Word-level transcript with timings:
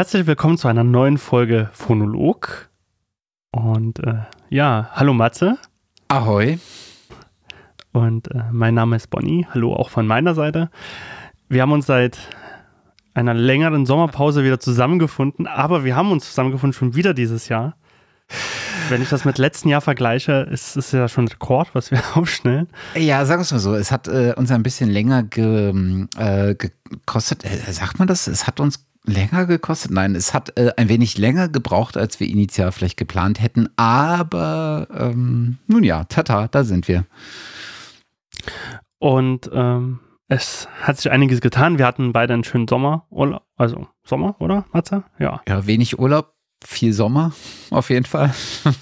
Herzlich 0.00 0.26
willkommen 0.26 0.56
zu 0.56 0.66
einer 0.66 0.82
neuen 0.82 1.18
Folge 1.18 1.68
Phonolog. 1.74 2.70
Und 3.50 3.98
äh, 3.98 4.20
ja, 4.48 4.88
hallo 4.94 5.12
Matze. 5.12 5.58
Ahoi. 6.08 6.58
Und 7.92 8.30
äh, 8.30 8.44
mein 8.50 8.72
Name 8.72 8.96
ist 8.96 9.10
Bonnie. 9.10 9.46
Hallo 9.50 9.74
auch 9.74 9.90
von 9.90 10.06
meiner 10.06 10.34
Seite. 10.34 10.70
Wir 11.50 11.60
haben 11.60 11.72
uns 11.72 11.84
seit 11.84 12.16
einer 13.12 13.34
längeren 13.34 13.84
Sommerpause 13.84 14.42
wieder 14.42 14.58
zusammengefunden, 14.58 15.46
aber 15.46 15.84
wir 15.84 15.96
haben 15.96 16.12
uns 16.12 16.28
zusammengefunden 16.28 16.72
schon 16.72 16.94
wieder 16.94 17.12
dieses 17.12 17.50
Jahr. 17.50 17.76
Wenn 18.88 19.02
ich 19.02 19.10
das 19.10 19.26
mit 19.26 19.36
letzten 19.36 19.68
Jahr 19.68 19.82
vergleiche, 19.82 20.48
ist 20.50 20.78
es 20.78 20.92
ja 20.92 21.08
schon 21.08 21.26
ein 21.26 21.28
Rekord, 21.28 21.74
was 21.74 21.90
wir 21.90 22.00
aufstellen. 22.14 22.68
Ja, 22.94 23.26
sagen 23.26 23.40
wir 23.40 23.42
es 23.42 23.52
mal 23.52 23.58
so, 23.58 23.74
es 23.74 23.92
hat 23.92 24.08
äh, 24.08 24.32
uns 24.34 24.50
ein 24.50 24.62
bisschen 24.62 24.88
länger 24.88 25.24
ge, 25.24 26.06
äh, 26.16 26.54
gekostet. 26.54 27.44
Äh, 27.44 27.70
sagt 27.70 27.98
man 27.98 28.08
das? 28.08 28.28
Es 28.28 28.46
hat 28.46 28.60
uns 28.60 28.86
länger 29.04 29.46
gekostet? 29.46 29.90
Nein, 29.90 30.14
es 30.14 30.34
hat 30.34 30.56
äh, 30.56 30.72
ein 30.76 30.88
wenig 30.88 31.18
länger 31.18 31.48
gebraucht, 31.48 31.96
als 31.96 32.20
wir 32.20 32.28
initial 32.28 32.72
vielleicht 32.72 32.96
geplant 32.96 33.40
hätten. 33.40 33.68
Aber 33.76 34.86
ähm, 34.94 35.58
nun 35.66 35.84
ja, 35.84 36.04
tata, 36.04 36.48
da 36.48 36.64
sind 36.64 36.88
wir. 36.88 37.06
Und 38.98 39.50
ähm, 39.52 40.00
es 40.28 40.68
hat 40.82 40.98
sich 40.98 41.10
einiges 41.10 41.40
getan. 41.40 41.78
Wir 41.78 41.86
hatten 41.86 42.12
beide 42.12 42.34
einen 42.34 42.44
schönen 42.44 42.68
Sommer, 42.68 43.06
also 43.56 43.88
Sommer, 44.04 44.36
oder, 44.38 44.66
Matze? 44.72 45.04
Ja. 45.18 45.42
Ja, 45.48 45.66
wenig 45.66 45.98
Urlaub, 45.98 46.34
viel 46.64 46.92
Sommer, 46.92 47.32
auf 47.70 47.90
jeden 47.90 48.06
Fall. 48.06 48.32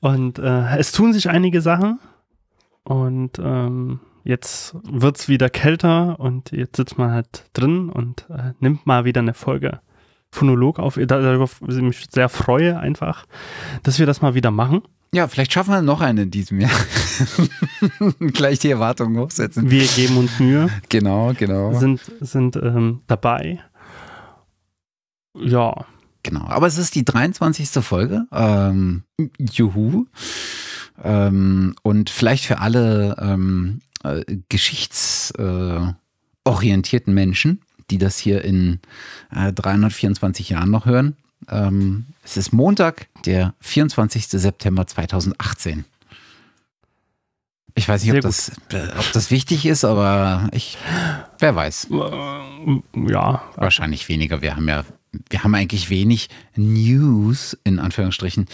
und 0.00 0.38
äh, 0.38 0.78
es 0.78 0.92
tun 0.92 1.12
sich 1.12 1.28
einige 1.28 1.60
Sachen. 1.60 1.98
Und 2.84 3.38
ähm, 3.38 4.00
jetzt 4.24 4.74
wird 4.84 5.18
es 5.18 5.28
wieder 5.28 5.50
kälter 5.50 6.18
und 6.20 6.52
jetzt 6.52 6.76
sitzt 6.76 6.98
man 6.98 7.12
halt 7.12 7.44
drin 7.52 7.88
und 7.88 8.26
äh, 8.30 8.52
nimmt 8.60 8.86
mal 8.86 9.04
wieder 9.04 9.20
eine 9.20 9.34
Folge 9.34 9.80
Phonolog 10.30 10.78
auf. 10.78 10.98
Darüber 11.00 11.48
ich 11.68 11.76
mich 11.82 12.06
sehr 12.10 12.28
freue 12.28 12.78
einfach, 12.78 13.26
dass 13.82 13.98
wir 13.98 14.06
das 14.06 14.22
mal 14.22 14.34
wieder 14.34 14.50
machen. 14.50 14.82
Ja, 15.14 15.28
vielleicht 15.28 15.52
schaffen 15.52 15.74
wir 15.74 15.82
noch 15.82 16.00
eine 16.00 16.22
in 16.22 16.30
diesem 16.30 16.58
Jahr. 16.58 16.70
Gleich 18.18 18.60
die 18.60 18.70
Erwartungen 18.70 19.18
hochsetzen. 19.18 19.70
Wir 19.70 19.86
geben 19.86 20.16
uns 20.16 20.40
Mühe. 20.40 20.70
Genau, 20.88 21.34
genau. 21.36 21.78
Sind, 21.78 22.00
sind 22.20 22.56
ähm, 22.56 23.02
dabei. 23.08 23.60
Ja. 25.38 25.84
Genau, 26.22 26.46
aber 26.46 26.66
es 26.66 26.78
ist 26.78 26.94
die 26.94 27.04
23. 27.04 27.68
Folge. 27.84 28.26
Ähm, 28.32 29.02
juhu. 29.38 30.06
Ähm, 31.02 31.74
und 31.82 32.08
vielleicht 32.08 32.46
für 32.46 32.60
alle 32.60 33.16
ähm, 33.20 33.80
äh, 34.04 34.24
geschichtsorientierten 34.48 37.14
Menschen, 37.14 37.62
die 37.90 37.98
das 37.98 38.18
hier 38.18 38.44
in 38.44 38.78
äh, 39.34 39.52
324 39.52 40.50
Jahren 40.50 40.70
noch 40.70 40.86
hören. 40.86 41.16
Ähm, 41.48 42.06
es 42.24 42.36
ist 42.36 42.52
Montag, 42.52 43.08
der 43.24 43.54
24. 43.60 44.28
September 44.28 44.86
2018. 44.86 45.84
Ich 47.74 47.88
weiß 47.88 48.04
nicht, 48.04 48.14
ob 48.14 48.20
das, 48.20 48.50
äh, 48.70 48.88
ob 48.98 49.12
das 49.12 49.30
wichtig 49.30 49.64
ist, 49.64 49.84
aber 49.84 50.48
ich, 50.52 50.76
wer 51.38 51.54
weiß. 51.54 51.88
Äh, 51.90 53.10
ja. 53.10 53.42
Wahrscheinlich 53.56 54.08
weniger. 54.08 54.42
Wir 54.42 54.56
haben 54.56 54.68
ja, 54.68 54.84
wir 55.28 55.44
haben 55.44 55.54
eigentlich 55.54 55.90
wenig 55.90 56.28
News, 56.56 57.56
in 57.64 57.78
Anführungsstrichen, 57.78 58.46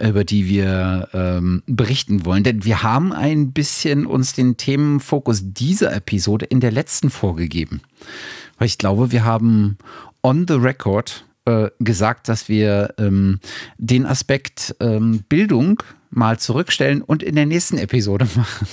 über 0.00 0.24
die 0.24 0.48
wir 0.48 1.08
ähm, 1.12 1.62
berichten 1.66 2.24
wollen. 2.24 2.44
Denn 2.44 2.64
wir 2.64 2.82
haben 2.82 3.12
ein 3.12 3.52
bisschen 3.52 4.06
uns 4.06 4.32
den 4.32 4.56
Themenfokus 4.56 5.40
dieser 5.42 5.94
Episode 5.94 6.46
in 6.46 6.60
der 6.60 6.72
letzten 6.72 7.10
vorgegeben. 7.10 7.80
Weil 8.58 8.66
ich 8.66 8.78
glaube, 8.78 9.12
wir 9.12 9.24
haben 9.24 9.78
on 10.22 10.46
the 10.46 10.54
record 10.54 11.24
äh, 11.46 11.70
gesagt, 11.80 12.28
dass 12.28 12.48
wir 12.48 12.94
ähm, 12.98 13.40
den 13.78 14.06
Aspekt 14.06 14.74
ähm, 14.80 15.24
Bildung 15.28 15.82
mal 16.10 16.38
zurückstellen 16.38 17.02
und 17.02 17.22
in 17.22 17.34
der 17.34 17.46
nächsten 17.46 17.76
Episode 17.76 18.26
machen. 18.36 18.66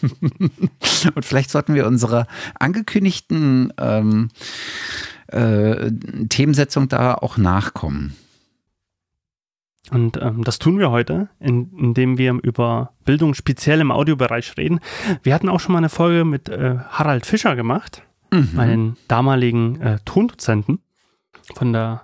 und 1.14 1.24
vielleicht 1.24 1.50
sollten 1.50 1.74
wir 1.74 1.86
unserer 1.86 2.26
angekündigten 2.58 3.72
ähm, 3.78 4.30
äh, 5.32 5.90
Themensetzung 6.28 6.88
da 6.88 7.14
auch 7.14 7.36
nachkommen. 7.36 8.16
Und 9.90 10.16
ähm, 10.22 10.44
das 10.44 10.58
tun 10.58 10.78
wir 10.78 10.90
heute, 10.90 11.28
in, 11.40 11.76
indem 11.76 12.16
wir 12.16 12.38
über 12.42 12.92
Bildung 13.04 13.34
speziell 13.34 13.80
im 13.80 13.90
Audiobereich 13.90 14.56
reden. 14.56 14.80
Wir 15.22 15.34
hatten 15.34 15.48
auch 15.48 15.60
schon 15.60 15.72
mal 15.72 15.78
eine 15.78 15.88
Folge 15.88 16.24
mit 16.24 16.48
äh, 16.48 16.76
Harald 16.88 17.26
Fischer 17.26 17.56
gemacht, 17.56 18.02
mhm. 18.30 18.50
meinen 18.54 18.96
damaligen 19.08 19.80
äh, 19.80 19.98
Tondozenten 20.04 20.78
von 21.54 21.72
der, 21.72 22.02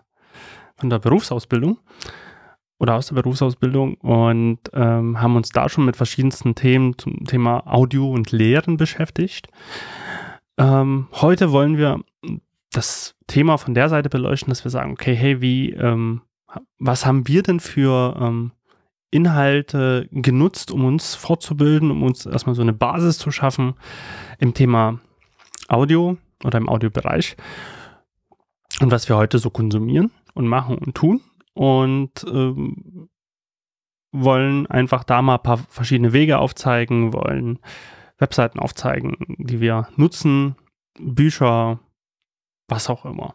von 0.77 0.91
der 0.91 0.99
Berufsausbildung 0.99 1.79
oder 2.79 2.95
aus 2.95 3.09
der 3.09 3.15
Berufsausbildung 3.15 3.95
und 3.95 4.59
ähm, 4.73 5.21
haben 5.21 5.37
uns 5.37 5.51
da 5.51 5.69
schon 5.69 5.85
mit 5.85 5.97
verschiedensten 5.97 6.55
Themen 6.55 6.99
zum 6.99 7.25
Thema 7.25 7.67
Audio 7.67 8.11
und 8.11 8.33
Lehren 8.33 8.77
beschäftigt. 8.77 9.49
Ähm, 10.59 11.09
heute 11.13 11.53
wollen 11.53 11.79
wir 11.79 12.01
das 12.73 13.15
Thema 13.27 13.57
von 13.57 13.75
der 13.75 13.89
Seite 13.89 14.09
beleuchten, 14.09 14.51
dass 14.51 14.65
wir 14.65 14.71
sagen, 14.71 14.93
okay, 14.93 15.15
hey, 15.15 15.41
wie, 15.41 15.73
ähm, 15.73 16.23
was 16.79 17.07
haben 17.07 17.27
wir 17.29 17.43
denn 17.43 17.61
für 17.61 18.17
ähm, 18.21 18.53
Inhalte 19.11 20.09
genutzt, 20.11 20.71
um 20.71 20.85
uns 20.85 21.15
fortzubilden, 21.15 21.91
um 21.91 22.03
uns 22.03 22.27
erstmal 22.27 22.55
so 22.55 22.63
eine 22.63 22.73
Basis 22.73 23.19
zu 23.19 23.31
schaffen 23.31 23.75
im 24.39 24.55
Thema 24.55 25.01
Audio 25.69 26.19
oder 26.45 26.59
im 26.59 26.69
Audiobereich? 26.69 27.37
Und 28.81 28.91
was 28.91 29.09
wir 29.09 29.17
heute 29.17 29.39
so 29.39 29.51
konsumieren 29.51 30.11
und 30.35 30.47
machen 30.47 30.79
und 30.79 30.95
tun 30.95 31.23
und 31.55 32.25
ähm, 32.29 33.09
wollen 34.13 34.67
einfach 34.67 35.05
da 35.05 35.23
mal 35.23 35.37
ein 35.37 35.43
paar 35.43 35.59
verschiedene 35.59 36.13
Wege 36.13 36.39
aufzeigen, 36.39 37.13
wollen 37.13 37.59
Webseiten 38.19 38.59
aufzeigen, 38.59 39.17
die 39.39 39.61
wir 39.61 39.89
nutzen, 39.97 40.57
Bücher, 40.99 41.81
was 42.69 42.89
auch 42.89 43.05
immer. 43.05 43.35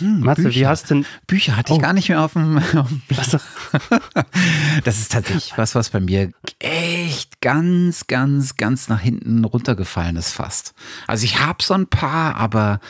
Mhm, 0.00 0.20
Matze, 0.20 0.42
Bücher. 0.42 0.60
wie 0.60 0.66
hast 0.66 0.90
denn. 0.90 1.06
Bücher 1.26 1.56
hatte 1.56 1.72
ich 1.72 1.78
oh. 1.78 1.82
gar 1.82 1.92
nicht 1.92 2.08
mehr 2.08 2.22
auf 2.22 2.32
dem, 2.32 2.58
auf 2.76 2.88
dem 2.88 3.02
Das 4.84 4.98
ist 4.98 5.12
tatsächlich 5.12 5.56
was, 5.56 5.74
was 5.74 5.90
bei 5.90 6.00
mir 6.00 6.32
echt 6.58 7.40
ganz, 7.40 8.06
ganz, 8.06 8.56
ganz 8.56 8.88
nach 8.88 9.00
hinten 9.00 9.44
runtergefallen 9.44 10.16
ist 10.16 10.32
fast. 10.32 10.74
Also 11.06 11.24
ich 11.24 11.40
habe 11.40 11.62
so 11.62 11.74
ein 11.74 11.86
paar, 11.86 12.36
aber 12.36 12.80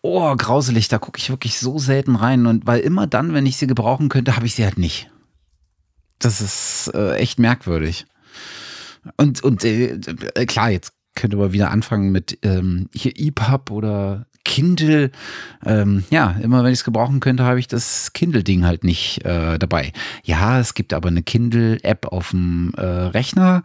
oh, 0.00 0.34
grauselig, 0.36 0.88
da 0.88 0.98
gucke 0.98 1.18
ich 1.18 1.30
wirklich 1.30 1.58
so 1.58 1.78
selten 1.78 2.16
rein. 2.16 2.46
Und 2.46 2.66
weil 2.66 2.80
immer 2.80 3.06
dann, 3.06 3.34
wenn 3.34 3.46
ich 3.46 3.56
sie 3.56 3.66
gebrauchen 3.66 4.08
könnte, 4.08 4.36
habe 4.36 4.46
ich 4.46 4.54
sie 4.54 4.64
halt 4.64 4.78
nicht. 4.78 5.10
Das 6.20 6.40
ist 6.40 6.92
äh, 6.94 7.14
echt 7.14 7.38
merkwürdig. 7.38 8.06
Und, 9.16 9.42
und 9.42 9.64
äh, 9.64 9.98
klar, 10.46 10.70
jetzt 10.70 10.92
könnte 11.18 11.36
man 11.36 11.52
wieder 11.52 11.72
anfangen 11.72 12.12
mit 12.12 12.38
ähm, 12.42 12.88
hier 12.94 13.12
EPUB 13.16 13.72
oder 13.72 14.26
Kindle. 14.44 15.10
Ähm, 15.66 16.04
ja, 16.10 16.30
immer 16.40 16.62
wenn 16.62 16.72
ich 16.72 16.78
es 16.78 16.84
gebrauchen 16.84 17.18
könnte, 17.18 17.44
habe 17.44 17.58
ich 17.58 17.66
das 17.66 18.12
Kindle-Ding 18.12 18.64
halt 18.64 18.84
nicht 18.84 19.24
äh, 19.24 19.58
dabei. 19.58 19.92
Ja, 20.22 20.60
es 20.60 20.74
gibt 20.74 20.94
aber 20.94 21.08
eine 21.08 21.22
Kindle-App 21.22 22.06
auf 22.06 22.30
dem 22.30 22.72
äh, 22.76 22.84
Rechner. 22.84 23.64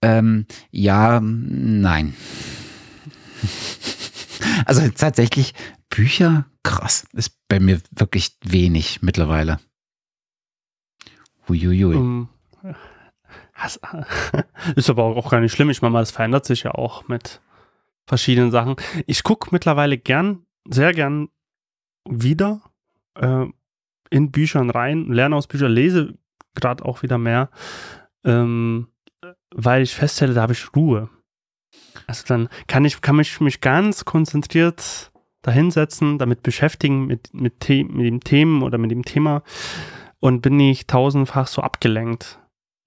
Ähm, 0.00 0.46
ja, 0.70 1.20
nein. 1.20 2.14
Also 4.64 4.82
tatsächlich 4.88 5.54
Bücher, 5.88 6.46
krass, 6.64 7.06
ist 7.12 7.32
bei 7.48 7.60
mir 7.60 7.80
wirklich 7.92 8.36
wenig 8.44 9.00
mittlerweile. 9.00 9.60
Uiuiui. 11.48 11.94
Um, 11.94 12.28
ist 14.76 14.90
aber 14.90 15.04
auch 15.04 15.30
gar 15.30 15.40
nicht 15.40 15.52
schlimm. 15.52 15.70
Ich 15.70 15.82
meine, 15.82 15.98
es 16.00 16.10
verändert 16.10 16.44
sich 16.44 16.64
ja 16.64 16.72
auch 16.72 17.08
mit 17.08 17.40
verschiedenen 18.06 18.50
Sachen. 18.50 18.76
Ich 19.06 19.22
gucke 19.22 19.48
mittlerweile 19.52 19.98
gern, 19.98 20.46
sehr 20.68 20.92
gern 20.92 21.28
wieder 22.08 22.60
äh, 23.14 23.46
in 24.10 24.30
Büchern 24.30 24.70
rein, 24.70 25.06
lerne 25.06 25.36
aus 25.36 25.46
Büchern, 25.46 25.72
lese 25.72 26.18
gerade 26.54 26.84
auch 26.84 27.02
wieder 27.02 27.18
mehr, 27.18 27.50
ähm, 28.24 28.88
weil 29.54 29.82
ich 29.82 29.94
feststelle, 29.94 30.34
da 30.34 30.42
habe 30.42 30.52
ich 30.52 30.74
Ruhe. 30.76 31.08
Also 32.06 32.24
dann 32.26 32.48
kann 32.66 32.84
ich, 32.84 33.00
kann 33.00 33.18
ich 33.20 33.40
mich 33.40 33.60
ganz 33.60 34.04
konzentriert 34.04 35.12
dahinsetzen, 35.42 36.18
damit 36.18 36.42
beschäftigen 36.42 37.06
mit, 37.06 37.32
mit, 37.34 37.64
The 37.64 37.84
mit 37.84 38.06
dem 38.06 38.20
Themen 38.20 38.62
oder 38.62 38.78
mit 38.78 38.90
dem 38.90 39.04
Thema 39.04 39.42
und 40.20 40.40
bin 40.40 40.56
nicht 40.56 40.88
tausendfach 40.88 41.46
so 41.46 41.62
abgelenkt. 41.62 42.38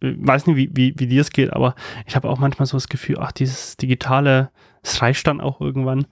Weiß 0.01 0.45
nicht, 0.47 0.55
wie, 0.57 0.69
wie, 0.73 0.93
wie 0.97 1.07
dir 1.07 1.21
es 1.21 1.31
geht, 1.31 1.53
aber 1.53 1.75
ich 2.05 2.15
habe 2.15 2.29
auch 2.29 2.37
manchmal 2.37 2.65
so 2.65 2.77
das 2.77 2.89
Gefühl, 2.89 3.17
ach, 3.19 3.31
dieses 3.31 3.77
Digitale, 3.77 4.51
es 4.83 5.01
reicht 5.01 5.25
dann 5.27 5.41
auch 5.41 5.61
irgendwann. 5.61 6.05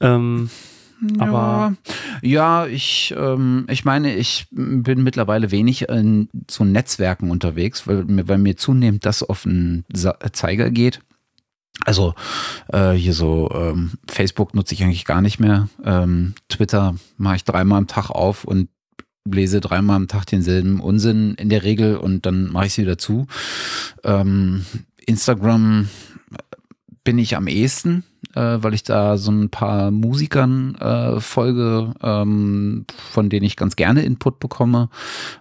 Ähm, 0.00 0.50
ja, 1.18 1.26
aber 1.26 1.74
ja, 2.22 2.66
ich, 2.66 3.14
ähm, 3.16 3.66
ich 3.68 3.84
meine, 3.84 4.14
ich 4.14 4.46
bin 4.50 5.02
mittlerweile 5.02 5.50
wenig 5.50 5.88
in 5.88 6.28
so 6.50 6.64
Netzwerken 6.64 7.30
unterwegs, 7.30 7.86
weil, 7.86 8.04
weil 8.28 8.38
mir 8.38 8.56
zunehmend 8.56 9.04
das 9.04 9.22
auf 9.22 9.42
den 9.42 9.84
Zeiger 10.32 10.70
geht. 10.70 11.00
Also 11.84 12.14
äh, 12.68 12.92
hier 12.92 13.14
so 13.14 13.50
ähm, 13.52 13.92
Facebook 14.08 14.54
nutze 14.54 14.74
ich 14.74 14.84
eigentlich 14.84 15.04
gar 15.04 15.20
nicht 15.20 15.40
mehr. 15.40 15.68
Ähm, 15.84 16.34
Twitter 16.48 16.94
mache 17.16 17.36
ich 17.36 17.44
dreimal 17.44 17.78
am 17.78 17.86
Tag 17.88 18.10
auf 18.10 18.44
und 18.44 18.68
lese 19.30 19.60
dreimal 19.60 19.96
am 19.96 20.08
Tag 20.08 20.26
denselben 20.26 20.80
Unsinn 20.80 21.34
in 21.34 21.48
der 21.48 21.62
Regel 21.62 21.96
und 21.96 22.26
dann 22.26 22.52
mache 22.52 22.66
ich 22.66 22.74
sie 22.74 22.82
wieder 22.82 22.98
zu. 22.98 23.26
Ähm, 24.04 24.64
Instagram 25.06 25.88
bin 27.04 27.18
ich 27.18 27.36
am 27.36 27.46
ehesten, 27.46 28.04
äh, 28.34 28.58
weil 28.60 28.74
ich 28.74 28.82
da 28.82 29.16
so 29.16 29.30
ein 29.30 29.50
paar 29.50 29.90
Musikern 29.90 30.74
äh, 30.76 31.20
folge, 31.20 31.92
ähm, 32.02 32.86
von 33.12 33.30
denen 33.30 33.44
ich 33.44 33.56
ganz 33.56 33.76
gerne 33.76 34.02
Input 34.02 34.40
bekomme. 34.40 34.88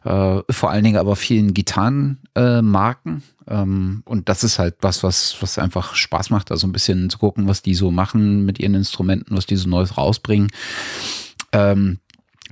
Äh, 0.04 0.42
vor 0.50 0.72
allen 0.72 0.84
Dingen 0.84 0.98
aber 0.98 1.16
vielen 1.16 1.54
Gitarrenmarken. 1.54 3.24
Ähm, 3.48 4.04
und 4.06 4.30
das 4.30 4.44
ist 4.44 4.60
halt 4.60 4.76
was, 4.82 5.04
was, 5.04 5.38
was 5.42 5.58
einfach 5.58 5.96
Spaß 5.96 6.30
macht, 6.30 6.52
also 6.52 6.68
ein 6.68 6.74
bisschen 6.74 7.10
zu 7.10 7.18
gucken, 7.18 7.48
was 7.48 7.62
die 7.62 7.76
so 7.76 7.92
machen 7.92 8.46
mit 8.46 8.60
ihren 8.60 8.76
Instrumenten, 8.76 9.36
was 9.36 9.46
die 9.46 9.58
so 9.58 9.68
Neues 9.70 9.98
rausbringen. 9.98 10.50
Ähm, 11.52 12.00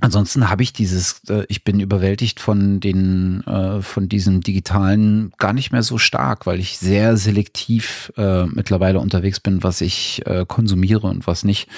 Ansonsten 0.02 0.50
habe 0.50 0.64
ich 0.64 0.72
dieses, 0.72 1.22
äh, 1.28 1.44
ich 1.48 1.62
bin 1.62 1.78
überwältigt 1.78 2.40
von 2.40 2.80
den, 2.80 3.42
äh, 3.46 3.82
von 3.82 4.08
diesem 4.08 4.40
digitalen 4.40 5.32
gar 5.38 5.52
nicht 5.52 5.70
mehr 5.70 5.84
so 5.84 5.96
stark, 5.96 6.44
weil 6.44 6.58
ich 6.58 6.76
sehr 6.78 7.16
selektiv 7.16 8.12
äh, 8.16 8.46
mittlerweile 8.46 8.98
unterwegs 8.98 9.38
bin, 9.38 9.62
was 9.62 9.80
ich 9.80 10.26
äh, 10.26 10.44
konsumiere 10.46 11.06
und 11.06 11.28
was 11.28 11.44
nicht. 11.44 11.68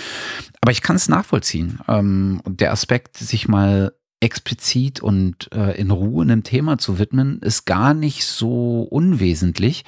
Aber 0.63 0.73
ich 0.73 0.81
kann 0.81 0.97
es 0.97 1.07
nachvollziehen. 1.07 1.81
Ähm, 1.87 2.41
der 2.47 2.73
Aspekt, 2.73 3.19
sich 3.19 3.47
mal 3.47 3.93
explizit 4.21 5.03
und 5.03 5.53
äh, 5.53 5.79
in 5.79 5.91
Ruhe 5.91 6.23
einem 6.23 6.45
Thema 6.45 6.79
zu 6.79 6.99
widmen, 6.99 7.41
ist 7.41 7.67
gar 7.67 7.93
nicht 7.93 8.25
so 8.25 8.85
unwesentlich. 8.85 9.85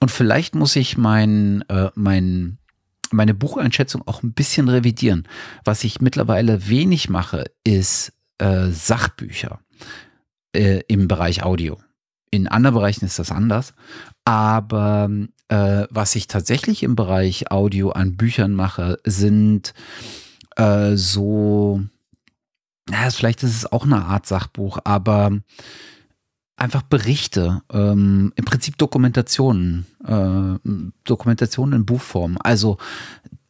Und 0.00 0.10
vielleicht 0.10 0.54
muss 0.54 0.76
ich 0.76 0.96
mein, 0.96 1.62
äh, 1.68 1.90
mein 1.94 2.56
meine 3.12 3.34
Bucheinschätzung 3.34 4.02
auch 4.06 4.22
ein 4.22 4.32
bisschen 4.32 4.68
revidieren. 4.68 5.26
Was 5.64 5.84
ich 5.84 6.00
mittlerweile 6.00 6.68
wenig 6.68 7.08
mache, 7.08 7.44
ist 7.64 8.12
äh, 8.38 8.68
Sachbücher 8.70 9.60
äh, 10.54 10.80
im 10.88 11.08
Bereich 11.08 11.42
Audio. 11.42 11.78
In 12.30 12.48
anderen 12.48 12.74
Bereichen 12.74 13.04
ist 13.04 13.18
das 13.18 13.30
anders. 13.30 13.74
Aber 14.24 15.08
äh, 15.48 15.86
was 15.90 16.16
ich 16.16 16.26
tatsächlich 16.26 16.82
im 16.82 16.96
Bereich 16.96 17.50
Audio 17.50 17.90
an 17.90 18.16
Büchern 18.16 18.52
mache, 18.52 18.98
sind 19.04 19.74
äh, 20.56 20.96
so, 20.96 21.80
ja, 22.90 23.10
vielleicht 23.10 23.42
ist 23.42 23.56
es 23.56 23.72
auch 23.72 23.84
eine 23.84 24.04
Art 24.04 24.26
Sachbuch, 24.26 24.78
aber 24.84 25.38
einfach 26.56 26.82
Berichte, 26.82 27.62
ähm, 27.72 28.32
im 28.34 28.44
Prinzip 28.44 28.78
Dokumentationen, 28.78 29.86
äh, 30.06 30.88
Dokumentationen 31.04 31.80
in 31.80 31.86
Buchform. 31.86 32.38
Also 32.42 32.78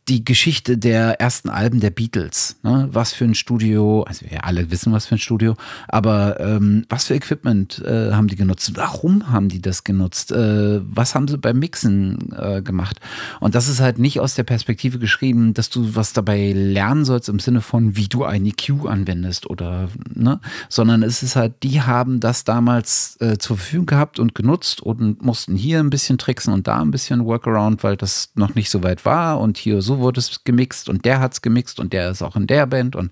die 0.09 0.25
Geschichte 0.25 0.79
der 0.79 1.21
ersten 1.21 1.49
Alben 1.49 1.81
der 1.81 1.91
Beatles. 1.91 2.57
Ne? 2.63 2.89
Was 2.93 3.13
für 3.13 3.25
ein 3.25 3.35
Studio, 3.35 4.03
also 4.05 4.25
wir 4.29 4.45
alle 4.45 4.71
wissen, 4.71 4.93
was 4.93 5.07
für 5.07 5.17
ein 5.17 5.19
Studio, 5.19 5.57
aber 5.89 6.39
ähm, 6.39 6.85
was 6.89 7.07
für 7.07 7.15
Equipment 7.15 7.83
äh, 7.85 8.13
haben 8.13 8.29
die 8.29 8.37
genutzt? 8.37 8.73
Warum 8.77 9.31
haben 9.31 9.49
die 9.49 9.61
das 9.61 9.83
genutzt? 9.83 10.31
Äh, 10.31 10.81
was 10.83 11.17
haben 11.17 11.27
sie 11.27 11.39
beim 11.39 11.59
Mixen 11.59 12.33
äh, 12.39 12.63
gemacht? 12.63 13.01
Und 13.41 13.57
das 13.57 13.67
ist 13.67 13.81
halt 13.81 13.99
nicht 13.99 14.21
aus 14.21 14.35
der 14.37 14.45
Perspektive 14.45 15.01
geschrieben, 15.01 15.55
dass 15.55 15.71
du 15.71 15.97
was 15.97 16.13
dabei 16.13 16.53
lernen 16.53 17.05
sollst 17.05 17.29
im 17.29 17.41
Sinne 17.41 17.61
von, 17.61 17.97
wie 17.97 18.07
du 18.07 18.25
ein 18.25 18.47
EQ 18.47 18.87
anwendest 18.87 19.51
oder, 19.51 19.89
ne? 20.15 20.41
Sondern 20.69 21.03
es 21.03 21.25
ist 21.25 21.35
halt, 21.35 21.65
die 21.65 21.83
haben 21.83 22.21
das 22.21 22.45
damals 22.45 23.17
äh, 23.21 23.39
zur 23.39 23.57
Verfügung 23.57 23.87
gehabt 23.87 24.21
und 24.21 24.37
genutzt 24.37 24.81
und 24.81 25.23
mussten 25.23 25.57
hier 25.57 25.81
ein 25.81 25.91
bisschen 25.91 26.19
tricksen 26.19 26.53
und 26.53 26.69
da 26.69 26.81
ein 26.81 26.93
bisschen 26.93 27.25
Workaround, 27.25 27.83
weil 27.83 27.97
das 27.97 28.31
noch 28.37 28.55
nicht 28.55 28.71
so 28.71 28.85
weit 28.85 29.05
war 29.05 29.41
und 29.41 29.59
hier 29.59 29.83
so 29.83 29.96
wurde 29.99 30.21
es 30.21 30.45
gemixt 30.45 30.89
und 30.89 31.05
der 31.05 31.21
hat 31.21 31.35
es 31.35 31.43
gemixt 31.43 31.81
und 31.81 31.93
der 31.93 32.11
ist 32.11 32.23
auch 32.23 32.37
in 32.37 32.47
der 32.47 32.67
Band 32.67 32.97
und 32.97 33.11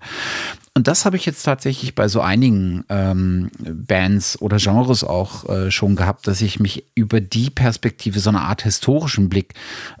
und 0.77 0.89
das 0.89 1.05
habe 1.05 1.15
ich 1.15 1.25
jetzt 1.25 1.43
tatsächlich 1.43 1.95
bei 1.95 2.09
so 2.09 2.19
einigen 2.19 2.83
ähm, 2.89 3.49
Bands 3.59 4.41
oder 4.41 4.57
Genres 4.57 5.05
auch 5.05 5.47
äh, 5.47 5.71
schon 5.71 5.95
gehabt, 5.95 6.27
dass 6.27 6.41
ich 6.41 6.59
mich 6.59 6.83
über 6.95 7.21
die 7.21 7.49
Perspektive, 7.49 8.19
so 8.19 8.29
eine 8.29 8.41
Art 8.41 8.63
historischen 8.63 9.29
Blick 9.29 9.53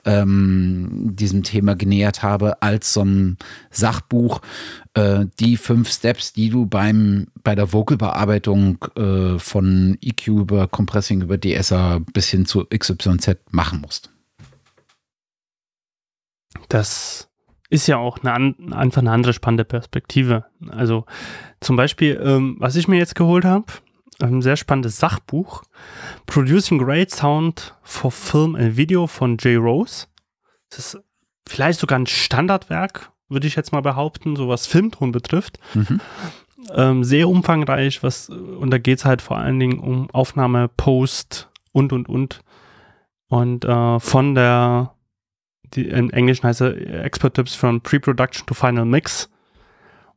ähm, 0.03 1.13
diesem 1.15 1.43
Thema 1.43 1.75
genähert 1.77 2.23
habe, 2.23 2.61
als 2.61 2.91
so 2.91 3.05
ein 3.05 3.37
Sachbuch, 3.71 4.41
äh, 4.95 5.25
die 5.39 5.55
fünf 5.55 5.89
Steps, 5.89 6.33
die 6.33 6.49
du 6.49 6.65
beim, 6.65 7.27
bei 7.41 7.55
der 7.55 7.71
Vocalbearbeitung 7.71 8.83
äh, 8.97 9.39
von 9.39 9.97
EQ 10.01 10.27
über 10.27 10.67
Compressing 10.67 11.21
über 11.21 11.37
DSA 11.39 12.01
bis 12.11 12.27
hin 12.27 12.45
zu 12.45 12.65
XYZ 12.65 13.37
machen 13.49 13.79
musst. 13.79 14.09
Das 16.75 17.29
ist 17.69 17.87
ja 17.87 17.95
auch 17.95 18.17
eine, 18.21 18.53
einfach 18.75 19.01
eine 19.01 19.11
andere 19.11 19.31
spannende 19.31 19.63
Perspektive. 19.63 20.43
Also 20.67 21.05
zum 21.61 21.77
Beispiel, 21.77 22.21
ähm, 22.21 22.57
was 22.59 22.75
ich 22.75 22.89
mir 22.89 22.97
jetzt 22.97 23.15
geholt 23.15 23.45
habe, 23.45 23.67
ein 24.19 24.41
sehr 24.41 24.57
spannendes 24.57 24.99
Sachbuch, 24.99 25.63
Producing 26.25 26.77
Great 26.77 27.11
Sound 27.11 27.75
for 27.81 28.11
Film 28.11 28.57
and 28.57 28.75
Video 28.75 29.07
von 29.07 29.37
Jay 29.39 29.55
Rose. 29.55 30.07
Das 30.69 30.79
ist 30.95 31.03
vielleicht 31.47 31.79
sogar 31.79 31.97
ein 31.97 32.07
Standardwerk, 32.07 33.09
würde 33.29 33.47
ich 33.47 33.55
jetzt 33.55 33.71
mal 33.71 33.81
behaupten, 33.81 34.35
so 34.35 34.49
was 34.49 34.67
Filmton 34.67 35.13
betrifft. 35.13 35.59
Mhm. 35.75 36.01
Ähm, 36.73 37.03
sehr 37.05 37.29
umfangreich, 37.29 38.03
was, 38.03 38.27
und 38.27 38.69
da 38.69 38.79
geht 38.79 38.97
es 38.97 39.05
halt 39.05 39.21
vor 39.21 39.37
allen 39.37 39.61
Dingen 39.61 39.79
um 39.79 40.09
Aufnahme, 40.11 40.67
Post 40.67 41.49
und 41.71 41.93
und 41.93 42.09
und. 42.09 42.41
Und 43.29 43.63
äh, 43.63 43.99
von 44.01 44.35
der 44.35 44.94
die, 45.73 45.87
in 45.87 46.09
Englisch 46.11 46.43
heißt 46.43 46.61
er 46.61 47.03
Expert 47.03 47.35
Tips 47.35 47.55
from 47.55 47.81
Pre-Production 47.81 48.45
to 48.45 48.53
Final 48.53 48.85
Mix. 48.85 49.29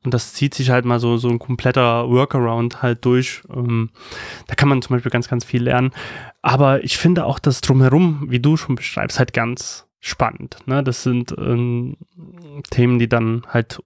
Und 0.04 0.14
das 0.14 0.32
zieht 0.32 0.54
sich 0.54 0.70
halt 0.70 0.84
mal 0.84 1.00
so, 1.00 1.16
so 1.16 1.28
ein 1.28 1.38
kompletter 1.38 2.08
Workaround 2.08 2.82
halt 2.82 3.04
durch. 3.04 3.42
Ähm, 3.54 3.90
da 4.46 4.54
kann 4.54 4.68
man 4.68 4.80
zum 4.80 4.94
Beispiel 4.94 5.10
ganz, 5.10 5.28
ganz 5.28 5.44
viel 5.44 5.62
lernen. 5.62 5.90
Aber 6.40 6.84
ich 6.84 6.98
finde 6.98 7.24
auch 7.24 7.38
das 7.38 7.60
Drumherum, 7.60 8.26
wie 8.28 8.38
du 8.38 8.56
schon 8.56 8.76
beschreibst, 8.76 9.18
halt 9.18 9.32
ganz 9.32 9.86
spannend. 9.98 10.58
Ne? 10.66 10.84
Das 10.84 11.02
sind 11.02 11.34
ähm, 11.36 11.96
Themen, 12.70 12.98
die 12.98 13.08
dann 13.08 13.42
halt 13.48 13.82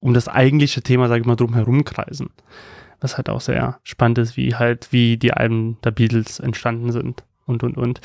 um 0.00 0.14
das 0.14 0.28
eigentliche 0.28 0.82
Thema, 0.82 1.08
sage 1.08 1.22
ich 1.22 1.26
mal, 1.26 1.36
drumherum 1.36 1.84
kreisen. 1.84 2.30
Was 3.00 3.16
halt 3.16 3.30
auch 3.30 3.40
sehr 3.40 3.80
spannend 3.84 4.18
ist, 4.18 4.36
wie 4.36 4.54
halt, 4.54 4.92
wie 4.92 5.16
die 5.16 5.32
Alben 5.32 5.78
der 5.82 5.92
Beatles 5.92 6.40
entstanden 6.40 6.92
sind 6.92 7.24
und, 7.48 7.62
und, 7.62 7.76
und. 7.76 8.00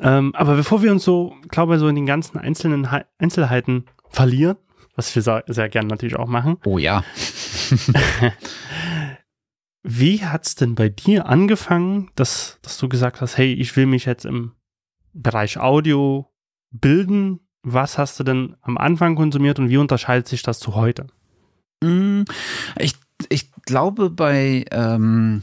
Ähm, 0.00 0.34
aber 0.34 0.56
bevor 0.56 0.82
wir 0.82 0.92
uns 0.92 1.04
so, 1.04 1.34
glaube 1.48 1.74
ich, 1.74 1.80
so 1.80 1.88
in 1.88 1.96
den 1.96 2.06
ganzen 2.06 2.38
einzelnen 2.38 2.90
He 2.90 3.00
Einzelheiten 3.18 3.86
verlieren, 4.10 4.56
was 4.94 5.14
wir 5.14 5.22
sehr, 5.22 5.68
gerne 5.68 5.88
natürlich 5.88 6.16
auch 6.16 6.28
machen. 6.28 6.58
Oh 6.64 6.78
ja. 6.78 7.02
Wie 9.82 10.24
hat 10.24 10.46
es 10.46 10.54
denn 10.54 10.74
bei 10.74 10.88
dir 10.88 11.26
angefangen, 11.26 12.10
dass, 12.14 12.58
dass 12.62 12.78
du 12.78 12.88
gesagt 12.88 13.20
hast, 13.20 13.36
hey, 13.36 13.52
ich 13.52 13.76
will 13.76 13.86
mich 13.86 14.04
jetzt 14.06 14.24
im 14.24 14.52
Bereich 15.12 15.58
Audio 15.58 16.32
bilden? 16.70 17.40
Was 17.62 17.98
hast 17.98 18.20
du 18.20 18.24
denn 18.24 18.56
am 18.60 18.78
Anfang 18.78 19.16
konsumiert 19.16 19.58
und 19.58 19.68
wie 19.70 19.76
unterscheidet 19.78 20.28
sich 20.28 20.42
das 20.42 20.58
zu 20.58 20.74
heute? 20.74 21.06
Mm, 21.82 22.22
ich, 22.78 22.94
ich 23.28 23.50
glaube, 23.62 24.10
bei, 24.10 24.64
ähm, 24.70 25.42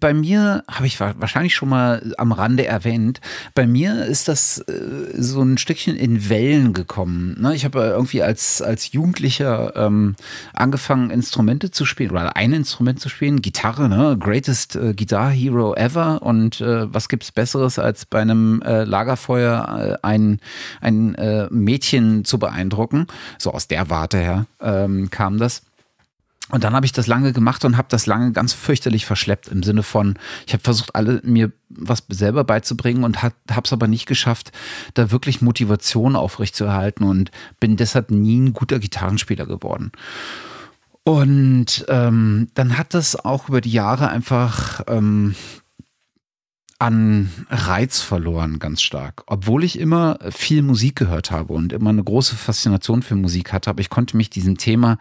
bei 0.00 0.14
mir, 0.14 0.64
habe 0.68 0.86
ich 0.86 1.00
wahrscheinlich 1.00 1.54
schon 1.54 1.68
mal 1.68 2.14
am 2.18 2.32
Rande 2.32 2.66
erwähnt, 2.66 3.20
bei 3.54 3.66
mir 3.66 4.04
ist 4.04 4.28
das 4.28 4.58
äh, 4.58 4.72
so 5.16 5.42
ein 5.42 5.58
Stückchen 5.58 5.96
in 5.96 6.28
Wellen 6.28 6.72
gekommen. 6.72 7.36
Ne? 7.40 7.54
Ich 7.54 7.64
habe 7.64 7.80
irgendwie 7.80 8.22
als, 8.22 8.62
als 8.62 8.92
Jugendlicher 8.92 9.74
ähm, 9.76 10.16
angefangen, 10.52 11.10
Instrumente 11.10 11.70
zu 11.70 11.84
spielen 11.84 12.10
oder 12.10 12.36
ein 12.36 12.52
Instrument 12.52 13.00
zu 13.00 13.08
spielen, 13.08 13.42
Gitarre, 13.42 13.88
ne? 13.88 14.16
Greatest 14.18 14.76
äh, 14.76 14.94
Guitar 14.94 15.30
Hero 15.30 15.74
ever. 15.74 16.22
Und 16.22 16.60
äh, 16.60 16.92
was 16.92 17.08
gibt's 17.08 17.32
Besseres, 17.32 17.78
als 17.78 18.06
bei 18.06 18.20
einem 18.20 18.62
äh, 18.62 18.84
Lagerfeuer 18.84 19.98
äh, 20.02 20.06
ein, 20.06 20.40
ein 20.80 21.14
äh, 21.14 21.48
Mädchen 21.50 22.24
zu 22.24 22.38
beeindrucken? 22.38 23.06
So 23.38 23.52
aus 23.52 23.68
der 23.68 23.90
Warte 23.90 24.18
her 24.18 24.46
ähm, 24.60 25.10
kam 25.10 25.38
das. 25.38 25.62
Und 26.50 26.62
dann 26.62 26.74
habe 26.74 26.84
ich 26.84 26.92
das 26.92 27.06
lange 27.06 27.32
gemacht 27.32 27.64
und 27.64 27.78
habe 27.78 27.88
das 27.90 28.04
lange 28.04 28.32
ganz 28.32 28.52
fürchterlich 28.52 29.06
verschleppt 29.06 29.48
im 29.48 29.62
Sinne 29.62 29.82
von, 29.82 30.18
ich 30.46 30.52
habe 30.52 30.62
versucht, 30.62 30.94
alle 30.94 31.20
mir 31.24 31.52
was 31.70 32.04
selber 32.10 32.44
beizubringen 32.44 33.02
und 33.02 33.22
habe 33.22 33.34
es 33.64 33.72
aber 33.72 33.88
nicht 33.88 34.06
geschafft, 34.06 34.52
da 34.92 35.10
wirklich 35.10 35.40
Motivation 35.40 36.16
aufrechtzuerhalten 36.16 37.04
und 37.04 37.30
bin 37.60 37.76
deshalb 37.76 38.10
nie 38.10 38.38
ein 38.40 38.52
guter 38.52 38.78
Gitarrenspieler 38.78 39.46
geworden. 39.46 39.90
Und 41.02 41.86
ähm, 41.88 42.48
dann 42.54 42.76
hat 42.76 42.92
das 42.92 43.16
auch 43.16 43.48
über 43.48 43.60
die 43.62 43.72
Jahre 43.72 44.08
einfach 44.08 44.82
ähm, 44.86 45.34
an 46.78 47.30
Reiz 47.48 48.00
verloren, 48.00 48.58
ganz 48.58 48.82
stark. 48.82 49.22
Obwohl 49.26 49.64
ich 49.64 49.78
immer 49.78 50.18
viel 50.30 50.62
Musik 50.62 50.96
gehört 50.96 51.30
habe 51.30 51.54
und 51.54 51.72
immer 51.72 51.90
eine 51.90 52.04
große 52.04 52.36
Faszination 52.36 53.02
für 53.02 53.16
Musik 53.16 53.52
hatte, 53.52 53.70
aber 53.70 53.80
ich 53.80 53.90
konnte 53.90 54.16
mich 54.16 54.28
diesem 54.28 54.58
Thema 54.58 54.98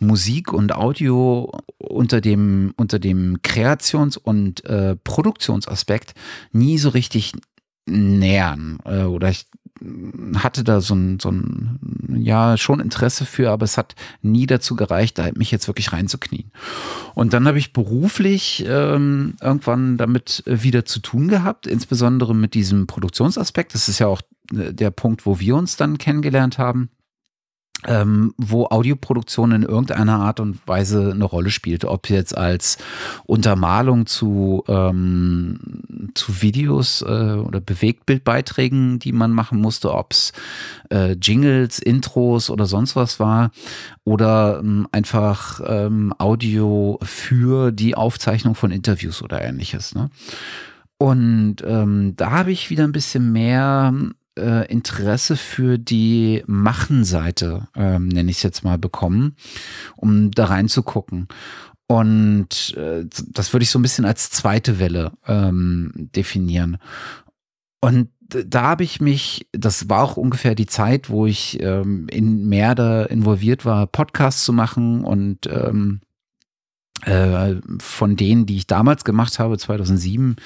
Musik 0.00 0.52
und 0.52 0.74
Audio 0.74 1.52
unter 1.78 2.20
dem, 2.20 2.74
unter 2.76 2.98
dem 2.98 3.42
Kreations- 3.42 4.16
und 4.16 4.64
äh, 4.64 4.96
Produktionsaspekt 4.96 6.14
nie 6.52 6.78
so 6.78 6.88
richtig 6.90 7.32
nähern. 7.86 8.78
Äh, 8.84 9.02
oder 9.02 9.30
ich 9.30 9.46
hatte 10.36 10.64
da 10.64 10.80
so 10.80 10.94
ein, 10.94 11.18
so 11.20 11.30
ein, 11.30 11.78
ja, 12.08 12.56
schon 12.56 12.80
Interesse 12.80 13.26
für, 13.26 13.50
aber 13.50 13.64
es 13.64 13.76
hat 13.76 13.94
nie 14.22 14.46
dazu 14.46 14.76
gereicht, 14.76 15.18
da 15.18 15.28
mich 15.34 15.50
jetzt 15.50 15.66
wirklich 15.66 15.92
reinzuknien. 15.92 16.50
Und 17.14 17.32
dann 17.32 17.46
habe 17.46 17.58
ich 17.58 17.72
beruflich 17.72 18.64
ähm, 18.66 19.34
irgendwann 19.40 19.96
damit 19.96 20.42
wieder 20.46 20.84
zu 20.84 21.00
tun 21.00 21.28
gehabt, 21.28 21.66
insbesondere 21.66 22.34
mit 22.34 22.54
diesem 22.54 22.86
Produktionsaspekt. 22.86 23.74
Das 23.74 23.88
ist 23.88 23.98
ja 23.98 24.06
auch 24.06 24.22
äh, 24.54 24.72
der 24.72 24.90
Punkt, 24.90 25.26
wo 25.26 25.40
wir 25.40 25.56
uns 25.56 25.76
dann 25.76 25.98
kennengelernt 25.98 26.58
haben 26.58 26.88
ähm, 27.86 28.34
wo 28.36 28.66
Audioproduktion 28.66 29.52
in 29.52 29.62
irgendeiner 29.62 30.20
Art 30.20 30.40
und 30.40 30.66
Weise 30.66 31.12
eine 31.12 31.24
Rolle 31.24 31.50
spielt. 31.50 31.84
Ob 31.84 32.10
jetzt 32.10 32.36
als 32.36 32.78
Untermalung 33.26 34.06
zu, 34.06 34.64
ähm, 34.68 36.10
zu 36.14 36.42
Videos 36.42 37.02
äh, 37.02 37.04
oder 37.04 37.60
Bewegtbildbeiträgen, 37.60 38.98
die 38.98 39.12
man 39.12 39.32
machen 39.32 39.60
musste, 39.60 39.92
ob 39.92 40.12
es 40.12 40.32
äh, 40.90 41.12
Jingles, 41.12 41.78
Intros 41.78 42.50
oder 42.50 42.66
sonst 42.66 42.96
was 42.96 43.20
war 43.20 43.50
oder 44.04 44.60
ähm, 44.60 44.86
einfach 44.92 45.60
ähm, 45.66 46.14
Audio 46.18 46.98
für 47.02 47.72
die 47.72 47.94
Aufzeichnung 47.94 48.54
von 48.54 48.70
Interviews 48.70 49.22
oder 49.22 49.42
ähnliches. 49.42 49.94
Ne? 49.94 50.10
Und 50.98 51.56
ähm, 51.66 52.14
da 52.16 52.30
habe 52.30 52.52
ich 52.52 52.70
wieder 52.70 52.84
ein 52.84 52.92
bisschen 52.92 53.32
mehr 53.32 53.92
äh, 54.38 54.70
Interesse 54.70 55.36
für 55.36 55.78
die 55.78 56.42
Machenseite, 56.46 57.68
ähm, 57.74 58.08
nenne 58.08 58.30
ich 58.30 58.38
es 58.38 58.42
jetzt 58.42 58.64
mal, 58.64 58.78
bekommen, 58.78 59.36
um 59.96 60.30
da 60.30 60.46
reinzugucken. 60.46 61.28
Und 61.86 62.74
äh, 62.76 63.04
das 63.28 63.52
würde 63.52 63.64
ich 63.64 63.70
so 63.70 63.78
ein 63.78 63.82
bisschen 63.82 64.04
als 64.04 64.30
zweite 64.30 64.78
Welle 64.78 65.12
ähm, 65.26 65.92
definieren. 65.94 66.78
Und 67.80 68.08
da 68.28 68.62
habe 68.62 68.84
ich 68.84 69.00
mich, 69.00 69.46
das 69.52 69.88
war 69.88 70.02
auch 70.02 70.16
ungefähr 70.16 70.54
die 70.54 70.66
Zeit, 70.66 71.10
wo 71.10 71.26
ich 71.26 71.62
ähm, 71.62 72.06
in 72.10 72.48
mehr 72.48 72.74
da 72.74 73.04
involviert 73.04 73.64
war, 73.64 73.86
Podcasts 73.86 74.44
zu 74.44 74.52
machen 74.52 75.04
und 75.04 75.46
ähm, 75.46 76.00
äh, 76.00 76.13
von 77.80 78.16
denen, 78.16 78.46
die 78.46 78.56
ich 78.56 78.66
damals 78.66 79.04
gemacht 79.04 79.38
habe, 79.38 79.58
2007, 79.58 80.36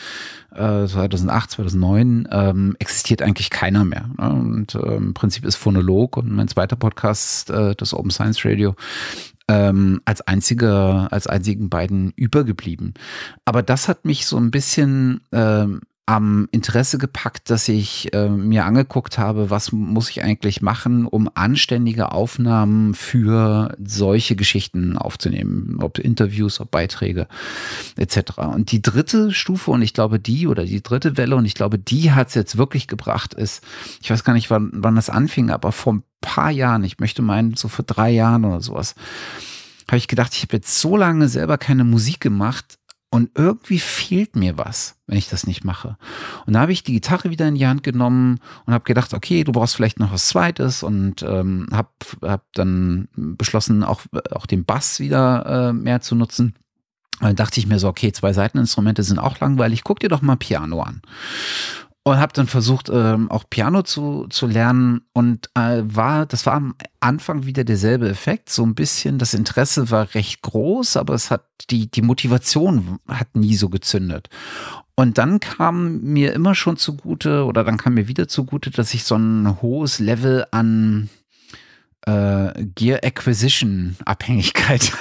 äh, 0.52 0.86
2008, 0.86 1.50
2009, 1.52 2.28
ähm, 2.30 2.76
existiert 2.78 3.22
eigentlich 3.22 3.50
keiner 3.50 3.84
mehr. 3.84 4.10
Ne? 4.18 4.30
Und 4.30 4.74
äh, 4.74 4.96
im 4.96 5.14
Prinzip 5.14 5.44
ist 5.44 5.56
Phonolog 5.56 6.16
und 6.16 6.30
mein 6.32 6.48
zweiter 6.48 6.76
Podcast, 6.76 7.50
äh, 7.50 7.74
das 7.76 7.94
Open 7.94 8.10
Science 8.10 8.44
Radio, 8.44 8.74
ähm, 9.48 10.00
als 10.04 10.20
einzige, 10.20 11.08
als 11.10 11.26
einzigen 11.26 11.70
beiden 11.70 12.12
übergeblieben. 12.16 12.94
Aber 13.44 13.62
das 13.62 13.88
hat 13.88 14.04
mich 14.04 14.26
so 14.26 14.36
ein 14.36 14.50
bisschen 14.50 15.20
ähm, 15.32 15.80
am 16.08 16.48
Interesse 16.52 16.96
gepackt, 16.96 17.50
dass 17.50 17.68
ich 17.68 18.14
äh, 18.14 18.30
mir 18.30 18.64
angeguckt 18.64 19.18
habe, 19.18 19.50
was 19.50 19.72
muss 19.72 20.08
ich 20.08 20.22
eigentlich 20.22 20.62
machen, 20.62 21.04
um 21.04 21.28
anständige 21.34 22.12
Aufnahmen 22.12 22.94
für 22.94 23.76
solche 23.84 24.34
Geschichten 24.34 24.96
aufzunehmen, 24.96 25.76
ob 25.82 25.98
Interviews, 25.98 26.60
ob 26.60 26.70
Beiträge 26.70 27.28
etc. 27.96 28.38
Und 28.38 28.72
die 28.72 28.80
dritte 28.80 29.32
Stufe 29.32 29.70
und 29.70 29.82
ich 29.82 29.92
glaube 29.92 30.18
die 30.18 30.46
oder 30.46 30.64
die 30.64 30.82
dritte 30.82 31.18
Welle 31.18 31.36
und 31.36 31.44
ich 31.44 31.54
glaube 31.54 31.78
die 31.78 32.12
hat 32.12 32.28
es 32.28 32.34
jetzt 32.34 32.56
wirklich 32.56 32.88
gebracht 32.88 33.34
ist, 33.34 33.62
ich 34.00 34.10
weiß 34.10 34.24
gar 34.24 34.32
nicht 34.32 34.48
wann, 34.48 34.70
wann 34.72 34.96
das 34.96 35.10
anfing, 35.10 35.50
aber 35.50 35.72
vor 35.72 35.92
ein 35.92 36.04
paar 36.22 36.50
Jahren, 36.50 36.84
ich 36.84 37.00
möchte 37.00 37.20
meinen 37.20 37.54
so 37.54 37.68
vor 37.68 37.84
drei 37.84 38.08
Jahren 38.08 38.46
oder 38.46 38.62
sowas, 38.62 38.94
habe 39.86 39.98
ich 39.98 40.08
gedacht, 40.08 40.34
ich 40.34 40.42
habe 40.42 40.56
jetzt 40.56 40.80
so 40.80 40.96
lange 40.96 41.28
selber 41.28 41.58
keine 41.58 41.84
Musik 41.84 42.20
gemacht, 42.20 42.77
und 43.10 43.30
irgendwie 43.34 43.78
fehlt 43.78 44.36
mir 44.36 44.58
was, 44.58 44.96
wenn 45.06 45.16
ich 45.16 45.28
das 45.28 45.46
nicht 45.46 45.64
mache. 45.64 45.96
Und 46.46 46.52
da 46.52 46.60
habe 46.60 46.72
ich 46.72 46.82
die 46.82 46.92
Gitarre 46.92 47.30
wieder 47.30 47.48
in 47.48 47.54
die 47.54 47.66
Hand 47.66 47.82
genommen 47.82 48.38
und 48.66 48.74
habe 48.74 48.84
gedacht, 48.84 49.14
okay, 49.14 49.44
du 49.44 49.52
brauchst 49.52 49.76
vielleicht 49.76 49.98
noch 49.98 50.12
was 50.12 50.28
Zweites 50.28 50.82
und 50.82 51.22
ähm, 51.22 51.68
habe 51.72 51.88
hab 52.22 52.44
dann 52.52 53.08
beschlossen, 53.14 53.82
auch, 53.82 54.02
auch 54.30 54.46
den 54.46 54.64
Bass 54.64 55.00
wieder 55.00 55.70
äh, 55.70 55.72
mehr 55.72 56.02
zu 56.02 56.14
nutzen. 56.16 56.54
dann 57.20 57.36
dachte 57.36 57.60
ich 57.60 57.66
mir 57.66 57.78
so, 57.78 57.88
okay, 57.88 58.12
zwei 58.12 58.34
Seiteninstrumente 58.34 59.02
sind 59.02 59.18
auch 59.18 59.40
langweilig, 59.40 59.84
guck 59.84 60.00
dir 60.00 60.10
doch 60.10 60.22
mal 60.22 60.36
Piano 60.36 60.82
an 60.82 61.00
und 62.10 62.18
habe 62.18 62.32
dann 62.32 62.46
versucht 62.46 62.88
ähm, 62.92 63.30
auch 63.30 63.44
Piano 63.48 63.82
zu, 63.82 64.26
zu 64.28 64.46
lernen. 64.46 65.02
Und 65.12 65.50
äh, 65.54 65.82
war 65.82 66.26
das 66.26 66.46
war 66.46 66.54
am 66.54 66.74
Anfang 67.00 67.44
wieder 67.44 67.64
derselbe 67.64 68.08
Effekt. 68.08 68.50
So 68.50 68.64
ein 68.64 68.74
bisschen 68.74 69.18
das 69.18 69.34
Interesse 69.34 69.90
war 69.90 70.14
recht 70.14 70.42
groß 70.42 70.96
aber 70.96 71.14
es 71.14 71.30
hat 71.30 71.44
die 71.70 71.90
die 71.90 72.02
Motivation 72.02 72.98
hat 73.08 73.36
nie 73.36 73.54
so 73.54 73.68
gezündet. 73.68 74.28
Und 74.94 75.18
dann 75.18 75.38
kam 75.38 76.00
mir 76.00 76.32
immer 76.32 76.54
schon 76.54 76.76
zugute 76.76 77.44
oder 77.44 77.62
dann 77.62 77.76
kam 77.76 77.94
mir 77.94 78.08
wieder 78.08 78.26
zugute 78.26 78.70
dass 78.70 78.94
ich 78.94 79.04
so 79.04 79.16
ein 79.16 79.60
hohes 79.60 79.98
Level 79.98 80.46
an 80.50 81.08
äh, 82.06 82.64
Gear 82.74 83.00
Acquisition 83.04 83.96
Abhängigkeit 84.04 84.92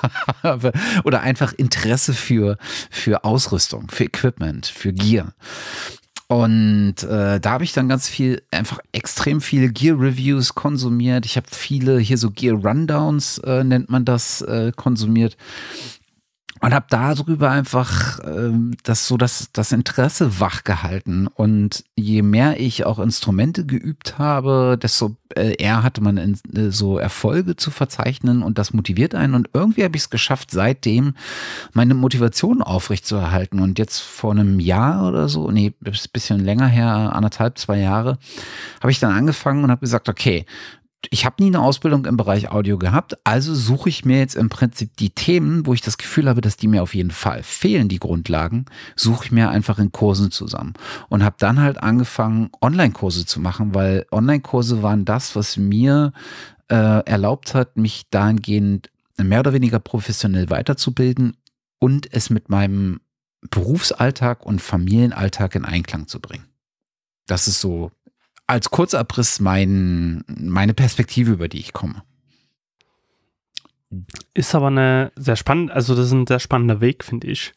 habe. 0.42 0.72
Oder 1.04 1.20
einfach 1.20 1.52
Interesse 1.52 2.12
für 2.12 2.58
für 2.90 3.24
Ausrüstung 3.24 3.88
für 3.88 4.04
Equipment 4.04 4.66
für 4.66 4.92
Gear 4.92 5.32
und 6.28 7.02
äh, 7.04 7.38
da 7.38 7.50
habe 7.50 7.64
ich 7.64 7.72
dann 7.72 7.88
ganz 7.88 8.08
viel, 8.08 8.42
einfach 8.50 8.80
extrem 8.92 9.40
viele 9.40 9.68
Gear-Reviews 9.68 10.54
konsumiert. 10.54 11.24
Ich 11.24 11.36
habe 11.36 11.46
viele 11.50 11.98
hier 11.98 12.18
so 12.18 12.30
Gear-Rundowns, 12.30 13.38
äh, 13.38 13.62
nennt 13.62 13.90
man 13.90 14.04
das, 14.04 14.42
äh, 14.42 14.72
konsumiert 14.74 15.36
und 16.60 16.74
habe 16.74 16.86
darüber 16.88 17.50
einfach 17.50 18.18
ähm, 18.24 18.72
das 18.82 19.06
so 19.06 19.16
das, 19.16 19.50
das 19.52 19.72
Interesse 19.72 20.40
wachgehalten. 20.40 21.26
Und 21.26 21.84
je 21.96 22.22
mehr 22.22 22.58
ich 22.60 22.86
auch 22.86 22.98
Instrumente 22.98 23.66
geübt 23.66 24.18
habe, 24.18 24.78
desto 24.80 25.16
äh, 25.34 25.54
eher 25.56 25.82
hatte 25.82 26.00
man 26.00 26.16
in, 26.16 26.38
äh, 26.54 26.70
so 26.70 26.98
Erfolge 26.98 27.56
zu 27.56 27.70
verzeichnen 27.70 28.42
und 28.42 28.58
das 28.58 28.72
motiviert 28.72 29.14
einen. 29.14 29.34
Und 29.34 29.50
irgendwie 29.52 29.84
habe 29.84 29.96
ich 29.96 30.04
es 30.04 30.10
geschafft, 30.10 30.50
seitdem 30.50 31.14
meine 31.72 31.94
Motivation 31.94 32.62
aufrechtzuerhalten. 32.62 33.60
Und 33.60 33.78
jetzt 33.78 34.00
vor 34.00 34.30
einem 34.30 34.58
Jahr 34.58 35.06
oder 35.06 35.28
so, 35.28 35.50
nee, 35.50 35.74
ein 35.84 35.92
bisschen 36.12 36.44
länger 36.44 36.68
her, 36.68 37.12
anderthalb, 37.14 37.58
zwei 37.58 37.78
Jahre, 37.78 38.18
habe 38.80 38.90
ich 38.90 39.00
dann 39.00 39.12
angefangen 39.12 39.62
und 39.62 39.70
habe 39.70 39.80
gesagt, 39.80 40.08
okay, 40.08 40.46
ich 41.10 41.24
habe 41.24 41.42
nie 41.42 41.48
eine 41.48 41.60
Ausbildung 41.60 42.04
im 42.06 42.16
Bereich 42.16 42.50
Audio 42.50 42.78
gehabt, 42.78 43.16
also 43.24 43.54
suche 43.54 43.88
ich 43.88 44.04
mir 44.04 44.18
jetzt 44.18 44.36
im 44.36 44.48
Prinzip 44.48 44.96
die 44.96 45.10
Themen, 45.10 45.66
wo 45.66 45.74
ich 45.74 45.80
das 45.80 45.98
Gefühl 45.98 46.28
habe, 46.28 46.40
dass 46.40 46.56
die 46.56 46.68
mir 46.68 46.82
auf 46.82 46.94
jeden 46.94 47.10
Fall 47.10 47.42
fehlen, 47.42 47.88
die 47.88 47.98
Grundlagen, 47.98 48.66
suche 48.94 49.26
ich 49.26 49.32
mir 49.32 49.50
einfach 49.50 49.78
in 49.78 49.92
Kursen 49.92 50.30
zusammen 50.30 50.74
und 51.08 51.24
habe 51.24 51.36
dann 51.38 51.60
halt 51.60 51.82
angefangen, 51.82 52.50
Online-Kurse 52.60 53.26
zu 53.26 53.40
machen, 53.40 53.74
weil 53.74 54.06
Online-Kurse 54.10 54.82
waren 54.82 55.04
das, 55.04 55.36
was 55.36 55.56
mir 55.56 56.12
äh, 56.68 57.04
erlaubt 57.04 57.54
hat, 57.54 57.76
mich 57.76 58.08
dahingehend 58.10 58.90
mehr 59.16 59.40
oder 59.40 59.52
weniger 59.52 59.78
professionell 59.78 60.50
weiterzubilden 60.50 61.36
und 61.78 62.12
es 62.12 62.30
mit 62.30 62.48
meinem 62.48 63.00
Berufsalltag 63.50 64.44
und 64.44 64.60
Familienalltag 64.60 65.54
in 65.54 65.64
Einklang 65.64 66.08
zu 66.08 66.20
bringen. 66.20 66.46
Das 67.26 67.48
ist 67.48 67.60
so 67.60 67.92
als 68.46 68.70
Kurzabriss 68.70 69.40
mein, 69.40 70.24
meine 70.26 70.74
Perspektive, 70.74 71.32
über 71.32 71.48
die 71.48 71.58
ich 71.58 71.72
komme. 71.72 72.02
Ist 74.34 74.54
aber 74.54 74.68
eine 74.68 75.12
sehr 75.16 75.36
spannende, 75.36 75.72
also 75.72 75.94
das 75.94 76.06
ist 76.06 76.12
ein 76.12 76.26
sehr 76.26 76.40
spannender 76.40 76.80
Weg, 76.80 77.04
finde 77.04 77.28
ich, 77.28 77.54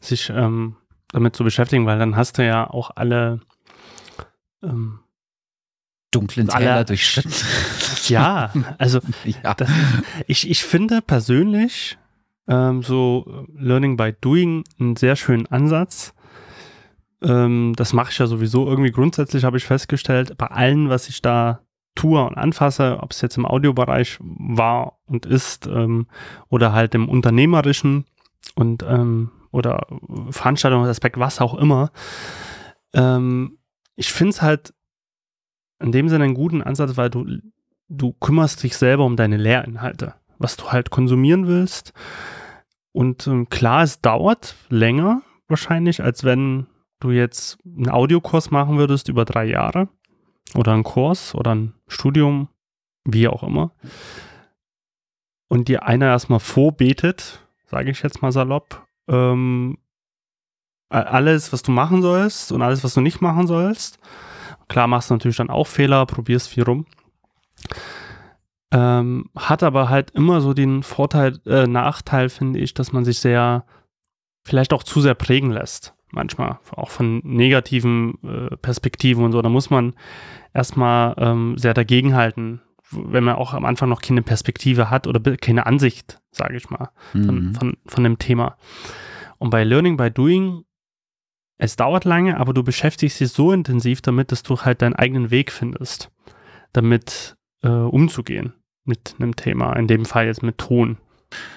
sich 0.00 0.30
ähm, 0.30 0.76
damit 1.08 1.36
zu 1.36 1.44
beschäftigen, 1.44 1.86
weil 1.86 1.98
dann 1.98 2.16
hast 2.16 2.38
du 2.38 2.46
ja 2.46 2.68
auch 2.68 2.90
alle 2.94 3.40
ähm, 4.62 5.00
dunklen 6.10 6.48
Täler 6.48 6.84
durchschritten. 6.84 7.32
Ja, 8.08 8.52
also 8.78 9.00
ja. 9.24 9.54
Das, 9.54 9.70
ich, 10.26 10.48
ich 10.48 10.64
finde 10.64 11.02
persönlich 11.02 11.98
ähm, 12.48 12.82
so 12.82 13.46
Learning 13.56 13.96
by 13.96 14.14
Doing 14.20 14.64
einen 14.78 14.96
sehr 14.96 15.16
schönen 15.16 15.46
Ansatz, 15.46 16.14
ähm, 17.22 17.74
das 17.76 17.92
mache 17.92 18.10
ich 18.10 18.18
ja 18.18 18.26
sowieso 18.26 18.66
irgendwie 18.66 18.90
grundsätzlich, 18.90 19.44
habe 19.44 19.56
ich 19.56 19.64
festgestellt, 19.64 20.36
bei 20.38 20.46
allem, 20.46 20.88
was 20.88 21.08
ich 21.08 21.22
da 21.22 21.60
tue 21.94 22.22
und 22.24 22.36
anfasse, 22.36 22.98
ob 23.00 23.10
es 23.10 23.20
jetzt 23.20 23.36
im 23.36 23.46
Audiobereich 23.46 24.18
war 24.20 24.98
und 25.06 25.26
ist 25.26 25.66
ähm, 25.66 26.06
oder 26.48 26.72
halt 26.72 26.94
im 26.94 27.08
unternehmerischen 27.08 28.06
und 28.54 28.82
ähm, 28.82 29.30
oder 29.50 29.86
Veranstaltungsaspekt, 30.30 31.18
was 31.18 31.40
auch 31.40 31.54
immer. 31.54 31.90
Ähm, 32.94 33.58
ich 33.96 34.12
finde 34.12 34.30
es 34.30 34.42
halt 34.42 34.72
in 35.80 35.92
dem 35.92 36.08
Sinne 36.08 36.24
einen 36.24 36.34
guten 36.34 36.62
Ansatz, 36.62 36.96
weil 36.96 37.10
du, 37.10 37.26
du 37.88 38.12
kümmerst 38.14 38.62
dich 38.62 38.76
selber 38.76 39.04
um 39.04 39.16
deine 39.16 39.36
Lehrinhalte, 39.36 40.14
was 40.38 40.56
du 40.56 40.72
halt 40.72 40.90
konsumieren 40.90 41.46
willst. 41.46 41.92
Und 42.92 43.26
ähm, 43.26 43.48
klar, 43.50 43.82
es 43.82 44.00
dauert 44.00 44.56
länger 44.70 45.22
wahrscheinlich, 45.48 46.02
als 46.02 46.24
wenn 46.24 46.66
du 47.02 47.10
jetzt 47.10 47.58
einen 47.64 47.90
Audiokurs 47.90 48.50
machen 48.50 48.78
würdest 48.78 49.08
über 49.08 49.24
drei 49.24 49.44
Jahre 49.44 49.88
oder 50.54 50.72
einen 50.72 50.84
Kurs 50.84 51.34
oder 51.34 51.54
ein 51.54 51.74
Studium, 51.88 52.48
wie 53.04 53.28
auch 53.28 53.42
immer, 53.42 53.72
und 55.48 55.68
dir 55.68 55.84
einer 55.84 56.06
erstmal 56.06 56.40
vorbetet, 56.40 57.46
sage 57.66 57.90
ich 57.90 58.02
jetzt 58.02 58.22
mal 58.22 58.32
salopp, 58.32 58.86
ähm, 59.08 59.78
alles, 60.88 61.52
was 61.52 61.62
du 61.62 61.72
machen 61.72 62.02
sollst 62.02 62.52
und 62.52 62.62
alles, 62.62 62.84
was 62.84 62.94
du 62.94 63.00
nicht 63.00 63.20
machen 63.20 63.46
sollst. 63.46 63.98
Klar 64.68 64.86
machst 64.86 65.10
du 65.10 65.14
natürlich 65.14 65.38
dann 65.38 65.50
auch 65.50 65.66
Fehler, 65.66 66.06
probierst 66.06 66.48
viel 66.48 66.64
rum. 66.64 66.86
Ähm, 68.70 69.30
hat 69.36 69.62
aber 69.62 69.88
halt 69.88 70.10
immer 70.12 70.40
so 70.40 70.54
den 70.54 70.82
Vorteil, 70.82 71.38
äh, 71.46 71.66
Nachteil, 71.66 72.28
finde 72.28 72.58
ich, 72.58 72.72
dass 72.72 72.92
man 72.92 73.04
sich 73.04 73.18
sehr, 73.18 73.66
vielleicht 74.44 74.72
auch 74.72 74.82
zu 74.82 75.00
sehr 75.00 75.14
prägen 75.14 75.50
lässt. 75.50 75.94
Manchmal, 76.14 76.58
auch 76.70 76.90
von 76.90 77.22
negativen 77.24 78.18
äh, 78.22 78.56
Perspektiven 78.58 79.24
und 79.24 79.32
so. 79.32 79.40
Da 79.40 79.48
muss 79.48 79.70
man 79.70 79.94
erstmal 80.52 81.14
ähm, 81.16 81.56
sehr 81.56 81.74
dagegenhalten, 81.74 82.60
wenn 82.90 83.24
man 83.24 83.36
auch 83.36 83.54
am 83.54 83.64
Anfang 83.64 83.88
noch 83.88 84.02
keine 84.02 84.22
Perspektive 84.22 84.90
hat 84.90 85.06
oder 85.06 85.20
keine 85.38 85.66
Ansicht, 85.66 86.20
sage 86.30 86.56
ich 86.56 86.68
mal, 86.68 86.90
von, 87.12 87.46
mhm. 87.46 87.54
von, 87.54 87.76
von 87.86 88.04
dem 88.04 88.18
Thema. 88.18 88.56
Und 89.38 89.50
bei 89.50 89.64
Learning 89.64 89.96
by 89.96 90.10
Doing, 90.10 90.64
es 91.56 91.76
dauert 91.76 92.04
lange, 92.04 92.38
aber 92.38 92.52
du 92.52 92.62
beschäftigst 92.62 93.20
dich 93.20 93.30
so 93.30 93.52
intensiv 93.52 94.02
damit, 94.02 94.32
dass 94.32 94.42
du 94.42 94.60
halt 94.60 94.82
deinen 94.82 94.94
eigenen 94.94 95.30
Weg 95.30 95.50
findest, 95.50 96.10
damit 96.72 97.36
äh, 97.62 97.68
umzugehen 97.68 98.52
mit 98.84 99.14
einem 99.18 99.36
Thema, 99.36 99.74
in 99.74 99.86
dem 99.86 100.04
Fall 100.04 100.26
jetzt 100.26 100.42
mit 100.42 100.58
Ton. 100.58 100.98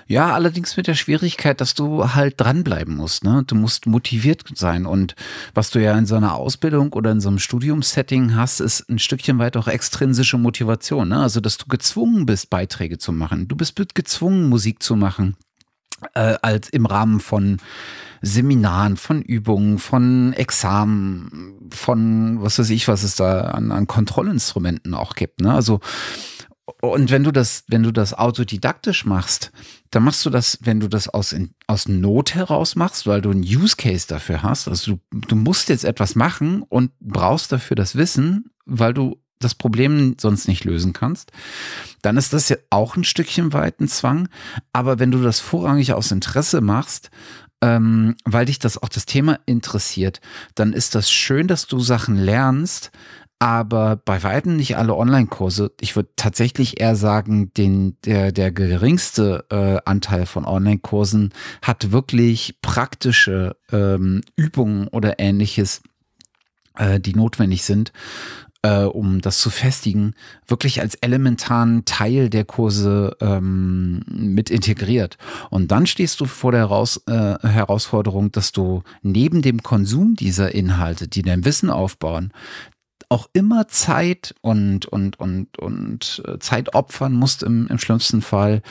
Ja, 0.08 0.34
allerdings 0.34 0.78
mit 0.78 0.88
der 0.88 0.94
Schwierigkeit, 0.94 1.60
dass 1.62 1.74
du 1.74 2.14
halt 2.14 2.36
dranbleiben 2.38 2.96
musst. 2.96 3.24
Ne? 3.24 3.44
Du 3.48 3.56
musst 3.56 3.88
motiviert 3.88 4.44
sein. 4.54 4.86
Und 4.86 5.16
was 5.54 5.72
du 5.72 5.82
ja 5.82 5.98
in 5.98 6.06
so 6.06 6.16
einer 6.16 6.36
Ausbildung 6.36 6.94
oder 6.94 7.12
in 7.12 7.22
so 7.22 7.30
einem 7.30 7.40
Studiumssetting 7.40 8.36
hast, 8.36 8.60
ist 8.60 8.90
ein 8.90 9.00
Stückchen 9.00 9.40
weit 9.40 9.58
auch 9.58 9.68
extrinsische 9.68 10.38
Motivation. 10.38 11.10
Ne? 11.10 11.20
Also, 11.20 11.40
dass 11.40 11.58
du 11.58 11.66
gezwungen 11.68 12.26
bist, 12.26 12.50
Beiträge 12.50 12.98
zu 12.98 13.12
machen. 13.12 13.48
Du 13.48 13.56
bist 13.56 13.76
gezwungen, 13.96 14.50
Musik 14.50 14.84
zu 14.84 14.96
machen. 14.96 15.36
Äh, 16.14 16.36
als 16.42 16.70
im 16.70 16.86
Rahmen 16.86 17.20
von 17.20 17.58
Seminaren, 18.22 18.98
von 18.98 19.22
Übungen, 19.22 19.78
von 19.78 20.34
Examen, 20.34 21.70
von 21.72 22.42
was 22.42 22.60
weiß 22.60 22.70
ich, 22.72 22.88
was 22.88 23.04
es 23.04 23.16
da 23.16 23.42
an, 23.42 23.72
an 23.72 23.88
Kontrollinstrumenten 23.88 24.94
auch 24.94 25.16
gibt. 25.16 25.42
Ne? 25.42 25.54
Also 25.54 25.80
und 26.82 27.12
wenn 27.12 27.24
du 27.24 27.32
das, 27.32 27.64
wenn 27.68 27.84
du 27.84 27.92
das 27.92 28.14
autodidaktisch 28.14 29.06
machst, 29.06 29.52
dann 29.92 30.04
machst 30.04 30.26
du 30.26 30.30
das, 30.30 30.58
wenn 30.62 30.80
du 30.80 30.88
das 30.88 31.08
aus, 31.08 31.32
in, 31.32 31.54
aus 31.68 31.88
Not 31.88 32.34
heraus 32.34 32.76
machst, 32.76 33.06
weil 33.06 33.22
du 33.22 33.32
einen 33.32 33.44
Use 33.44 33.76
Case 33.76 34.08
dafür 34.08 34.42
hast. 34.42 34.68
Also 34.68 34.96
du, 35.12 35.18
du 35.28 35.36
musst 35.36 35.70
jetzt 35.70 35.86
etwas 35.86 36.16
machen 36.16 36.64
und 36.64 36.92
brauchst 37.00 37.52
dafür 37.52 37.76
das 37.76 37.96
Wissen, 37.96 38.52
weil 38.66 38.94
du 38.94 39.22
das 39.40 39.54
Problem 39.54 40.16
sonst 40.20 40.48
nicht 40.48 40.64
lösen 40.64 40.94
kannst, 40.94 41.32
dann 42.02 42.18
ist 42.18 42.34
das 42.34 42.50
ja 42.50 42.58
auch 42.70 42.96
ein 42.96 43.04
Stückchen 43.04 43.54
weit 43.54 43.80
ein 43.80 43.88
Zwang. 43.88 44.28
Aber 44.74 44.98
wenn 44.98 45.12
du 45.12 45.22
das 45.22 45.40
vorrangig 45.40 45.94
aus 45.94 46.12
Interesse 46.12 46.62
machst, 46.62 47.12
ähm, 47.62 48.16
weil 48.26 48.46
dich 48.46 48.60
das 48.60 48.82
auch 48.82 48.90
das 48.90 49.06
Thema 49.06 49.40
interessiert, 49.46 50.20
dann 50.56 50.74
ist 50.74 50.96
das 50.96 51.12
schön, 51.12 51.48
dass 51.48 51.68
du 51.68 51.80
Sachen 51.80 52.16
lernst, 52.16 52.92
aber 53.40 53.98
bei 53.98 54.24
weitem 54.24 54.56
nicht 54.56 54.78
alle 54.78 54.96
Online-Kurse. 54.96 55.72
Ich 55.82 55.96
würde 55.96 56.10
tatsächlich 56.16 56.80
eher 56.80 56.96
sagen, 56.96 57.52
den, 57.56 57.98
der, 58.06 58.32
der 58.32 58.52
geringste 58.52 59.46
äh, 59.50 59.78
Anteil 59.86 60.26
von 60.26 60.46
Online-Kursen 60.46 61.34
hat 61.62 61.92
wirklich 61.92 62.58
praktische 62.62 63.58
ähm, 63.72 64.22
Übungen 64.36 64.88
oder 64.88 65.20
ähnliches, 65.20 65.82
äh, 66.76 67.00
die 67.00 67.14
notwendig 67.14 67.64
sind, 67.64 67.92
äh, 68.66 68.84
um 68.84 69.22
das 69.22 69.40
zu 69.40 69.50
festigen, 69.50 70.16
wirklich 70.48 70.82
als 70.82 70.96
elementaren 70.96 71.86
Teil 71.86 72.30
der 72.30 72.46
Kurse 72.46 73.16
ähm, 73.20 74.02
mit 74.08 74.50
integriert. 74.50 75.18
Und 75.52 75.72
dann 75.72 75.86
stehst 75.86 76.20
du 76.20 76.26
vor 76.26 76.52
der 76.52 76.62
Heraus, 76.62 77.04
äh, 77.06 77.38
Herausforderung, 77.42 78.32
dass 78.32 78.54
du 78.54 78.82
neben 79.04 79.42
dem 79.44 79.62
Konsum 79.62 80.16
dieser 80.16 80.56
Inhalte, 80.56 81.08
die 81.08 81.22
dein 81.22 81.46
Wissen 81.46 81.70
aufbauen, 81.70 82.32
auch 83.16 83.30
immer 83.32 83.70
Zeit 83.70 84.36
und, 84.42 84.88
und, 84.88 85.18
und, 85.22 85.58
und 85.58 86.22
äh, 86.28 86.38
Zeit 86.40 86.76
opfern 86.76 87.14
musst 87.14 87.44
im, 87.44 87.68
im 87.68 87.80
schlimmsten 87.80 88.22
Fall 88.22 88.62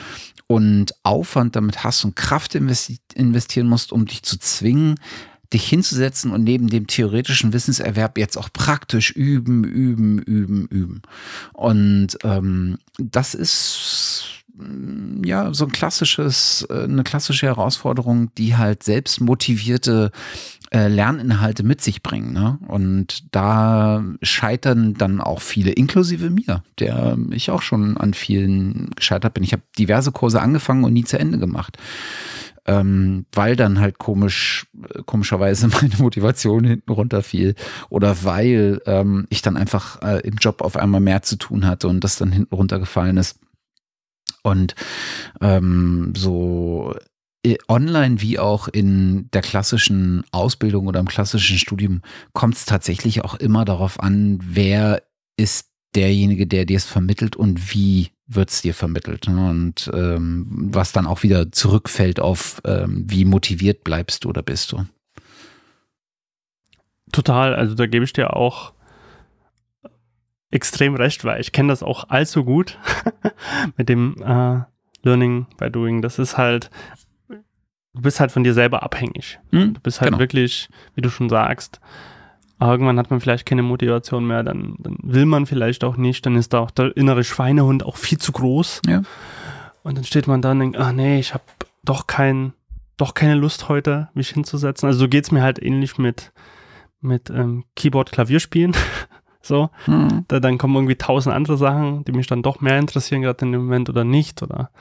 und 0.45 0.93
Aufwand 1.01 1.55
damit 1.55 1.83
hast 1.83 2.05
und 2.05 2.15
Kraft 2.15 2.53
investieren 2.53 3.67
musst, 3.67 3.91
um 3.91 4.05
dich 4.05 4.21
zu 4.21 4.37
zwingen, 4.37 4.99
dich 5.51 5.67
hinzusetzen 5.67 6.31
und 6.31 6.43
neben 6.43 6.67
dem 6.67 6.85
theoretischen 6.85 7.53
Wissenserwerb 7.53 8.19
jetzt 8.19 8.37
auch 8.37 8.49
praktisch 8.53 9.09
üben, 9.09 9.63
üben, 9.63 10.19
üben, 10.19 10.67
üben. 10.67 11.01
Und 11.53 12.09
ähm, 12.23 12.77
das 12.99 13.33
ist 13.33 14.25
ja, 15.23 15.53
so 15.55 15.65
ein 15.65 15.71
klassisches, 15.71 16.67
äh, 16.69 16.83
eine 16.83 17.03
klassische 17.03 17.47
Herausforderung, 17.47 18.33
die 18.35 18.55
halt 18.55 18.83
selbst 18.83 19.21
motivierte 19.21 20.11
äh, 20.75 20.89
Lerninhalte 20.89 21.63
mit 21.63 21.79
sich 21.79 22.03
bringen. 22.03 22.33
Ne? 22.33 22.59
Und 22.67 23.33
da 23.33 24.03
scheitern 24.21 24.93
dann 24.93 25.21
auch 25.21 25.39
viele, 25.39 25.71
inklusive 25.71 26.29
mir, 26.29 26.63
der 26.79 27.17
ich 27.31 27.49
auch 27.49 27.61
schon 27.61 27.95
an 27.95 28.13
vielen 28.13 28.89
gescheitert 28.93 29.33
bin. 29.33 29.43
Ich 29.45 29.53
habe 29.53 29.63
diverse 29.79 30.11
Kurse 30.11 30.41
angefangen 30.41 30.83
und 30.83 30.91
nie 30.91 31.05
zu 31.05 31.17
Ende 31.17 31.39
gemacht. 31.39 31.77
Ähm, 32.67 33.25
weil 33.31 33.55
dann 33.55 33.79
halt 33.79 33.99
komisch, 33.99 34.67
komischerweise 35.05 35.67
meine 35.81 35.95
Motivation 35.97 36.65
hinten 36.65 36.91
runterfiel 36.91 37.55
oder 37.89 38.25
weil 38.25 38.81
ähm, 38.85 39.27
ich 39.29 39.41
dann 39.41 39.55
einfach 39.55 40.01
äh, 40.01 40.27
im 40.27 40.35
Job 40.35 40.61
auf 40.61 40.75
einmal 40.75 40.99
mehr 40.99 41.21
zu 41.21 41.37
tun 41.37 41.65
hatte 41.65 41.87
und 41.87 42.03
das 42.03 42.17
dann 42.17 42.33
hinten 42.33 42.53
runtergefallen 42.53 43.15
ist. 43.15 43.39
Und 44.43 44.75
ähm, 45.39 46.11
so 46.17 46.93
äh, 46.97 46.99
online 47.67 48.21
wie 48.21 48.39
auch 48.39 48.67
in 48.67 49.29
der 49.31 49.41
klassischen 49.41 50.23
Ausbildung 50.31 50.87
oder 50.87 50.99
im 50.99 51.07
klassischen 51.07 51.57
Studium 51.57 52.01
kommt 52.33 52.55
es 52.55 52.65
tatsächlich 52.65 53.23
auch 53.23 53.35
immer 53.35 53.65
darauf 53.65 53.99
an, 53.99 54.39
wer 54.41 55.03
ist 55.37 55.69
derjenige, 55.95 56.47
der 56.47 56.65
dir 56.65 56.77
es 56.77 56.85
vermittelt 56.85 57.35
und 57.35 57.73
wie 57.73 58.11
wird 58.27 58.49
es 58.49 58.61
dir 58.61 58.73
vermittelt. 58.73 59.27
Ne? 59.27 59.49
Und 59.49 59.89
ähm, 59.93 60.45
was 60.71 60.91
dann 60.91 61.07
auch 61.07 61.23
wieder 61.23 61.51
zurückfällt 61.51 62.19
auf, 62.19 62.61
ähm, 62.65 63.05
wie 63.07 63.25
motiviert 63.25 63.83
bleibst 63.83 64.23
du 64.23 64.29
oder 64.29 64.41
bist 64.41 64.71
du. 64.71 64.85
Total, 67.11 67.55
also 67.55 67.75
da 67.75 67.85
gebe 67.85 68.03
ich 68.03 68.13
dir 68.13 68.35
auch 68.35 68.73
extrem 70.49 70.95
recht, 70.95 71.23
weil 71.23 71.39
ich 71.39 71.51
kenne 71.51 71.69
das 71.69 71.83
auch 71.83 72.09
allzu 72.09 72.43
gut 72.43 72.79
mit 73.77 73.89
dem 73.89 74.15
äh, 74.21 74.61
Learning 75.03 75.45
by 75.57 75.69
Doing. 75.69 76.01
Das 76.01 76.19
ist 76.19 76.37
halt, 76.37 76.69
du 77.95 78.01
bist 78.01 78.19
halt 78.19 78.31
von 78.31 78.43
dir 78.43 78.53
selber 78.53 78.83
abhängig. 78.83 79.39
Hm, 79.51 79.73
du 79.73 79.79
bist 79.79 80.01
halt 80.01 80.11
genau. 80.11 80.19
wirklich, 80.19 80.69
wie 80.95 81.01
du 81.01 81.09
schon 81.09 81.29
sagst, 81.29 81.79
irgendwann 82.59 82.99
hat 82.99 83.09
man 83.09 83.19
vielleicht 83.19 83.45
keine 83.45 83.63
Motivation 83.63 84.25
mehr, 84.25 84.43
dann, 84.43 84.75
dann, 84.79 84.97
will 85.01 85.25
man 85.25 85.45
vielleicht 85.45 85.83
auch 85.83 85.97
nicht, 85.97 86.25
dann 86.25 86.35
ist 86.35 86.53
da 86.53 86.59
auch 86.59 86.71
der 86.71 86.95
innere 86.95 87.23
Schweinehund 87.23 87.85
auch 87.85 87.97
viel 87.97 88.17
zu 88.17 88.31
groß. 88.31 88.81
Ja. 88.87 89.01
Und 89.83 89.97
dann 89.97 90.03
steht 90.03 90.27
man 90.27 90.41
da 90.41 90.51
und 90.51 90.59
denkt, 90.59 90.77
ach 90.77 90.91
nee, 90.91 91.19
ich 91.19 91.33
habe 91.33 91.43
doch 91.83 92.07
kein, 92.07 92.53
doch 92.97 93.13
keine 93.13 93.35
Lust 93.35 93.69
heute, 93.69 94.09
mich 94.13 94.29
hinzusetzen. 94.29 94.87
Also 94.87 94.99
so 94.99 95.07
geht 95.07 95.25
es 95.25 95.31
mir 95.31 95.41
halt 95.41 95.61
ähnlich 95.61 95.97
mit, 95.97 96.31
mit 97.01 97.29
ähm, 97.29 97.65
Keyboard-Klavierspielen. 97.75 98.75
So, 99.45 99.69
mhm. 99.85 100.25
da, 100.27 100.39
dann 100.39 100.57
kommen 100.57 100.73
irgendwie 100.73 100.95
tausend 100.95 101.35
andere 101.35 101.55
Sachen, 101.55 102.03
die 102.03 102.13
mich 102.13 102.25
dann 102.25 102.41
doch 102.41 102.61
mehr 102.61 102.79
interessieren, 102.79 103.21
gerade 103.21 103.45
in 103.45 103.51
dem 103.51 103.61
Moment 103.61 103.89
oder 103.91 104.03
nicht. 104.03 104.41
Oder 104.41 104.71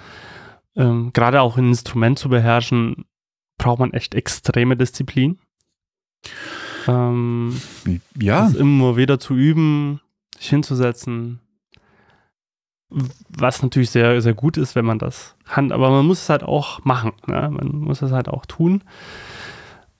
ähm, 0.76 1.12
gerade 1.12 1.40
auch 1.40 1.56
ein 1.56 1.68
Instrument 1.68 2.18
zu 2.18 2.28
beherrschen, 2.28 3.04
braucht 3.58 3.78
man 3.78 3.92
echt 3.92 4.14
extreme 4.14 4.76
Disziplin. 4.76 5.38
Ähm, 6.86 7.60
ja. 8.18 8.48
immer 8.48 8.96
wieder 8.96 9.18
zu 9.18 9.34
üben, 9.34 10.00
sich 10.36 10.50
hinzusetzen. 10.50 11.40
Was 13.28 13.62
natürlich 13.62 13.90
sehr, 13.90 14.20
sehr 14.20 14.34
gut 14.34 14.56
ist, 14.56 14.74
wenn 14.74 14.84
man 14.84 14.98
das 14.98 15.36
kann, 15.44 15.72
aber 15.72 15.90
man 15.90 16.06
muss 16.06 16.22
es 16.22 16.28
halt 16.28 16.42
auch 16.42 16.84
machen. 16.84 17.12
Ne? 17.26 17.50
Man 17.50 17.68
muss 17.78 18.02
es 18.02 18.12
halt 18.12 18.28
auch 18.28 18.46
tun. 18.46 18.84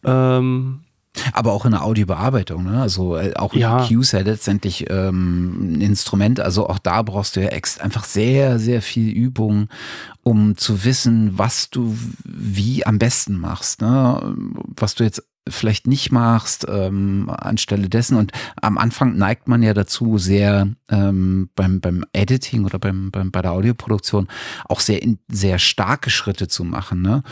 Ähm, 0.05 0.84
aber 1.33 1.53
auch 1.53 1.64
in 1.64 1.72
der 1.72 1.85
Audiobearbeitung, 1.85 2.64
ne? 2.64 2.81
Also 2.81 3.16
äh, 3.16 3.35
auch 3.35 3.55
ja. 3.55 3.85
EQ 3.85 4.00
ist 4.00 4.12
ja 4.12 4.20
letztendlich 4.20 4.90
ähm, 4.90 5.74
ein 5.74 5.81
Instrument. 5.81 6.40
Also 6.40 6.68
auch 6.68 6.79
da 6.79 7.03
brauchst 7.03 7.37
du 7.37 7.42
ja 7.42 7.50
einfach 7.50 8.05
sehr, 8.05 8.59
sehr 8.59 8.83
viel 8.83 9.11
Übung, 9.11 9.68
um 10.22 10.57
zu 10.57 10.85
wissen, 10.85 11.38
was 11.38 11.70
du 11.70 11.96
wie 12.24 12.87
am 12.87 12.98
besten 12.98 13.38
machst. 13.38 13.81
Ne? 13.81 14.35
Was 14.77 14.94
du 14.94 15.05
jetzt 15.05 15.22
vielleicht 15.48 15.87
nicht 15.87 16.11
machst 16.11 16.66
ähm, 16.68 17.29
anstelle 17.31 17.88
dessen. 17.88 18.16
Und 18.16 18.33
am 18.61 18.79
Anfang 18.79 19.16
neigt 19.16 19.48
man 19.48 19.62
ja 19.62 19.74
dazu, 19.74 20.18
sehr 20.18 20.68
ähm, 20.88 21.50
beim, 21.55 21.81
beim 21.81 22.05
Editing 22.12 22.64
oder 22.64 22.79
beim, 22.79 23.11
beim, 23.11 23.31
bei 23.31 23.42
der 23.42 23.53
Audioproduktion 23.53 24.29
auch 24.66 24.81
sehr, 24.81 25.00
sehr 25.29 25.59
starke 25.59 26.11
Schritte 26.11 26.48
zu 26.48 26.64
machen. 26.64 27.03
Ne? 27.03 27.22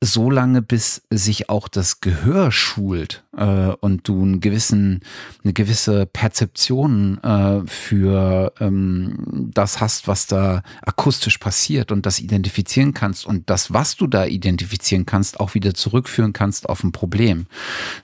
So 0.00 0.30
lange, 0.30 0.62
bis 0.62 1.02
sich 1.10 1.48
auch 1.48 1.66
das 1.66 2.00
Gehör 2.00 2.52
schult 2.52 3.24
äh, 3.36 3.72
und 3.80 4.06
du 4.06 4.22
einen 4.22 4.40
gewissen, 4.40 5.00
eine 5.42 5.52
gewisse 5.52 6.06
Perzeption 6.06 7.18
äh, 7.22 7.66
für 7.66 8.52
ähm, 8.60 9.50
das 9.52 9.80
hast, 9.80 10.06
was 10.06 10.28
da 10.28 10.62
akustisch 10.82 11.38
passiert 11.38 11.90
und 11.90 12.06
das 12.06 12.20
identifizieren 12.20 12.94
kannst 12.94 13.26
und 13.26 13.50
das, 13.50 13.72
was 13.72 13.96
du 13.96 14.06
da 14.06 14.24
identifizieren 14.26 15.04
kannst, 15.04 15.40
auch 15.40 15.54
wieder 15.54 15.74
zurückführen 15.74 16.32
kannst 16.32 16.68
auf 16.68 16.84
ein 16.84 16.92
Problem. 16.92 17.46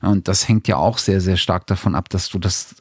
Und 0.00 0.26
das 0.26 0.48
hängt 0.48 0.66
ja 0.66 0.76
auch 0.76 0.98
sehr, 0.98 1.20
sehr 1.20 1.37
stark 1.37 1.66
davon 1.68 1.94
ab, 1.94 2.09
dass 2.09 2.28
du 2.28 2.40
das 2.40 2.74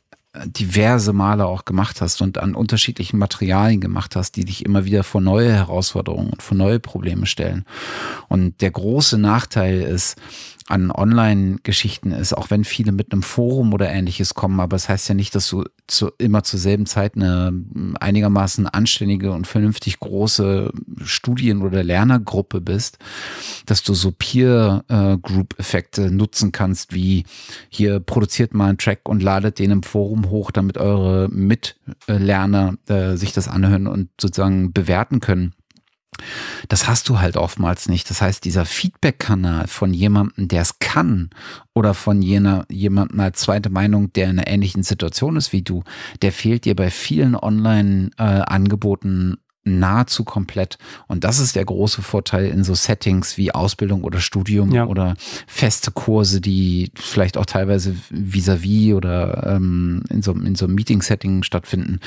diverse 0.46 1.14
Male 1.14 1.46
auch 1.46 1.64
gemacht 1.64 2.02
hast 2.02 2.22
und 2.22 2.40
an 2.40 2.56
unterschiedlichen 2.56 3.20
Materialien 3.20 3.82
gemacht 3.82 4.16
hast, 4.16 4.32
die 4.36 4.46
dich 4.46 4.66
immer 4.66 4.84
wieder 4.84 5.04
vor 5.04 5.22
neue 5.22 5.54
Herausforderungen 5.54 6.32
und 6.32 6.42
vor 6.42 6.58
neue 6.58 6.80
Probleme 6.80 7.28
stellen. 7.28 7.66
Und 8.30 8.62
der 8.62 8.72
große 8.72 9.20
Nachteil 9.20 9.82
ist, 9.82 10.18
an 10.68 10.92
Online-Geschichten 10.92 12.12
ist, 12.12 12.34
auch 12.34 12.50
wenn 12.50 12.64
viele 12.64 12.92
mit 12.92 13.12
einem 13.12 13.24
Forum 13.24 13.74
oder 13.74 13.90
ähnliches 13.90 14.34
kommen, 14.34 14.60
aber 14.60 14.76
es 14.76 14.84
das 14.84 14.90
heißt 14.90 15.10
ja 15.10 15.16
nicht, 15.16 15.36
dass 15.36 15.50
du 15.50 15.64
zu, 15.88 16.12
immer 16.18 16.44
zur 16.44 16.60
selben 16.60 16.86
Zeit 16.86 17.16
eine 17.16 17.54
einigermaßen 18.00 18.68
anständige 18.68 19.32
und 19.32 19.48
vernünftig 19.48 20.00
große 20.00 20.72
Studien- 21.04 21.62
oder 21.62 21.84
Lernergruppe 21.84 22.62
bist, 22.62 23.00
dass 23.66 23.84
du 23.84 23.94
so 23.94 24.12
Peer-Group-Effekte 24.12 26.12
nutzen 26.12 26.52
kannst, 26.52 26.94
wie 26.94 27.26
hier 27.70 28.00
produziert 28.00 28.54
mal 28.54 28.70
einen 28.70 28.78
Track 28.78 29.08
und 29.08 29.24
ladet 29.24 29.60
den 29.60 29.72
im 29.72 29.84
Forum 29.84 30.30
hoch, 30.30 30.52
damit 30.52 30.78
eure 30.78 31.30
Mitlerner 31.30 32.76
äh, 32.88 33.16
sich 33.16 33.34
das 33.34 33.48
anhören 33.48 33.88
und 33.88 34.10
sozusagen 34.20 34.74
bewerten 34.74 35.20
können. 35.20 35.54
Das 36.70 36.88
hast 36.88 37.10
du 37.10 37.20
halt 37.20 37.38
oftmals 37.38 37.90
nicht. 37.90 38.10
Das 38.10 38.22
heißt, 38.22 38.46
dieser 38.46 38.66
Feedback-Kanal 38.66 39.68
von 39.68 39.94
jemandem, 39.94 40.48
der 40.48 40.62
es 40.62 40.80
kann, 40.80 41.30
oder 41.74 41.94
von 41.94 42.22
jener, 42.22 42.66
jemandem 42.70 43.20
als 43.20 43.40
zweite 43.40 43.70
Meinung, 43.70 44.14
der 44.14 44.30
in 44.30 44.40
einer 44.40 44.48
ähnlichen 44.48 44.84
Situation 44.84 45.36
ist 45.36 45.52
wie 45.54 45.64
du, 45.64 45.84
der 46.22 46.32
fehlt 46.32 46.66
dir 46.66 46.76
bei 46.76 46.92
vielen 46.92 47.36
Online-Angeboten 47.36 49.38
nahezu 49.64 50.24
komplett. 50.24 50.78
Und 51.08 51.24
das 51.24 51.40
ist 51.40 51.56
der 51.56 51.66
große 51.66 52.02
Vorteil 52.02 52.48
in 52.48 52.64
so 52.64 52.74
Settings 52.74 53.38
wie 53.38 53.54
Ausbildung 53.54 54.04
oder 54.04 54.20
Studium 54.20 54.72
ja. 54.72 54.86
oder 54.86 55.16
feste 55.48 55.92
Kurse, 55.92 56.42
die 56.42 56.92
vielleicht 56.96 57.38
auch 57.38 57.46
teilweise 57.46 57.96
vis-à-vis 58.12 58.92
-vis 58.92 58.96
oder 58.96 59.56
ähm, 59.56 60.04
in, 60.10 60.22
so, 60.22 60.34
in 60.34 60.56
so 60.56 60.66
einem 60.66 60.76
Meeting-Setting 60.76 61.44
stattfinden. 61.44 62.00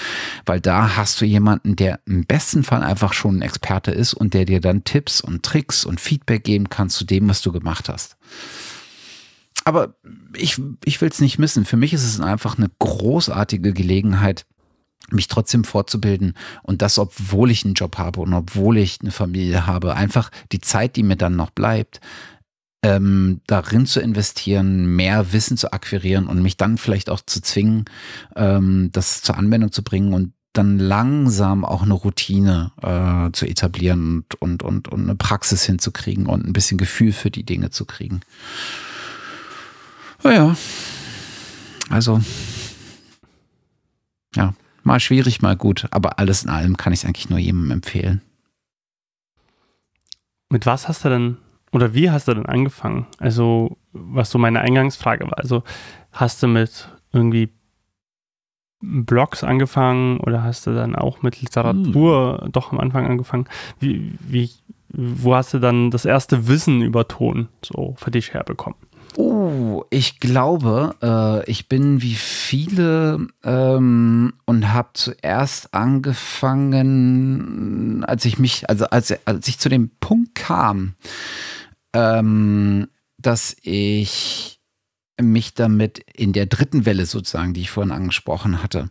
Weil 0.45 0.61
da 0.61 0.97
hast 0.97 1.21
du 1.21 1.25
jemanden, 1.25 1.77
der 1.77 2.01
im 2.07 2.25
besten 2.25 2.63
Fall 2.63 2.83
einfach 2.83 3.13
schon 3.13 3.39
ein 3.39 3.43
Experte 3.43 3.91
ist 3.91 4.15
und 4.15 4.35
der 4.35 4.45
dir 4.45 4.61
dann 4.61 4.85
Tipps 4.85 5.21
und 5.21 5.43
Tricks 5.43 5.85
und 5.85 6.01
Feedback 6.01 6.45
geben 6.45 6.69
kann 6.69 6.91
zu 6.91 7.05
dem, 7.05 7.29
was 7.29 7.41
du 7.43 7.53
gemacht 7.53 7.89
hast. 7.89 8.17
Aber 9.65 9.95
ich, 10.37 10.61
ich 10.85 11.01
will 11.01 11.09
es 11.09 11.21
nicht 11.21 11.39
missen. 11.39 11.65
Für 11.65 11.77
mich 11.77 11.93
ist 11.93 12.05
es 12.05 12.21
einfach 12.21 12.57
eine 12.57 12.71
großartige 12.79 13.73
Gelegenheit, 13.73 14.47
mich 15.11 15.29
trotzdem 15.29 15.65
fortzubilden. 15.65 16.35
Und 16.63 16.83
das, 16.83 16.99
obwohl 16.99 17.51
ich 17.51 17.65
einen 17.65 17.75
Job 17.75 17.99
habe 17.99 18.21
und 18.21 18.33
obwohl 18.33 18.79
ich 18.79 18.99
eine 19.01 19.13
Familie 19.13 19.67
habe, 19.67 19.95
einfach 19.95 20.31
die 20.53 20.61
Zeit, 20.61 20.97
die 20.97 21.03
mir 21.03 21.17
dann 21.17 21.37
noch 21.37 21.51
bleibt, 21.51 22.01
ähm, 22.83 23.41
darin 23.47 23.87
zu 23.87 24.01
investieren, 24.01 24.87
mehr 24.97 25.33
Wissen 25.33 25.57
zu 25.57 25.73
akquirieren 25.73 26.27
und 26.27 26.43
mich 26.43 26.57
dann 26.57 26.79
vielleicht 26.79 27.11
auch 27.11 27.21
zu 27.25 27.41
zwingen, 27.41 27.85
ähm, 28.37 28.91
das 28.93 29.23
zur 29.23 29.37
Anwendung 29.37 29.73
zu 29.73 29.83
bringen 29.83 30.13
und 30.13 30.33
dann 30.53 30.79
langsam 30.79 31.65
auch 31.65 31.83
eine 31.83 31.95
Routine 31.95 32.73
äh, 32.83 33.31
zu 33.33 33.47
etablieren 33.47 34.25
und, 34.39 34.41
und, 34.41 34.63
und, 34.63 34.89
und 34.89 35.03
eine 35.03 35.15
Praxis 35.15 35.65
hinzukriegen 35.65 36.27
und 36.27 36.47
ein 36.47 36.53
bisschen 36.53 36.79
Gefühl 36.79 37.13
für 37.13 37.31
die 37.31 37.45
Dinge 37.45 37.71
zu 37.71 37.85
kriegen. 37.85 38.21
Naja, 40.23 40.57
also 41.91 42.21
ja, 44.35 44.55
Mal 44.87 45.01
schwierig, 45.01 45.43
mal 45.43 45.57
gut, 45.57 45.89
aber 45.91 46.21
alles 46.21 46.45
in 46.45 46.49
allem 46.49 46.77
kann 46.77 46.93
ich 46.93 47.01
es 47.01 47.05
eigentlich 47.05 47.29
nur 47.29 47.41
jedem 47.41 47.73
empfehlen. 47.73 48.23
Mit 50.49 50.65
was 50.65 50.87
hast 50.87 51.05
du 51.05 51.09
denn 51.09 51.39
oder 51.73 51.93
wie 51.93 52.09
hast 52.09 52.29
du 52.29 52.35
denn 52.35 52.47
angefangen? 52.47 53.09
Also, 53.19 53.79
was 53.93 54.31
so 54.31 54.39
meine 54.39 54.61
Eingangsfrage 54.61 55.25
war. 55.25 55.39
Also, 55.39 55.65
hast 56.13 56.41
du 56.41 56.47
mit 56.47 56.89
irgendwie 57.13 57.53
Blogs 58.81 59.43
angefangen 59.43 60.21
oder 60.21 60.45
hast 60.45 60.69
du 60.69 60.73
dann 60.73 60.95
auch 60.95 61.21
mit 61.21 61.41
Literatur 61.41 62.43
hm. 62.45 62.53
doch 62.53 62.71
am 62.71 62.79
Anfang 62.79 63.07
angefangen? 63.07 63.49
Wie, 63.81 64.17
wie, 64.21 64.53
wo 64.91 65.35
hast 65.35 65.53
du 65.53 65.59
dann 65.59 65.91
das 65.91 66.05
erste 66.05 66.47
Wissen 66.47 66.81
über 66.81 67.09
Ton 67.09 67.49
so 67.61 67.97
für 67.99 68.13
dich 68.13 68.35
herbekommen? 68.35 68.79
Oh, 69.19 69.85
ich 69.89 70.21
glaube, 70.21 70.95
äh, 71.03 71.51
ich 71.51 71.69
bin 71.69 72.03
wie 72.03 72.15
viele 72.15 73.29
ähm, 73.43 74.35
und 74.45 74.75
habe 74.75 74.91
zuerst 74.93 75.73
angefangen, 75.73 78.05
als 78.05 78.27
ich 78.27 78.39
mich, 78.39 78.69
also 78.69 78.85
als, 78.87 79.15
als 79.27 79.49
ich 79.49 79.59
zu 79.59 79.71
dem 79.71 79.89
Punkt 80.01 80.35
kam, 80.35 80.97
ähm, 81.95 82.89
dass 83.17 83.57
ich 83.63 84.61
mich 85.19 85.55
damit 85.55 86.01
in 86.15 86.35
der 86.35 86.45
dritten 86.45 86.85
Welle 86.85 87.07
sozusagen, 87.07 87.55
die 87.55 87.63
ich 87.63 87.71
vorhin 87.71 87.93
angesprochen 87.93 88.63
hatte, 88.63 88.91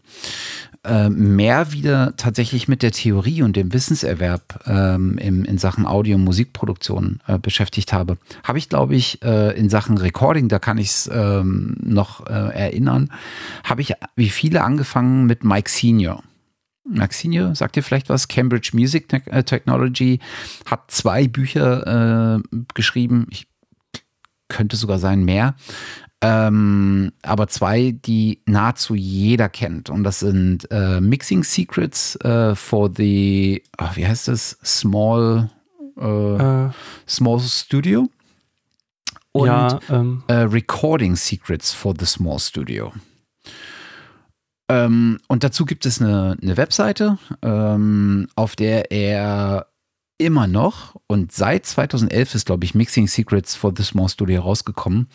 äh, 0.86 1.10
mehr 1.10 1.72
wieder 1.72 2.16
tatsächlich 2.18 2.68
mit 2.68 2.84
der 2.84 2.92
Theorie 2.92 3.42
und 3.42 3.56
dem 3.56 3.74
Wissenserwerb 3.74 4.64
ähm, 4.66 5.18
im, 5.18 5.46
in 5.46 5.58
Sachen 5.58 5.86
Audio- 5.86 6.16
und 6.16 6.24
Musikproduktion 6.24 7.20
äh, 7.28 7.38
beschäftigt 7.38 7.94
habe. 7.94 8.18
Habe 8.44 8.58
ich, 8.58 8.70
glaube 8.70 8.96
ich, 8.96 9.22
äh, 9.24 9.58
in 9.58 9.70
Sachen 9.70 9.98
Recording, 9.98 10.48
da 10.48 10.60
kann 10.60 10.78
ich 10.78 10.90
es 10.90 11.10
ähm, 11.14 11.78
noch 11.84 12.26
äh, 12.28 12.32
erinnern, 12.32 13.12
habe 13.64 13.82
ich 13.82 13.94
wie 14.16 14.30
viele 14.30 14.64
angefangen 14.64 15.26
mit 15.26 15.44
Mike 15.44 15.70
Senior. 15.70 16.24
Mike 16.88 17.14
Senior, 17.14 17.56
sagt 17.56 17.78
ihr 17.78 17.84
vielleicht 17.84 18.10
was? 18.10 18.28
Cambridge 18.28 18.72
Music 18.74 19.12
äh, 19.12 19.44
Technology 19.44 20.20
hat 20.70 20.92
zwei 20.92 21.28
Bücher 21.28 22.38
äh, 22.38 22.58
geschrieben. 22.74 23.28
Ich 23.32 23.48
könnte 24.48 24.76
sogar 24.76 25.00
sein 25.00 25.24
mehr. 25.24 25.56
Ähm, 26.22 27.12
aber 27.22 27.48
zwei, 27.48 27.92
die 27.92 28.42
nahezu 28.46 28.96
jeder 28.96 29.50
kennt. 29.50 29.90
Und 29.90 30.04
das 30.04 30.20
sind 30.20 30.68
äh, 30.72 31.02
Mixing 31.02 31.44
Secrets 31.44 32.16
äh, 32.18 32.56
for 32.56 32.90
the, 32.96 33.62
oh, 33.80 33.90
wie 33.96 34.08
heißt 34.08 34.30
das? 34.30 34.58
Small, 34.64 35.50
äh, 35.98 36.36
äh. 36.36 36.70
Small 37.08 37.40
Studio. 37.42 38.10
Und 39.34 39.48
ja, 39.48 39.80
ähm. 39.90 40.24
Äh, 40.28 40.34
Recording 40.34 41.16
Secrets 41.16 41.74
for 41.74 41.94
the 42.00 42.06
Small 42.06 42.40
Studio. 42.40 42.94
Ähm, 44.70 45.20
und 45.28 45.44
dazu 45.44 45.66
gibt 45.66 45.86
es 45.86 46.02
eine, 46.02 46.38
eine 46.42 46.58
Webseite, 46.58 47.20
ähm, 47.44 48.28
auf 48.36 48.56
der 48.56 48.92
er 48.92 49.68
immer 50.18 50.48
noch 50.48 50.96
und 51.08 51.34
seit 51.34 51.66
2011 51.66 52.36
ist, 52.36 52.46
glaube 52.46 52.64
ich, 52.64 52.74
Mixing 52.74 53.08
Secrets 53.08 53.54
for 53.54 53.74
the 53.76 53.84
Small 53.84 54.08
Studio 54.10 54.42
rausgekommen 54.42 55.10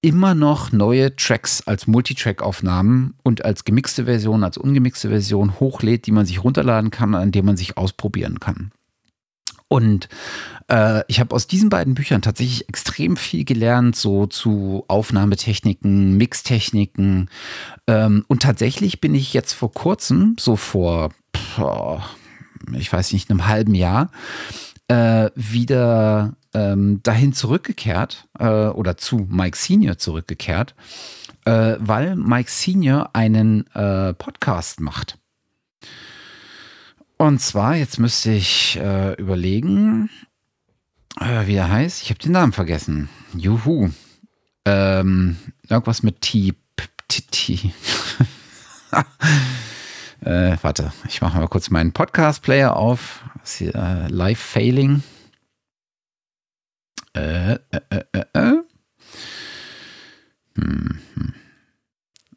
immer 0.00 0.34
noch 0.34 0.72
neue 0.72 1.14
Tracks 1.16 1.66
als 1.66 1.86
Multitrack-Aufnahmen 1.86 3.14
und 3.22 3.44
als 3.44 3.64
gemixte 3.64 4.04
Version, 4.04 4.44
als 4.44 4.56
ungemixte 4.56 5.08
Version 5.08 5.58
hochlädt, 5.58 6.06
die 6.06 6.12
man 6.12 6.26
sich 6.26 6.44
runterladen 6.44 6.90
kann, 6.90 7.14
an 7.14 7.32
der 7.32 7.42
man 7.42 7.56
sich 7.56 7.76
ausprobieren 7.76 8.38
kann. 8.38 8.70
Und 9.68 10.08
äh, 10.68 11.02
ich 11.08 11.20
habe 11.20 11.34
aus 11.34 11.46
diesen 11.46 11.68
beiden 11.68 11.94
Büchern 11.94 12.22
tatsächlich 12.22 12.68
extrem 12.68 13.16
viel 13.18 13.44
gelernt, 13.44 13.96
so 13.96 14.26
zu 14.26 14.84
Aufnahmetechniken, 14.88 16.16
Mixtechniken. 16.16 17.28
Ähm, 17.86 18.24
und 18.28 18.42
tatsächlich 18.42 19.00
bin 19.00 19.14
ich 19.14 19.34
jetzt 19.34 19.52
vor 19.52 19.72
kurzem, 19.72 20.36
so 20.40 20.56
vor, 20.56 21.10
ich 22.72 22.90
weiß 22.90 23.12
nicht, 23.12 23.30
einem 23.30 23.46
halben 23.46 23.74
Jahr, 23.74 24.10
äh, 24.88 25.30
wieder 25.34 26.34
ähm, 26.54 27.00
dahin 27.02 27.32
zurückgekehrt 27.32 28.28
äh, 28.38 28.46
oder 28.46 28.96
zu 28.96 29.26
Mike 29.30 29.56
Senior 29.56 29.98
zurückgekehrt, 29.98 30.74
äh, 31.44 31.76
weil 31.78 32.16
Mike 32.16 32.50
Senior 32.50 33.10
einen 33.14 33.66
äh, 33.74 34.14
Podcast 34.14 34.80
macht. 34.80 35.18
Und 37.16 37.40
zwar, 37.40 37.76
jetzt 37.76 37.98
müsste 37.98 38.30
ich 38.30 38.76
äh, 38.76 39.14
überlegen, 39.14 40.08
äh, 41.20 41.46
wie 41.46 41.56
er 41.56 41.70
heißt. 41.70 42.02
Ich 42.02 42.10
habe 42.10 42.20
den 42.20 42.32
Namen 42.32 42.52
vergessen. 42.52 43.08
Juhu. 43.34 43.90
Ähm, 44.64 45.36
irgendwas 45.68 46.02
mit 46.02 46.20
T. 46.20 46.54
T. 47.08 47.22
T. 47.30 47.72
äh, 50.20 50.56
warte, 50.62 50.92
ich 51.08 51.20
mache 51.20 51.38
mal 51.38 51.48
kurz 51.48 51.70
meinen 51.70 51.92
Podcast-Player 51.92 52.76
auf. 52.76 53.24
Hier, 53.44 53.74
äh, 53.74 54.08
Live 54.08 54.40
Failing. 54.40 55.02
Äh, 57.14 57.52
äh, 57.54 57.58
äh, 57.90 58.24
äh. 58.32 58.54
Hm, 60.54 60.98
hm. 61.14 61.34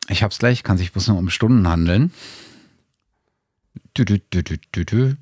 Ich 0.09 0.23
hab's 0.23 0.39
gleich, 0.39 0.63
kann 0.63 0.77
sich 0.77 0.91
bloß 0.91 1.07
nur 1.07 1.17
um 1.17 1.29
Stunden 1.29 1.67
handeln. 1.67 2.11
Du, 3.93 4.05
du, 4.05 4.19
du, 4.19 5.17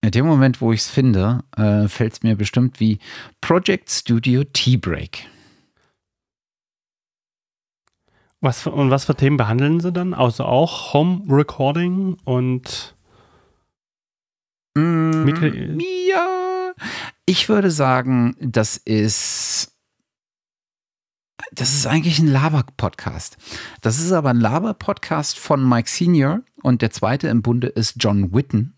In 0.00 0.10
dem 0.10 0.26
Moment, 0.26 0.60
wo 0.60 0.72
ich 0.72 0.80
es 0.80 0.90
finde, 0.90 1.44
äh, 1.56 1.88
fällt 1.88 2.14
es 2.14 2.22
mir 2.22 2.36
bestimmt 2.36 2.80
wie 2.80 2.98
Project 3.40 3.90
Studio 3.90 4.44
Tea 4.44 4.76
Break. 4.76 5.28
Was 8.40 8.62
für, 8.62 8.70
und 8.70 8.90
was 8.90 9.06
für 9.06 9.14
Themen 9.14 9.36
behandeln 9.36 9.80
sie 9.80 9.92
dann? 9.92 10.14
Also 10.14 10.44
auch 10.44 10.92
Home 10.92 11.22
Recording 11.28 12.16
und 12.24 12.94
mm, 14.74 15.24
Ja, 16.08 16.72
ich 17.24 17.48
würde 17.48 17.70
sagen, 17.70 18.36
das 18.40 18.76
ist 18.76 19.72
das 21.52 21.74
ist 21.74 21.86
eigentlich 21.86 22.18
ein 22.18 22.28
Laber-Podcast. 22.28 23.36
Das 23.80 23.98
ist 23.98 24.12
aber 24.12 24.30
ein 24.30 24.40
Laber-Podcast 24.40 25.38
von 25.38 25.66
Mike 25.66 25.88
Senior 25.88 26.40
und 26.62 26.82
der 26.82 26.90
zweite 26.90 27.28
im 27.28 27.42
Bunde 27.42 27.68
ist 27.68 27.96
John 27.98 28.34
Witten. 28.34 28.74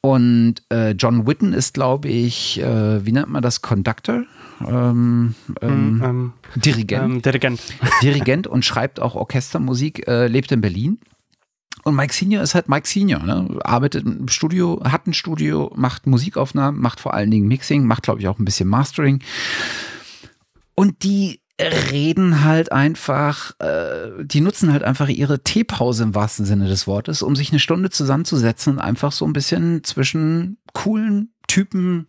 Und 0.00 0.56
äh, 0.70 0.90
John 0.90 1.26
Witten 1.26 1.52
ist, 1.52 1.74
glaube 1.74 2.08
ich, 2.08 2.60
äh, 2.60 3.06
wie 3.06 3.12
nennt 3.12 3.28
man 3.28 3.42
das, 3.42 3.62
Conductor? 3.62 4.24
Ähm, 4.68 5.34
ähm, 5.60 5.96
mm, 5.98 6.02
ähm, 6.02 6.32
Dirigent. 6.56 7.04
Ähm, 7.04 7.22
Dirigent. 7.22 7.60
Dirigent 8.02 8.46
und 8.46 8.64
schreibt 8.64 9.00
auch 9.00 9.14
Orchestermusik, 9.14 10.06
äh, 10.06 10.26
lebt 10.26 10.52
in 10.52 10.60
Berlin. 10.60 10.98
Und 11.84 11.96
Mike 11.96 12.14
Senior 12.14 12.42
ist 12.42 12.54
halt 12.54 12.68
Mike 12.68 12.86
Senior, 12.86 13.22
ne? 13.22 13.58
arbeitet 13.64 14.04
im 14.04 14.28
Studio, 14.28 14.80
hat 14.84 15.06
ein 15.06 15.14
Studio, 15.14 15.72
macht 15.74 16.06
Musikaufnahmen, 16.06 16.80
macht 16.80 17.00
vor 17.00 17.14
allen 17.14 17.30
Dingen 17.30 17.48
Mixing, 17.48 17.84
macht, 17.84 18.04
glaube 18.04 18.20
ich, 18.20 18.28
auch 18.28 18.38
ein 18.38 18.44
bisschen 18.44 18.68
Mastering. 18.68 19.20
Und 20.74 21.02
die 21.02 21.40
reden 21.60 22.44
halt 22.44 22.72
einfach, 22.72 23.58
äh, 23.60 24.24
die 24.24 24.40
nutzen 24.40 24.72
halt 24.72 24.82
einfach 24.82 25.08
ihre 25.08 25.42
Teepause 25.42 26.04
im 26.04 26.14
wahrsten 26.14 26.44
Sinne 26.44 26.68
des 26.68 26.86
Wortes, 26.86 27.22
um 27.22 27.36
sich 27.36 27.50
eine 27.50 27.60
Stunde 27.60 27.90
zusammenzusetzen 27.90 28.74
und 28.74 28.78
einfach 28.78 29.12
so 29.12 29.24
ein 29.24 29.32
bisschen 29.32 29.84
zwischen 29.84 30.58
coolen 30.72 31.32
Typen, 31.46 32.06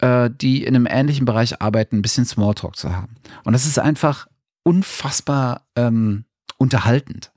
äh, 0.00 0.30
die 0.30 0.64
in 0.64 0.74
einem 0.74 0.86
ähnlichen 0.86 1.26
Bereich 1.26 1.60
arbeiten, 1.60 1.96
ein 1.96 2.02
bisschen 2.02 2.24
Smalltalk 2.24 2.76
zu 2.76 2.94
haben. 2.94 3.16
Und 3.44 3.52
das 3.52 3.66
ist 3.66 3.78
einfach 3.78 4.26
unfassbar 4.62 5.66
ähm, 5.76 6.24
unterhaltend 6.58 7.32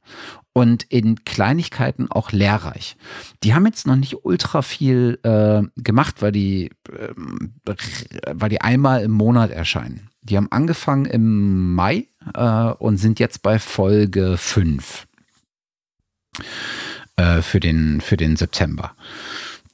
und 0.54 0.84
in 0.84 1.26
Kleinigkeiten 1.26 2.12
auch 2.12 2.32
lehrreich. 2.32 2.96
Die 3.44 3.54
haben 3.54 3.66
jetzt 3.66 3.88
noch 3.88 3.96
nicht 3.96 4.24
ultra 4.24 4.62
viel 4.62 5.20
äh, 5.24 5.64
gemacht, 5.82 6.22
weil 6.22 6.32
die, 6.32 6.72
äh, 6.92 7.14
weil 8.32 8.50
die 8.50 8.62
einmal 8.62 9.04
im 9.04 9.12
Monat 9.12 9.50
erscheinen. 9.52 10.10
Die 10.22 10.38
haben 10.38 10.52
angefangen 10.52 11.06
im 11.06 11.74
Mai 11.74 12.08
äh, 12.34 12.72
und 12.72 12.98
sind 12.98 13.20
jetzt 13.20 13.42
bei 13.42 13.60
Folge 13.60 14.38
5 14.38 15.08
äh, 17.18 17.42
für, 17.42 17.60
den, 17.60 18.00
für 18.00 18.16
den 18.16 18.36
September. 18.36 18.96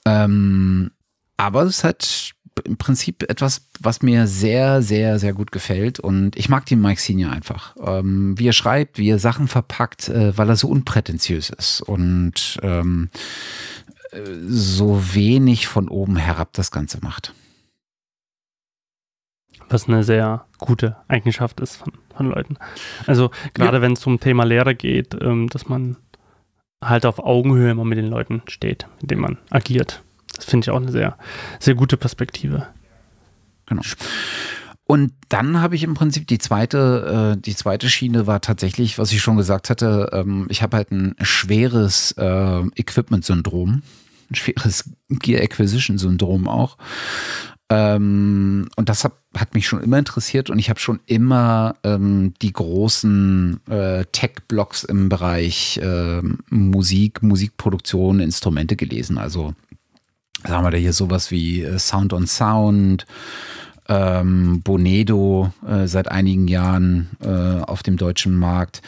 Ähm, 0.06 0.92
aber 1.38 1.64
es 1.64 1.84
hat 1.84 2.32
im 2.60 2.78
Prinzip 2.78 3.24
etwas, 3.30 3.68
was 3.80 4.02
mir 4.02 4.28
sehr, 4.28 4.82
sehr, 4.82 5.20
sehr 5.20 5.34
gut 5.34 5.52
gefällt. 5.52 6.00
Und 6.00 6.36
ich 6.36 6.50
mag 6.50 6.66
den 6.66 6.82
Mike 6.82 7.02
Senior 7.02 7.32
einfach. 7.32 7.76
Ähm, 7.82 8.38
wie 8.38 8.48
er 8.48 8.54
schreibt, 8.54 8.98
wie 8.98 9.10
er 9.10 9.20
Sachen 9.20 9.48
verpackt, 9.48 10.10
äh, 10.10 10.38
weil 10.38 10.50
er 10.50 10.56
so 10.56 10.68
unprätentiös 10.68 11.50
ist 11.50 11.82
und 11.82 12.60
ähm, 12.64 13.10
äh, 14.12 14.20
so 14.48 15.14
wenig 15.14 15.68
von 15.68 15.88
oben 15.90 16.16
herab 16.16 16.54
das 16.54 16.72
Ganze 16.72 17.00
macht 17.02 17.34
was 19.70 19.88
eine 19.88 20.04
sehr 20.04 20.46
gute 20.58 20.98
Eigenschaft 21.08 21.60
ist 21.60 21.78
von, 21.78 21.94
von 22.16 22.30
Leuten. 22.30 22.58
Also 23.06 23.32
gerade 23.54 23.78
ja. 23.78 23.82
wenn 23.82 23.94
es 23.94 24.02
zum 24.02 24.20
Thema 24.20 24.44
Lehre 24.44 24.76
geht, 24.76 25.16
ähm, 25.22 25.48
dass 25.48 25.68
man 25.70 25.98
halt 26.84 27.06
auf 27.06 27.20
Augenhöhe 27.20 27.72
immer 27.72 27.86
mit 27.86 27.98
den 27.98 28.08
Leuten 28.08 28.42
steht, 28.48 28.88
mit 29.02 29.12
denen 29.12 29.22
man 29.22 29.38
agiert. 29.50 30.02
Das 30.40 30.46
finde 30.46 30.66
ich 30.66 30.72
auch 30.72 30.78
eine 30.78 30.92
sehr, 30.92 31.18
sehr 31.60 31.76
gute 31.76 31.98
Perspektive. 31.98 32.68
Genau. 33.66 33.82
Und 34.86 35.12
dann 35.28 35.62
habe 35.62 35.76
ich 35.76 35.84
im 35.84 35.94
Prinzip 35.94 36.26
die 36.28 36.40
zweite, 36.40 37.36
äh, 37.36 37.40
die 37.40 37.56
zweite 37.56 37.90
Schiene 37.90 38.26
war 38.26 38.42
tatsächlich, 38.42 38.98
was 38.98 39.12
ich 39.12 39.22
schon 39.22 39.38
gesagt 39.38 39.70
hatte, 39.70 40.10
ähm, 40.14 40.48
ich 40.50 40.64
habe 40.64 40.78
halt 40.78 40.92
ein 40.92 41.16
schweres 41.22 42.14
äh, 42.14 42.62
Equipment-Syndrom, 42.76 43.84
ein 44.32 44.36
schweres 44.36 44.90
Gear 45.10 45.44
Acquisition-Syndrom 45.44 46.48
auch. 46.48 46.78
Ähm, 47.70 48.68
und 48.78 48.90
das 48.90 49.04
hat, 49.04 49.14
hat 49.38 49.54
mich 49.54 49.68
schon 49.68 49.84
immer 49.84 50.00
interessiert 50.00 50.50
und 50.50 50.58
ich 50.58 50.72
habe 50.72 50.80
schon 50.80 51.02
immer 51.06 51.76
ähm, 51.84 52.34
die 52.42 52.54
großen 52.54 53.60
äh, 53.70 54.06
Tech-Blogs 54.12 54.86
im 54.86 55.10
Bereich 55.10 55.78
äh, 55.84 56.22
Musik, 56.50 57.22
Musikproduktion, 57.22 58.22
Instrumente 58.22 58.76
gelesen. 58.76 59.20
Also 59.20 59.54
sagen 60.46 60.64
wir 60.64 60.72
da 60.72 60.78
hier 60.78 60.94
sowas 60.94 61.32
wie 61.32 61.64
äh, 61.64 61.80
Sound 61.80 62.14
on 62.14 62.28
Sound, 62.28 63.06
ähm, 63.88 64.62
Bonedo 64.62 65.52
äh, 65.68 65.88
seit 65.88 66.10
einigen 66.10 66.48
Jahren 66.48 67.10
äh, 67.22 67.62
auf 67.62 67.84
dem 67.84 67.98
deutschen 67.98 68.36
Markt. 68.36 68.82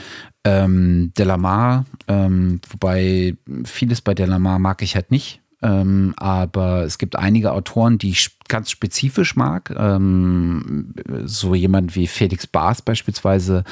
Ähm, 0.44 1.12
Delamar, 1.18 1.86
ähm, 2.08 2.62
wobei 2.70 3.36
vieles 3.64 4.02
bei 4.02 4.14
Delamar 4.14 4.60
mag 4.60 4.82
ich 4.82 4.96
halt 4.96 5.12
nicht. 5.12 5.41
Ähm, 5.62 6.14
aber 6.18 6.84
es 6.84 6.98
gibt 6.98 7.16
einige 7.16 7.52
Autoren, 7.52 7.98
die 7.98 8.10
ich 8.10 8.32
ganz 8.48 8.72
spezifisch 8.72 9.36
mag. 9.36 9.74
Ähm, 9.78 10.94
so 11.26 11.56
jemand 11.56 11.96
wie 11.96 12.08
Felix 12.08 12.48
Baas 12.48 12.82
beispielsweise 12.82 13.64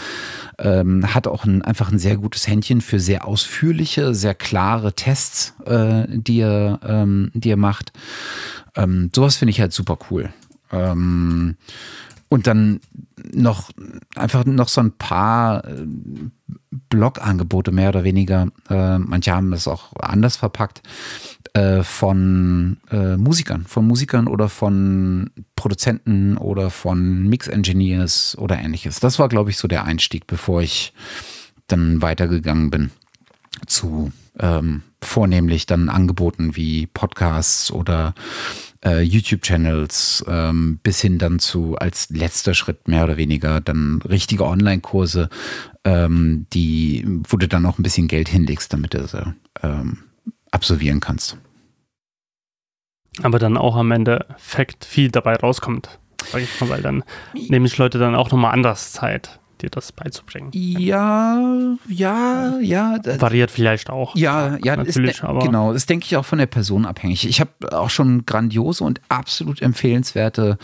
ähm, 0.57 1.13
hat 1.13 1.27
auch 1.27 1.45
ein, 1.45 1.61
einfach 1.63 1.91
ein 1.91 1.99
sehr 1.99 2.17
gutes 2.17 2.47
Händchen 2.47 2.81
für 2.81 2.99
sehr 2.99 3.27
ausführliche, 3.27 4.13
sehr 4.13 4.35
klare 4.35 4.93
Tests, 4.93 5.53
äh, 5.65 6.05
die, 6.07 6.39
er, 6.41 6.79
ähm, 6.83 7.31
die 7.33 7.51
er 7.51 7.57
macht. 7.57 7.91
Ähm, 8.75 9.09
sowas 9.13 9.35
finde 9.35 9.51
ich 9.51 9.59
halt 9.59 9.73
super 9.73 9.97
cool. 10.09 10.29
Ähm, 10.71 11.57
und 12.29 12.45
dann 12.45 12.79
noch 13.33 13.71
einfach 14.15 14.45
noch 14.45 14.69
so 14.69 14.81
ein 14.81 14.91
paar 14.91 15.65
äh, 15.65 15.85
Blog-Angebote 16.89 17.71
mehr 17.71 17.89
oder 17.89 18.03
weniger. 18.03 18.47
Äh, 18.69 18.99
manche 18.99 19.33
haben 19.33 19.51
das 19.51 19.67
auch 19.67 19.93
anders 19.99 20.37
verpackt 20.37 20.83
äh, 21.53 21.83
von 21.83 22.77
äh, 22.91 23.17
Musikern, 23.17 23.65
von 23.65 23.87
Musikern 23.87 24.27
oder 24.27 24.47
von 24.47 25.31
Produzenten 25.55 26.37
oder 26.37 26.69
von 26.69 27.23
Mix-Engineers 27.27 28.37
oder 28.37 28.59
ähnliches. 28.59 28.99
Das 28.99 29.17
war, 29.19 29.27
glaube 29.27 29.49
ich, 29.49 29.57
so 29.57 29.67
der 29.67 29.83
Einstieg, 29.85 30.27
bevor 30.27 30.61
ich 30.61 30.93
dann 31.67 32.01
weitergegangen 32.01 32.69
bin 32.69 32.91
zu 33.65 34.11
ähm, 34.39 34.83
vornehmlich 35.01 35.65
dann 35.65 35.89
Angeboten 35.89 36.55
wie 36.55 36.87
Podcasts 36.87 37.71
oder 37.71 38.13
äh, 38.85 39.01
YouTube-Channels 39.01 40.25
ähm, 40.27 40.79
bis 40.81 41.01
hin 41.01 41.17
dann 41.17 41.39
zu 41.39 41.75
als 41.77 42.09
letzter 42.09 42.53
Schritt 42.53 42.87
mehr 42.87 43.03
oder 43.03 43.17
weniger 43.17 43.61
dann 43.61 44.01
richtige 44.01 44.45
Online-Kurse, 44.45 45.29
ähm, 45.83 46.45
die, 46.53 47.05
wo 47.27 47.37
du 47.37 47.47
dann 47.47 47.65
auch 47.65 47.77
ein 47.77 47.83
bisschen 47.83 48.07
Geld 48.07 48.29
hinlegst, 48.29 48.71
damit 48.71 48.93
du 48.93 49.07
sie 49.07 49.35
ähm, 49.63 49.99
absolvieren 50.51 50.99
kannst. 50.99 51.37
Aber 53.21 53.39
dann 53.39 53.57
auch 53.57 53.75
am 53.75 53.91
Ende 53.91 54.25
Fact 54.37 54.85
viel 54.85 55.09
dabei 55.11 55.35
rauskommt, 55.35 55.99
sag 56.31 56.41
ich 56.41 56.61
mal, 56.61 56.69
weil 56.69 56.81
dann 56.81 57.03
nehmen 57.33 57.67
sich 57.67 57.77
Leute 57.77 57.99
dann 57.99 58.15
auch 58.15 58.31
nochmal 58.31 58.53
anders 58.53 58.93
Zeit, 58.93 59.38
dir 59.61 59.69
das 59.69 59.91
beizubringen. 59.91 60.51
Ja, 60.53 61.77
ja, 61.87 62.59
ja. 62.59 62.97
Variiert 63.03 63.51
vielleicht 63.51 63.89
auch. 63.89 64.15
Ja, 64.15 64.57
ja, 64.63 64.75
natürlich, 64.75 65.17
ist, 65.17 65.23
aber 65.23 65.39
genau. 65.39 65.73
Das 65.73 65.85
denke 65.85 66.05
ich 66.05 66.17
auch 66.17 66.25
von 66.25 66.39
der 66.39 66.47
Person 66.47 66.85
abhängig. 66.85 67.27
Ich 67.27 67.39
habe 67.39 67.51
auch 67.71 67.89
schon 67.89 68.25
grandiose 68.25 68.83
und 68.83 69.01
absolut 69.09 69.61
empfehlenswerte 69.61 70.57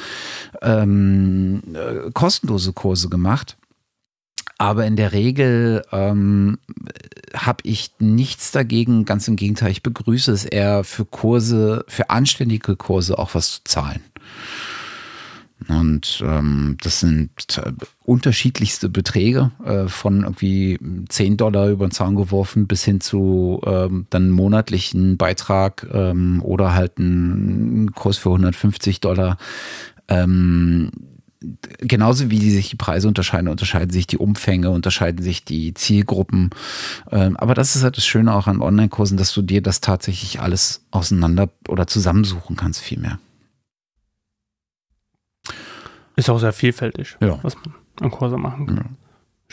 ähm, 0.61 1.61
äh, 1.73 2.11
kostenlose 2.11 2.73
Kurse 2.73 3.09
gemacht. 3.09 3.57
Aber 4.57 4.85
in 4.85 4.95
der 4.95 5.11
Regel 5.11 5.83
ähm, 5.91 6.57
habe 7.33 7.59
ich 7.63 7.91
nichts 7.99 8.51
dagegen. 8.51 9.03
Ganz 9.03 9.27
im 9.27 9.35
Gegenteil, 9.35 9.71
ich 9.71 9.83
begrüße 9.83 10.31
es 10.31 10.45
eher 10.45 10.83
für 10.83 11.05
Kurse, 11.05 11.83
für 11.87 12.09
anständige 12.09 12.75
Kurse 12.77 13.19
auch 13.19 13.35
was 13.35 13.55
zu 13.55 13.63
zahlen. 13.65 14.01
Und 15.67 16.21
ähm, 16.23 16.77
das 16.83 16.99
sind 16.99 17.31
äh, 17.57 17.71
unterschiedlichste 18.03 18.89
Beträge, 18.89 19.51
äh, 19.63 19.87
von 19.87 20.23
irgendwie 20.23 20.77
10 21.09 21.37
Dollar 21.37 21.69
über 21.69 21.87
den 21.87 21.91
Zaun 21.91 22.15
geworfen 22.15 22.67
bis 22.67 22.83
hin 22.83 23.01
zu 23.01 23.61
ähm, 23.65 24.05
dann 24.09 24.29
monatlichen 24.29 25.17
Beitrag 25.17 25.87
ähm, 25.91 26.41
oder 26.43 26.73
halt 26.73 26.99
einen 26.99 27.93
Kurs 27.93 28.17
für 28.17 28.29
150 28.29 28.99
Dollar. 28.99 29.37
Ähm, 30.07 30.91
genauso 31.79 32.29
wie 32.29 32.51
sich 32.51 32.69
die 32.69 32.75
Preise 32.75 33.07
unterscheiden, 33.07 33.47
unterscheiden 33.47 33.91
sich 33.91 34.07
die 34.07 34.17
Umfänge, 34.17 34.69
unterscheiden 34.71 35.23
sich 35.23 35.45
die 35.45 35.73
Zielgruppen. 35.73 36.49
Ähm, 37.11 37.37
aber 37.37 37.53
das 37.53 37.75
ist 37.75 37.83
halt 37.83 37.97
das 37.97 38.05
Schöne 38.05 38.33
auch 38.33 38.47
an 38.47 38.61
Online-Kursen, 38.61 39.17
dass 39.17 39.33
du 39.33 39.41
dir 39.41 39.61
das 39.61 39.81
tatsächlich 39.81 40.41
alles 40.41 40.85
auseinander 40.91 41.49
oder 41.67 41.87
zusammensuchen 41.87 42.55
kannst, 42.55 42.81
vielmehr. 42.81 43.19
Ist 46.15 46.29
auch 46.29 46.39
sehr 46.39 46.53
vielfältig, 46.53 47.17
ja. 47.21 47.39
was 47.41 47.55
man 47.55 47.75
an 48.01 48.11
Kurse 48.11 48.37
machen 48.37 48.67
kann. 48.67 48.97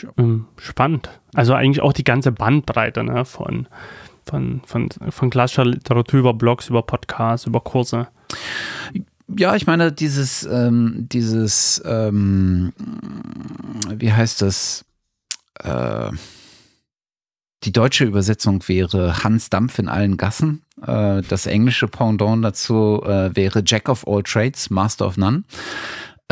Ja. 0.01 0.09
Ähm, 0.17 0.47
spannend. 0.57 1.09
Also 1.33 1.53
eigentlich 1.53 1.81
auch 1.81 1.93
die 1.93 2.03
ganze 2.03 2.31
Bandbreite 2.31 3.03
ne, 3.03 3.25
von 3.25 3.67
von, 4.25 4.61
von, 4.65 4.89
von 5.09 5.29
klassischer 5.29 5.65
Literatur 5.65 6.19
über 6.19 6.33
Blogs, 6.33 6.69
über 6.69 6.81
Podcasts, 6.81 7.45
über 7.45 7.59
Kurse. 7.59 8.07
Ja, 9.27 9.55
ich 9.55 9.67
meine, 9.67 9.91
dieses, 9.91 10.43
ähm, 10.43 11.07
dieses, 11.11 11.81
ähm, 11.85 12.73
wie 13.89 14.11
heißt 14.11 14.41
das? 14.41 14.85
Äh, 15.59 16.11
die 17.63 17.71
deutsche 17.71 18.03
Übersetzung 18.03 18.67
wäre 18.67 19.23
Hans 19.23 19.49
Dampf 19.49 19.79
in 19.79 19.87
allen 19.87 20.17
Gassen. 20.17 20.63
Äh, 20.85 21.21
das 21.21 21.45
englische 21.45 21.87
Pendant 21.87 22.43
dazu 22.43 23.01
äh, 23.05 23.33
wäre 23.35 23.63
Jack 23.65 23.87
of 23.87 24.05
all 24.05 24.21
trades, 24.23 24.69
Master 24.69 25.07
of 25.07 25.15
none. 25.15 25.45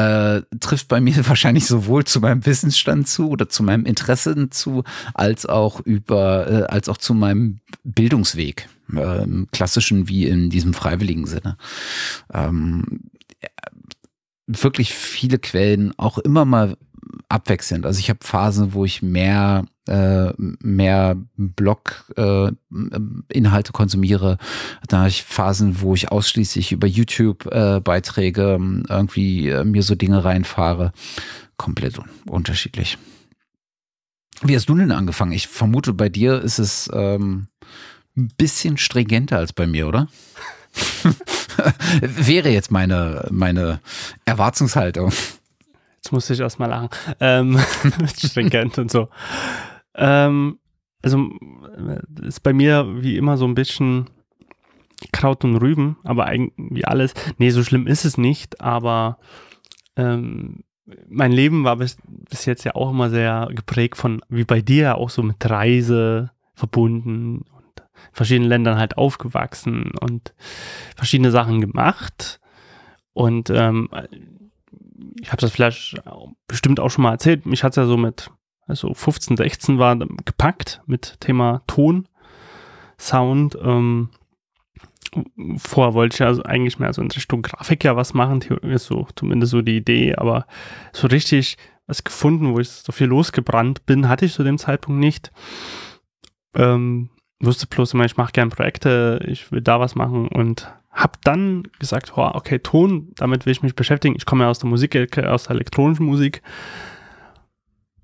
Äh, 0.02 0.44
trifft 0.60 0.88
bei 0.88 1.00
mir 1.00 1.16
wahrscheinlich 1.28 1.66
sowohl 1.66 2.06
zu 2.06 2.20
meinem 2.20 2.46
Wissensstand 2.46 3.08
zu 3.08 3.30
oder 3.30 3.50
zu 3.50 3.64
meinem 3.64 3.86
Interesse 3.86 4.50
zu, 4.50 4.84
als 5.14 5.46
auch 5.46 5.80
über, 5.82 6.48
äh, 6.50 6.64
als 6.64 6.90
auch 6.90 6.98
zu 6.98 7.14
meinem 7.14 7.60
Bildungsweg, 7.84 8.68
äh, 8.96 9.26
klassischen 9.52 10.08
wie 10.08 10.26
in 10.26 10.50
diesem 10.50 10.74
freiwilligen 10.74 11.28
Sinne. 11.28 11.58
Ähm, 12.34 13.02
wirklich 14.48 14.94
viele 14.94 15.40
Quellen, 15.40 15.94
auch 15.98 16.18
immer 16.18 16.46
mal 16.46 16.78
abwechselnd. 17.30 17.86
Also 17.86 18.00
ich 18.00 18.10
habe 18.10 18.19
Phasen, 18.21 18.74
wo 18.74 18.86
ich 18.86 19.02
mehr 19.02 19.65
äh, 19.88 20.32
mehr 20.38 21.17
Blog-Inhalte 21.38 22.50
äh, 23.69 23.74
konsumiere. 23.74 24.38
Da 24.88 25.00
habe 25.00 25.10
ich 25.10 25.24
Phasen, 25.24 25.82
wo 25.82 25.95
ich 25.95 26.12
ausschließlich 26.12 26.71
über 26.71 26.88
YouTube-Beiträge 26.88 28.60
äh, 28.60 28.84
irgendwie 28.89 29.50
äh, 29.50 29.63
mir 29.63 29.84
so 29.84 29.95
Dinge 29.95 30.24
reinfahre. 30.24 30.93
Komplett 31.58 32.00
unterschiedlich. 32.28 32.97
Wie 34.43 34.56
hast 34.56 34.69
du 34.69 34.76
denn 34.76 34.91
angefangen? 34.91 35.34
Ich 35.34 35.47
vermute, 35.47 35.93
bei 35.93 36.10
dir 36.10 36.41
ist 36.41 36.60
es 36.60 36.89
ähm, 36.93 37.47
ein 38.17 38.32
bisschen 38.38 38.78
stringenter 38.78 39.38
als 39.38 39.54
bei 39.54 39.67
mir, 39.67 39.88
oder? 39.88 40.08
Wäre 42.02 42.50
jetzt 42.50 42.71
meine, 42.71 43.28
meine 43.32 43.80
Erwartungshaltung. 44.26 45.12
Jetzt 46.04 46.12
muss 46.12 46.30
ich 46.32 46.40
erstmal 46.40 46.70
lachen. 46.70 46.90
Ähm, 47.20 47.60
stringent 48.18 48.80
und 48.80 48.90
so. 48.90 49.10
Ähm, 49.94 50.58
also 51.04 51.30
ist 52.22 52.42
bei 52.42 52.54
mir 52.54 53.04
wie 53.04 53.18
immer 53.18 53.38
so 53.38 53.46
ein 53.46 53.54
bisschen 53.54 54.10
Kraut 55.12 55.44
und 55.44 55.58
Rüben, 55.58 55.98
aber 56.04 56.32
irgendwie 56.34 56.86
alles. 56.86 57.14
Nee, 57.38 57.52
so 57.52 57.64
schlimm 57.64 57.86
ist 57.86 58.06
es 58.06 58.18
nicht, 58.18 58.62
aber 58.62 59.20
ähm, 59.96 60.64
mein 61.08 61.32
Leben 61.32 61.64
war 61.64 61.76
bis, 61.76 61.98
bis 62.08 62.46
jetzt 62.46 62.64
ja 62.64 62.76
auch 62.76 62.90
immer 62.90 63.10
sehr 63.10 63.50
geprägt 63.52 63.98
von, 63.98 64.22
wie 64.28 64.44
bei 64.44 64.62
dir, 64.62 64.96
auch 64.98 65.10
so 65.10 65.22
mit 65.22 65.48
Reise 65.48 66.32
verbunden 66.56 67.46
und 67.56 67.84
verschiedenen 68.12 68.50
Ländern 68.50 68.78
halt 68.78 68.98
aufgewachsen 68.98 69.92
und 70.02 70.34
verschiedene 70.96 71.32
Sachen 71.32 71.62
gemacht. 71.62 72.40
Und 73.14 73.50
ähm, 73.50 73.90
ich 75.20 75.30
habe 75.32 75.42
das 75.42 75.52
vielleicht 75.52 76.02
bestimmt 76.48 76.80
auch 76.80 76.90
schon 76.90 77.04
mal 77.04 77.12
erzählt. 77.12 77.46
Mich 77.46 77.64
hat 77.64 77.74
es 77.74 77.78
ja 77.78 77.86
so 77.86 77.98
mit 77.98 78.30
also 78.68 78.94
15, 78.94 79.38
16 79.38 79.80
war 79.80 79.98
gepackt 79.98 80.82
mit 80.86 81.20
Thema 81.20 81.62
Ton, 81.68 82.08
Sound. 82.98 83.58
Ähm, 83.62 84.10
vorher 85.58 85.94
wollte 85.94 86.16
ich 86.16 86.20
ja 86.20 86.28
also 86.28 86.44
eigentlich 86.44 86.80
mehr 86.80 86.94
so 86.94 87.02
in 87.02 87.12
Richtung 87.12 87.42
Grafik 87.42 87.84
ja 87.84 87.96
was 87.96 88.14
machen, 88.14 88.42
ist 88.42 88.86
so 88.86 89.08
zumindest 89.16 89.52
so 89.52 89.62
die 89.62 89.76
Idee, 89.76 90.16
aber 90.16 90.46
so 90.94 91.08
richtig 91.08 91.58
was 91.86 92.04
gefunden, 92.04 92.54
wo 92.54 92.60
ich 92.60 92.70
so 92.70 92.94
viel 92.94 93.08
losgebrannt 93.08 93.86
bin, 93.86 94.08
hatte 94.08 94.26
ich 94.26 94.34
zu 94.34 94.44
dem 94.44 94.58
Zeitpunkt 94.58 95.00
nicht. 95.00 95.32
Ähm, 96.56 97.10
wusste 97.42 97.68
bloß 97.68 97.94
immer, 97.94 98.06
ich 98.06 98.18
mache 98.18 98.32
gerne 98.32 98.52
Projekte, 98.52 99.20
ich 99.28 99.52
will 99.52 99.62
da 99.62 99.80
was 99.80 99.96
machen 99.96 100.28
und 100.30 100.72
habe 100.92 101.14
dann 101.24 101.64
gesagt, 101.80 102.14
oh, 102.18 102.30
okay, 102.34 102.60
Ton, 102.60 103.12
damit 103.16 103.46
will 103.46 103.52
ich 103.52 103.64
mich 103.64 103.76
beschäftigen. 103.76 104.16
Ich 104.18 104.26
komme 104.26 104.44
ja 104.44 104.50
aus 104.50 104.60
der 104.60 104.70
Musik, 104.70 105.18
aus 105.18 105.44
der 105.44 105.56
elektronischen 105.56 106.06
Musik 106.06 106.42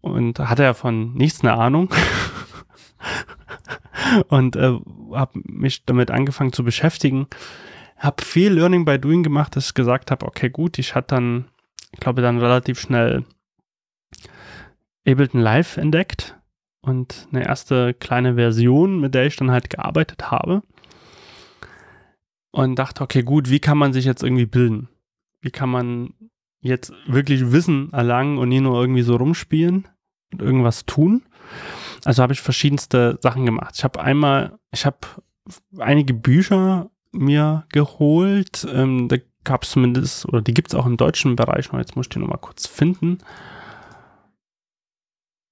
und 0.02 0.40
hatte 0.40 0.64
ja 0.64 0.74
von 0.74 1.14
nichts 1.14 1.42
eine 1.42 1.54
Ahnung. 1.54 1.94
und 4.30 4.56
äh, 4.56 4.80
habe 5.14 5.40
mich 5.44 5.86
damit 5.86 6.12
angefangen 6.12 6.54
zu 6.54 6.64
beschäftigen. 6.64 7.28
Habe 7.98 8.24
viel 8.24 8.54
Learning 8.54 8.86
by 8.86 9.00
Doing 9.00 9.24
gemacht, 9.24 9.56
dass 9.56 9.68
ich 9.68 9.74
gesagt 9.74 10.12
habe, 10.12 10.26
okay, 10.26 10.50
gut, 10.50 10.78
ich 10.78 10.96
hatte 10.96 11.16
dann, 11.16 11.46
ich 11.92 12.00
glaube, 12.00 12.22
dann 12.22 12.38
relativ 12.38 12.80
schnell 12.80 13.26
Ableton 15.08 15.42
Live 15.42 15.78
entdeckt 15.78 16.38
und 16.82 17.28
eine 17.32 17.46
erste 17.46 17.94
kleine 17.94 18.36
Version, 18.36 19.00
mit 19.00 19.16
der 19.16 19.26
ich 19.26 19.36
dann 19.36 19.52
halt 19.52 19.70
gearbeitet 19.70 20.32
habe. 20.32 20.62
Und 22.52 22.76
dachte, 22.78 23.04
okay, 23.04 23.24
gut, 23.24 23.50
wie 23.50 23.60
kann 23.60 23.78
man 23.78 23.94
sich 23.94 24.06
jetzt 24.06 24.24
irgendwie 24.24 24.46
bilden? 24.46 24.90
Wie 25.42 25.52
kann 25.52 25.70
man 25.70 26.14
jetzt 26.62 26.92
wirklich 27.06 27.52
Wissen 27.52 27.92
erlangen 27.94 28.38
und 28.38 28.50
nie 28.50 28.62
nur 28.62 28.80
irgendwie 28.80 29.04
so 29.04 29.16
rumspielen? 29.16 29.88
und 30.32 30.42
irgendwas 30.42 30.86
tun. 30.86 31.24
Also 32.06 32.22
habe 32.24 32.34
ich 32.34 32.42
verschiedenste 32.42 33.20
Sachen 33.22 33.46
gemacht. 33.46 33.76
Ich 33.78 33.84
habe 33.84 34.00
einmal, 34.00 34.60
ich 34.72 34.86
habe 34.86 34.98
einige 35.78 36.14
Bücher 36.14 36.90
mir 37.12 37.66
geholt. 37.70 38.68
Ähm, 38.72 39.08
da 39.08 39.18
gab 39.44 39.64
es 39.64 39.72
zumindest, 39.72 40.26
oder 40.28 40.42
die 40.42 40.54
gibt 40.54 40.70
es 40.70 40.76
auch 40.76 40.86
im 40.86 40.98
deutschen 40.98 41.36
Bereich. 41.36 41.70
Jetzt 41.74 41.96
muss 41.96 42.06
ich 42.06 42.10
die 42.10 42.20
nochmal 42.20 42.40
kurz 42.40 42.68
finden. 42.68 43.20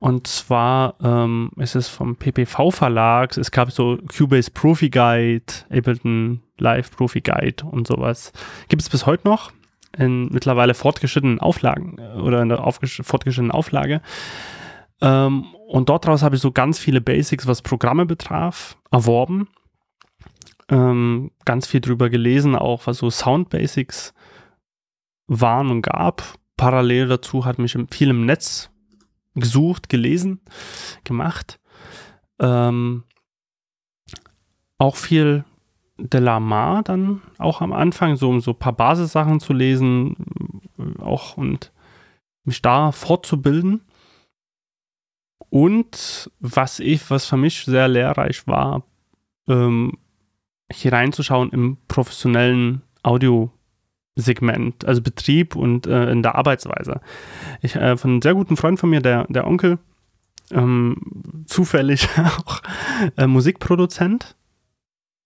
Und 0.05 0.27
zwar 0.27 0.93
ähm, 1.01 1.49
ist 1.55 1.73
es 1.73 1.87
vom 1.87 2.15
PPV 2.15 2.69
Verlag. 2.69 3.35
Es 3.37 3.49
gab 3.49 3.71
so 3.71 3.97
Cubase 4.15 4.51
Profi 4.51 4.91
Guide, 4.91 5.51
Ableton 5.71 6.43
Live 6.59 6.91
Profi 6.91 7.21
Guide 7.21 7.65
und 7.65 7.87
sowas. 7.87 8.31
Gibt 8.67 8.83
es 8.83 8.89
bis 8.89 9.07
heute 9.07 9.27
noch 9.27 9.51
in 9.97 10.27
mittlerweile 10.27 10.75
fortgeschrittenen 10.75 11.39
Auflagen 11.39 11.97
äh, 11.97 12.19
oder 12.19 12.43
in 12.43 12.49
der 12.49 12.59
fortgeschrittenen 12.71 13.49
Auflage. 13.49 14.03
Ähm, 15.01 15.45
und 15.69 15.89
dort 15.89 16.05
daraus 16.05 16.21
habe 16.21 16.35
ich 16.35 16.41
so 16.43 16.51
ganz 16.51 16.77
viele 16.77 17.01
Basics, 17.01 17.47
was 17.47 17.63
Programme 17.63 18.05
betraf, 18.05 18.77
erworben. 18.91 19.47
Ähm, 20.69 21.31
ganz 21.45 21.65
viel 21.65 21.81
drüber 21.81 22.11
gelesen, 22.11 22.55
auch 22.55 22.85
was 22.85 22.99
so 22.99 23.09
Sound 23.09 23.49
Basics 23.49 24.13
waren 25.25 25.71
und 25.71 25.81
gab. 25.81 26.21
Parallel 26.57 27.07
dazu 27.07 27.43
hat 27.43 27.57
mich 27.57 27.75
viel 27.89 28.11
im 28.11 28.27
Netz 28.27 28.69
gesucht, 29.35 29.89
gelesen, 29.89 30.41
gemacht. 31.03 31.59
Ähm, 32.39 33.03
auch 34.77 34.95
viel 34.95 35.45
Delamar 35.97 36.83
dann 36.83 37.21
auch 37.37 37.61
am 37.61 37.71
Anfang, 37.71 38.15
so 38.17 38.29
um 38.29 38.41
so 38.41 38.51
ein 38.51 38.59
paar 38.59 38.73
Basissachen 38.73 39.39
zu 39.39 39.53
lesen, 39.53 40.15
auch 40.99 41.37
und 41.37 41.71
mich 42.43 42.61
da 42.61 42.91
fortzubilden. 42.91 43.81
Und 45.49 46.31
was 46.39 46.79
ich, 46.79 47.09
was 47.09 47.25
für 47.25 47.37
mich 47.37 47.63
sehr 47.63 47.87
lehrreich 47.87 48.45
war, 48.47 48.83
ähm, 49.47 49.97
hier 50.71 50.93
reinzuschauen 50.93 51.51
im 51.51 51.77
professionellen 51.87 52.81
Audiosegment, 54.15 54.85
also 54.85 55.01
Betrieb 55.01 55.55
und 55.55 55.87
äh, 55.87 56.09
in 56.09 56.23
der 56.23 56.35
Arbeitsweise. 56.35 57.01
Ich 57.61 57.75
äh, 57.75 57.97
von 57.97 58.11
einem 58.11 58.21
sehr 58.21 58.33
guten 58.33 58.57
Freund 58.57 58.79
von 58.79 58.89
mir, 58.89 59.01
der, 59.01 59.25
der 59.29 59.45
Onkel, 59.45 59.77
ähm, 60.51 61.43
zufällig 61.45 62.07
auch 62.17 62.61
äh, 63.17 63.27
Musikproduzent 63.27 64.35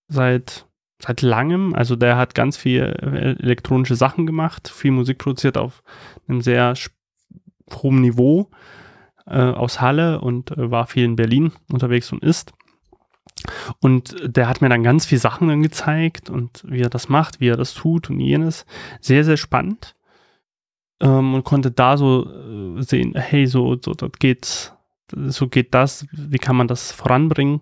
seit 0.08 0.66
seit 1.02 1.22
langem. 1.22 1.74
Also 1.76 1.96
der 1.96 2.18
hat 2.18 2.36
ganz 2.36 2.58
viel 2.58 2.82
äh, 2.82 3.42
elektronische 3.42 3.96
Sachen 3.96 4.26
gemacht, 4.26 4.68
viel 4.68 4.92
Musik 4.92 5.20
produziert 5.20 5.58
auf 5.58 5.82
einem 6.28 6.42
sehr 6.42 6.74
hohen 7.72 8.02
Niveau 8.02 8.50
äh, 9.28 9.38
aus 9.40 9.80
Halle 9.80 10.20
und 10.20 10.52
äh, 10.52 10.72
war 10.72 10.88
viel 10.88 11.06
in 11.06 11.16
Berlin 11.16 11.54
unterwegs 11.72 12.12
und 12.12 12.24
ist. 12.24 12.54
Und 13.80 14.16
der 14.24 14.48
hat 14.48 14.62
mir 14.62 14.70
dann 14.70 14.84
ganz 14.84 15.06
viele 15.06 15.22
Sachen 15.22 15.48
dann 15.48 15.64
gezeigt 15.64 16.30
und 16.30 16.64
wie 16.68 16.82
er 16.82 16.90
das 16.90 17.10
macht, 17.10 17.40
wie 17.40 17.48
er 17.48 17.58
das 17.58 17.74
tut 17.74 18.10
und 18.10 18.20
jenes. 18.20 18.66
Sehr, 19.00 19.24
sehr 19.24 19.38
spannend. 19.38 19.96
Ähm, 21.00 21.34
und 21.34 21.44
konnte 21.46 21.72
da 21.72 21.98
so 21.98 22.26
äh, 22.78 22.82
sehen, 22.82 23.14
hey, 23.16 23.48
so, 23.48 23.78
so 23.82 23.94
das 23.94 24.12
geht's, 24.20 24.74
so 25.28 25.48
geht 25.48 25.74
das, 25.74 26.06
wie 26.12 26.38
kann 26.38 26.56
man 26.56 26.68
das 26.68 26.92
voranbringen. 26.92 27.62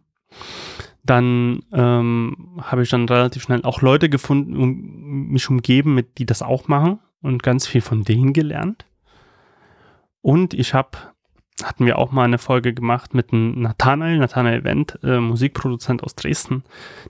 Dann 1.03 1.63
ähm, 1.71 2.59
habe 2.61 2.83
ich 2.83 2.89
dann 2.89 3.07
relativ 3.07 3.43
schnell 3.43 3.63
auch 3.63 3.81
Leute 3.81 4.09
gefunden 4.09 4.57
und 4.57 5.31
mich 5.31 5.49
umgeben, 5.49 5.93
mit 5.93 6.17
die 6.17 6.25
das 6.25 6.41
auch 6.41 6.67
machen 6.67 6.99
und 7.21 7.43
ganz 7.43 7.67
viel 7.67 7.81
von 7.81 8.03
denen 8.03 8.33
gelernt. 8.33 8.85
Und 10.21 10.53
ich 10.53 10.73
habe 10.73 10.97
hatten 11.63 11.85
wir 11.85 11.97
auch 11.97 12.11
mal 12.11 12.25
eine 12.25 12.37
Folge 12.37 12.73
gemacht 12.73 13.13
mit 13.13 13.33
einem 13.33 13.61
Nathanael, 13.61 14.19
Nathanael 14.19 14.63
Wendt, 14.63 14.99
äh, 15.03 15.19
Musikproduzent 15.19 16.03
aus 16.03 16.13
Dresden, 16.13 16.63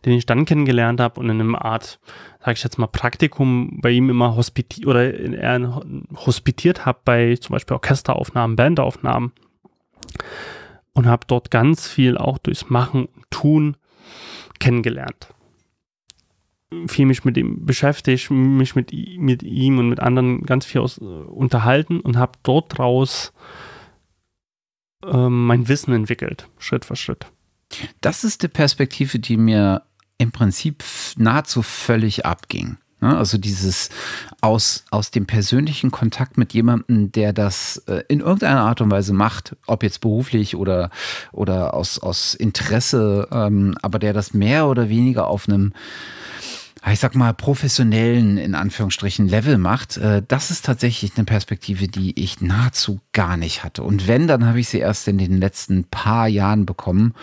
den 0.05 0.13
ich 0.13 0.25
dann 0.25 0.45
kennengelernt 0.45 1.01
habe 1.01 1.19
und 1.19 1.29
in 1.29 1.41
einem 1.41 1.55
Art, 1.55 1.99
sage 2.39 2.53
ich 2.53 2.63
jetzt 2.63 2.77
mal, 2.77 2.87
Praktikum 2.87 3.79
bei 3.81 3.91
ihm 3.91 4.09
immer 4.09 4.35
hospitiert 4.35 4.87
oder 4.87 5.13
er 5.13 5.81
hospitiert 6.15 6.85
habe 6.85 6.99
bei 7.03 7.35
zum 7.35 7.53
Beispiel 7.53 7.75
Orchesteraufnahmen, 7.75 8.55
Bandaufnahmen 8.55 9.33
und 10.93 11.07
habe 11.07 11.27
dort 11.27 11.51
ganz 11.51 11.87
viel 11.87 12.17
auch 12.17 12.37
durchs 12.37 12.69
Machen 12.69 13.05
und 13.05 13.29
Tun 13.29 13.77
kennengelernt. 14.59 15.27
Viel 16.87 17.05
mich 17.05 17.25
mit 17.25 17.37
ihm 17.37 17.65
beschäftigt, 17.65 18.31
mich 18.31 18.75
mit, 18.75 18.91
mit 19.17 19.43
ihm 19.43 19.77
und 19.79 19.89
mit 19.89 19.99
anderen 19.99 20.43
ganz 20.43 20.65
viel 20.65 20.81
aus, 20.81 20.99
äh, 20.99 21.03
unterhalten 21.03 21.99
und 21.99 22.17
habe 22.17 22.33
dort 22.43 22.77
draus 22.77 23.33
äh, 23.35 23.66
mein 25.03 25.67
Wissen 25.67 25.93
entwickelt, 25.93 26.47
Schritt 26.57 26.85
für 26.85 26.95
Schritt. 26.95 27.27
Das 28.01 28.23
ist 28.23 28.43
die 28.43 28.47
Perspektive, 28.47 29.19
die 29.19 29.37
mir 29.37 29.83
im 30.17 30.31
Prinzip 30.31 30.83
nahezu 31.17 31.61
völlig 31.61 32.25
abging. 32.25 32.77
Ne? 32.99 33.15
Also 33.15 33.37
dieses 33.37 33.89
aus, 34.41 34.85
aus 34.89 35.11
dem 35.11 35.27
persönlichen 35.27 35.91
Kontakt 35.91 36.37
mit 36.37 36.53
jemandem, 36.53 37.11
der 37.11 37.33
das 37.33 37.77
äh, 37.87 38.03
in 38.07 38.21
irgendeiner 38.21 38.61
Art 38.61 38.81
und 38.81 38.89
Weise 38.89 39.13
macht, 39.13 39.55
ob 39.67 39.83
jetzt 39.83 40.01
beruflich 40.01 40.55
oder, 40.55 40.89
oder 41.31 41.73
aus, 41.73 41.99
aus 41.99 42.33
Interesse, 42.33 43.27
ähm, 43.31 43.75
aber 43.81 43.99
der 43.99 44.13
das 44.13 44.33
mehr 44.33 44.67
oder 44.67 44.89
weniger 44.89 45.27
auf 45.27 45.47
einem 45.47 45.73
ich 46.91 46.99
sag 46.99 47.15
mal, 47.15 47.33
professionellen, 47.33 48.37
in 48.37 48.55
Anführungsstrichen, 48.55 49.27
Level 49.27 49.57
macht, 49.57 49.97
äh, 49.97 50.21
das 50.27 50.51
ist 50.51 50.65
tatsächlich 50.65 51.13
eine 51.15 51.25
Perspektive, 51.25 51.87
die 51.87 52.19
ich 52.21 52.41
nahezu 52.41 52.99
gar 53.13 53.37
nicht 53.37 53.63
hatte. 53.63 53.83
Und 53.83 54.07
wenn, 54.07 54.27
dann 54.27 54.45
habe 54.45 54.59
ich 54.59 54.69
sie 54.69 54.79
erst 54.79 55.07
in 55.07 55.17
den 55.17 55.39
letzten 55.39 55.85
paar 55.85 56.27
Jahren 56.27 56.65
bekommen. 56.65 57.13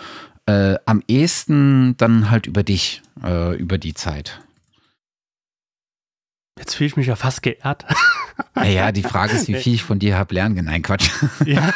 Äh, 0.45 0.75
am 0.85 1.01
ehesten 1.07 1.95
dann 1.97 2.29
halt 2.29 2.45
über 2.47 2.63
dich, 2.63 3.01
äh, 3.23 3.55
über 3.55 3.77
die 3.77 3.93
Zeit. 3.93 4.41
Jetzt 6.57 6.75
fühle 6.75 6.87
ich 6.87 6.95
mich 6.95 7.07
ja 7.07 7.15
fast 7.15 7.43
geehrt. 7.43 7.85
Naja, 8.53 8.91
die 8.91 9.03
Frage 9.03 9.33
ist, 9.33 9.47
wie 9.47 9.55
viel 9.55 9.73
ich 9.73 9.83
von 9.83 9.99
dir 9.99 10.17
habe 10.17 10.33
lernen 10.33 10.55
können. 10.55 10.67
Nein, 10.67 10.81
Quatsch. 10.81 11.09
Ja, 11.45 11.71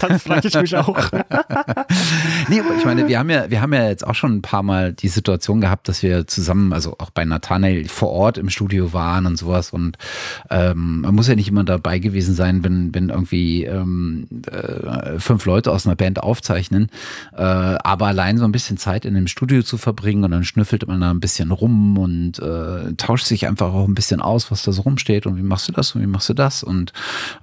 das 0.00 0.22
frage 0.22 0.48
ich 0.48 0.54
mich 0.54 0.76
auch. 0.76 1.10
nee, 2.48 2.60
aber 2.60 2.76
ich 2.76 2.84
meine, 2.84 3.06
wir 3.06 3.18
haben 3.18 3.30
ja, 3.30 3.50
wir 3.50 3.60
haben 3.60 3.72
ja 3.72 3.88
jetzt 3.88 4.06
auch 4.06 4.14
schon 4.14 4.36
ein 4.36 4.42
paar 4.42 4.62
Mal 4.62 4.92
die 4.92 5.08
Situation 5.08 5.60
gehabt, 5.60 5.88
dass 5.88 6.02
wir 6.02 6.26
zusammen, 6.26 6.72
also 6.72 6.96
auch 6.98 7.10
bei 7.10 7.24
Nathanael 7.24 7.86
vor 7.88 8.10
Ort 8.10 8.38
im 8.38 8.48
Studio 8.48 8.92
waren 8.92 9.26
und 9.26 9.36
sowas. 9.36 9.70
Und 9.70 9.98
ähm, 10.50 11.02
man 11.02 11.14
muss 11.14 11.28
ja 11.28 11.34
nicht 11.34 11.48
immer 11.48 11.64
dabei 11.64 11.98
gewesen 11.98 12.34
sein, 12.34 12.64
wenn, 12.64 12.94
wenn 12.94 13.10
irgendwie 13.10 13.64
ähm, 13.64 14.26
äh, 14.50 15.18
fünf 15.18 15.44
Leute 15.44 15.70
aus 15.70 15.86
einer 15.86 15.96
Band 15.96 16.22
aufzeichnen. 16.22 16.88
Äh, 17.36 17.42
aber 17.42 18.06
allein 18.06 18.38
so 18.38 18.44
ein 18.44 18.52
bisschen 18.52 18.78
Zeit 18.78 19.04
in 19.04 19.14
dem 19.14 19.28
Studio 19.28 19.62
zu 19.62 19.76
verbringen 19.76 20.24
und 20.24 20.30
dann 20.30 20.44
schnüffelt 20.44 20.86
man 20.86 21.00
da 21.00 21.10
ein 21.10 21.20
bisschen 21.20 21.52
rum 21.52 21.98
und 21.98 22.38
äh, 22.38 22.94
tauscht 22.96 23.26
sich 23.26 23.46
einfach 23.46 23.72
auch 23.74 23.86
ein 23.86 23.94
bisschen 23.94 24.21
aus, 24.24 24.50
was 24.50 24.62
da 24.62 24.72
so 24.72 24.82
rumsteht 24.82 25.26
und 25.26 25.36
wie 25.36 25.42
machst 25.42 25.68
du 25.68 25.72
das 25.72 25.94
und 25.94 26.02
wie 26.02 26.06
machst 26.06 26.28
du 26.28 26.34
das? 26.34 26.62
Und 26.62 26.92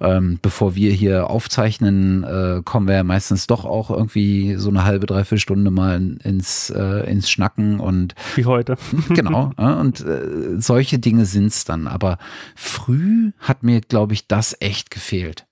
ähm, 0.00 0.38
bevor 0.42 0.74
wir 0.74 0.92
hier 0.92 1.28
aufzeichnen, 1.28 2.24
äh, 2.24 2.62
kommen 2.64 2.88
wir 2.88 2.96
ja 2.96 3.04
meistens 3.04 3.46
doch 3.46 3.64
auch 3.64 3.90
irgendwie 3.90 4.56
so 4.56 4.70
eine 4.70 4.84
halbe, 4.84 5.06
dreiviertel 5.06 5.38
Stunde 5.38 5.70
mal 5.70 6.00
ins, 6.22 6.70
äh, 6.70 7.10
ins 7.10 7.30
Schnacken 7.30 7.80
und 7.80 8.14
wie 8.34 8.44
heute. 8.44 8.76
genau. 9.08 9.52
Ja, 9.58 9.74
und 9.74 10.00
äh, 10.00 10.58
solche 10.58 10.98
Dinge 10.98 11.26
sind 11.26 11.46
es 11.46 11.64
dann. 11.64 11.86
Aber 11.86 12.18
früh 12.54 13.32
hat 13.38 13.62
mir, 13.62 13.80
glaube 13.80 14.14
ich, 14.14 14.26
das 14.26 14.56
echt 14.60 14.90
gefehlt 14.90 15.46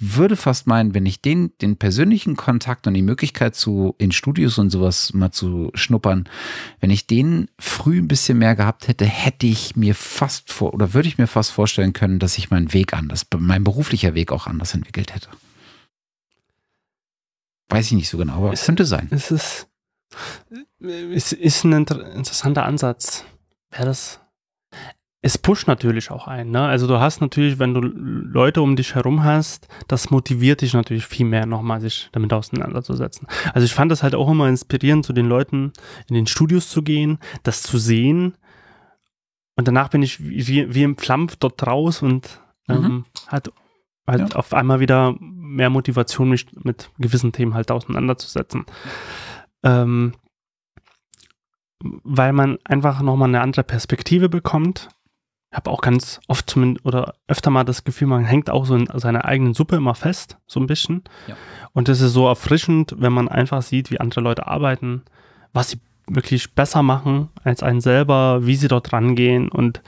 würde 0.00 0.36
fast 0.36 0.66
meinen, 0.66 0.94
wenn 0.94 1.06
ich 1.06 1.20
den, 1.20 1.52
den 1.60 1.76
persönlichen 1.76 2.36
Kontakt 2.36 2.86
und 2.86 2.94
die 2.94 3.02
Möglichkeit 3.02 3.54
zu, 3.54 3.94
in 3.98 4.12
Studios 4.12 4.58
und 4.58 4.70
sowas 4.70 5.12
mal 5.12 5.30
zu 5.30 5.70
schnuppern, 5.74 6.28
wenn 6.80 6.90
ich 6.90 7.06
den 7.06 7.48
früh 7.58 7.98
ein 7.98 8.08
bisschen 8.08 8.38
mehr 8.38 8.54
gehabt 8.54 8.88
hätte, 8.88 9.04
hätte 9.04 9.46
ich 9.46 9.76
mir 9.76 9.94
fast 9.94 10.52
vor, 10.52 10.74
oder 10.74 10.94
würde 10.94 11.08
ich 11.08 11.18
mir 11.18 11.26
fast 11.26 11.50
vorstellen 11.50 11.92
können, 11.92 12.18
dass 12.18 12.38
ich 12.38 12.50
meinen 12.50 12.72
Weg 12.72 12.92
anders, 12.92 13.26
mein 13.36 13.64
beruflicher 13.64 14.14
Weg 14.14 14.32
auch 14.32 14.46
anders 14.46 14.74
entwickelt 14.74 15.14
hätte. 15.14 15.28
Weiß 17.68 17.86
ich 17.86 17.92
nicht 17.92 18.08
so 18.08 18.18
genau, 18.18 18.34
aber 18.34 18.52
es 18.52 18.64
könnte 18.64 18.86
sein. 18.86 19.08
Es 19.10 19.30
ist, 19.30 19.68
es 20.80 21.32
ist 21.32 21.64
ein 21.64 21.72
interessanter 21.72 22.64
Ansatz. 22.64 23.24
Wäre 23.70 23.84
das 23.84 24.20
es 25.28 25.36
pusht 25.36 25.68
natürlich 25.68 26.10
auch 26.10 26.26
ein. 26.26 26.52
Ne? 26.52 26.62
Also 26.62 26.86
du 26.86 27.00
hast 27.00 27.20
natürlich, 27.20 27.58
wenn 27.58 27.74
du 27.74 27.82
Leute 27.82 28.62
um 28.62 28.76
dich 28.76 28.94
herum 28.94 29.24
hast, 29.24 29.68
das 29.86 30.08
motiviert 30.08 30.62
dich 30.62 30.72
natürlich 30.72 31.04
viel 31.04 31.26
mehr 31.26 31.44
nochmal, 31.44 31.82
sich 31.82 32.08
damit 32.12 32.32
auseinanderzusetzen. 32.32 33.28
Also 33.52 33.66
ich 33.66 33.74
fand 33.74 33.92
das 33.92 34.02
halt 34.02 34.14
auch 34.14 34.30
immer 34.30 34.48
inspirierend, 34.48 35.04
zu 35.04 35.12
den 35.12 35.28
Leuten 35.28 35.74
in 36.08 36.14
den 36.14 36.26
Studios 36.26 36.70
zu 36.70 36.82
gehen, 36.82 37.18
das 37.42 37.62
zu 37.62 37.76
sehen. 37.76 38.38
Und 39.54 39.68
danach 39.68 39.90
bin 39.90 40.02
ich 40.02 40.18
wie, 40.26 40.74
wie 40.74 40.82
im 40.82 40.96
Flampf 40.96 41.36
dort 41.36 41.66
raus 41.66 42.00
und 42.00 42.40
ähm, 42.66 42.80
mhm. 42.80 43.04
hat 43.26 43.52
halt 44.06 44.30
ja. 44.30 44.36
auf 44.36 44.54
einmal 44.54 44.80
wieder 44.80 45.14
mehr 45.20 45.68
Motivation, 45.68 46.30
mich 46.30 46.46
mit 46.64 46.90
gewissen 46.96 47.32
Themen 47.32 47.52
halt 47.52 47.70
auseinanderzusetzen. 47.70 48.64
Ähm, 49.62 50.14
weil 51.80 52.32
man 52.32 52.56
einfach 52.64 53.02
nochmal 53.02 53.28
eine 53.28 53.42
andere 53.42 53.62
Perspektive 53.62 54.30
bekommt 54.30 54.88
habe 55.52 55.70
auch 55.70 55.80
ganz 55.80 56.20
oft 56.28 56.48
zumindest 56.50 56.84
oder 56.84 57.14
öfter 57.26 57.50
mal 57.50 57.64
das 57.64 57.84
Gefühl, 57.84 58.08
man 58.08 58.24
hängt 58.24 58.50
auch 58.50 58.66
so 58.66 58.74
in 58.74 58.88
seiner 58.94 59.24
eigenen 59.24 59.54
Suppe 59.54 59.76
immer 59.76 59.94
fest, 59.94 60.36
so 60.46 60.60
ein 60.60 60.66
bisschen. 60.66 61.04
Ja. 61.26 61.36
Und 61.72 61.88
das 61.88 62.00
ist 62.00 62.12
so 62.12 62.28
erfrischend, 62.28 62.94
wenn 62.98 63.12
man 63.12 63.28
einfach 63.28 63.62
sieht, 63.62 63.90
wie 63.90 64.00
andere 64.00 64.20
Leute 64.20 64.46
arbeiten, 64.46 65.02
was 65.52 65.70
sie 65.70 65.78
wirklich 66.06 66.54
besser 66.54 66.82
machen 66.82 67.28
als 67.44 67.62
einen 67.62 67.80
selber, 67.80 68.46
wie 68.46 68.56
sie 68.56 68.68
dort 68.68 68.92
rangehen 68.92 69.48
und 69.48 69.82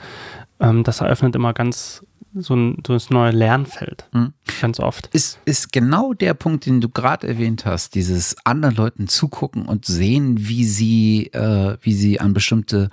ähm, 0.59 0.83
das 0.83 1.01
eröffnet 1.01 1.35
immer 1.35 1.53
ganz 1.53 2.05
so 2.33 2.55
ein, 2.55 2.77
so 2.85 2.93
ein 2.93 3.01
neues 3.09 3.33
Lernfeld. 3.33 4.07
Mhm. 4.13 4.33
Ganz 4.61 4.79
oft. 4.79 5.07
Ist, 5.07 5.39
ist 5.45 5.73
genau 5.73 6.13
der 6.13 6.33
Punkt, 6.33 6.65
den 6.65 6.79
du 6.79 6.87
gerade 6.87 7.27
erwähnt 7.27 7.65
hast, 7.65 7.95
dieses 7.95 8.35
anderen 8.45 8.75
Leuten 8.75 9.07
zugucken 9.07 9.65
und 9.65 9.85
sehen, 9.85 10.35
wie 10.39 10.63
sie, 10.63 11.27
äh, 11.33 11.77
wie 11.81 11.93
sie 11.93 12.21
an 12.21 12.33
bestimmte 12.33 12.89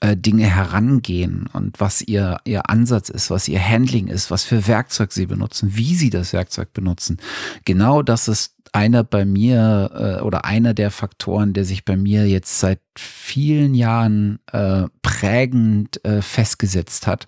äh, 0.00 0.16
Dinge 0.16 0.44
herangehen 0.44 1.46
und 1.52 1.78
was 1.78 2.00
ihr, 2.02 2.38
ihr 2.44 2.68
Ansatz 2.68 3.08
ist, 3.08 3.30
was 3.30 3.48
ihr 3.48 3.60
Handling 3.60 4.08
ist, 4.08 4.30
was 4.30 4.44
für 4.44 4.66
Werkzeug 4.66 5.12
sie 5.12 5.26
benutzen, 5.26 5.76
wie 5.76 5.94
sie 5.94 6.10
das 6.10 6.32
Werkzeug 6.32 6.72
benutzen. 6.72 7.18
Genau 7.64 8.02
das 8.02 8.28
ist 8.28 8.54
einer 8.72 9.04
bei 9.04 9.24
mir 9.24 10.18
äh, 10.20 10.22
oder 10.22 10.44
einer 10.44 10.74
der 10.74 10.90
Faktoren, 10.90 11.52
der 11.52 11.64
sich 11.64 11.84
bei 11.84 11.96
mir 11.96 12.26
jetzt 12.26 12.60
seit 12.60 12.80
vielen 12.96 13.74
Jahren 13.74 14.38
äh, 14.52 14.84
prägend 15.02 16.04
äh, 16.04 16.22
festgesetzt 16.22 17.06
hat. 17.06 17.26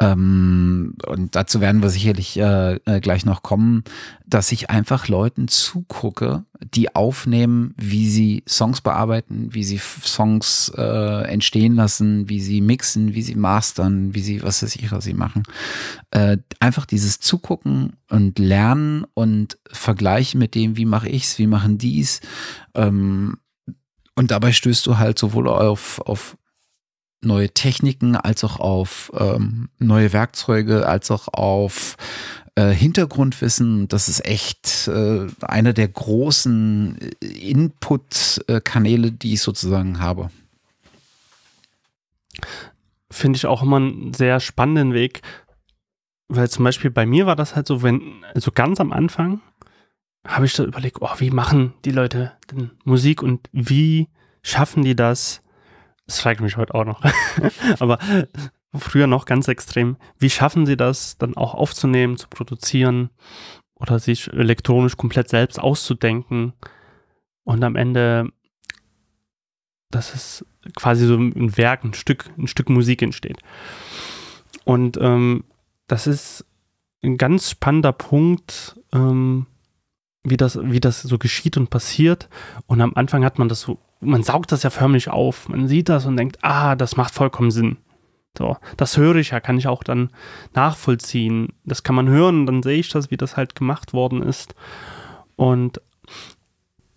Ähm, 0.00 0.94
und 1.06 1.34
dazu 1.34 1.60
werden 1.60 1.82
wir 1.82 1.90
sicherlich 1.90 2.38
äh, 2.38 2.74
äh, 2.84 3.00
gleich 3.00 3.24
noch 3.24 3.42
kommen, 3.42 3.82
dass 4.26 4.52
ich 4.52 4.70
einfach 4.70 5.08
Leuten 5.08 5.48
zugucke, 5.48 6.44
die 6.60 6.94
aufnehmen, 6.94 7.74
wie 7.76 8.08
sie 8.08 8.44
Songs 8.48 8.80
bearbeiten, 8.80 9.48
wie 9.52 9.64
sie 9.64 9.78
Songs 9.78 10.72
äh, 10.76 11.24
entstehen 11.28 11.74
lassen, 11.74 12.28
wie 12.28 12.40
sie 12.40 12.60
mixen, 12.60 13.14
wie 13.14 13.22
sie 13.22 13.34
mastern, 13.34 14.14
wie 14.14 14.20
sie, 14.20 14.42
was 14.42 14.62
weiß 14.62 14.76
ich, 14.76 14.92
was 14.92 15.02
sie 15.02 15.14
machen. 15.14 15.42
Äh, 16.12 16.38
einfach 16.60 16.86
dieses 16.86 17.18
Zugucken 17.18 17.94
und 18.08 18.38
Lernen 18.38 19.04
und 19.14 19.58
Vergleichen 19.66 20.38
mit 20.38 20.54
dem, 20.54 20.76
wie 20.76 20.84
mache 20.84 21.08
ich's, 21.08 21.38
wie 21.38 21.48
machen 21.48 21.76
die's. 21.76 22.20
Ähm, 22.74 23.38
und 24.14 24.30
dabei 24.30 24.52
stößt 24.52 24.86
du 24.86 24.98
halt 24.98 25.18
sowohl 25.18 25.48
auf, 25.48 26.00
auf 26.00 26.36
neue 27.20 27.50
Techniken, 27.50 28.16
als 28.16 28.44
auch 28.44 28.60
auf 28.60 29.10
ähm, 29.18 29.68
neue 29.78 30.12
Werkzeuge, 30.12 30.86
als 30.86 31.10
auch 31.10 31.28
auf 31.28 31.96
äh, 32.54 32.70
Hintergrundwissen. 32.70 33.88
Das 33.88 34.08
ist 34.08 34.24
echt 34.24 34.88
äh, 34.88 35.26
einer 35.40 35.72
der 35.72 35.88
großen 35.88 36.96
Input-Kanäle, 37.20 39.12
die 39.12 39.34
ich 39.34 39.42
sozusagen 39.42 40.00
habe. 40.00 40.30
Finde 43.10 43.36
ich 43.36 43.46
auch 43.46 43.62
immer 43.62 43.76
einen 43.76 44.14
sehr 44.14 44.38
spannenden 44.38 44.92
Weg, 44.92 45.22
weil 46.28 46.48
zum 46.50 46.64
Beispiel 46.64 46.90
bei 46.90 47.06
mir 47.06 47.26
war 47.26 47.36
das 47.36 47.56
halt 47.56 47.66
so, 47.66 47.82
wenn, 47.82 48.24
also 48.34 48.52
ganz 48.52 48.80
am 48.80 48.92
Anfang 48.92 49.40
habe 50.26 50.46
ich 50.46 50.54
da 50.54 50.64
überlegt, 50.64 50.98
oh, 51.00 51.08
wie 51.18 51.30
machen 51.30 51.74
die 51.84 51.90
Leute 51.90 52.32
denn 52.50 52.72
Musik 52.84 53.22
und 53.22 53.48
wie 53.52 54.08
schaffen 54.42 54.82
die 54.82 54.94
das, 54.94 55.42
das 56.08 56.20
frage 56.20 56.36
ich 56.36 56.40
mich 56.40 56.56
heute 56.56 56.74
auch 56.74 56.86
noch. 56.86 57.02
Aber 57.78 57.98
früher 58.74 59.06
noch 59.06 59.26
ganz 59.26 59.46
extrem. 59.46 59.98
Wie 60.18 60.30
schaffen 60.30 60.64
sie 60.64 60.76
das 60.76 61.18
dann 61.18 61.36
auch 61.36 61.54
aufzunehmen, 61.54 62.16
zu 62.16 62.28
produzieren 62.28 63.10
oder 63.74 63.98
sich 63.98 64.32
elektronisch 64.32 64.96
komplett 64.96 65.28
selbst 65.28 65.60
auszudenken 65.60 66.54
und 67.44 67.62
am 67.62 67.76
Ende, 67.76 68.32
dass 69.90 70.14
es 70.14 70.46
quasi 70.74 71.06
so 71.06 71.16
ein 71.16 71.56
Werk, 71.58 71.84
ein 71.84 71.94
Stück, 71.94 72.30
ein 72.38 72.46
Stück 72.46 72.70
Musik 72.70 73.02
entsteht. 73.02 73.40
Und 74.64 74.96
ähm, 75.00 75.44
das 75.88 76.06
ist 76.06 76.46
ein 77.02 77.18
ganz 77.18 77.50
spannender 77.50 77.92
Punkt, 77.92 78.80
ähm, 78.92 79.46
wie 80.24 80.38
das, 80.38 80.58
wie 80.62 80.80
das 80.80 81.02
so 81.02 81.18
geschieht 81.18 81.58
und 81.58 81.68
passiert. 81.68 82.30
Und 82.66 82.80
am 82.80 82.94
Anfang 82.94 83.24
hat 83.26 83.38
man 83.38 83.50
das 83.50 83.60
so 83.60 83.78
man 84.00 84.22
saugt 84.22 84.52
das 84.52 84.62
ja 84.62 84.70
förmlich 84.70 85.08
auf. 85.10 85.48
Man 85.48 85.68
sieht 85.68 85.88
das 85.88 86.06
und 86.06 86.16
denkt, 86.16 86.38
ah, 86.42 86.76
das 86.76 86.96
macht 86.96 87.14
vollkommen 87.14 87.50
Sinn. 87.50 87.78
So, 88.36 88.56
das 88.76 88.96
höre 88.96 89.16
ich 89.16 89.30
ja, 89.30 89.40
kann 89.40 89.58
ich 89.58 89.66
auch 89.66 89.82
dann 89.82 90.10
nachvollziehen. 90.54 91.54
Das 91.64 91.82
kann 91.82 91.96
man 91.96 92.08
hören, 92.08 92.46
dann 92.46 92.62
sehe 92.62 92.78
ich 92.78 92.88
das, 92.88 93.10
wie 93.10 93.16
das 93.16 93.36
halt 93.36 93.54
gemacht 93.54 93.92
worden 93.92 94.22
ist. 94.22 94.54
Und 95.34 95.80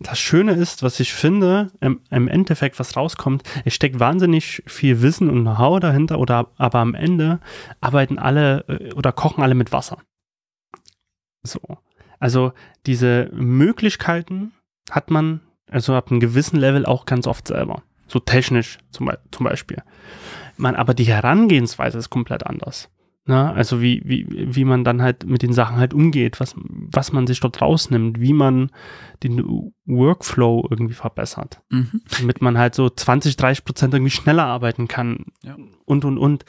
das 0.02 0.18
Schöne 0.18 0.52
ist, 0.52 0.82
was 0.82 1.00
ich 1.00 1.12
finde, 1.12 1.70
im, 1.80 2.00
im 2.10 2.28
Endeffekt, 2.28 2.78
was 2.78 2.96
rauskommt, 2.96 3.42
es 3.64 3.74
steckt 3.74 4.00
wahnsinnig 4.00 4.62
viel 4.66 5.00
Wissen 5.02 5.28
und 5.28 5.42
Know-how 5.42 5.80
dahinter, 5.80 6.18
oder, 6.18 6.48
aber 6.58 6.80
am 6.80 6.94
Ende 6.94 7.40
arbeiten 7.80 8.18
alle 8.18 8.64
äh, 8.68 8.92
oder 8.94 9.12
kochen 9.12 9.42
alle 9.42 9.54
mit 9.54 9.72
Wasser. 9.72 9.98
So. 11.42 11.60
Also 12.18 12.52
diese 12.86 13.30
Möglichkeiten 13.32 14.52
hat 14.90 15.10
man, 15.10 15.40
also 15.72 15.94
ab 15.94 16.10
einem 16.10 16.20
gewissen 16.20 16.58
Level 16.58 16.86
auch 16.86 17.06
ganz 17.06 17.26
oft 17.26 17.48
selber. 17.48 17.82
So 18.06 18.18
technisch 18.18 18.78
zum, 18.90 19.10
zum 19.30 19.44
Beispiel. 19.44 19.82
Man, 20.56 20.76
aber 20.76 20.94
die 20.94 21.04
Herangehensweise 21.04 21.98
ist 21.98 22.10
komplett 22.10 22.46
anders. 22.46 22.90
Ne? 23.24 23.52
Also 23.52 23.80
wie, 23.80 24.02
wie, 24.04 24.26
wie 24.28 24.64
man 24.64 24.82
dann 24.82 25.00
halt 25.00 25.24
mit 25.24 25.42
den 25.42 25.52
Sachen 25.52 25.76
halt 25.76 25.94
umgeht, 25.94 26.40
was, 26.40 26.54
was 26.56 27.12
man 27.12 27.28
sich 27.28 27.38
dort 27.38 27.62
rausnimmt, 27.62 28.20
wie 28.20 28.32
man 28.32 28.70
den 29.22 29.72
Workflow 29.86 30.66
irgendwie 30.68 30.94
verbessert. 30.94 31.60
Mhm. 31.70 32.02
Damit 32.18 32.42
man 32.42 32.58
halt 32.58 32.74
so 32.74 32.90
20, 32.90 33.36
30 33.36 33.64
Prozent 33.64 33.94
irgendwie 33.94 34.10
schneller 34.10 34.44
arbeiten 34.44 34.88
kann 34.88 35.26
ja. 35.42 35.56
und, 35.84 36.04
und, 36.04 36.18
und. 36.18 36.44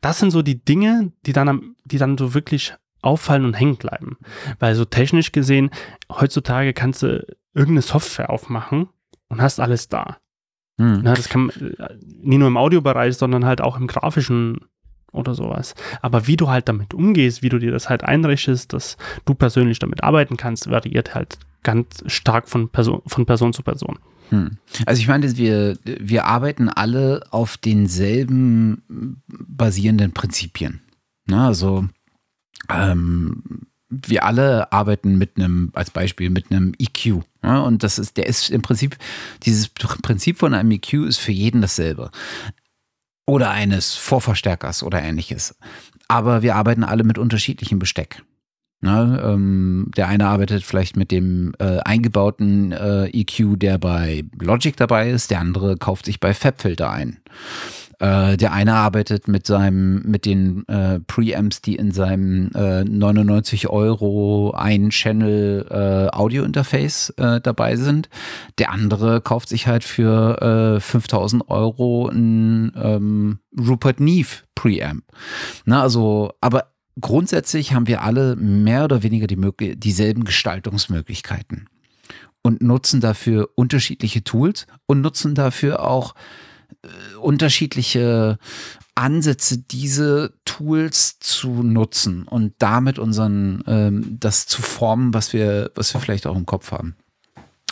Das 0.00 0.18
sind 0.18 0.32
so 0.32 0.42
die 0.42 0.62
Dinge, 0.64 1.12
die 1.24 1.32
dann, 1.32 1.76
die 1.84 1.98
dann 1.98 2.18
so 2.18 2.34
wirklich 2.34 2.74
auffallen 3.00 3.44
und 3.44 3.54
hängen 3.54 3.76
bleiben. 3.76 4.18
Weil 4.58 4.74
so 4.74 4.84
technisch 4.84 5.30
gesehen, 5.30 5.70
heutzutage 6.10 6.72
kannst 6.72 7.04
du 7.04 7.24
irgendeine 7.54 7.82
Software 7.82 8.30
aufmachen 8.30 8.88
und 9.28 9.42
hast 9.42 9.60
alles 9.60 9.88
da. 9.88 10.18
Mhm. 10.78 11.00
Na, 11.02 11.14
das 11.14 11.28
kann 11.28 11.50
äh, 11.50 11.94
nie 12.22 12.38
nur 12.38 12.48
im 12.48 12.56
Audiobereich, 12.56 13.16
sondern 13.16 13.44
halt 13.44 13.60
auch 13.60 13.76
im 13.76 13.86
grafischen 13.86 14.60
oder 15.12 15.34
sowas. 15.34 15.74
Aber 16.02 16.26
wie 16.26 16.36
du 16.36 16.48
halt 16.48 16.68
damit 16.68 16.94
umgehst, 16.94 17.42
wie 17.42 17.48
du 17.48 17.58
dir 17.58 17.72
das 17.72 17.88
halt 17.88 18.04
einrichtest, 18.04 18.72
dass 18.72 18.96
du 19.24 19.34
persönlich 19.34 19.78
damit 19.78 20.02
arbeiten 20.02 20.36
kannst, 20.36 20.70
variiert 20.70 21.14
halt 21.14 21.38
ganz 21.62 22.04
stark 22.06 22.48
von 22.48 22.68
Person, 22.68 23.02
von 23.06 23.26
Person 23.26 23.52
zu 23.52 23.62
Person. 23.62 23.98
Hm. 24.30 24.58
Also 24.86 25.00
ich 25.00 25.08
meine, 25.08 25.36
wir, 25.36 25.78
wir 25.84 26.26
arbeiten 26.26 26.68
alle 26.68 27.22
auf 27.30 27.56
denselben 27.56 28.82
basierenden 29.28 30.12
Prinzipien. 30.12 30.80
Na, 31.26 31.46
also 31.48 31.86
ähm, 32.68 33.42
wir 33.90 34.24
alle 34.24 34.72
arbeiten 34.72 35.16
mit 35.16 35.36
einem, 35.36 35.70
als 35.74 35.90
Beispiel, 35.90 36.30
mit 36.30 36.50
einem 36.50 36.74
EQ. 36.78 37.22
Ja, 37.42 37.60
und 37.60 37.82
das 37.82 37.98
ist, 37.98 38.16
der 38.16 38.26
ist 38.26 38.50
im 38.50 38.62
Prinzip, 38.62 38.96
dieses 39.44 39.68
Prinzip 39.68 40.38
von 40.38 40.54
einem 40.54 40.70
EQ 40.70 41.06
ist 41.06 41.18
für 41.18 41.32
jeden 41.32 41.62
dasselbe 41.62 42.10
oder 43.26 43.50
eines 43.50 43.94
Vorverstärkers 43.94 44.82
oder 44.82 45.02
ähnliches. 45.02 45.54
Aber 46.08 46.42
wir 46.42 46.56
arbeiten 46.56 46.82
alle 46.82 47.04
mit 47.04 47.18
unterschiedlichem 47.18 47.78
Besteck. 47.78 48.22
Na, 48.80 49.32
ähm, 49.32 49.90
der 49.96 50.08
eine 50.08 50.28
arbeitet 50.28 50.62
vielleicht 50.62 50.96
mit 50.96 51.10
dem 51.10 51.52
äh, 51.58 51.80
eingebauten 51.80 52.72
äh, 52.72 53.06
EQ, 53.08 53.58
der 53.58 53.76
bei 53.76 54.24
Logic 54.40 54.76
dabei 54.76 55.10
ist, 55.10 55.30
der 55.30 55.40
andere 55.40 55.76
kauft 55.76 56.06
sich 56.06 56.20
bei 56.20 56.32
Fabfilter 56.32 56.90
ein. 56.90 57.18
Äh, 58.00 58.36
der 58.36 58.52
eine 58.52 58.74
arbeitet 58.74 59.26
mit 59.26 59.46
seinem, 59.46 60.02
mit 60.02 60.24
den 60.24 60.66
äh, 60.68 61.00
Preamps, 61.00 61.62
die 61.62 61.74
in 61.74 61.90
seinem 61.90 62.50
äh, 62.54 62.84
99 62.84 63.68
Euro 63.68 64.52
ein 64.52 64.90
Channel 64.90 65.66
äh, 65.68 66.16
Audio 66.16 66.44
Interface 66.44 67.10
äh, 67.16 67.40
dabei 67.40 67.74
sind. 67.74 68.08
Der 68.58 68.70
andere 68.70 69.20
kauft 69.20 69.48
sich 69.48 69.66
halt 69.66 69.82
für 69.82 70.76
äh, 70.76 70.80
5000 70.80 71.48
Euro 71.48 72.08
ein 72.08 72.72
ähm, 72.76 73.40
Rupert 73.58 73.98
Neve 73.98 74.44
Preamp. 74.54 75.02
Na, 75.64 75.82
also, 75.82 76.32
aber 76.40 76.72
grundsätzlich 77.00 77.74
haben 77.74 77.88
wir 77.88 78.02
alle 78.02 78.36
mehr 78.36 78.84
oder 78.84 79.02
weniger 79.02 79.26
die 79.26 79.76
dieselben 79.76 80.22
Gestaltungsmöglichkeiten 80.22 81.68
und 82.42 82.62
nutzen 82.62 83.00
dafür 83.00 83.50
unterschiedliche 83.56 84.22
Tools 84.22 84.66
und 84.86 85.00
nutzen 85.00 85.34
dafür 85.34 85.84
auch 85.84 86.14
äh, 86.82 87.16
unterschiedliche 87.16 88.38
Ansätze, 88.94 89.58
diese 89.58 90.32
Tools 90.44 91.18
zu 91.20 91.62
nutzen 91.62 92.24
und 92.24 92.54
damit 92.58 92.98
unseren, 92.98 93.62
ähm, 93.66 94.16
das 94.18 94.46
zu 94.46 94.60
formen, 94.60 95.14
was 95.14 95.32
wir, 95.32 95.70
was 95.74 95.94
wir 95.94 96.00
vielleicht 96.00 96.26
auch 96.26 96.36
im 96.36 96.46
Kopf 96.46 96.72
haben. 96.72 96.96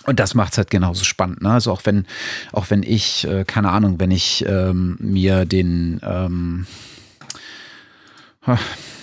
Und 0.07 0.21
das 0.21 0.35
macht 0.35 0.53
es 0.53 0.59
halt 0.59 0.71
genauso 0.71 1.05
spannend. 1.05 1.43
Ne? 1.43 1.51
Also 1.51 1.73
auch 1.73 1.83
wenn, 1.85 2.07
auch 2.53 2.71
wenn 2.71 2.85
ich, 2.85 3.27
äh, 3.27 3.45
keine 3.45 3.71
Ahnung, 3.71 3.99
wenn 3.99 4.13
ich 4.13 4.45
ähm, 4.47 4.97
mir 5.01 5.45
den 5.47 6.01
ähm, 6.05 6.67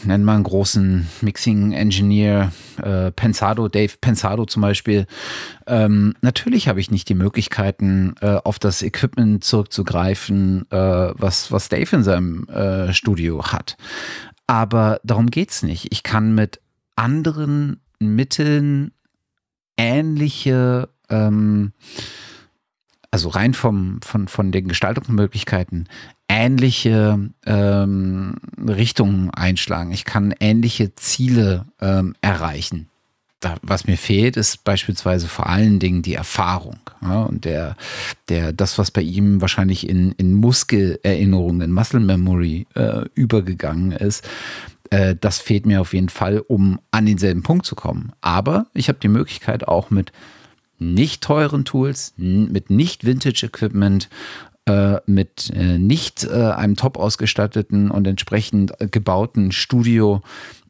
nennen 0.04 0.26
wir 0.26 0.34
einen 0.34 0.44
großen 0.44 1.08
Mixing-Engineer, 1.22 2.52
äh, 2.82 3.12
Pensado, 3.12 3.68
Dave 3.68 3.94
Pensado 4.00 4.46
zum 4.46 4.62
Beispiel. 4.62 5.06
Ähm, 5.68 6.16
natürlich 6.22 6.68
habe 6.68 6.80
ich 6.80 6.91
nicht 6.91 7.10
die 7.10 7.14
Möglichkeiten, 7.16 8.16
äh, 8.22 8.38
auf 8.44 8.60
das 8.60 8.82
Equipment 8.82 9.44
zurückzugreifen, 9.44 10.70
äh, 10.72 10.76
was, 10.76 11.52
was 11.52 11.70
Dave 11.70 11.96
in 11.96 12.04
seinem 12.04 12.48
äh, 12.50 12.94
Studio 12.94 13.46
hat. 13.46 13.78
Aber 14.48 15.00
darum 15.04 15.30
geht 15.30 15.52
es 15.52 15.64
nicht. 15.64 15.91
Ich 15.91 16.04
kann 16.04 16.36
mit 16.36 16.60
anderen 16.96 17.82
Mitteln 18.00 18.91
ähnliche 19.78 20.89
ähm, 21.10 21.74
also 23.14 23.30
rein 23.30 23.54
vom, 23.54 24.02
von, 24.02 24.28
von 24.28 24.52
den 24.52 24.68
Gestaltungsmöglichkeiten, 24.68 25.88
ähnliche 26.28 27.30
ähm, 27.46 28.36
Richtungen 28.58 29.30
einschlagen. 29.32 29.92
Ich 29.92 30.06
kann 30.06 30.34
ähnliche 30.40 30.96
Ziele 30.96 31.66
ähm, 31.82 32.16
erreichen. 32.22 32.90
Da, 33.40 33.58
was 33.62 33.88
mir 33.88 33.98
fehlt, 33.98 34.38
ist 34.38 34.64
beispielsweise 34.64 35.28
vor 35.28 35.48
allen 35.48 35.80
Dingen 35.80 36.02
die 36.02 36.14
Erfahrung. 36.14 36.78
Ja, 37.02 37.24
und 37.24 37.44
der, 37.44 37.76
der, 38.30 38.54
das, 38.54 38.78
was 38.78 38.90
bei 38.90 39.02
ihm 39.02 39.42
wahrscheinlich 39.42 39.88
in, 39.88 40.14
in 40.14 40.34
Muskelerinnerung, 40.36 41.60
in 41.60 41.72
Muscle 41.72 42.00
Memory 42.00 42.68
äh, 42.74 43.02
übergegangen 43.16 43.92
ist, 43.92 44.26
äh, 44.92 45.16
das 45.20 45.40
fehlt 45.40 45.66
mir 45.66 45.82
auf 45.82 45.94
jeden 45.94 46.10
Fall, 46.10 46.40
um 46.40 46.80
an 46.92 47.06
denselben 47.06 47.44
Punkt 47.44 47.66
zu 47.66 47.76
kommen. 47.76 48.14
Aber 48.22 48.68
ich 48.74 48.88
habe 48.88 49.00
die 49.00 49.10
Möglichkeit 49.10 49.68
auch 49.68 49.90
mit 49.90 50.14
nicht 50.80 51.22
teuren 51.22 51.66
Tools, 51.66 52.14
mit 52.18 52.70
nicht 52.70 53.06
Vintage-Equipment, 53.06 54.10
äh, 54.66 54.97
mit 55.05 55.51
äh, 55.53 55.78
nicht 55.78 56.24
äh, 56.24 56.51
einem 56.51 56.76
top 56.76 56.97
ausgestatteten 56.97 57.91
und 57.91 58.07
entsprechend 58.07 58.74
gebauten 58.91 59.51
Studio 59.51 60.22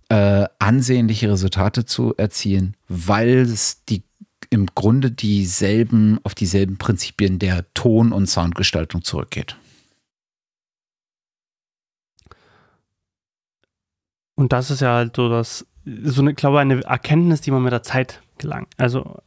äh, 0.09 0.45
ansehnliche 0.59 1.29
Resultate 1.29 1.85
zu 1.85 2.13
erzielen, 2.15 2.75
weil 2.87 3.39
es 3.39 3.83
die 3.85 4.03
im 4.49 4.67
Grunde 4.67 5.09
dieselben, 5.09 6.19
auf 6.23 6.35
dieselben 6.35 6.77
Prinzipien 6.77 7.39
der 7.39 7.65
Ton- 7.73 8.11
und 8.11 8.27
Soundgestaltung 8.27 9.03
zurückgeht. 9.03 9.57
Und 14.35 14.51
das 14.53 14.69
ist 14.69 14.81
ja 14.81 14.93
halt 14.95 15.15
so 15.15 15.29
das, 15.29 15.65
so 15.85 16.21
eine, 16.21 16.33
glaube 16.33 16.57
ich, 16.57 16.61
eine 16.61 16.83
Erkenntnis, 16.83 17.41
die 17.41 17.51
man 17.51 17.63
mit 17.63 17.71
der 17.71 17.83
Zeit 17.83 18.21
gelangt. 18.37 18.73
Also 18.77 19.21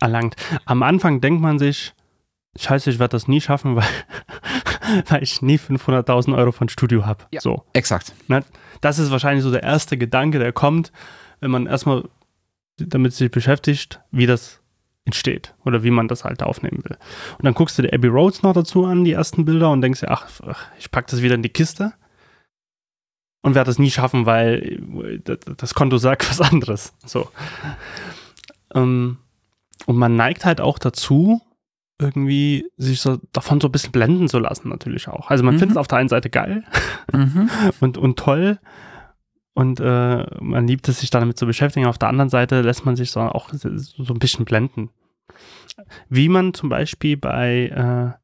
erlangt. 0.00 0.36
Am 0.64 0.82
Anfang 0.82 1.20
denkt 1.20 1.40
man 1.40 1.58
sich, 1.58 1.94
scheiße, 2.62 2.90
ich 2.90 2.98
werde 2.98 3.12
das 3.12 3.28
nie 3.28 3.40
schaffen, 3.40 3.76
weil, 3.76 3.84
weil 5.08 5.22
ich 5.22 5.42
nie 5.42 5.56
500.000 5.56 6.36
Euro 6.36 6.52
von 6.52 6.68
Studio 6.68 7.06
habe. 7.06 7.24
Ja, 7.30 7.40
so. 7.40 7.64
exakt. 7.72 8.12
Ne? 8.28 8.44
Das 8.80 8.98
ist 8.98 9.10
wahrscheinlich 9.10 9.44
so 9.44 9.50
der 9.50 9.62
erste 9.62 9.98
Gedanke, 9.98 10.38
der 10.38 10.52
kommt, 10.52 10.92
wenn 11.40 11.50
man 11.50 11.66
erstmal 11.66 12.04
damit 12.76 13.12
sich 13.12 13.30
beschäftigt, 13.30 14.00
wie 14.10 14.26
das 14.26 14.60
entsteht 15.04 15.54
oder 15.64 15.82
wie 15.82 15.90
man 15.90 16.06
das 16.06 16.24
halt 16.24 16.42
aufnehmen 16.42 16.84
will. 16.84 16.96
Und 17.38 17.44
dann 17.44 17.54
guckst 17.54 17.78
du 17.78 17.82
dir 17.82 17.92
Abbey 17.92 18.08
Roads 18.08 18.42
noch 18.42 18.52
dazu 18.52 18.84
an, 18.84 19.04
die 19.04 19.12
ersten 19.12 19.44
Bilder, 19.44 19.70
und 19.70 19.80
denkst 19.80 20.00
dir, 20.00 20.10
ach, 20.10 20.28
ich 20.78 20.90
packe 20.90 21.10
das 21.10 21.22
wieder 21.22 21.34
in 21.34 21.42
die 21.42 21.48
Kiste 21.48 21.94
und 23.42 23.54
werde 23.54 23.68
das 23.68 23.78
nie 23.78 23.90
schaffen, 23.90 24.26
weil 24.26 24.80
das 25.56 25.74
Konto 25.74 25.96
sagt 25.98 26.28
was 26.30 26.40
anderes. 26.40 26.92
So. 27.04 27.28
Ähm, 28.74 29.18
und 29.86 29.96
man 29.96 30.16
neigt 30.16 30.44
halt 30.44 30.60
auch 30.60 30.78
dazu, 30.78 31.40
irgendwie 31.98 32.70
sich 32.76 33.00
so 33.00 33.18
davon 33.32 33.60
so 33.60 33.68
ein 33.68 33.72
bisschen 33.72 33.92
blenden 33.92 34.28
zu 34.28 34.38
lassen, 34.38 34.68
natürlich 34.68 35.08
auch. 35.08 35.30
Also 35.30 35.44
man 35.44 35.54
mhm. 35.54 35.58
findet 35.58 35.76
es 35.76 35.80
auf 35.80 35.88
der 35.88 35.98
einen 35.98 36.08
Seite 36.08 36.30
geil 36.30 36.64
mhm. 37.12 37.50
und, 37.80 37.98
und 37.98 38.18
toll 38.18 38.58
und 39.58 39.80
äh, 39.80 40.24
man 40.40 40.68
liebt 40.68 40.88
es, 40.88 41.00
sich 41.00 41.10
damit 41.10 41.36
zu 41.36 41.44
beschäftigen. 41.44 41.86
Auf 41.86 41.98
der 41.98 42.08
anderen 42.08 42.28
Seite 42.28 42.60
lässt 42.60 42.86
man 42.86 42.94
sich 42.94 43.10
so 43.10 43.20
auch 43.20 43.52
so, 43.52 43.76
so 43.76 44.14
ein 44.14 44.20
bisschen 44.20 44.44
blenden. 44.44 44.90
Wie 46.08 46.28
man 46.28 46.54
zum 46.54 46.68
Beispiel 46.68 47.16
bei 47.16 48.16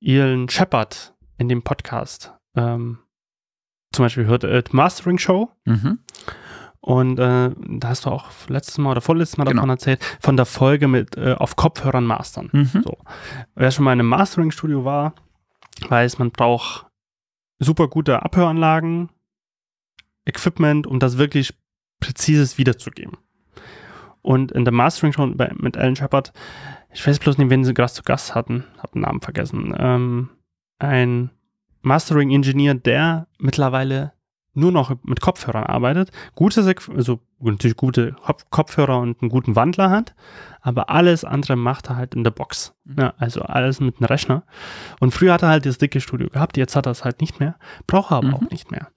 äh, 0.00 0.04
Ian 0.04 0.48
Shepard 0.48 1.14
in 1.38 1.48
dem 1.48 1.62
Podcast 1.62 2.34
ähm, 2.56 2.98
zum 3.92 4.04
Beispiel 4.04 4.26
hört, 4.26 4.42
äh, 4.42 4.64
Mastering 4.72 5.18
Show. 5.18 5.50
Mhm. 5.66 6.00
Und 6.82 7.18
äh, 7.18 7.50
da 7.56 7.88
hast 7.88 8.06
du 8.06 8.10
auch 8.10 8.30
letztes 8.48 8.78
Mal 8.78 8.92
oder 8.92 9.02
vorletztes 9.02 9.36
Mal 9.36 9.44
genau. 9.44 9.56
davon 9.56 9.70
erzählt, 9.70 10.00
von 10.20 10.36
der 10.36 10.46
Folge 10.46 10.88
mit 10.88 11.16
äh, 11.16 11.34
auf 11.34 11.56
Kopfhörern 11.56 12.04
mastern. 12.04 12.48
Mhm. 12.52 12.82
So. 12.82 12.96
Wer 13.54 13.70
schon 13.70 13.84
mal 13.84 13.92
in 13.92 14.00
einem 14.00 14.08
Mastering-Studio 14.08 14.84
war, 14.84 15.14
weiß, 15.88 16.18
man 16.18 16.30
braucht 16.30 16.86
super 17.58 17.88
gute 17.88 18.22
Abhöranlagen, 18.22 19.10
Equipment, 20.24 20.86
um 20.86 20.98
das 20.98 21.18
wirklich 21.18 21.54
präzises 22.00 22.56
wiederzugeben. 22.56 23.18
Und 24.22 24.52
in 24.52 24.64
der 24.64 24.72
Mastering 24.72 25.12
schon 25.12 25.36
mit 25.56 25.76
Alan 25.76 25.96
Shepard, 25.96 26.32
ich 26.92 27.06
weiß 27.06 27.18
bloß 27.18 27.38
nicht, 27.38 27.50
wen 27.50 27.64
sie 27.64 27.74
gerade 27.74 27.92
zu 27.92 28.02
Gast 28.02 28.34
hatten, 28.34 28.64
hab 28.78 28.92
den 28.92 29.02
Namen 29.02 29.20
vergessen, 29.20 29.74
ähm, 29.78 30.30
ein 30.78 31.30
Mastering-Ingenieur, 31.82 32.74
der 32.74 33.28
mittlerweile 33.38 34.12
nur 34.54 34.72
noch 34.72 34.94
mit 35.02 35.20
Kopfhörern 35.20 35.64
arbeitet, 35.64 36.10
gute, 36.34 36.60
also 36.94 37.20
natürlich 37.38 37.76
gute 37.76 38.16
Kopfhörer 38.50 38.98
und 38.98 39.22
einen 39.22 39.30
guten 39.30 39.56
Wandler 39.56 39.90
hat, 39.90 40.14
aber 40.60 40.90
alles 40.90 41.24
andere 41.24 41.56
macht 41.56 41.88
er 41.88 41.96
halt 41.96 42.14
in 42.14 42.24
der 42.24 42.30
Box. 42.30 42.74
Mhm. 42.84 42.96
Ja, 42.98 43.14
also 43.18 43.42
alles 43.42 43.80
mit 43.80 43.98
einem 43.98 44.06
Rechner. 44.06 44.44
Und 44.98 45.12
früher 45.12 45.34
hat 45.34 45.42
er 45.42 45.50
halt 45.50 45.66
das 45.66 45.78
dicke 45.78 46.00
Studio 46.00 46.28
gehabt, 46.28 46.56
jetzt 46.56 46.76
hat 46.76 46.86
er 46.86 46.92
es 46.92 47.04
halt 47.04 47.20
nicht 47.20 47.40
mehr, 47.40 47.56
braucht 47.86 48.10
er 48.10 48.18
aber 48.18 48.28
mhm. 48.28 48.34
auch 48.34 48.50
nicht 48.50 48.70
mehr. 48.70 48.88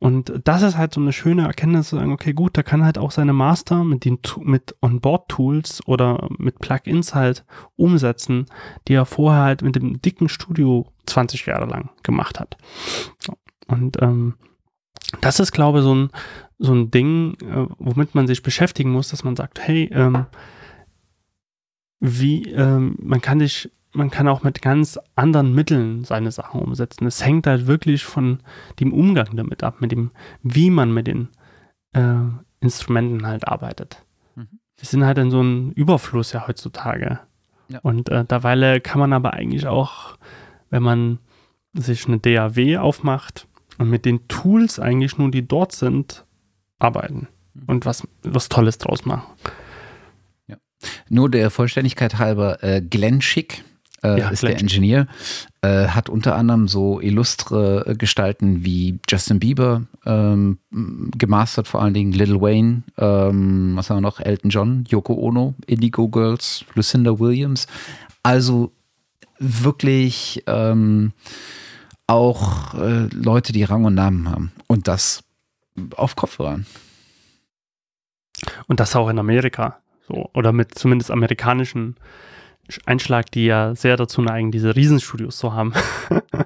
Und 0.00 0.32
das 0.44 0.62
ist 0.62 0.76
halt 0.76 0.94
so 0.94 1.00
eine 1.00 1.12
schöne 1.12 1.42
Erkenntnis 1.42 1.88
zu 1.88 1.96
sagen, 1.96 2.12
okay, 2.12 2.32
gut, 2.32 2.56
da 2.56 2.62
kann 2.62 2.84
halt 2.84 2.98
auch 2.98 3.10
seine 3.10 3.32
Master 3.32 3.82
mit 3.82 4.04
den 4.04 4.20
mit 4.42 4.76
Onboard-Tools 4.80 5.86
oder 5.88 6.28
mit 6.38 6.60
Plugins 6.60 7.16
halt 7.16 7.44
umsetzen, 7.74 8.46
die 8.86 8.94
er 8.94 9.06
vorher 9.06 9.42
halt 9.42 9.62
mit 9.62 9.74
dem 9.74 10.00
dicken 10.00 10.28
Studio 10.28 10.86
20 11.06 11.46
Jahre 11.46 11.66
lang 11.66 11.90
gemacht 12.04 12.38
hat. 12.38 12.56
Und 13.68 14.02
ähm, 14.02 14.34
das 15.20 15.40
ist, 15.40 15.52
glaube 15.52 15.78
ich, 15.78 15.84
so 15.84 15.94
ein, 15.94 16.10
so 16.58 16.74
ein 16.74 16.90
Ding, 16.90 17.34
äh, 17.40 17.66
womit 17.78 18.14
man 18.14 18.26
sich 18.26 18.42
beschäftigen 18.42 18.90
muss, 18.90 19.08
dass 19.08 19.24
man 19.24 19.36
sagt, 19.36 19.60
hey, 19.60 19.88
ähm, 19.92 20.26
wie, 22.00 22.44
ähm, 22.50 22.96
man 23.00 23.20
kann 23.20 23.40
sich 23.40 23.70
man 23.92 24.10
kann 24.10 24.28
auch 24.28 24.42
mit 24.42 24.62
ganz 24.62 24.98
anderen 25.16 25.54
Mitteln 25.54 26.04
seine 26.04 26.30
Sachen 26.30 26.60
umsetzen. 26.60 27.06
Es 27.06 27.24
hängt 27.24 27.46
halt 27.46 27.66
wirklich 27.66 28.04
von 28.04 28.40
dem 28.80 28.92
Umgang 28.92 29.34
damit 29.34 29.64
ab, 29.64 29.80
mit 29.80 29.92
dem, 29.92 30.10
wie 30.42 30.70
man 30.70 30.92
mit 30.92 31.06
den 31.06 31.28
äh, 31.94 32.14
Instrumenten 32.60 33.26
halt 33.26 33.48
arbeitet. 33.48 34.04
Mhm. 34.36 34.60
Wir 34.76 34.86
sind 34.86 35.04
halt 35.04 35.18
in 35.18 35.30
so 35.30 35.40
einem 35.40 35.70
Überfluss 35.70 36.32
ja 36.32 36.46
heutzutage. 36.46 37.20
Ja. 37.68 37.80
Und 37.82 38.08
äh, 38.08 38.24
derweil 38.24 38.80
kann 38.80 39.00
man 39.00 39.12
aber 39.12 39.32
eigentlich 39.32 39.66
auch, 39.66 40.16
wenn 40.70 40.82
man 40.82 41.18
sich 41.72 42.06
eine 42.06 42.18
DAW 42.18 42.78
aufmacht 42.78 43.47
und 43.78 43.88
mit 43.88 44.04
den 44.04 44.26
Tools 44.28 44.78
eigentlich 44.78 45.18
nur, 45.18 45.30
die 45.30 45.46
dort 45.46 45.72
sind, 45.72 46.24
arbeiten 46.78 47.28
mhm. 47.54 47.62
und 47.66 47.86
was, 47.86 48.06
was 48.22 48.48
Tolles 48.48 48.78
draus 48.78 49.04
machen. 49.06 49.26
Ja. 50.48 50.56
Nur 51.08 51.30
der 51.30 51.50
Vollständigkeit 51.50 52.18
halber, 52.18 52.62
äh, 52.62 52.82
Glenn 52.82 53.20
Schick, 53.20 53.64
äh, 54.02 54.20
ja, 54.20 54.28
ist 54.28 54.42
der 54.42 54.58
Engineer, 54.58 55.06
äh, 55.60 55.88
hat 55.88 56.08
unter 56.08 56.36
anderem 56.36 56.68
so 56.68 57.00
illustre 57.00 57.84
äh, 57.86 57.94
Gestalten 57.94 58.64
wie 58.64 58.98
Justin 59.08 59.40
Bieber 59.40 59.82
ähm, 60.06 60.58
gemastert, 61.16 61.66
vor 61.66 61.82
allen 61.82 61.94
Dingen 61.94 62.12
Lil 62.12 62.40
Wayne, 62.40 62.82
ähm, 62.96 63.72
was 63.74 63.90
haben 63.90 63.98
wir 63.98 64.02
noch, 64.02 64.20
Elton 64.20 64.50
John, 64.50 64.84
Yoko 64.88 65.14
Ono, 65.14 65.54
Indigo 65.66 66.08
Girls, 66.08 66.64
Lucinda 66.74 67.18
Williams. 67.18 67.66
Also 68.22 68.72
wirklich 69.38 70.42
ähm, 70.46 71.12
auch 72.08 72.74
äh, 72.74 73.06
Leute, 73.12 73.52
die 73.52 73.62
Rang 73.62 73.84
und 73.84 73.94
Namen 73.94 74.28
haben. 74.28 74.52
Und 74.66 74.88
das 74.88 75.22
auf 75.94 76.16
Kopfhörern. 76.16 76.66
Und 78.66 78.80
das 78.80 78.96
auch 78.96 79.08
in 79.08 79.18
Amerika. 79.18 79.78
So, 80.08 80.30
oder 80.34 80.52
mit 80.52 80.74
zumindest 80.74 81.10
amerikanischen 81.10 81.96
Einschlag, 82.86 83.30
die 83.30 83.46
ja 83.46 83.74
sehr 83.74 83.96
dazu 83.96 84.22
neigen, 84.22 84.50
diese 84.50 84.74
Riesenstudios 84.74 85.36
zu 85.38 85.52
haben. 85.52 85.72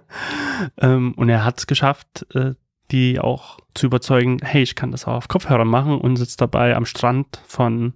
ähm, 0.79 1.15
und 1.15 1.29
er 1.29 1.45
hat 1.45 1.59
es 1.59 1.67
geschafft, 1.67 2.27
äh, 2.35 2.55
die 2.91 3.21
auch 3.21 3.59
zu 3.75 3.87
überzeugen, 3.87 4.39
hey, 4.43 4.63
ich 4.63 4.75
kann 4.75 4.91
das 4.91 5.07
auch 5.07 5.15
auf 5.15 5.29
Kopfhörer 5.29 5.65
machen 5.65 5.99
und 5.99 6.17
sitzt 6.17 6.41
dabei 6.41 6.77
am 6.77 6.87
Strand 6.87 7.41
von 7.47 7.95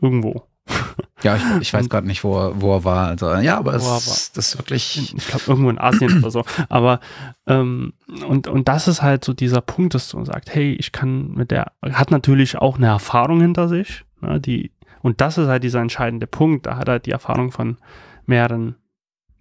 irgendwo. 0.00 0.49
Ja, 1.22 1.36
ich, 1.36 1.42
ich 1.60 1.74
weiß 1.74 1.90
gerade 1.90 2.06
nicht, 2.06 2.24
wo 2.24 2.34
er, 2.34 2.62
wo 2.62 2.74
er 2.76 2.84
war. 2.84 3.08
Also, 3.08 3.30
ja, 3.34 3.58
aber 3.58 3.74
es, 3.74 4.32
das 4.32 4.54
ist 4.54 4.58
wirklich. 4.58 5.14
Ich 5.14 5.26
glaube, 5.26 5.44
irgendwo 5.48 5.68
in 5.68 5.78
Asien 5.78 6.20
oder 6.20 6.30
so. 6.30 6.46
Aber, 6.70 6.98
ähm, 7.46 7.92
und, 8.26 8.48
und 8.48 8.68
das 8.68 8.88
ist 8.88 9.02
halt 9.02 9.22
so 9.22 9.34
dieser 9.34 9.60
Punkt, 9.60 9.92
dass 9.92 10.08
du 10.08 10.24
sagst, 10.24 10.54
hey, 10.54 10.72
ich 10.72 10.92
kann 10.92 11.32
mit 11.32 11.50
der, 11.50 11.72
hat 11.82 12.10
natürlich 12.10 12.56
auch 12.56 12.78
eine 12.78 12.86
Erfahrung 12.86 13.42
hinter 13.42 13.68
sich, 13.68 14.06
ne, 14.22 14.40
die 14.40 14.72
und 15.02 15.20
das 15.20 15.38
ist 15.38 15.48
halt 15.48 15.64
dieser 15.64 15.80
entscheidende 15.80 16.26
Punkt. 16.26 16.66
Da 16.66 16.76
hat 16.76 16.88
er 16.88 16.98
die 16.98 17.10
Erfahrung 17.10 17.52
von 17.52 17.78
mehreren 18.26 18.76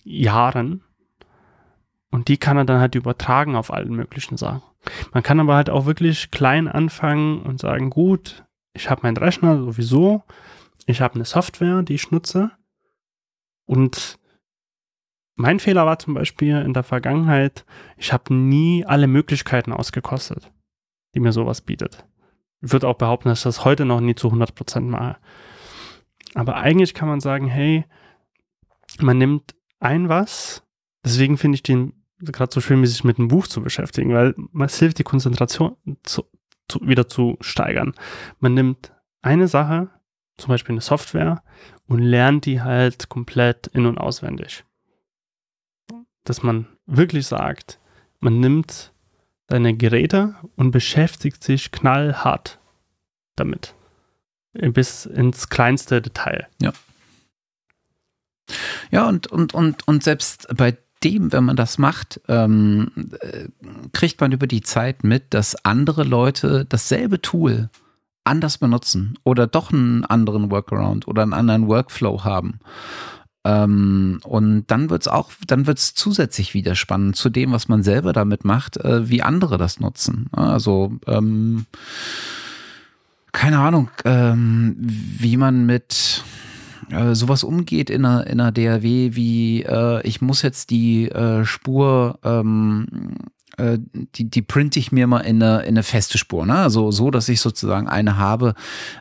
Jahren. 0.04 0.84
Und 2.12 2.28
die 2.28 2.38
kann 2.38 2.58
er 2.58 2.66
dann 2.66 2.80
halt 2.80 2.96
übertragen 2.96 3.56
auf 3.56 3.72
allen 3.72 3.94
möglichen 3.94 4.38
Sachen. 4.38 4.64
Man 5.14 5.24
kann 5.24 5.40
aber 5.40 5.56
halt 5.56 5.70
auch 5.70 5.86
wirklich 5.86 6.32
klein 6.32 6.68
anfangen 6.68 7.42
und 7.42 7.60
sagen, 7.60 7.90
gut, 7.90 8.46
ich 8.74 8.90
habe 8.90 9.02
meinen 9.04 9.18
Rechner 9.18 9.58
sowieso, 9.58 10.24
ich 10.90 11.02
habe 11.02 11.16
eine 11.16 11.26
Software, 11.26 11.84
die 11.84 11.94
ich 11.94 12.10
nutze. 12.10 12.52
Und 13.66 14.18
mein 15.36 15.60
Fehler 15.60 15.86
war 15.86 16.00
zum 16.00 16.16
Beispiel 16.16 16.58
in 16.58 16.74
der 16.74 16.84
Vergangenheit, 16.84 17.64
ich 17.98 18.12
habe 18.12 18.34
nie 18.34 18.84
alle 18.86 19.08
Möglichkeiten 19.08 19.72
ausgekostet, 19.72 20.52
die 21.14 21.20
mir 21.20 21.32
sowas 21.32 21.62
bietet. 21.62 22.08
Ich 22.62 22.72
würde 22.72 22.88
auch 22.88 22.98
behaupten, 22.98 23.30
dass 23.30 23.40
ich 23.40 23.44
das 23.44 23.66
heute 23.66 23.86
noch 23.86 24.02
nie 24.02 24.16
zu 24.16 24.30
100% 24.30 24.82
mache. 24.82 25.18
Aber 26.34 26.56
eigentlich 26.56 26.94
kann 26.94 27.08
man 27.08 27.20
sagen, 27.20 27.48
hey, 27.48 27.86
man 29.00 29.20
nimmt 29.20 29.56
ein 29.80 30.10
was, 30.10 30.64
deswegen 31.06 31.38
finde 31.38 31.56
ich 31.56 31.64
den 31.64 31.94
gerade 32.20 32.52
so 32.52 32.62
schön, 32.62 32.84
sich 32.86 33.04
mit 33.04 33.20
einem 33.20 33.30
Buch 33.30 33.48
zu 33.48 33.62
beschäftigen, 33.62 34.14
weil 34.14 34.36
es 34.66 34.80
hilft, 34.80 34.98
die 34.98 35.04
Konzentration 35.04 35.78
zu, 36.04 36.26
zu, 36.68 36.82
wieder 36.82 37.08
zu 37.08 37.38
steigern. 37.40 37.94
Man 38.40 38.56
nimmt 38.56 38.92
eine 39.22 39.48
Sache, 39.48 39.90
zum 40.40 40.50
Beispiel 40.50 40.74
eine 40.74 40.82
Software, 40.82 41.44
und 41.88 42.00
lernt 42.00 42.46
die 42.46 42.62
halt 42.62 43.10
komplett 43.10 43.68
in- 43.68 43.86
und 43.86 43.98
auswendig. 43.98 44.64
Dass 46.24 46.44
man 46.44 46.68
wirklich 46.86 47.28
sagt, 47.28 47.80
man 48.20 48.40
nimmt 48.40 48.94
deine 49.48 49.76
Geräte 49.76 50.36
und 50.56 50.72
beschäftigt 50.72 51.44
sich 51.44 51.72
knallhart 51.72 52.60
damit 53.36 53.74
bis 54.54 55.06
ins 55.06 55.50
kleinste 55.50 56.02
Detail. 56.02 56.48
Ja. 56.62 56.74
Ja, 58.92 59.08
und, 59.08 59.28
und, 59.28 59.54
und, 59.54 59.88
und 59.88 60.04
selbst 60.04 60.48
bei 60.56 60.78
dem, 61.04 61.32
wenn 61.32 61.46
man 61.46 61.56
das 61.56 61.78
macht, 61.78 62.20
ähm, 62.28 62.92
äh, 63.22 63.48
kriegt 63.94 64.20
man 64.20 64.32
über 64.32 64.48
die 64.48 64.62
Zeit 64.62 65.04
mit, 65.04 65.34
dass 65.34 65.64
andere 65.64 66.04
Leute 66.04 66.66
dasselbe 66.66 67.22
Tool 67.22 67.70
anders 68.30 68.58
benutzen 68.58 69.18
oder 69.24 69.48
doch 69.48 69.72
einen 69.72 70.06
anderen 70.06 70.52
Workaround 70.52 71.08
oder 71.08 71.24
einen 71.24 71.34
anderen 71.34 71.68
Workflow 71.68 72.24
haben. 72.24 72.60
Ähm, 73.44 74.20
und 74.24 74.66
dann 74.68 74.90
wird 74.90 75.04
es 75.04 75.08
auch, 75.08 75.32
dann 75.48 75.66
wird 75.66 75.80
es 75.80 75.94
zusätzlich 75.94 76.54
wieder 76.54 76.76
spannend 76.76 77.16
zu 77.16 77.30
dem, 77.30 77.52
was 77.52 77.68
man 77.68 77.84
selber 77.84 78.14
damit 78.14 78.46
macht, 78.46 78.78
äh, 78.78 79.10
wie 79.10 79.24
andere 79.24 79.58
das 79.58 79.80
nutzen. 79.80 80.28
Also 80.32 80.94
ähm, 81.08 81.66
keine 83.32 83.60
Ahnung, 83.60 83.90
ähm, 84.06 84.76
wie 84.80 85.38
man 85.38 85.66
mit 85.66 86.24
äh, 86.92 87.14
sowas 87.14 87.44
umgeht 87.44 87.90
in 87.90 88.06
einer, 88.06 88.28
in 88.28 88.40
einer 88.40 88.52
DAW, 88.52 88.84
wie 88.84 89.64
äh, 89.64 90.02
ich 90.08 90.22
muss 90.22 90.42
jetzt 90.42 90.70
die 90.70 91.10
äh, 91.10 91.46
Spur 91.46 92.20
ähm, 92.24 92.88
äh, 92.92 93.39
die, 94.16 94.30
die 94.30 94.42
printe 94.42 94.80
ich 94.80 94.92
mir 94.92 95.08
mal 95.08 95.20
in 95.20 95.42
eine, 95.42 95.62
in 95.62 95.70
eine 95.70 95.84
feste 95.84 96.18
Spur. 96.18 96.46
Ne? 96.46 96.56
Also 96.56 96.92
so, 96.92 97.12
dass 97.12 97.30
ich 97.30 97.42
sozusagen 97.42 97.88
eine 97.88 98.18
habe, 98.18 98.54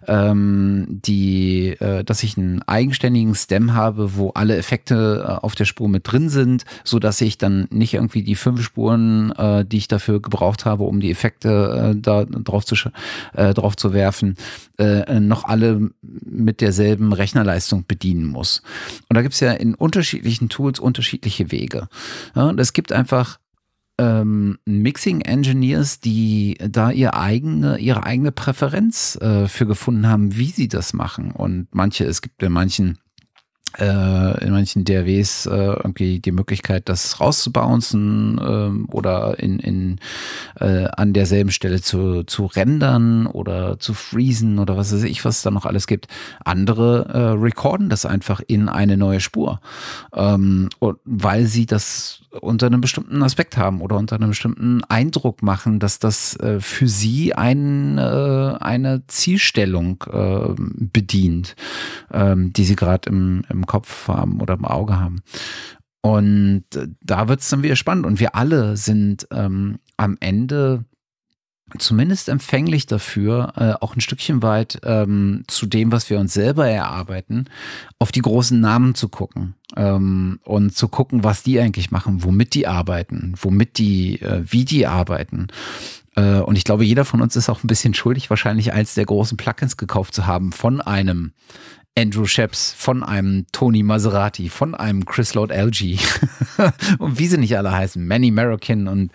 ähm, 0.06 0.86
die, 0.88 1.68
äh, 1.80 2.04
dass 2.04 2.22
ich 2.22 2.36
einen 2.36 2.62
eigenständigen 2.62 3.34
Stem 3.34 3.74
habe, 3.74 4.16
wo 4.16 4.30
alle 4.30 4.56
Effekte 4.56 5.24
äh, 5.26 5.32
auf 5.44 5.54
der 5.54 5.64
Spur 5.64 5.88
mit 5.88 6.11
drin 6.11 6.28
sind, 6.28 6.64
so 6.84 6.98
dass 6.98 7.20
ich 7.20 7.38
dann 7.38 7.68
nicht 7.70 7.94
irgendwie 7.94 8.22
die 8.22 8.34
fünf 8.34 8.62
Spuren, 8.62 9.32
äh, 9.32 9.64
die 9.64 9.78
ich 9.78 9.88
dafür 9.88 10.20
gebraucht 10.20 10.64
habe, 10.64 10.84
um 10.84 11.00
die 11.00 11.11
Effekte 11.11 11.92
äh, 11.94 12.00
da 12.00 12.24
drauf 12.24 12.64
zu, 12.64 12.74
äh, 13.34 13.54
drauf 13.54 13.76
zu 13.76 13.92
werfen, 13.92 14.36
äh, 14.78 15.20
noch 15.20 15.44
alle 15.44 15.90
mit 16.02 16.61
derselben 16.61 17.12
Rechnerleistung 17.12 17.84
bedienen 17.86 18.26
muss. 18.26 18.62
Und 19.09 19.16
da 19.16 19.22
gibt 19.22 19.34
es 19.34 19.40
ja 19.40 19.52
in 19.52 19.74
unterschiedlichen 19.74 20.48
Tools 20.48 20.78
unterschiedliche 20.78 21.50
Wege. 21.50 21.88
Ja, 22.34 22.50
es 22.52 22.72
gibt 22.72 22.92
einfach 22.92 23.38
ähm, 23.99 24.59
Mixing 24.64 25.20
Engineers, 25.22 26.01
die 26.01 26.57
da 26.59 26.90
ihre 26.90 27.14
eigene, 27.14 27.78
ihre 27.78 28.05
eigene 28.05 28.32
Präferenz 28.32 29.16
äh, 29.20 29.49
für 29.49 29.66
gefunden 29.66 30.07
haben, 30.09 30.36
wie 30.36 30.51
sie 30.51 30.68
das 30.68 30.92
machen. 30.92 31.32
Und 31.32 31.68
manche, 31.72 32.05
es 32.05 32.22
gibt 32.22 32.38
bei 32.38 32.49
manchen 32.49 32.99
äh, 33.78 34.44
in 34.44 34.53
manchen 34.53 34.84
DAWs 34.84 35.46
äh, 35.46 35.55
irgendwie 35.55 36.20
die 36.20 36.32
Möglichkeit, 36.32 36.88
das 36.88 37.20
rauszubouncen 37.20 38.38
äh, 38.38 38.92
oder 38.92 39.38
in, 39.38 39.59
in, 39.59 39.99
äh, 40.59 40.86
an 40.96 41.12
derselben 41.12 41.51
Stelle 41.51 41.80
zu, 41.82 42.22
zu 42.24 42.46
rendern 42.46 43.26
oder 43.26 43.78
zu 43.78 43.94
freezen 43.94 44.59
oder 44.59 44.76
was 44.76 44.92
weiß 44.92 45.05
ich, 45.05 45.24
was 45.24 45.38
es 45.38 45.42
da 45.42 45.51
noch 45.51 45.66
alles 45.66 45.86
gibt. 45.86 46.09
Andere 46.44 47.09
äh, 47.09 47.40
recorden 47.40 47.88
das 47.88 48.07
einfach 48.07 48.40
in 48.46 48.68
eine 48.68 48.96
neue 48.96 49.20
Spur, 49.20 49.61
ähm, 50.14 50.70
und, 50.78 50.99
weil 51.05 51.46
sie 51.46 51.66
das 51.66 52.22
unter 52.40 52.66
einem 52.66 52.80
bestimmten 52.80 53.22
Aspekt 53.22 53.56
haben 53.56 53.80
oder 53.80 53.96
unter 53.96 54.16
einem 54.16 54.30
bestimmten 54.30 54.84
Eindruck 54.84 55.42
machen, 55.42 55.78
dass 55.78 55.98
das 55.98 56.36
äh, 56.36 56.60
für 56.60 56.88
sie 56.88 57.34
ein, 57.34 57.98
äh, 57.98 58.54
eine 58.60 59.06
Zielstellung 59.06 60.04
äh, 60.10 60.54
bedient, 60.56 61.56
ähm, 62.12 62.52
die 62.52 62.64
sie 62.64 62.76
gerade 62.76 63.08
im, 63.10 63.42
im 63.48 63.66
Kopf 63.66 64.08
haben 64.08 64.40
oder 64.40 64.54
im 64.54 64.64
Auge 64.64 64.98
haben. 64.98 65.22
Und 66.00 66.64
äh, 66.74 66.88
da 67.02 67.28
wird 67.28 67.40
es 67.40 67.48
dann 67.48 67.62
wieder 67.62 67.76
spannend. 67.76 68.06
Und 68.06 68.20
wir 68.20 68.34
alle 68.34 68.76
sind 68.76 69.26
ähm, 69.30 69.78
am 69.96 70.16
Ende 70.20 70.84
zumindest 71.78 72.28
empfänglich 72.28 72.86
dafür, 72.86 73.52
äh, 73.56 73.72
auch 73.84 73.94
ein 73.94 74.00
Stückchen 74.00 74.42
weit 74.42 74.80
ähm, 74.84 75.44
zu 75.46 75.66
dem, 75.66 75.92
was 75.92 76.08
wir 76.08 76.18
uns 76.18 76.32
selber 76.32 76.68
erarbeiten, 76.68 77.46
auf 77.98 78.12
die 78.12 78.22
großen 78.22 78.58
Namen 78.60 78.94
zu 78.94 79.08
gucken 79.08 79.54
ähm, 79.76 80.40
und 80.44 80.74
zu 80.74 80.88
gucken, 80.88 81.24
was 81.24 81.42
die 81.42 81.60
eigentlich 81.60 81.90
machen, 81.90 82.24
womit 82.24 82.54
die 82.54 82.66
arbeiten, 82.66 83.34
womit 83.40 83.78
die, 83.78 84.20
äh, 84.20 84.42
wie 84.46 84.64
die 84.64 84.86
arbeiten. 84.86 85.48
Äh, 86.16 86.40
und 86.40 86.56
ich 86.56 86.64
glaube, 86.64 86.84
jeder 86.84 87.04
von 87.04 87.20
uns 87.20 87.36
ist 87.36 87.48
auch 87.48 87.62
ein 87.62 87.68
bisschen 87.68 87.94
schuldig, 87.94 88.30
wahrscheinlich 88.30 88.72
eins 88.72 88.94
der 88.94 89.06
großen 89.06 89.36
Plugins 89.36 89.76
gekauft 89.76 90.14
zu 90.14 90.26
haben 90.26 90.52
von 90.52 90.80
einem 90.80 91.32
Andrew 91.99 92.26
Sheps, 92.26 92.72
von 92.76 93.03
einem 93.03 93.46
Tony 93.51 93.82
Maserati, 93.82 94.49
von 94.49 94.74
einem 94.74 95.05
Chris 95.05 95.34
Lord 95.34 95.51
LG 95.51 95.99
und 96.99 97.18
wie 97.18 97.26
sie 97.26 97.38
nicht 97.38 97.57
alle 97.57 97.72
heißen, 97.72 98.07
Manny 98.07 98.28
American 98.28 98.86
und 98.86 99.11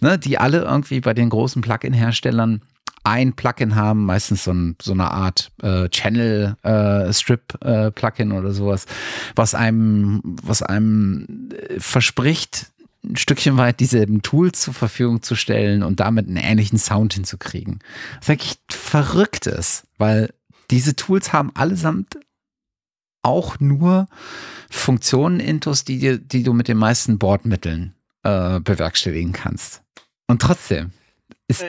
ne, 0.00 0.18
die 0.18 0.38
alle 0.38 0.62
irgendwie 0.62 1.00
bei 1.00 1.12
den 1.12 1.28
großen 1.28 1.60
Plugin-Herstellern 1.60 2.62
ein 3.02 3.32
Plugin 3.32 3.74
haben, 3.74 4.04
meistens 4.04 4.44
so, 4.44 4.52
ein, 4.52 4.76
so 4.80 4.92
eine 4.92 5.10
Art 5.10 5.50
äh, 5.62 5.88
Channel 5.88 6.56
äh, 6.62 7.12
Strip 7.12 7.58
äh, 7.64 7.90
Plugin 7.90 8.30
oder 8.30 8.52
sowas, 8.52 8.86
was 9.34 9.54
einem, 9.54 10.20
was 10.24 10.62
einem 10.62 11.48
äh, 11.50 11.80
verspricht, 11.80 12.66
ein 13.02 13.16
Stückchen 13.16 13.56
weit 13.56 13.80
dieselben 13.80 14.22
Tools 14.22 14.60
zur 14.60 14.74
Verfügung 14.74 15.22
zu 15.22 15.34
stellen 15.34 15.82
und 15.82 16.00
damit 16.00 16.28
einen 16.28 16.36
ähnlichen 16.36 16.78
Sound 16.78 17.14
hinzukriegen. 17.14 17.80
Was 18.20 18.28
eigentlich 18.28 18.58
verrückt 18.68 19.46
ist, 19.46 19.84
weil 19.96 20.30
diese 20.70 20.96
Tools 20.96 21.32
haben 21.32 21.50
allesamt 21.54 22.18
auch 23.22 23.60
nur 23.60 24.06
Funktionen 24.70 25.40
intus, 25.40 25.84
die, 25.84 26.18
die 26.18 26.42
du 26.42 26.52
mit 26.52 26.68
den 26.68 26.78
meisten 26.78 27.18
Bordmitteln 27.18 27.94
äh, 28.22 28.60
bewerkstelligen 28.60 29.32
kannst. 29.32 29.82
Und 30.26 30.42
trotzdem 30.42 30.92
ist. 31.48 31.62
Ja. 31.62 31.68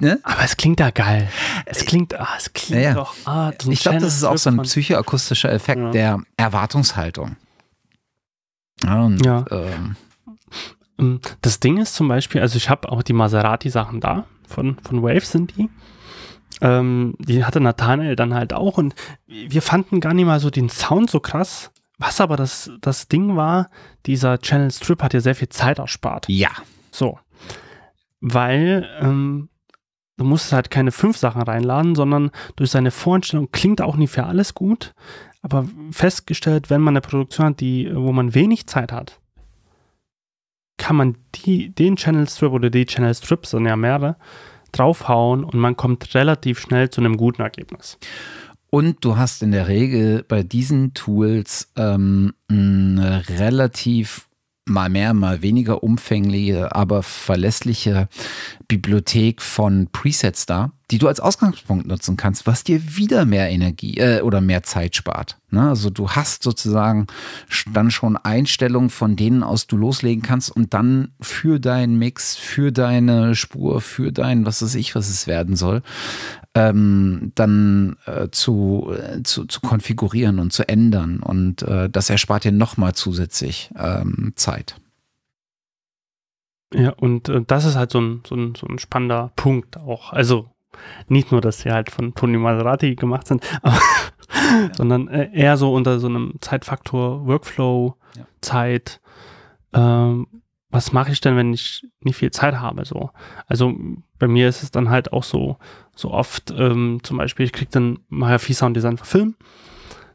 Ne? 0.00 0.20
Aber 0.24 0.42
es 0.42 0.56
klingt 0.56 0.80
da 0.80 0.90
geil. 0.90 1.28
Es 1.66 1.84
klingt, 1.84 2.14
ah, 2.18 2.34
es 2.36 2.52
klingt 2.52 2.82
ja, 2.82 2.88
ja. 2.90 2.94
doch. 2.94 3.14
Ah, 3.24 3.52
so 3.60 3.70
ich 3.70 3.80
glaube, 3.80 4.00
das 4.00 4.16
ist 4.16 4.24
auch 4.24 4.36
so 4.36 4.50
ein 4.50 4.60
psychoakustischer 4.62 5.52
Effekt 5.52 5.80
ja. 5.80 5.90
der 5.90 6.22
Erwartungshaltung. 6.36 7.36
Und, 8.84 9.24
ja. 9.24 9.44
Ähm, 9.50 9.96
ähm, 10.98 11.20
das 11.42 11.60
Ding 11.60 11.78
ist 11.78 11.94
zum 11.94 12.08
Beispiel, 12.08 12.40
also 12.40 12.56
ich 12.56 12.68
habe 12.68 12.90
auch 12.90 13.02
die 13.02 13.12
Maserati-Sachen 13.12 14.00
da, 14.00 14.26
von, 14.48 14.78
von 14.80 15.02
Wave 15.02 15.24
sind 15.24 15.56
die. 15.56 15.70
Ähm, 16.64 17.14
die 17.18 17.44
hatte 17.44 17.60
Nathanael 17.60 18.16
dann 18.16 18.32
halt 18.32 18.54
auch 18.54 18.78
und 18.78 18.94
wir 19.26 19.60
fanden 19.60 20.00
gar 20.00 20.14
nicht 20.14 20.24
mal 20.24 20.40
so 20.40 20.48
den 20.48 20.70
Sound 20.70 21.10
so 21.10 21.20
krass. 21.20 21.70
Was 21.98 22.22
aber 22.22 22.36
das, 22.36 22.70
das 22.80 23.06
Ding 23.06 23.36
war, 23.36 23.68
dieser 24.06 24.38
Channel 24.38 24.70
Strip 24.70 25.02
hat 25.02 25.12
ja 25.12 25.20
sehr 25.20 25.34
viel 25.34 25.50
Zeit 25.50 25.78
erspart. 25.78 26.26
Ja. 26.28 26.48
So. 26.90 27.18
Weil 28.20 28.88
ähm, 28.98 29.50
du 30.16 30.24
musst 30.24 30.54
halt 30.54 30.70
keine 30.70 30.90
fünf 30.90 31.18
Sachen 31.18 31.42
reinladen, 31.42 31.94
sondern 31.94 32.30
durch 32.56 32.70
seine 32.70 32.90
Voreinstellung 32.90 33.50
klingt 33.52 33.82
auch 33.82 33.96
nicht 33.96 34.10
für 34.10 34.24
alles 34.24 34.54
gut. 34.54 34.94
Aber 35.42 35.68
festgestellt, 35.90 36.70
wenn 36.70 36.80
man 36.80 36.92
eine 36.94 37.02
Produktion 37.02 37.48
hat, 37.48 37.60
die, 37.60 37.90
wo 37.94 38.10
man 38.12 38.34
wenig 38.34 38.66
Zeit 38.66 38.90
hat, 38.90 39.20
kann 40.78 40.96
man 40.96 41.18
die, 41.34 41.74
den 41.74 41.96
Channel 41.96 42.26
Strip 42.26 42.52
oder 42.52 42.70
die 42.70 42.86
Channel 42.86 43.14
Strips, 43.14 43.50
sind 43.50 43.66
ja 43.66 43.76
mehrere, 43.76 44.16
draufhauen 44.78 45.44
und 45.44 45.54
man 45.54 45.76
kommt 45.76 46.14
relativ 46.14 46.60
schnell 46.60 46.90
zu 46.90 47.00
einem 47.00 47.16
guten 47.16 47.42
Ergebnis. 47.42 47.98
Und 48.70 49.04
du 49.04 49.16
hast 49.16 49.42
in 49.42 49.52
der 49.52 49.68
Regel 49.68 50.24
bei 50.26 50.42
diesen 50.42 50.94
Tools 50.94 51.72
ähm, 51.76 52.34
eine 52.48 53.22
relativ 53.28 54.28
mal 54.66 54.88
mehr, 54.88 55.14
mal 55.14 55.42
weniger 55.42 55.82
umfängliche, 55.82 56.74
aber 56.74 57.02
verlässliche 57.02 58.08
Bibliothek 58.66 59.42
von 59.42 59.88
Presets 59.92 60.46
da, 60.46 60.72
die 60.90 60.98
du 60.98 61.08
als 61.08 61.20
Ausgangspunkt 61.20 61.86
nutzen 61.86 62.16
kannst, 62.16 62.46
was 62.46 62.64
dir 62.64 62.96
wieder 62.96 63.24
mehr 63.24 63.50
Energie 63.50 63.96
äh, 63.96 64.20
oder 64.20 64.40
mehr 64.40 64.62
Zeit 64.62 64.96
spart. 64.96 65.38
Ne? 65.50 65.68
Also 65.68 65.88
du 65.88 66.10
hast 66.10 66.42
sozusagen 66.42 67.06
dann 67.72 67.90
schon 67.90 68.16
Einstellungen, 68.16 68.90
von 68.90 69.16
denen 69.16 69.42
aus 69.42 69.66
du 69.66 69.76
loslegen 69.76 70.22
kannst 70.22 70.50
und 70.50 70.74
dann 70.74 71.12
für 71.20 71.58
deinen 71.58 71.98
Mix, 71.98 72.36
für 72.36 72.70
deine 72.70 73.34
Spur, 73.34 73.80
für 73.80 74.12
dein, 74.12 74.44
was 74.44 74.62
weiß 74.62 74.74
ich, 74.74 74.94
was 74.94 75.08
es 75.08 75.26
werden 75.26 75.56
soll, 75.56 75.82
ähm, 76.54 77.32
dann 77.34 77.96
äh, 78.04 78.28
zu, 78.30 78.92
äh, 78.96 79.22
zu, 79.22 79.46
zu 79.46 79.60
konfigurieren 79.60 80.38
und 80.38 80.52
zu 80.52 80.68
ändern. 80.68 81.20
Und 81.20 81.62
äh, 81.62 81.88
das 81.88 82.10
erspart 82.10 82.44
dir 82.44 82.52
nochmal 82.52 82.94
zusätzlich 82.94 83.70
ähm, 83.76 84.32
Zeit. 84.36 84.76
Ja, 86.74 86.90
und 86.90 87.28
äh, 87.28 87.42
das 87.46 87.64
ist 87.64 87.76
halt 87.76 87.90
so 87.90 88.00
ein, 88.00 88.22
so, 88.26 88.34
ein, 88.34 88.54
so 88.54 88.66
ein 88.66 88.78
spannender 88.78 89.32
Punkt 89.36 89.76
auch. 89.76 90.12
Also 90.12 90.50
nicht 91.08 91.32
nur, 91.32 91.40
dass 91.40 91.60
sie 91.60 91.70
halt 91.70 91.90
von 91.90 92.14
Tony 92.14 92.38
Maserati 92.38 92.94
gemacht 92.94 93.26
sind, 93.26 93.42
aber, 93.62 93.76
ja. 93.76 94.70
sondern 94.74 95.08
äh, 95.08 95.30
eher 95.32 95.56
so 95.56 95.72
unter 95.74 95.98
so 96.00 96.08
einem 96.08 96.34
Zeitfaktor, 96.40 97.26
Workflow, 97.26 97.96
ja. 98.16 98.26
Zeit. 98.40 99.00
Ähm, 99.72 100.26
was 100.70 100.92
mache 100.92 101.12
ich 101.12 101.20
denn, 101.20 101.36
wenn 101.36 101.52
ich 101.52 101.86
nicht 102.00 102.16
viel 102.16 102.32
Zeit 102.32 102.56
habe? 102.56 102.84
So, 102.84 103.10
also 103.46 103.74
bei 104.18 104.26
mir 104.26 104.48
ist 104.48 104.64
es 104.64 104.72
dann 104.72 104.90
halt 104.90 105.12
auch 105.12 105.22
so, 105.22 105.56
so 105.94 106.10
oft, 106.10 106.52
ähm, 106.56 106.98
zum 107.04 107.16
Beispiel, 107.16 107.46
ich 107.46 107.52
kriege 107.52 107.70
dann 107.70 108.00
mal 108.08 108.40
viel 108.40 108.56
Sounddesign 108.56 108.96
für 108.96 109.04
Film. 109.04 109.36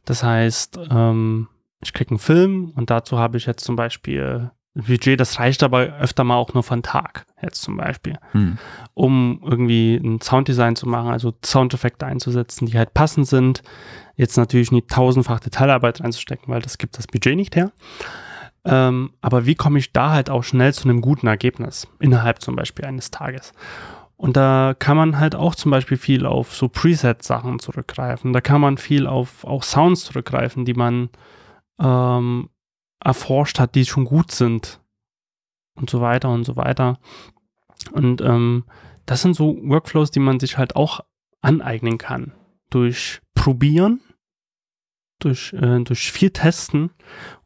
Das 0.04 0.22
heißt, 0.22 0.80
ähm, 0.92 1.48
ich 1.82 1.94
kriege 1.94 2.12
einen 2.12 2.20
Film 2.20 2.74
und 2.76 2.90
dazu 2.90 3.18
habe 3.18 3.38
ich 3.38 3.46
jetzt 3.46 3.64
zum 3.64 3.78
Beispiel 3.78 4.52
Budget, 4.84 5.20
das 5.20 5.40
reicht 5.40 5.64
aber 5.64 5.98
öfter 6.00 6.24
mal 6.24 6.36
auch 6.36 6.54
nur 6.54 6.64
für 6.64 6.74
einen 6.74 6.84
Tag, 6.84 7.26
jetzt 7.42 7.62
zum 7.62 7.78
Beispiel, 7.78 8.18
hm. 8.32 8.58
um 8.94 9.42
irgendwie 9.44 9.96
ein 9.96 10.22
Sounddesign 10.22 10.76
zu 10.76 10.88
machen, 10.88 11.10
also 11.10 11.34
Soundeffekte 11.44 12.06
einzusetzen, 12.06 12.66
die 12.66 12.78
halt 12.78 12.94
passend 12.94 13.28
sind. 13.28 13.64
Jetzt 14.16 14.38
natürlich 14.38 14.72
nicht 14.72 14.90
tausendfach 14.90 15.40
Detailarbeit 15.40 16.02
reinzustecken, 16.02 16.54
weil 16.54 16.62
das 16.62 16.78
gibt 16.78 16.98
das 16.98 17.08
Budget 17.08 17.36
nicht 17.36 17.56
her. 17.56 17.72
Ähm, 18.66 19.12
aber 19.22 19.46
wie 19.46 19.56
komme 19.56 19.80
ich 19.80 19.94
da 19.94 20.12
halt 20.12 20.30
auch 20.30 20.44
schnell 20.44 20.74
zu 20.74 20.90
einem 20.90 21.02
guten 21.02 21.28
Ergebnis 21.28 21.88
innerhalb 22.00 22.42
zum 22.42 22.56
Beispiel 22.56 22.86
eines 22.86 23.12
Tages? 23.12 23.54
Und 24.18 24.36
da 24.36 24.76
kann 24.78 24.98
man 24.98 25.18
halt 25.18 25.34
auch 25.34 25.56
zum 25.56 25.72
Beispiel 25.72 25.96
viel 25.96 26.26
auf 26.26 26.54
so 26.54 26.68
Preset-Sachen 26.68 27.60
zurückgreifen. 27.60 28.34
Da 28.34 28.42
kann 28.42 28.60
man 28.60 28.78
viel 28.78 29.08
auf 29.08 29.46
auch 29.46 29.64
Sounds 29.64 30.04
zurückgreifen, 30.04 30.66
die 30.66 30.74
man 30.74 31.10
ähm, 31.80 32.50
erforscht 33.04 33.60
hat, 33.60 33.76
die 33.76 33.86
schon 33.86 34.06
gut 34.06 34.32
sind. 34.32 34.82
Und 35.76 35.90
so 35.90 36.02
weiter 36.02 36.30
und 36.30 36.44
so 36.44 36.56
weiter. 36.56 37.00
Und 37.94 38.22
ähm, 38.22 38.66
das 39.06 39.22
sind 39.22 39.36
so 39.36 39.58
Workflows, 39.62 40.12
die 40.12 40.20
man 40.20 40.40
sich 40.40 40.58
halt 40.58 40.76
auch 40.76 41.00
aneignen 41.42 41.98
kann. 41.98 42.34
Durch 42.70 43.22
Probieren, 43.34 44.02
durch, 45.20 45.54
äh, 45.54 45.80
durch 45.80 46.12
viel 46.12 46.32
Testen, 46.32 46.92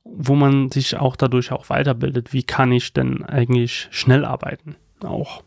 wo 0.04 0.36
man 0.36 0.72
sich 0.72 0.97
auch 0.97 1.16
dadurch 1.16 1.51
auch 1.51 1.70
weiterbildet. 1.70 2.34
Wie 2.34 2.43
kann 2.43 2.72
ich 2.72 2.93
denn 2.93 3.24
eigentlich 3.24 3.88
schnell 3.91 4.26
arbeiten? 4.26 4.76
Auch. 5.01 5.43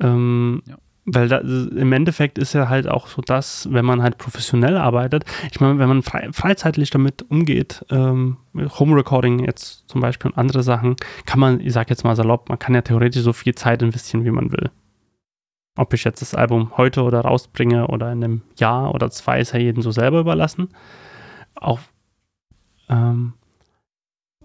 Ähm, 0.00 0.62
ja. 0.66 0.78
Weil 1.06 1.28
da, 1.28 1.38
im 1.38 1.92
Endeffekt 1.92 2.38
ist 2.38 2.54
ja 2.54 2.70
halt 2.70 2.88
auch 2.88 3.08
so 3.08 3.20
das, 3.20 3.68
wenn 3.70 3.84
man 3.84 4.02
halt 4.02 4.16
professionell 4.16 4.78
arbeitet, 4.78 5.24
ich 5.52 5.60
meine, 5.60 5.78
wenn 5.78 5.88
man 5.88 6.02
frei, 6.02 6.30
freizeitlich 6.32 6.88
damit 6.88 7.22
umgeht, 7.30 7.84
ähm, 7.90 8.38
Home 8.78 8.96
Recording 8.96 9.40
jetzt 9.44 9.86
zum 9.86 10.00
Beispiel 10.00 10.30
und 10.30 10.38
andere 10.38 10.62
Sachen, 10.62 10.96
kann 11.26 11.40
man, 11.40 11.60
ich 11.60 11.74
sag 11.74 11.90
jetzt 11.90 12.04
mal 12.04 12.16
salopp, 12.16 12.48
man 12.48 12.58
kann 12.58 12.74
ja 12.74 12.80
theoretisch 12.80 13.22
so 13.22 13.34
viel 13.34 13.54
Zeit 13.54 13.82
investieren, 13.82 14.24
wie 14.24 14.30
man 14.30 14.50
will. 14.50 14.70
Ob 15.76 15.92
ich 15.92 16.04
jetzt 16.04 16.22
das 16.22 16.34
Album 16.34 16.72
heute 16.78 17.02
oder 17.02 17.20
rausbringe 17.20 17.88
oder 17.88 18.10
in 18.10 18.24
einem 18.24 18.42
Jahr 18.56 18.94
oder 18.94 19.10
zwei, 19.10 19.40
ist 19.40 19.52
ja 19.52 19.58
jedem 19.58 19.82
so 19.82 19.90
selber 19.90 20.20
überlassen. 20.20 20.68
Auch, 21.56 21.80
ähm, 22.88 23.34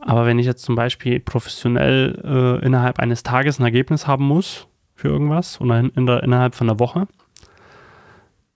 aber 0.02 0.26
wenn 0.26 0.40
ich 0.40 0.46
jetzt 0.46 0.64
zum 0.64 0.76
Beispiel 0.76 1.22
professionell 1.22 2.20
äh, 2.62 2.66
innerhalb 2.66 3.00
eines 3.00 3.24
Tages 3.24 3.60
ein 3.60 3.64
Ergebnis 3.64 4.08
haben 4.08 4.26
muss, 4.26 4.69
für 5.00 5.08
irgendwas 5.08 5.62
oder 5.62 5.80
in, 5.80 5.90
in 5.92 6.06
der, 6.06 6.24
innerhalb 6.24 6.56
von 6.56 6.70
einer 6.70 6.80
Woche, 6.80 7.08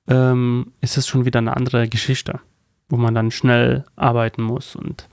ähm, 0.07 0.73
ist 0.81 0.97
es 0.97 1.07
schon 1.07 1.23
wieder 1.25 1.39
eine 1.39 1.55
andere 1.55 1.87
Geschichte. 1.87 2.39
wo 2.89 2.97
man 2.97 3.15
dann 3.15 3.31
schnell 3.31 3.85
arbeiten 3.95 4.43
muss 4.43 4.75
und 4.75 5.07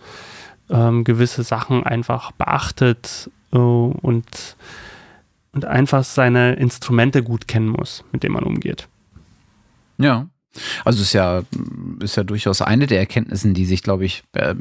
ähm, 0.69 1.05
gewisse 1.05 1.45
Sachen 1.45 1.83
einfach 1.85 2.33
beachtet 2.33 3.31
äh, 3.53 3.57
und, 3.57 4.57
und 5.53 5.65
einfach 5.65 6.05
seine 6.05 6.55
Instrumente 6.55 7.23
gut 7.23 7.49
kennen 7.49 7.69
muss, 7.69 8.05
mit 8.13 8.23
denen 8.23 8.35
man 8.35 8.45
umgeht. 8.45 8.89
Ja. 9.99 10.29
Also 10.85 11.03
ist 11.03 11.13
ja, 11.13 11.43
ist 12.01 12.17
ja 12.17 12.25
durchaus 12.25 12.61
eine 12.61 12.87
der 12.87 12.99
Erkenntnissen, 12.99 13.55
die 13.55 13.65
sich, 13.65 13.83
glaube 13.83 14.05
ich, 14.05 14.25
äh, 14.33 14.57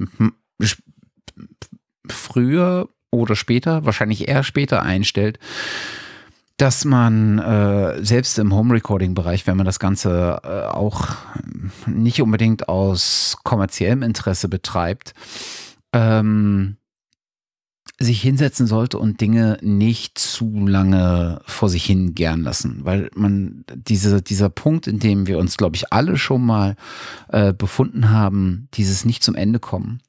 früher 2.08 2.88
oder 3.12 3.36
später, 3.36 3.86
wahrscheinlich 3.86 4.28
eher 4.28 4.44
später 4.44 4.84
einstellt, 4.84 5.40
dass 6.60 6.84
man 6.84 7.40
äh, 7.40 8.04
selbst 8.04 8.38
im 8.38 8.54
Home 8.54 8.74
Recording 8.74 9.14
Bereich, 9.14 9.48
wenn 9.48 9.56
man 9.56 9.66
das 9.66 9.80
Ganze 9.80 10.42
äh, 10.44 10.66
auch 10.68 11.16
nicht 11.88 12.22
unbedingt 12.22 12.68
aus 12.68 13.38
kommerziellem 13.44 14.04
Interesse 14.04 14.50
betreibt, 14.50 15.14
ähm, 15.94 16.76
sich 17.98 18.22
hinsetzen 18.22 18.68
sollte 18.68 19.00
und 19.00 19.22
Dinge 19.22 19.58
nicht 19.62 20.18
zu 20.20 20.68
lange 20.68 21.42
vor 21.46 21.70
sich 21.70 21.86
hin 21.86 22.14
gern 22.14 22.44
lassen, 22.44 22.82
weil 22.84 23.10
man 23.16 23.64
diese, 23.74 24.22
dieser 24.22 24.50
Punkt, 24.50 24.86
in 24.88 25.00
dem 25.00 25.28
wir 25.28 25.38
uns, 25.38 25.56
glaube 25.56 25.78
ich, 25.78 25.94
alle 25.94 26.18
schon 26.18 26.46
mal 26.46 26.76
äh, 27.30 27.54
befunden 27.54 28.10
haben, 28.10 28.68
dieses 28.74 29.06
nicht 29.06 29.24
zum 29.24 29.36
Ende 29.36 29.60
kommen, 29.60 30.02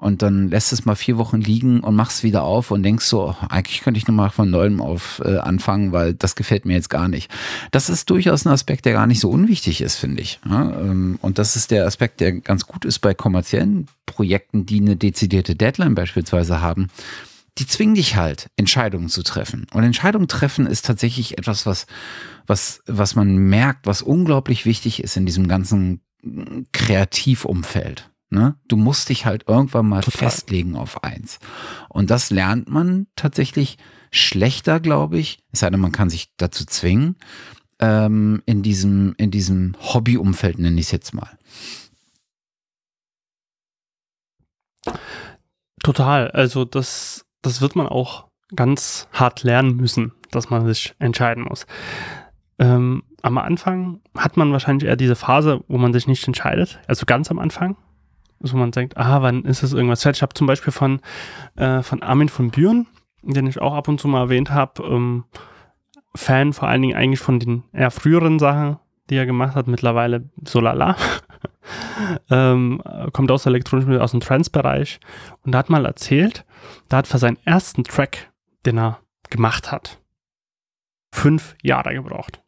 und 0.00 0.22
dann 0.22 0.48
lässt 0.48 0.72
es 0.72 0.86
mal 0.86 0.94
vier 0.94 1.18
Wochen 1.18 1.42
liegen 1.42 1.80
und 1.80 1.94
machst 1.94 2.18
es 2.18 2.22
wieder 2.24 2.42
auf 2.42 2.70
und 2.70 2.82
denkst 2.82 3.04
so, 3.04 3.36
eigentlich 3.50 3.82
könnte 3.82 3.98
ich 3.98 4.08
nochmal 4.08 4.30
von 4.30 4.50
neuem 4.50 4.80
auf 4.80 5.20
äh, 5.24 5.36
anfangen, 5.36 5.92
weil 5.92 6.14
das 6.14 6.36
gefällt 6.36 6.64
mir 6.64 6.72
jetzt 6.72 6.88
gar 6.88 7.06
nicht. 7.06 7.30
Das 7.70 7.90
ist 7.90 8.08
durchaus 8.08 8.46
ein 8.46 8.52
Aspekt, 8.52 8.86
der 8.86 8.94
gar 8.94 9.06
nicht 9.06 9.20
so 9.20 9.28
unwichtig 9.28 9.82
ist, 9.82 9.96
finde 9.96 10.22
ich. 10.22 10.40
Ja, 10.48 10.70
ähm, 10.80 11.18
und 11.20 11.38
das 11.38 11.54
ist 11.54 11.70
der 11.70 11.86
Aspekt, 11.86 12.20
der 12.20 12.32
ganz 12.32 12.66
gut 12.66 12.86
ist 12.86 13.00
bei 13.00 13.12
kommerziellen 13.12 13.88
Projekten, 14.06 14.64
die 14.64 14.80
eine 14.80 14.96
dezidierte 14.96 15.54
Deadline 15.54 15.94
beispielsweise 15.94 16.62
haben. 16.62 16.88
Die 17.58 17.66
zwingen 17.66 17.94
dich 17.94 18.16
halt, 18.16 18.48
Entscheidungen 18.56 19.10
zu 19.10 19.22
treffen. 19.22 19.66
Und 19.74 19.84
Entscheidungen 19.84 20.28
treffen 20.28 20.66
ist 20.66 20.86
tatsächlich 20.86 21.36
etwas, 21.36 21.66
was, 21.66 21.86
was, 22.46 22.80
was 22.86 23.16
man 23.16 23.36
merkt, 23.36 23.86
was 23.86 24.00
unglaublich 24.00 24.64
wichtig 24.64 25.02
ist 25.02 25.18
in 25.18 25.26
diesem 25.26 25.46
ganzen 25.46 26.00
Kreativumfeld. 26.72 28.09
Ne? 28.30 28.54
Du 28.68 28.76
musst 28.76 29.08
dich 29.08 29.26
halt 29.26 29.44
irgendwann 29.48 29.88
mal 29.88 30.02
Total. 30.02 30.30
festlegen 30.30 30.76
auf 30.76 31.02
eins. 31.02 31.40
Und 31.88 32.10
das 32.10 32.30
lernt 32.30 32.68
man 32.68 33.08
tatsächlich 33.16 33.76
schlechter, 34.12 34.78
glaube 34.78 35.18
ich. 35.18 35.40
Es 35.50 35.60
sei 35.60 35.70
denn, 35.70 35.80
man 35.80 35.92
kann 35.92 36.10
sich 36.10 36.32
dazu 36.36 36.64
zwingen, 36.64 37.16
ähm, 37.80 38.40
in 38.46 38.62
diesem, 38.62 39.14
in 39.16 39.32
diesem 39.32 39.74
Hobbyumfeld, 39.80 40.60
nenne 40.60 40.78
ich 40.78 40.86
es 40.86 40.92
jetzt 40.92 41.12
mal. 41.12 41.38
Total. 45.82 46.30
Also 46.30 46.64
das, 46.64 47.26
das 47.42 47.60
wird 47.60 47.74
man 47.74 47.88
auch 47.88 48.28
ganz 48.54 49.08
hart 49.12 49.42
lernen 49.42 49.76
müssen, 49.76 50.12
dass 50.30 50.50
man 50.50 50.66
sich 50.66 50.94
entscheiden 51.00 51.44
muss. 51.44 51.66
Ähm, 52.58 53.02
am 53.22 53.38
Anfang 53.38 54.00
hat 54.16 54.36
man 54.36 54.52
wahrscheinlich 54.52 54.88
eher 54.88 54.96
diese 54.96 55.16
Phase, 55.16 55.64
wo 55.66 55.78
man 55.78 55.92
sich 55.92 56.06
nicht 56.06 56.26
entscheidet, 56.26 56.78
also 56.86 57.06
ganz 57.06 57.30
am 57.30 57.38
Anfang, 57.38 57.76
wo 58.40 58.56
man 58.56 58.70
denkt, 58.70 58.96
ah, 58.96 59.22
wann 59.22 59.44
ist 59.44 59.62
es 59.62 59.72
irgendwas 59.72 60.02
fertig? 60.02 60.18
Ich 60.18 60.22
habe 60.22 60.34
zum 60.34 60.46
Beispiel 60.46 60.72
von, 60.72 61.00
äh, 61.56 61.82
von 61.82 62.02
Armin 62.02 62.28
von 62.28 62.50
Büren, 62.50 62.86
den 63.22 63.46
ich 63.46 63.60
auch 63.60 63.74
ab 63.74 63.88
und 63.88 64.00
zu 64.00 64.08
mal 64.08 64.22
erwähnt 64.22 64.50
habe, 64.50 64.82
ähm, 64.82 65.24
Fan 66.14 66.52
vor 66.52 66.68
allen 66.68 66.82
Dingen 66.82 66.96
eigentlich 66.96 67.20
von 67.20 67.38
den 67.38 67.62
eher 67.72 67.90
früheren 67.90 68.38
Sachen, 68.38 68.78
die 69.10 69.16
er 69.16 69.26
gemacht 69.26 69.54
hat, 69.54 69.68
mittlerweile 69.68 70.28
so 70.44 70.60
lala. 70.60 70.96
ähm, 72.30 72.82
kommt 73.12 73.30
aus 73.30 73.44
der 73.44 73.50
elektronischen 73.50 73.96
aus 74.00 74.10
dem 74.10 74.20
Trance-Bereich 74.20 74.98
und 75.44 75.54
hat 75.54 75.70
mal 75.70 75.86
erzählt, 75.86 76.44
da 76.88 76.98
hat 76.98 77.06
für 77.06 77.18
seinen 77.18 77.38
ersten 77.44 77.84
Track, 77.84 78.32
den 78.66 78.78
er 78.78 78.98
gemacht 79.28 79.70
hat, 79.70 80.00
fünf 81.12 81.54
Jahre 81.62 81.94
gebraucht. 81.94 82.42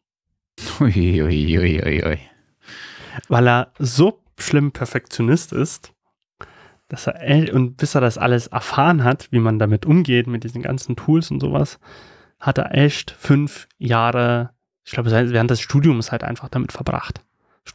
Uiuiuiui. 0.79 1.57
Ui, 1.57 1.83
ui, 1.83 2.05
ui. 2.05 2.19
Weil 3.29 3.47
er 3.47 3.71
so 3.79 4.22
schlimm 4.37 4.71
Perfektionist 4.71 5.53
ist, 5.53 5.93
dass 6.87 7.07
er, 7.07 7.53
und 7.53 7.77
bis 7.77 7.95
er 7.95 8.01
das 8.01 8.17
alles 8.17 8.47
erfahren 8.47 9.03
hat, 9.03 9.31
wie 9.31 9.39
man 9.39 9.59
damit 9.59 9.85
umgeht, 9.85 10.27
mit 10.27 10.43
diesen 10.43 10.61
ganzen 10.61 10.95
Tools 10.95 11.31
und 11.31 11.39
sowas, 11.39 11.79
hat 12.39 12.57
er 12.57 12.75
echt 12.75 13.11
fünf 13.11 13.67
Jahre, 13.77 14.53
ich 14.85 14.91
glaube, 14.91 15.11
während 15.11 15.49
des 15.49 15.61
Studiums 15.61 16.11
halt 16.11 16.23
einfach 16.23 16.49
damit 16.49 16.71
verbracht. 16.71 17.21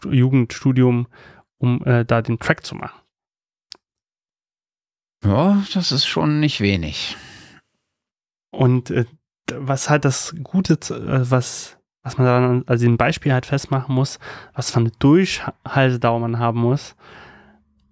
Jugendstudium, 0.04 1.08
um 1.56 1.82
äh, 1.84 2.04
da 2.04 2.20
den 2.20 2.38
Track 2.38 2.64
zu 2.66 2.74
machen. 2.74 3.00
Ja, 5.24 5.64
das 5.72 5.90
ist 5.90 6.06
schon 6.06 6.40
nicht 6.40 6.60
wenig. 6.60 7.16
Und 8.50 8.90
äh, 8.90 9.06
was 9.52 9.90
halt 9.90 10.04
das 10.04 10.34
Gute, 10.42 10.74
äh, 10.74 11.30
was 11.30 11.77
was 12.02 12.18
man 12.18 12.26
dann 12.26 12.64
also 12.66 12.86
ein 12.86 12.96
Beispiel 12.96 13.32
halt 13.32 13.46
festmachen 13.46 13.94
muss, 13.94 14.18
was 14.54 14.70
für 14.70 14.80
eine 14.80 14.90
Durchhaltedauer 14.98 16.20
man 16.20 16.38
haben 16.38 16.60
muss. 16.60 16.96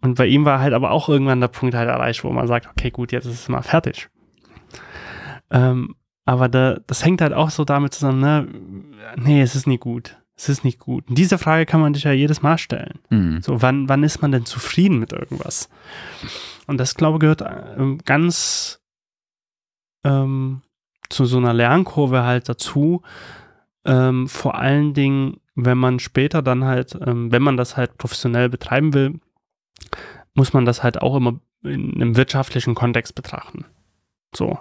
Und 0.00 0.14
bei 0.16 0.26
ihm 0.26 0.44
war 0.44 0.60
halt 0.60 0.72
aber 0.72 0.90
auch 0.90 1.08
irgendwann 1.08 1.40
der 1.40 1.48
Punkt 1.48 1.74
halt 1.74 1.88
erreicht, 1.88 2.22
wo 2.24 2.30
man 2.30 2.46
sagt, 2.46 2.68
okay, 2.68 2.90
gut, 2.90 3.12
jetzt 3.12 3.24
ist 3.24 3.40
es 3.40 3.48
mal 3.48 3.62
fertig. 3.62 4.08
Ähm, 5.50 5.96
aber 6.24 6.48
da, 6.48 6.78
das 6.86 7.04
hängt 7.04 7.20
halt 7.20 7.32
auch 7.32 7.50
so 7.50 7.64
damit 7.64 7.94
zusammen, 7.94 8.20
ne, 8.20 8.48
nee, 9.16 9.42
es 9.42 9.54
ist 9.54 9.66
nie 9.66 9.78
gut. 9.78 10.16
Es 10.36 10.50
ist 10.50 10.64
nicht 10.64 10.78
gut. 10.78 11.08
Und 11.08 11.16
diese 11.16 11.38
Frage 11.38 11.64
kann 11.64 11.80
man 11.80 11.94
sich 11.94 12.04
ja 12.04 12.12
jedes 12.12 12.42
Mal 12.42 12.58
stellen. 12.58 12.98
Mhm. 13.08 13.40
So, 13.40 13.62
wann, 13.62 13.88
wann 13.88 14.02
ist 14.02 14.20
man 14.20 14.32
denn 14.32 14.44
zufrieden 14.44 14.98
mit 14.98 15.12
irgendwas? 15.12 15.70
Und 16.66 16.78
das, 16.78 16.94
glaube 16.94 17.16
ich, 17.16 17.20
gehört 17.20 17.42
ähm, 17.78 17.98
ganz 18.04 18.82
ähm, 20.04 20.62
zu 21.08 21.24
so 21.24 21.38
einer 21.38 21.54
Lernkurve 21.54 22.24
halt 22.24 22.48
dazu, 22.48 23.02
ähm, 23.86 24.28
vor 24.28 24.56
allen 24.56 24.92
Dingen, 24.94 25.38
wenn 25.54 25.78
man 25.78 25.98
später 25.98 26.42
dann 26.42 26.64
halt, 26.64 26.98
ähm, 27.06 27.32
wenn 27.32 27.42
man 27.42 27.56
das 27.56 27.76
halt 27.76 27.96
professionell 27.98 28.48
betreiben 28.48 28.92
will, 28.92 29.20
muss 30.34 30.52
man 30.52 30.64
das 30.64 30.82
halt 30.82 31.00
auch 31.00 31.16
immer 31.16 31.40
in 31.62 31.94
einem 31.94 32.16
wirtschaftlichen 32.16 32.74
Kontext 32.74 33.14
betrachten. 33.14 33.64
So. 34.34 34.58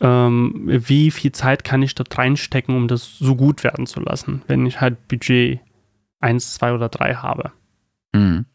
Ähm, 0.00 0.62
wie 0.66 1.10
viel 1.10 1.32
Zeit 1.32 1.64
kann 1.64 1.82
ich 1.82 1.94
dort 1.94 2.16
reinstecken, 2.16 2.74
um 2.74 2.88
das 2.88 3.18
so 3.18 3.36
gut 3.36 3.64
werden 3.64 3.86
zu 3.86 4.00
lassen, 4.00 4.42
wenn 4.46 4.64
ich 4.64 4.80
halt 4.80 5.08
Budget 5.08 5.60
1, 6.20 6.54
2 6.54 6.72
oder 6.72 6.88
3 6.88 7.16
habe? 7.16 7.52
Mhm. 8.14 8.46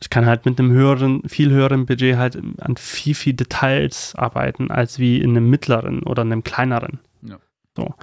Ich 0.00 0.10
kann 0.10 0.26
halt 0.26 0.44
mit 0.44 0.60
einem 0.60 0.70
höheren, 0.70 1.26
viel 1.26 1.50
höheren 1.50 1.86
Budget 1.86 2.16
halt 2.16 2.38
an 2.60 2.76
viel, 2.76 3.14
viel 3.14 3.32
Details 3.32 4.14
arbeiten, 4.14 4.70
als 4.70 4.98
wie 4.98 5.20
in 5.20 5.30
einem 5.30 5.48
mittleren 5.48 6.02
oder 6.02 6.22
einem 6.22 6.44
kleineren. 6.44 7.00
Ja. 7.22 7.38
So. 7.74 7.94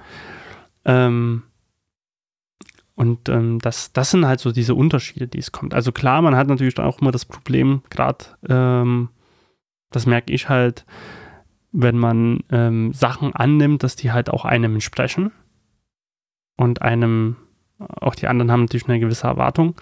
Ähm, 0.84 1.44
und 2.96 3.28
ähm, 3.28 3.58
das, 3.58 3.92
das 3.92 4.10
sind 4.10 4.26
halt 4.26 4.40
so 4.40 4.52
diese 4.52 4.74
Unterschiede, 4.74 5.26
die 5.26 5.38
es 5.38 5.52
kommt. 5.52 5.74
Also 5.74 5.90
klar, 5.90 6.22
man 6.22 6.36
hat 6.36 6.46
natürlich 6.46 6.78
auch 6.78 7.00
immer 7.00 7.10
das 7.10 7.24
Problem, 7.24 7.82
gerade, 7.90 8.24
ähm, 8.48 9.08
das 9.90 10.06
merke 10.06 10.32
ich 10.32 10.48
halt, 10.48 10.84
wenn 11.72 11.98
man 11.98 12.40
ähm, 12.50 12.92
Sachen 12.92 13.34
annimmt, 13.34 13.82
dass 13.82 13.96
die 13.96 14.12
halt 14.12 14.30
auch 14.30 14.44
einem 14.44 14.74
entsprechen. 14.74 15.32
Und 16.56 16.82
einem, 16.82 17.36
auch 17.78 18.14
die 18.14 18.28
anderen 18.28 18.52
haben 18.52 18.62
natürlich 18.62 18.88
eine 18.88 19.00
gewisse 19.00 19.26
Erwartung, 19.26 19.74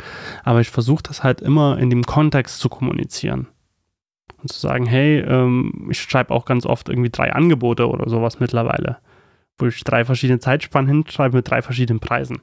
aber 0.43 0.63
ich 0.63 0.71
versuche 0.71 1.03
das 1.03 1.23
halt 1.23 1.43
immer 1.43 1.77
in 1.77 1.91
dem 1.91 2.05
Kontext 2.05 2.61
zu 2.61 2.71
kommunizieren. 2.71 3.47
Und 4.43 4.51
zu 4.51 4.59
sagen, 4.59 4.87
hey, 4.87 5.21
ähm, 5.21 5.89
ich 5.91 6.01
schreibe 6.01 6.33
auch 6.33 6.47
ganz 6.47 6.65
oft 6.65 6.89
irgendwie 6.89 7.11
drei 7.11 7.33
Angebote 7.33 7.89
oder 7.89 8.09
sowas 8.09 8.41
mittlerweile 8.41 8.99
wo 9.59 9.67
ich 9.67 9.83
drei 9.85 10.05
verschiedene 10.05 10.41
Zeitspannen 10.41 10.89
hinschreibe 10.89 11.37
mit 11.37 11.51
drei 11.51 11.63
verschiedenen 11.63 12.01
Preisen. 12.01 12.41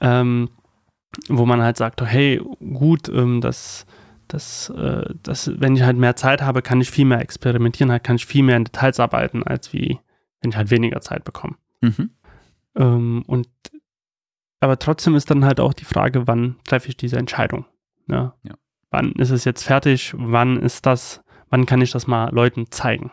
Ähm, 0.00 0.50
wo 1.28 1.46
man 1.46 1.62
halt 1.62 1.76
sagt, 1.76 2.02
hey, 2.02 2.40
gut, 2.74 3.08
ähm, 3.08 3.40
das, 3.40 3.86
das, 4.28 4.70
äh, 4.70 5.14
das, 5.22 5.50
wenn 5.60 5.76
ich 5.76 5.82
halt 5.82 5.96
mehr 5.96 6.16
Zeit 6.16 6.42
habe, 6.42 6.62
kann 6.62 6.80
ich 6.80 6.90
viel 6.90 7.06
mehr 7.06 7.20
experimentieren, 7.20 7.90
halt 7.90 8.04
kann 8.04 8.16
ich 8.16 8.26
viel 8.26 8.42
mehr 8.42 8.56
in 8.56 8.64
Details 8.64 9.00
arbeiten, 9.00 9.42
als 9.42 9.72
wie 9.72 9.98
wenn 10.40 10.50
ich 10.50 10.56
halt 10.56 10.70
weniger 10.70 11.00
Zeit 11.00 11.24
bekomme. 11.24 11.56
Mhm. 11.80 12.10
Ähm, 12.74 13.24
und 13.26 13.48
aber 14.60 14.78
trotzdem 14.78 15.14
ist 15.14 15.30
dann 15.30 15.44
halt 15.44 15.60
auch 15.60 15.74
die 15.74 15.84
Frage, 15.84 16.26
wann 16.26 16.56
treffe 16.64 16.88
ich 16.88 16.96
diese 16.96 17.16
Entscheidung? 17.16 17.66
Ne? 18.06 18.32
Ja. 18.42 18.54
Wann 18.90 19.12
ist 19.12 19.30
es 19.30 19.44
jetzt 19.44 19.64
fertig? 19.64 20.14
Wann 20.16 20.56
ist 20.56 20.86
das, 20.86 21.22
wann 21.50 21.66
kann 21.66 21.80
ich 21.80 21.90
das 21.90 22.06
mal 22.06 22.32
Leuten 22.32 22.70
zeigen? 22.70 23.10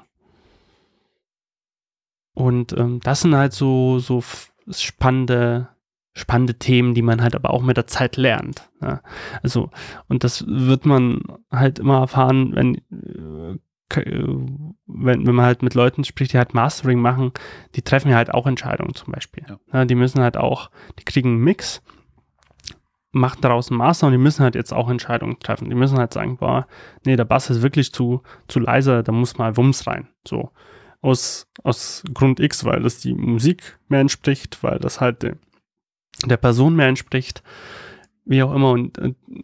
Und 2.33 2.73
ähm, 2.77 2.99
das 3.03 3.21
sind 3.21 3.35
halt 3.35 3.53
so, 3.53 3.99
so 3.99 4.23
spannende, 4.69 5.69
spannende 6.13 6.55
Themen, 6.55 6.93
die 6.93 7.01
man 7.01 7.21
halt 7.21 7.35
aber 7.35 7.51
auch 7.51 7.61
mit 7.61 7.77
der 7.77 7.87
Zeit 7.87 8.17
lernt. 8.17 8.69
Ja. 8.81 9.01
Also, 9.41 9.69
und 10.07 10.23
das 10.23 10.45
wird 10.47 10.85
man 10.85 11.21
halt 11.51 11.79
immer 11.79 11.99
erfahren, 11.99 12.55
wenn, 12.55 12.75
äh, 12.75 13.57
wenn, 13.95 15.27
wenn 15.27 15.35
man 15.35 15.45
halt 15.45 15.61
mit 15.61 15.75
Leuten 15.75 16.03
spricht, 16.03 16.33
die 16.33 16.37
halt 16.37 16.55
Mastering 16.55 16.99
machen, 16.99 17.31
die 17.75 17.83
treffen 17.83 18.09
ja 18.09 18.15
halt 18.15 18.33
auch 18.33 18.47
Entscheidungen 18.47 18.95
zum 18.95 19.13
Beispiel. 19.13 19.45
Ja. 19.47 19.59
Ja, 19.71 19.85
die 19.85 19.95
müssen 19.95 20.21
halt 20.21 20.37
auch, 20.37 20.71
die 20.99 21.05
kriegen 21.05 21.29
einen 21.29 21.43
Mix 21.43 21.81
machen 23.13 23.41
daraus 23.41 23.69
ein 23.69 23.77
Master 23.77 24.07
und 24.07 24.13
die 24.13 24.17
müssen 24.17 24.43
halt 24.43 24.55
jetzt 24.55 24.73
auch 24.73 24.89
Entscheidungen 24.89 25.39
treffen. 25.39 25.69
Die 25.69 25.75
müssen 25.75 25.99
halt 25.99 26.13
sagen, 26.13 26.37
boah, 26.37 26.67
nee, 27.05 27.15
der 27.15 27.25
Bass 27.25 27.49
ist 27.49 27.61
wirklich 27.61 27.93
zu, 27.93 28.23
zu 28.47 28.59
leise, 28.59 29.03
da 29.03 29.11
muss 29.11 29.37
mal 29.37 29.55
Wumms 29.55 29.87
rein. 29.87 30.09
So. 30.27 30.51
Aus, 31.03 31.47
aus 31.63 32.03
Grund 32.13 32.39
X, 32.39 32.65
weil 32.65 32.81
das 32.81 32.99
die 32.99 33.13
Musik 33.13 33.77
mehr 33.89 33.99
entspricht, 33.99 34.63
weil 34.63 34.79
das 34.79 35.01
halt 35.01 35.21
de, 35.21 35.35
der 36.25 36.37
Person 36.37 36.75
mehr 36.75 36.87
entspricht, 36.87 37.43
wie 38.25 38.41
auch 38.41 38.55
immer. 38.55 38.71
Und, 38.71 38.97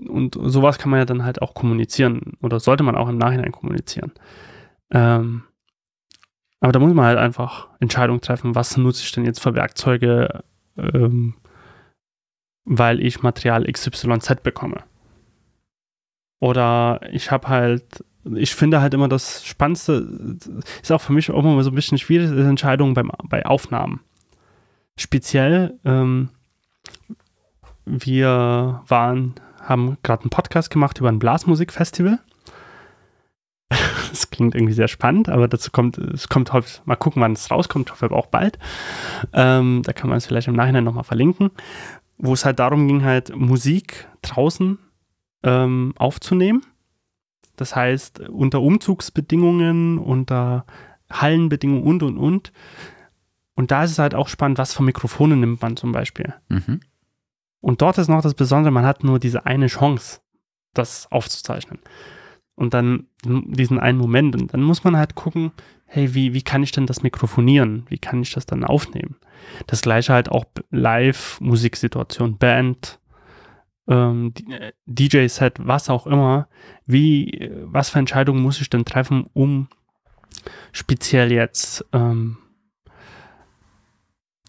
und 0.08 0.38
sowas 0.42 0.78
kann 0.78 0.90
man 0.90 1.00
ja 1.00 1.06
dann 1.06 1.24
halt 1.24 1.42
auch 1.42 1.54
kommunizieren 1.54 2.38
oder 2.42 2.60
sollte 2.60 2.84
man 2.84 2.96
auch 2.96 3.10
im 3.10 3.18
Nachhinein 3.18 3.52
kommunizieren. 3.52 4.14
Ähm, 4.92 5.44
aber 6.62 6.72
da 6.72 6.80
muss 6.80 6.94
man 6.94 7.06
halt 7.06 7.18
einfach 7.18 7.70
Entscheidungen 7.80 8.22
treffen, 8.22 8.56
was 8.56 8.76
nutze 8.78 9.04
ich 9.04 9.12
denn 9.12 9.26
jetzt 9.26 9.40
für 9.40 9.56
Werkzeuge, 9.56 10.44
ähm, 10.78 11.36
weil 12.66 13.02
ich 13.02 13.22
Material 13.22 13.66
XYZ 13.66 14.44
bekomme. 14.44 14.84
Oder 16.42 17.02
ich 17.12 17.32
habe 17.32 17.48
halt, 17.48 18.04
ich 18.36 18.54
finde 18.54 18.82
halt 18.82 18.94
immer 18.94 19.08
das 19.08 19.46
Spannendste, 19.46 20.38
ist 20.82 20.92
auch 20.92 21.02
für 21.02 21.14
mich 21.14 21.32
auch 21.32 21.44
immer 21.44 21.64
so 21.64 21.72
ein 21.72 21.76
bisschen 21.76 21.98
schwierig, 21.98 22.32
ist 22.32 22.46
Entscheidungen 22.46 22.94
beim, 22.94 23.12
bei 23.24 23.46
Aufnahmen. 23.46 24.02
Speziell, 24.98 25.80
ähm, 25.86 26.30
wir 27.86 28.84
waren, 28.88 29.36
haben 29.62 29.98
gerade 30.04 30.24
einen 30.24 30.30
Podcast 30.30 30.70
gemacht 30.70 31.00
über 31.00 31.10
ein 31.10 31.20
Blasmusikfestival 31.20 32.20
das 34.10 34.30
klingt 34.32 34.56
irgendwie 34.56 34.74
sehr 34.74 34.88
spannend, 34.88 35.30
aber 35.30 35.48
dazu 35.48 35.72
kommt, 35.72 35.98
es 35.98 36.30
kommt 36.30 36.54
halt, 36.54 36.82
mal 36.86 36.96
gucken, 36.96 37.22
wann 37.22 37.34
es 37.34 37.52
rauskommt, 37.52 37.92
hoffe 37.92 38.12
auch 38.12 38.28
bald. 38.28 38.58
Ähm, 39.34 39.82
da 39.86 39.94
kann 39.94 40.10
man 40.10 40.18
es 40.18 40.26
vielleicht 40.26 40.48
im 40.48 40.56
Nachhinein 40.56 40.84
nochmal 40.84 41.04
verlinken, 41.04 41.52
wo 42.18 42.34
es 42.34 42.46
halt 42.46 42.60
darum 42.60 42.88
ging, 42.88 43.04
halt 43.04 43.36
Musik 43.36 44.08
draußen 44.22 44.80
ähm, 45.44 45.94
aufzunehmen. 45.98 46.64
Das 47.60 47.76
heißt, 47.76 48.22
unter 48.30 48.62
Umzugsbedingungen, 48.62 49.98
unter 49.98 50.66
Hallenbedingungen 51.12 51.84
und 51.84 52.04
und 52.04 52.18
und. 52.18 52.54
Und 53.56 53.72
da 53.72 53.84
ist 53.84 53.92
es 53.92 54.00
halt 54.00 54.16
auch 54.16 54.30
spannend, 54.30 54.58
was 54.58 54.74
für 54.74 54.84
Mikrofone 54.84 55.36
nimmt 55.36 55.62
man 55.62 55.76
zum 55.76 55.92
Beispiel. 55.92 56.34
Mhm. 56.48 56.80
Und 57.60 57.82
dort 57.82 57.98
ist 57.98 58.08
noch 58.08 58.22
das 58.22 58.34
Besondere, 58.34 58.72
man 58.72 58.86
hat 58.86 59.04
nur 59.04 59.20
diese 59.20 59.46
eine 59.46 59.68
Chance, 59.68 60.22
das 60.74 61.12
aufzuzeichnen 61.12 61.80
und 62.56 62.74
dann 62.74 63.08
diesen 63.26 63.80
einen 63.80 63.98
Moment. 63.98 64.36
Und 64.36 64.54
dann 64.54 64.62
muss 64.62 64.86
man 64.86 64.96
halt 64.96 65.16
gucken, 65.16 65.52
hey, 65.86 66.14
wie, 66.14 66.34
wie 66.34 66.42
kann 66.42 66.64
ich 66.64 66.72
denn 66.72 66.86
das 66.86 67.04
mikrofonieren? 67.04 67.86
Wie 67.90 67.98
kann 67.98 68.22
ich 68.22 68.32
das 68.32 68.46
dann 68.46 68.64
aufnehmen? 68.64 69.18
Das 69.68 69.82
gleiche 69.82 70.14
halt 70.14 70.30
auch 70.30 70.46
Live-Musiksituation, 70.70 72.38
Band, 72.38 72.99
ähm, 73.90 74.34
DJ-Set, 74.86 75.56
was 75.60 75.90
auch 75.90 76.08
immer. 76.08 76.48
Wie, 76.86 77.52
was 77.64 77.90
für 77.90 78.00
Entscheidungen 78.00 78.42
muss 78.42 78.62
ich 78.62 78.70
denn 78.70 78.86
treffen, 78.86 79.26
um 79.34 79.68
speziell 80.72 81.32
jetzt 81.32 81.86
ähm, 81.92 82.38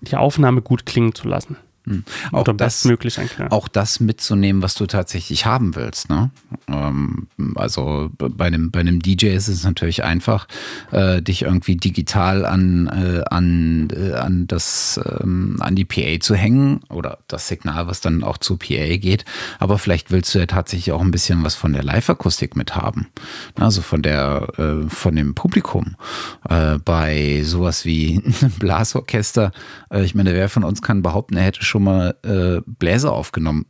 die 0.02 0.16
Aufnahme 0.16 0.62
gut 0.62 0.86
klingen 0.86 1.14
zu 1.14 1.26
lassen? 1.26 1.56
Hm. 1.90 2.04
Auch, 2.30 2.44
das, 2.44 2.88
auch 3.50 3.66
das 3.66 3.98
mitzunehmen, 3.98 4.62
was 4.62 4.74
du 4.74 4.86
tatsächlich 4.86 5.44
haben 5.44 5.74
willst. 5.74 6.08
Ne? 6.08 6.30
Ähm, 6.68 7.26
also 7.56 8.10
bei 8.16 8.46
einem, 8.46 8.70
bei 8.70 8.78
einem 8.78 9.00
DJ 9.00 9.26
ist 9.28 9.48
es 9.48 9.64
natürlich 9.64 10.04
einfach, 10.04 10.46
äh, 10.92 11.20
dich 11.20 11.42
irgendwie 11.42 11.74
digital 11.74 12.46
an, 12.46 12.86
äh, 12.86 13.24
an, 13.28 13.88
äh, 13.90 14.12
an, 14.12 14.46
das, 14.46 15.00
ähm, 15.20 15.56
an 15.58 15.74
die 15.74 15.84
PA 15.84 16.20
zu 16.20 16.36
hängen 16.36 16.80
oder 16.88 17.18
das 17.26 17.48
Signal, 17.48 17.88
was 17.88 18.00
dann 18.00 18.22
auch 18.22 18.38
zu 18.38 18.56
PA 18.56 18.96
geht. 18.96 19.24
Aber 19.58 19.76
vielleicht 19.76 20.12
willst 20.12 20.32
du 20.32 20.38
ja 20.38 20.46
tatsächlich 20.46 20.92
auch 20.92 21.00
ein 21.00 21.10
bisschen 21.10 21.42
was 21.42 21.56
von 21.56 21.72
der 21.72 21.82
Live-Akustik 21.82 22.54
mit 22.54 22.76
haben. 22.76 23.08
Also 23.56 23.82
von, 23.82 24.02
der, 24.02 24.46
äh, 24.58 24.88
von 24.88 25.16
dem 25.16 25.34
Publikum. 25.34 25.96
Äh, 26.48 26.78
bei 26.78 27.42
sowas 27.42 27.84
wie 27.84 28.22
einem 28.40 28.52
Blasorchester, 28.52 29.50
äh, 29.90 30.04
ich 30.04 30.14
meine, 30.14 30.34
wer 30.34 30.48
von 30.48 30.62
uns 30.62 30.82
kann 30.82 31.02
behaupten, 31.02 31.36
er 31.36 31.44
hätte 31.44 31.64
schon 31.64 31.79
mal 31.80 32.16
äh, 32.22 32.60
Bläser 32.66 33.12
aufgenommen, 33.12 33.66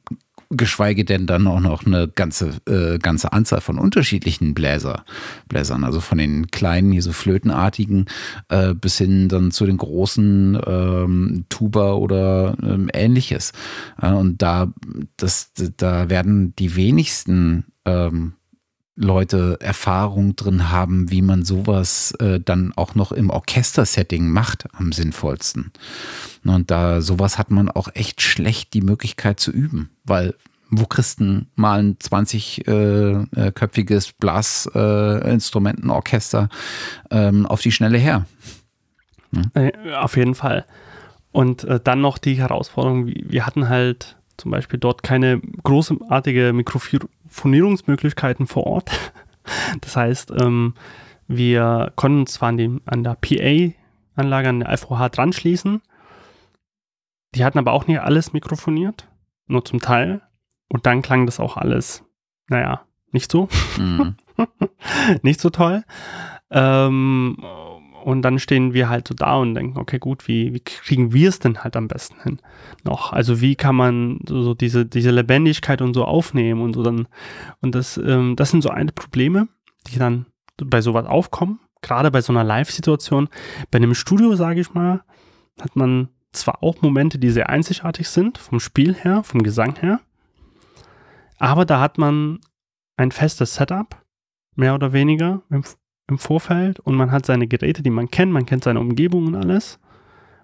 geschweige 0.50 1.04
denn 1.04 1.26
dann 1.26 1.46
auch 1.46 1.60
noch 1.60 1.86
eine 1.86 2.08
ganze, 2.08 2.60
äh, 2.68 2.98
ganze 2.98 3.32
Anzahl 3.32 3.60
von 3.60 3.78
unterschiedlichen 3.78 4.52
Bläser, 4.52 5.04
Bläsern, 5.48 5.84
also 5.84 6.00
von 6.00 6.18
den 6.18 6.48
kleinen, 6.48 6.90
hier 6.90 7.02
so 7.02 7.12
flötenartigen, 7.12 8.06
äh, 8.48 8.74
bis 8.74 8.98
hin 8.98 9.28
dann 9.28 9.52
zu 9.52 9.64
den 9.64 9.76
großen 9.76 10.60
ähm, 10.66 11.44
Tuba 11.48 11.92
oder 11.92 12.56
ähm, 12.62 12.90
ähnliches. 12.92 13.52
Äh, 14.02 14.12
und 14.12 14.42
da, 14.42 14.72
das, 15.16 15.52
da 15.76 16.10
werden 16.10 16.54
die 16.56 16.74
wenigsten 16.74 17.66
ähm, 17.84 18.34
Leute 18.96 19.56
Erfahrung 19.60 20.34
drin 20.36 20.70
haben, 20.70 21.10
wie 21.10 21.22
man 21.22 21.44
sowas 21.44 22.12
äh, 22.20 22.38
dann 22.40 22.72
auch 22.76 22.94
noch 22.94 23.10
im 23.12 23.30
Orchestersetting 23.30 24.28
macht, 24.28 24.66
am 24.74 24.92
sinnvollsten. 24.92 25.72
Und 26.44 26.70
da 26.70 27.00
sowas 27.00 27.38
hat 27.38 27.50
man 27.50 27.70
auch 27.70 27.88
echt 27.94 28.20
schlecht 28.20 28.74
die 28.74 28.82
Möglichkeit 28.82 29.40
zu 29.40 29.52
üben, 29.52 29.88
weil 30.04 30.34
wo 30.70 30.84
Christen 30.86 31.48
mal 31.56 31.80
ein 31.80 31.96
20-köpfiges 31.96 34.10
äh, 34.10 34.12
Blasinstrumentenorchester 34.20 36.48
äh, 37.10 37.28
ähm, 37.28 37.46
auf 37.46 37.60
die 37.60 37.72
Schnelle 37.72 37.98
her. 37.98 38.26
Hm? 39.34 39.50
Auf 39.94 40.16
jeden 40.16 40.36
Fall. 40.36 40.64
Und 41.32 41.64
äh, 41.64 41.80
dann 41.82 42.00
noch 42.00 42.18
die 42.18 42.34
Herausforderung, 42.34 43.06
wir 43.06 43.46
hatten 43.46 43.68
halt 43.68 44.16
zum 44.36 44.52
Beispiel 44.52 44.78
dort 44.78 45.02
keine 45.02 45.40
großartige 45.62 46.52
Mikrofonierungsmöglichkeiten 47.30 48.46
vor 48.46 48.66
Ort. 48.66 48.90
Das 49.80 49.96
heißt, 49.96 50.32
ähm, 50.42 50.74
wir 51.26 51.92
konnten 51.96 52.26
zwar 52.26 52.50
an, 52.50 52.58
dem, 52.58 52.82
an 52.84 53.02
der 53.02 53.16
PA-Anlage, 53.16 54.48
an 54.48 54.60
der 54.60 54.76
FOH 54.76 55.08
dran 55.08 55.32
schließen, 55.32 55.80
die 57.34 57.44
hatten 57.44 57.58
aber 57.58 57.72
auch 57.72 57.86
nicht 57.86 58.00
alles 58.00 58.32
mikrofoniert, 58.32 59.08
nur 59.46 59.64
zum 59.64 59.80
Teil. 59.80 60.20
Und 60.68 60.86
dann 60.86 61.02
klang 61.02 61.26
das 61.26 61.40
auch 61.40 61.56
alles, 61.56 62.04
naja, 62.48 62.82
nicht 63.10 63.32
so. 63.32 63.48
Mhm. 63.76 64.14
nicht 65.22 65.40
so 65.40 65.50
toll. 65.50 65.84
Ähm, 66.50 67.38
und 68.04 68.22
dann 68.22 68.38
stehen 68.38 68.74
wir 68.74 68.88
halt 68.88 69.08
so 69.08 69.14
da 69.14 69.36
und 69.36 69.54
denken, 69.54 69.78
okay, 69.78 69.98
gut, 69.98 70.28
wie, 70.28 70.54
wie 70.54 70.60
kriegen 70.60 71.12
wir 71.12 71.28
es 71.28 71.38
denn 71.38 71.62
halt 71.62 71.76
am 71.76 71.88
besten 71.88 72.20
hin 72.22 72.40
noch? 72.84 73.12
Also 73.12 73.40
wie 73.40 73.56
kann 73.56 73.76
man 73.76 74.20
so, 74.26 74.42
so 74.42 74.54
diese, 74.54 74.86
diese 74.86 75.10
Lebendigkeit 75.10 75.82
und 75.82 75.94
so 75.94 76.04
aufnehmen 76.04 76.62
und 76.62 76.74
so 76.74 76.82
dann, 76.82 77.08
und 77.60 77.74
das, 77.74 77.96
ähm, 77.98 78.36
das 78.36 78.50
sind 78.50 78.62
so 78.62 78.70
eine 78.70 78.92
Probleme, 78.92 79.48
die 79.88 79.98
dann 79.98 80.26
bei 80.56 80.80
sowas 80.80 81.06
aufkommen, 81.06 81.60
gerade 81.82 82.10
bei 82.10 82.20
so 82.20 82.32
einer 82.32 82.44
Live-Situation. 82.44 83.28
Bei 83.70 83.76
einem 83.76 83.94
Studio, 83.94 84.34
sage 84.34 84.60
ich 84.60 84.74
mal, 84.74 85.02
hat 85.60 85.76
man 85.76 86.08
zwar 86.32 86.62
auch 86.62 86.82
Momente, 86.82 87.18
die 87.18 87.30
sehr 87.30 87.48
einzigartig 87.48 88.08
sind, 88.08 88.38
vom 88.38 88.60
Spiel 88.60 88.94
her, 88.94 89.22
vom 89.24 89.42
Gesang 89.42 89.76
her, 89.76 90.00
aber 91.38 91.64
da 91.64 91.80
hat 91.80 91.98
man 91.98 92.40
ein 92.96 93.12
festes 93.12 93.54
Setup, 93.54 93.96
mehr 94.54 94.74
oder 94.74 94.92
weniger 94.92 95.42
im, 96.10 96.18
Vorfeld 96.18 96.80
und 96.80 96.94
man 96.94 97.10
hat 97.10 97.26
seine 97.26 97.46
Geräte, 97.46 97.82
die 97.82 97.90
man 97.90 98.10
kennt, 98.10 98.32
man 98.32 98.46
kennt 98.46 98.64
seine 98.64 98.80
Umgebung 98.80 99.26
und 99.28 99.34
alles 99.36 99.78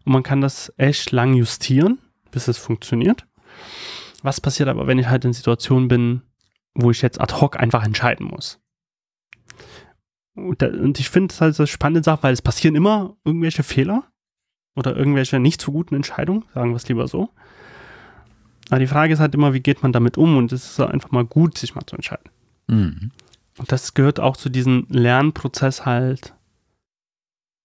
und 0.05 0.13
man 0.13 0.23
kann 0.23 0.41
das 0.41 0.73
echt 0.77 1.13
lang 1.13 1.35
justieren, 1.35 1.99
bis 2.31 2.49
es 2.49 2.59
funktioniert. 2.59 3.27
Was 4.23 4.41
passiert 4.41 4.69
aber, 4.69 4.87
wenn 4.87 4.99
ich 4.99 5.09
halt 5.09 5.25
in 5.25 5.33
Situationen 5.33 5.89
bin, 5.89 6.23
wo 6.75 6.91
ich 6.91 7.03
jetzt 7.03 7.21
ad 7.21 7.35
hoc 7.35 7.59
einfach 7.59 7.85
entscheiden 7.85 8.27
muss? 8.27 8.61
Und, 10.35 10.99
ich 10.99 11.09
finde 11.09 11.33
es 11.33 11.41
halt 11.41 11.59
eine 11.59 11.67
spannende 11.67 12.03
Sache, 12.03 12.23
weil 12.23 12.33
es 12.33 12.43
passieren 12.43 12.77
immer 12.77 13.17
irgendwelche 13.25 13.63
Fehler 13.63 14.05
oder 14.75 14.95
irgendwelche 14.95 15.41
nicht 15.41 15.61
so 15.63 15.73
guten 15.73 15.95
Entscheidungen, 15.95 16.45
sagen 16.55 16.71
wir 16.71 16.77
es 16.77 16.89
lieber 16.89 17.09
so. 17.09 17.31
Aber 18.69 18.81
die 18.81 18.87
Frage 18.87 19.15
ist 19.15 19.21
halt 19.21 19.35
immer, 19.35 19.55
wie 19.55 19.61
geht 19.61 19.83
man 19.83 19.93
damit 19.93 20.19
um? 20.19 20.37
Und 20.37 20.53
es 20.53 20.71
ist 20.71 20.81
einfach 20.81 21.11
mal 21.11 21.25
gut, 21.25 21.57
sich 21.57 21.75
mal 21.75 21.87
zu 21.87 21.97
entscheiden. 21.97 22.31
Mhm. 22.67 23.11
Und 23.59 23.73
das 23.73 23.95
gehört 23.95 24.21
auch 24.21 24.37
zu 24.37 24.49
diesem 24.49 24.87
Lernprozess 24.91 25.87
halt 25.87 26.35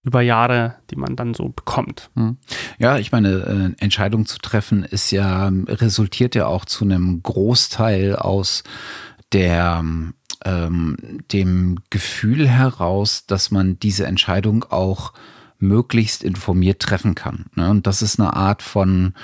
über 0.04 0.20
Jahre, 0.20 0.76
die 0.90 0.96
man 0.96 1.14
dann 1.14 1.34
so 1.34 1.48
bekommt. 1.48 2.10
Mhm. 2.14 2.38
Ja, 2.78 2.98
ich 2.98 3.12
meine, 3.12 3.74
äh, 3.78 3.82
Entscheidung 3.82 4.26
zu 4.26 4.38
treffen 4.38 4.84
ist 4.84 5.12
ja, 5.12 5.50
resultiert 5.68 6.34
ja 6.34 6.46
auch 6.46 6.64
zu 6.64 6.84
einem 6.84 7.22
Großteil 7.22 8.16
aus 8.16 8.64
der 9.32 9.84
ähm, 10.44 10.96
dem 11.30 11.78
Gefühl 11.90 12.48
heraus, 12.48 13.26
dass 13.26 13.50
man 13.50 13.78
diese 13.78 14.06
Entscheidung 14.06 14.64
auch 14.64 15.12
möglichst 15.62 16.22
informiert 16.22 16.80
treffen 16.80 17.14
kann. 17.14 17.46
Ne? 17.54 17.70
Und 17.70 17.86
das 17.86 18.02
ist 18.02 18.20
eine 18.20 18.34
Art 18.34 18.62
von, 18.62 19.14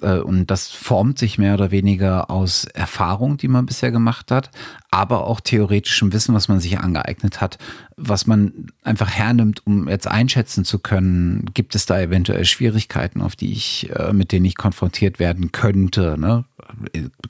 äh, 0.00 0.18
und 0.18 0.46
das 0.50 0.68
formt 0.68 1.18
sich 1.18 1.36
mehr 1.38 1.54
oder 1.54 1.70
weniger 1.70 2.30
aus 2.30 2.64
Erfahrung, 2.64 3.36
die 3.36 3.48
man 3.48 3.66
bisher 3.66 3.90
gemacht 3.90 4.30
hat, 4.30 4.50
aber 4.90 5.26
auch 5.26 5.40
theoretischem 5.40 6.12
Wissen, 6.12 6.34
was 6.34 6.48
man 6.48 6.60
sich 6.60 6.78
angeeignet 6.78 7.40
hat, 7.40 7.58
was 7.96 8.26
man 8.26 8.68
einfach 8.82 9.10
hernimmt, 9.10 9.66
um 9.66 9.88
jetzt 9.88 10.08
einschätzen 10.08 10.64
zu 10.64 10.78
können, 10.78 11.46
gibt 11.52 11.74
es 11.74 11.86
da 11.86 12.00
eventuell 12.00 12.44
Schwierigkeiten, 12.44 13.20
auf 13.20 13.36
die 13.36 13.52
ich, 13.52 13.90
äh, 13.90 14.12
mit 14.12 14.32
denen 14.32 14.46
ich 14.46 14.56
konfrontiert 14.56 15.18
werden 15.18 15.52
könnte. 15.52 16.16
Ne? 16.18 16.44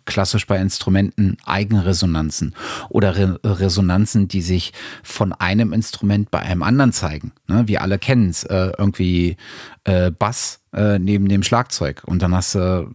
Klassisch 0.04 0.46
bei 0.46 0.58
Instrumenten 0.58 1.36
Eigenresonanzen 1.44 2.54
oder 2.88 3.16
Re 3.16 3.40
Resonanzen, 3.44 4.28
die 4.28 4.42
sich 4.42 4.72
von 5.02 5.32
einem 5.32 5.72
Instrument 5.72 6.30
bei 6.30 6.40
einem 6.40 6.62
anderen 6.62 6.92
zeigen. 6.92 7.32
Ne? 7.46 7.66
Wir 7.66 7.82
alle 7.82 7.98
kennen 7.98 8.28
es, 8.30 8.44
äh, 8.44 8.72
irgendwie 8.76 9.36
äh, 9.84 10.10
Bass 10.10 10.60
äh, 10.72 10.98
neben 10.98 11.28
dem 11.28 11.42
Schlagzeug. 11.42 12.02
Und 12.06 12.22
dann 12.22 12.34
hast 12.34 12.54
du, 12.54 12.94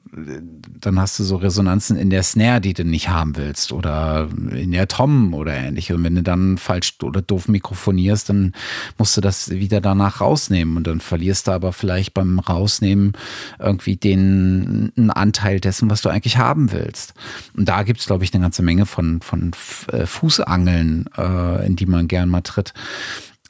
dann 0.79 0.99
hast 0.99 1.19
du 1.19 1.23
so 1.23 1.36
Resonanzen 1.38 1.97
in 1.97 2.09
der 2.09 2.23
Snare, 2.23 2.61
die 2.61 2.73
du 2.73 2.86
nicht 2.86 3.09
haben 3.09 3.36
willst, 3.36 3.73
oder 3.73 4.29
in 4.51 4.71
der 4.71 4.88
Tom 4.88 5.33
oder 5.33 5.53
ähnliche. 5.53 5.95
Und 5.95 6.03
wenn 6.03 6.15
du 6.15 6.23
dann 6.23 6.57
falsch 6.57 6.97
oder 7.03 7.21
doof 7.21 7.47
mikrofonierst, 7.47 8.29
dann 8.29 8.53
musst 8.97 9.17
du 9.17 9.21
das 9.21 9.49
wieder 9.49 9.81
danach 9.81 10.21
rausnehmen. 10.21 10.77
Und 10.77 10.88
dann 10.88 10.99
verlierst 11.01 11.47
du 11.47 11.51
aber 11.51 11.73
vielleicht 11.73 12.13
beim 12.13 12.39
Rausnehmen 12.39 13.13
irgendwie 13.59 13.97
den 13.97 14.91
einen 14.95 15.11
Anteil 15.11 15.59
dessen, 15.59 15.89
was 15.89 16.01
du 16.01 16.09
eigentlich 16.09 16.38
haben 16.38 16.71
willst. 16.71 17.13
Und 17.55 17.67
da 17.67 17.83
gibt 17.83 17.99
es, 17.99 18.05
glaube 18.05 18.23
ich, 18.23 18.33
eine 18.33 18.43
ganze 18.43 18.63
Menge 18.63 18.86
von, 18.86 19.21
von 19.21 19.51
äh, 19.91 20.05
Fußangeln, 20.05 21.09
äh, 21.17 21.65
in 21.65 21.75
die 21.75 21.88
man 21.88 22.07
gern 22.07 22.29
mal 22.29 22.41
tritt. 22.41 22.73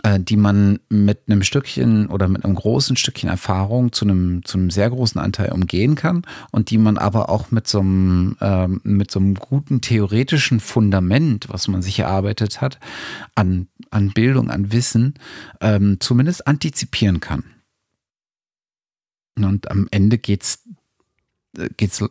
Äh, 0.06 0.20
die 0.20 0.38
man 0.38 0.78
mit 0.88 1.22
einem 1.26 1.42
Stückchen 1.42 2.06
oder 2.10 2.28
mit 2.28 2.46
einem 2.46 2.54
großen 2.54 2.96
Stückchen 2.96 3.28
Erfahrung 3.28 3.92
zu 3.92 4.06
einem, 4.06 4.46
zu 4.46 4.60
einem 4.60 4.70
sehr 4.70 4.92
großen 4.92 5.20
Anteil 5.20 5.52
umgehen 5.52 5.96
kann 5.96 6.28
und 6.52 6.70
die 6.70 6.78
man 6.78 7.00
aber 7.00 7.28
auch 7.30 7.50
mit 7.50 7.66
so 7.66 7.80
einem, 7.80 8.38
ähm, 8.40 8.82
mit 8.84 9.10
so 9.10 9.18
einem 9.18 9.34
guten 9.34 9.82
theoretischen 9.82 10.60
Fundament, 10.60 11.50
was 11.50 11.68
man 11.68 11.82
sich 11.82 11.98
erarbeitet 11.98 12.62
hat, 12.62 12.80
an, 13.34 13.68
an 13.90 14.12
Bildung, 14.12 14.52
an 14.52 14.72
Wissen, 14.72 15.16
ähm, 15.60 15.98
zumindest 16.00 16.46
antizipieren 16.46 17.20
kann. 17.20 17.44
Und 19.38 19.72
am 19.72 19.88
Ende 19.90 20.20
geht's, 20.20 20.66
äh, 21.58 21.70
geht's, 21.78 22.06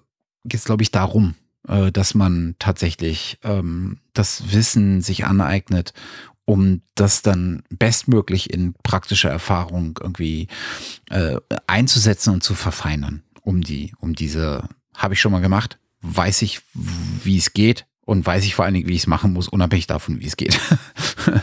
geht's, 0.45 0.64
glaube 0.64 0.82
ich, 0.82 0.90
darum, 0.90 1.36
äh, 1.68 1.92
dass 1.92 2.16
man 2.16 2.57
tatsächlich 2.59 3.38
ähm, 3.45 3.99
das 4.14 4.53
Wissen 4.53 5.01
sich 5.01 5.26
aneignet 5.26 5.95
um 6.45 6.82
das 6.95 7.22
dann 7.22 7.62
bestmöglich 7.70 8.53
in 8.53 8.74
praktische 8.82 9.28
Erfahrung 9.28 9.99
irgendwie 10.01 10.49
äh, 11.11 11.36
einzusetzen 11.66 12.34
und 12.34 12.42
zu 12.42 12.55
verfeinern, 12.55 13.22
um 13.42 13.62
die, 13.62 13.95
um 13.99 14.14
diese, 14.14 14.68
habe 14.95 15.14
ich 15.14 15.20
schon 15.20 15.32
mal 15.32 15.40
gemacht, 15.40 15.78
weiß 16.03 16.42
ich, 16.42 16.61
wie 16.74 17.38
es 17.38 17.53
geht 17.53 17.86
und 18.05 18.26
weiß 18.26 18.45
ich 18.45 18.55
vor 18.55 18.64
allen 18.64 18.74
Dingen, 18.74 18.88
wie 18.88 18.95
ich 18.95 19.03
es 19.03 19.07
machen 19.07 19.32
muss, 19.32 19.49
unabhängig 19.49 19.86
davon, 19.86 20.20
wie 20.20 20.26
es 20.26 20.36
geht. 20.36 20.61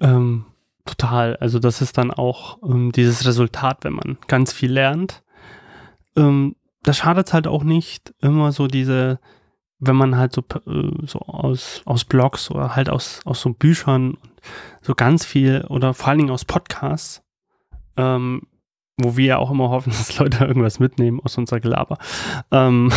ähm, 0.00 0.44
total. 0.84 1.36
Also 1.36 1.60
das 1.60 1.80
ist 1.80 1.96
dann 1.98 2.10
auch 2.10 2.58
ähm, 2.62 2.90
dieses 2.90 3.24
Resultat, 3.24 3.84
wenn 3.84 3.92
man 3.92 4.18
ganz 4.26 4.52
viel 4.52 4.72
lernt. 4.72 5.22
Ähm, 6.16 6.56
da 6.82 6.92
schadet 6.92 7.28
es 7.28 7.32
halt 7.32 7.46
auch 7.46 7.62
nicht, 7.62 8.14
immer 8.20 8.50
so 8.50 8.66
diese 8.66 9.20
wenn 9.80 9.96
man 9.96 10.16
halt 10.16 10.32
so, 10.32 10.42
äh, 10.66 11.06
so 11.06 11.20
aus, 11.20 11.82
aus 11.84 12.04
Blogs 12.04 12.50
oder 12.50 12.74
halt 12.74 12.90
aus, 12.90 13.20
aus 13.24 13.40
so 13.40 13.52
Büchern 13.52 14.16
so 14.80 14.94
ganz 14.94 15.24
viel 15.24 15.64
oder 15.68 15.94
vor 15.94 16.08
allen 16.08 16.18
Dingen 16.18 16.30
aus 16.30 16.44
Podcasts, 16.44 17.22
ähm, 17.96 18.42
wo 18.96 19.16
wir 19.16 19.26
ja 19.26 19.38
auch 19.38 19.50
immer 19.50 19.70
hoffen, 19.70 19.90
dass 19.96 20.18
Leute 20.18 20.44
irgendwas 20.44 20.80
mitnehmen 20.80 21.20
aus 21.20 21.38
unserer 21.38 21.60
Gelaber. 21.60 21.98
Ähm, 22.50 22.92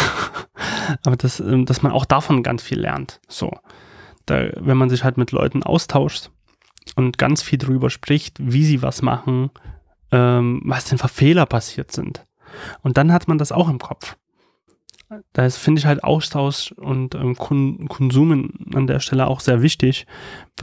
aber 1.05 1.15
das, 1.15 1.39
ähm, 1.39 1.65
dass 1.65 1.81
man 1.81 1.91
auch 1.91 2.05
davon 2.05 2.43
ganz 2.43 2.63
viel 2.63 2.79
lernt. 2.79 3.19
So. 3.27 3.51
Da, 4.25 4.49
wenn 4.59 4.77
man 4.77 4.89
sich 4.89 5.03
halt 5.03 5.17
mit 5.17 5.31
Leuten 5.31 5.63
austauscht 5.63 6.29
und 6.95 7.17
ganz 7.17 7.41
viel 7.41 7.57
drüber 7.57 7.89
spricht, 7.89 8.37
wie 8.39 8.63
sie 8.63 8.81
was 8.81 9.01
machen, 9.01 9.49
ähm, 10.11 10.61
was 10.65 10.85
denn 10.85 10.97
für 10.97 11.07
Fehler 11.07 11.45
passiert 11.45 11.91
sind. 11.91 12.25
Und 12.81 12.97
dann 12.97 13.13
hat 13.13 13.27
man 13.27 13.37
das 13.37 13.51
auch 13.51 13.69
im 13.69 13.79
Kopf 13.79 14.17
da 15.33 15.45
ist, 15.45 15.57
finde 15.57 15.79
ich 15.79 15.85
halt 15.85 16.03
Austausch 16.03 16.71
und 16.73 17.15
ähm, 17.15 17.35
Konsum 17.35 18.51
an 18.73 18.87
der 18.87 18.99
Stelle 18.99 19.27
auch 19.27 19.39
sehr 19.39 19.61
wichtig. 19.61 20.07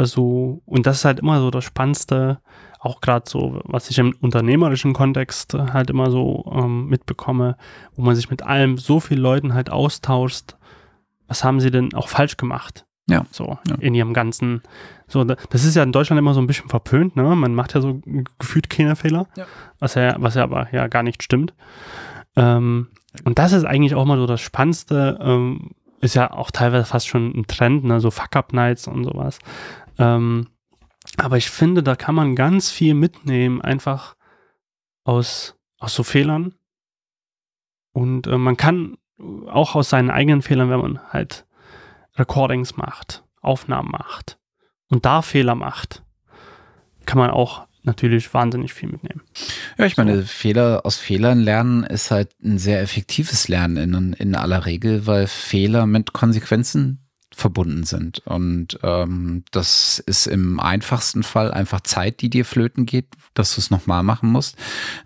so, 0.01 0.63
und 0.65 0.87
das 0.87 0.99
ist 0.99 1.05
halt 1.05 1.21
immer 1.21 1.41
so 1.41 1.51
das 1.51 1.65
Spannendste, 1.65 2.41
auch 2.81 3.01
gerade 3.01 3.29
so, 3.29 3.61
was 3.65 3.91
ich 3.91 3.99
im 3.99 4.15
unternehmerischen 4.21 4.93
Kontext 4.93 5.55
halt 5.55 5.91
immer 5.91 6.11
so 6.11 6.51
ähm, 6.53 6.87
mitbekomme, 6.87 7.57
wo 7.97 8.03
man 8.03 8.15
sich 8.15 8.31
mit 8.31 8.43
allem 8.43 8.79
so 8.79 9.01
vielen 9.01 9.21
Leuten 9.21 9.55
halt 9.55 9.71
austauscht. 9.71 10.57
Was 11.27 11.45
haben 11.45 11.61
sie 11.61 11.71
denn 11.71 11.93
auch 11.95 12.09
falsch 12.09 12.37
gemacht? 12.37 12.87
Ja. 13.09 13.25
So, 13.31 13.59
ja. 13.67 13.75
in 13.81 13.95
ihrem 13.95 14.13
ganzen. 14.13 14.63
So, 15.07 15.25
das 15.25 15.65
ist 15.65 15.75
ja 15.75 15.83
in 15.83 15.93
Deutschland 15.93 16.19
immer 16.19 16.35
so 16.35 16.41
ein 16.41 16.47
bisschen 16.47 16.69
verpönt, 16.69 17.17
ne? 17.17 17.35
Man 17.35 17.55
macht 17.55 17.75
ja 17.75 17.81
so 17.81 18.01
gefühlt 18.39 18.69
keine 18.69 18.97
Fehler, 18.97 19.27
ja. 19.37 19.47
was 19.79 19.95
ja, 19.95 20.15
was 20.19 20.35
ja 20.35 20.43
aber 20.45 20.69
ja 20.73 20.87
gar 20.89 21.03
nicht 21.03 21.23
stimmt. 21.23 21.55
Ähm, 22.37 22.89
und 23.25 23.39
das 23.39 23.53
ist 23.53 23.65
eigentlich 23.65 23.95
auch 23.95 24.05
mal 24.05 24.19
so 24.19 24.27
das 24.27 24.41
Spannendste. 24.41 25.19
Ähm, 25.21 25.71
ist 26.01 26.15
ja 26.15 26.31
auch 26.31 26.51
teilweise 26.51 26.85
fast 26.85 27.09
schon 27.09 27.33
ein 27.37 27.47
Trend, 27.47 27.85
ne? 27.85 28.01
so 28.01 28.11
Fuck-Up-Nights 28.11 28.87
und 28.87 29.05
sowas. 29.05 29.39
Ähm, 29.99 30.49
aber 31.17 31.37
ich 31.37 31.51
finde, 31.51 31.83
da 31.83 31.97
kann 31.97 32.15
man 32.15 32.37
ganz 32.37 32.71
viel 32.71 32.95
mitnehmen, 32.95 33.61
einfach 33.61 34.15
aus, 35.05 35.57
aus 35.79 35.95
so 35.95 36.05
Fehlern. 36.05 36.55
Und 37.93 38.27
äh, 38.29 38.39
man 38.39 38.57
kann 38.57 38.97
auch 39.49 39.75
aus 39.75 39.91
seinen 39.91 40.11
eigenen 40.11 40.43
Fehlern, 40.43 40.71
wenn 40.71 40.81
man 40.81 41.01
halt 41.13 41.47
Recordings 42.17 42.77
macht, 42.77 43.25
Aufnahmen 43.41 43.91
macht 43.91 44.39
und 44.89 45.05
da 45.05 45.23
Fehler 45.23 45.55
macht, 45.55 46.03
kann 47.07 47.19
man 47.19 47.31
auch 47.31 47.68
natürlich 47.89 48.33
wahnsinnig 48.33 48.73
viel 48.73 48.89
mitnehmen. 48.89 49.23
Ja, 49.77 49.87
ich 49.87 49.97
meine, 49.97 50.21
so. 50.21 50.27
Fehler 50.27 50.83
aus 50.85 50.97
Fehlern 50.97 51.41
lernen 51.41 51.83
ist 51.83 52.11
halt 52.11 52.31
ein 52.45 52.59
sehr 52.59 52.81
effektives 52.81 53.49
Lernen 53.49 53.95
in, 53.95 54.13
in 54.13 54.37
aller 54.37 54.67
Regel, 54.67 55.07
weil 55.07 55.27
Fehler 55.27 55.87
mit 55.87 56.13
Konsequenzen 56.13 57.09
verbunden 57.35 57.85
sind. 57.85 58.21
Und 58.27 58.79
ähm, 58.83 59.45
das 59.51 60.03
ist 60.07 60.27
im 60.27 60.61
einfachsten 60.61 61.23
Fall 61.23 61.53
einfach 61.53 61.81
Zeit, 61.83 62.21
die 62.21 62.31
dir 62.31 62.45
flöten 62.45 62.85
geht, 62.85 63.07
dass 63.35 63.55
du 63.55 63.61
es 63.61 63.71
nochmal 63.71 64.03
machen 64.03 64.31
musst. 64.31 64.57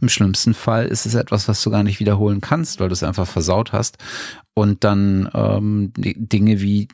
Im 0.01 0.09
schlimmsten 0.09 0.55
Fall 0.55 0.87
ist 0.87 1.05
es 1.05 1.15
etwas, 1.15 1.49
was 1.49 1.63
du 1.63 1.71
gar 1.71 1.83
nicht 1.83 2.01
wiederholen 2.01 2.41
kannst, 2.41 2.81
weil 2.81 2.89
du 2.89 2.95
es 2.95 3.03
einfach 3.03 3.27
versaut 3.27 3.73
hast. 3.73 3.99
Und 4.55 4.85
dann 4.85 5.31
ähm, 5.35 5.93
Dinge 5.97 6.61
wie 6.61 6.89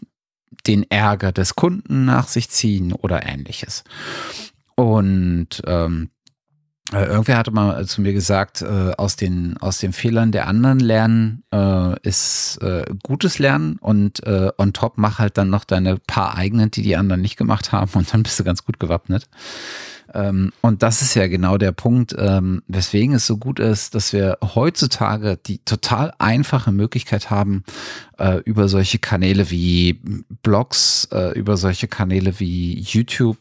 den 0.66 0.90
Ärger 0.90 1.32
des 1.32 1.54
Kunden 1.54 2.04
nach 2.04 2.28
sich 2.28 2.50
ziehen 2.50 2.92
oder 2.92 3.26
ähnliches. 3.26 3.84
Und 4.78 5.60
ähm, 5.66 6.10
äh, 6.92 7.04
irgendwer 7.06 7.36
hatte 7.36 7.50
mal 7.50 7.84
zu 7.86 8.00
mir 8.00 8.12
gesagt, 8.12 8.62
äh, 8.62 8.92
aus, 8.96 9.16
den, 9.16 9.56
aus 9.56 9.78
den 9.78 9.92
Fehlern 9.92 10.30
der 10.30 10.46
anderen 10.46 10.78
lernen 10.78 11.42
äh, 11.52 12.00
ist 12.02 12.58
äh, 12.62 12.84
gutes 13.02 13.40
Lernen 13.40 13.78
und 13.80 14.24
äh, 14.24 14.52
on 14.56 14.72
top 14.72 14.92
mach 14.94 15.18
halt 15.18 15.36
dann 15.36 15.50
noch 15.50 15.64
deine 15.64 15.96
paar 15.96 16.36
eigenen, 16.36 16.70
die 16.70 16.82
die 16.82 16.94
anderen 16.94 17.22
nicht 17.22 17.36
gemacht 17.36 17.72
haben 17.72 17.90
und 17.94 18.14
dann 18.14 18.22
bist 18.22 18.38
du 18.38 18.44
ganz 18.44 18.64
gut 18.64 18.78
gewappnet. 18.78 19.28
Ähm, 20.14 20.52
und 20.60 20.84
das 20.84 21.02
ist 21.02 21.14
ja 21.14 21.26
genau 21.26 21.58
der 21.58 21.72
Punkt, 21.72 22.14
ähm, 22.16 22.62
weswegen 22.68 23.16
es 23.16 23.26
so 23.26 23.36
gut 23.36 23.58
ist, 23.58 23.96
dass 23.96 24.12
wir 24.12 24.38
heutzutage 24.54 25.38
die 25.44 25.58
total 25.64 26.14
einfache 26.18 26.70
Möglichkeit 26.70 27.30
haben, 27.30 27.64
äh, 28.16 28.36
über 28.44 28.68
solche 28.68 29.00
Kanäle 29.00 29.50
wie 29.50 30.00
Blogs, 30.42 31.08
äh, 31.10 31.36
über 31.36 31.56
solche 31.56 31.88
Kanäle 31.88 32.38
wie 32.38 32.78
YouTube, 32.78 33.38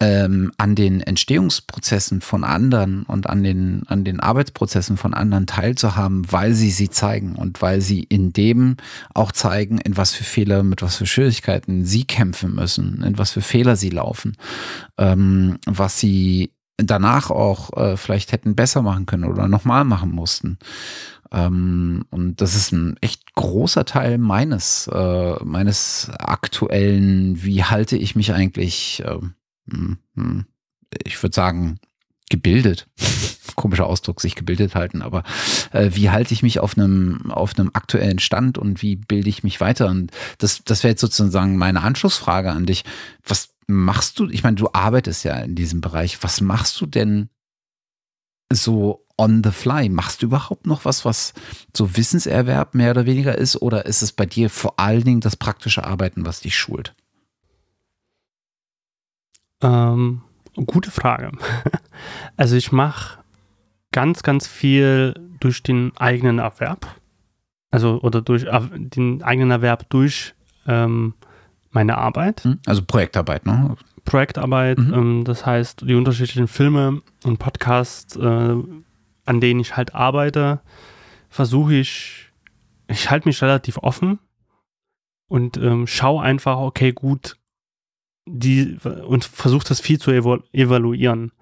ähm, 0.00 0.52
an 0.58 0.74
den 0.76 1.00
Entstehungsprozessen 1.00 2.20
von 2.20 2.44
anderen 2.44 3.02
und 3.02 3.28
an 3.28 3.42
den, 3.42 3.82
an 3.88 4.04
den 4.04 4.20
Arbeitsprozessen 4.20 4.96
von 4.96 5.12
anderen 5.12 5.46
teilzuhaben, 5.46 6.30
weil 6.30 6.54
sie 6.54 6.70
sie 6.70 6.88
zeigen 6.88 7.34
und 7.34 7.60
weil 7.62 7.80
sie 7.80 8.04
in 8.04 8.32
dem 8.32 8.76
auch 9.12 9.32
zeigen, 9.32 9.78
in 9.78 9.96
was 9.96 10.14
für 10.14 10.24
Fehler, 10.24 10.62
mit 10.62 10.82
was 10.82 10.96
für 10.96 11.06
Schwierigkeiten 11.06 11.84
sie 11.84 12.04
kämpfen 12.04 12.54
müssen, 12.54 13.02
in 13.02 13.18
was 13.18 13.32
für 13.32 13.42
Fehler 13.42 13.74
sie 13.74 13.90
laufen, 13.90 14.36
ähm, 14.98 15.58
was 15.66 15.98
sie 15.98 16.52
danach 16.76 17.30
auch 17.30 17.76
äh, 17.76 17.96
vielleicht 17.96 18.30
hätten 18.30 18.54
besser 18.54 18.82
machen 18.82 19.06
können 19.06 19.24
oder 19.24 19.48
nochmal 19.48 19.84
machen 19.84 20.12
mussten. 20.12 20.58
Ähm, 21.32 22.04
und 22.10 22.40
das 22.40 22.54
ist 22.54 22.72
ein 22.72 22.96
echt 23.00 23.34
großer 23.34 23.84
Teil 23.84 24.18
meines, 24.18 24.88
äh, 24.92 25.44
meines 25.44 26.10
aktuellen, 26.18 27.42
wie 27.42 27.64
halte 27.64 27.96
ich 27.96 28.16
mich 28.16 28.32
eigentlich, 28.32 29.02
äh, 29.04 29.10
hm, 29.10 29.20
hm. 29.20 29.34
Ich 31.04 31.22
würde 31.22 31.34
sagen, 31.34 31.78
gebildet. 32.30 32.86
Komischer 33.56 33.86
Ausdruck, 33.86 34.20
sich 34.20 34.36
gebildet 34.36 34.74
halten, 34.74 35.02
aber 35.02 35.24
äh, 35.72 35.90
wie 35.92 36.10
halte 36.10 36.32
ich 36.32 36.42
mich 36.42 36.60
auf 36.60 36.76
einem, 36.76 37.30
auf 37.30 37.54
aktuellen 37.72 38.18
Stand 38.18 38.56
und 38.56 38.82
wie 38.82 38.96
bilde 38.96 39.28
ich 39.28 39.42
mich 39.42 39.60
weiter? 39.60 39.88
Und 39.88 40.12
das, 40.38 40.62
das 40.64 40.84
wäre 40.84 40.92
jetzt 40.92 41.00
sozusagen 41.00 41.56
meine 41.56 41.82
Anschlussfrage 41.82 42.52
an 42.52 42.66
dich. 42.66 42.84
Was 43.26 43.54
machst 43.66 44.18
du? 44.18 44.28
Ich 44.28 44.44
meine, 44.44 44.56
du 44.56 44.68
arbeitest 44.72 45.24
ja 45.24 45.36
in 45.38 45.54
diesem 45.54 45.80
Bereich. 45.80 46.22
Was 46.22 46.40
machst 46.40 46.80
du 46.80 46.86
denn 46.86 47.30
so 48.52 49.04
on 49.16 49.42
the 49.42 49.50
fly? 49.50 49.88
Machst 49.88 50.22
du 50.22 50.26
überhaupt 50.26 50.66
noch 50.66 50.84
was, 50.84 51.04
was 51.04 51.34
so 51.76 51.96
Wissenserwerb 51.96 52.74
mehr 52.74 52.92
oder 52.92 53.06
weniger 53.06 53.36
ist? 53.36 53.60
Oder 53.60 53.86
ist 53.86 54.02
es 54.02 54.12
bei 54.12 54.26
dir 54.26 54.50
vor 54.50 54.78
allen 54.78 55.04
Dingen 55.04 55.20
das 55.20 55.36
praktische 55.36 55.84
Arbeiten, 55.84 56.24
was 56.24 56.40
dich 56.40 56.56
schult? 56.56 56.94
Ähm, 59.62 60.22
gute 60.66 60.90
Frage. 60.90 61.32
Also 62.36 62.54
ich 62.54 62.70
mache 62.70 63.18
ganz, 63.90 64.22
ganz 64.22 64.46
viel 64.46 65.14
durch 65.40 65.64
den 65.64 65.92
eigenen 65.96 66.38
Erwerb. 66.38 66.86
also 67.72 68.00
oder 68.02 68.22
durch 68.22 68.46
den 68.72 69.22
eigenen 69.24 69.50
Erwerb 69.50 69.90
durch 69.90 70.34
ähm, 70.66 71.14
meine 71.70 71.98
Arbeit. 71.98 72.44
Hm? 72.44 72.60
Also 72.66 72.82
Projektarbeit, 72.84 73.46
ne? 73.46 73.76
Projektarbeit, 74.04 74.78
mhm. 74.78 74.94
ähm, 74.94 75.24
das 75.24 75.44
heißt 75.44 75.82
die 75.82 75.94
unterschiedlichen 75.94 76.48
Filme 76.48 77.02
und 77.24 77.38
Podcasts, 77.38 78.16
äh, 78.16 78.56
an 79.24 79.40
denen 79.40 79.60
ich 79.60 79.76
halt 79.76 79.94
arbeite, 79.94 80.60
versuche 81.28 81.74
ich, 81.74 82.30
ich 82.86 83.10
halte 83.10 83.28
mich 83.28 83.42
relativ 83.42 83.78
offen 83.78 84.18
und 85.28 85.56
ähm, 85.58 85.86
schaue 85.86 86.22
einfach, 86.22 86.58
okay, 86.58 86.92
gut, 86.92 87.36
die 88.30 88.78
und 89.06 89.24
versuche 89.24 89.66
das 89.66 89.80
viel 89.80 89.98
zu 89.98 90.10
evalu 90.10 90.42
evaluieren. 90.52 91.32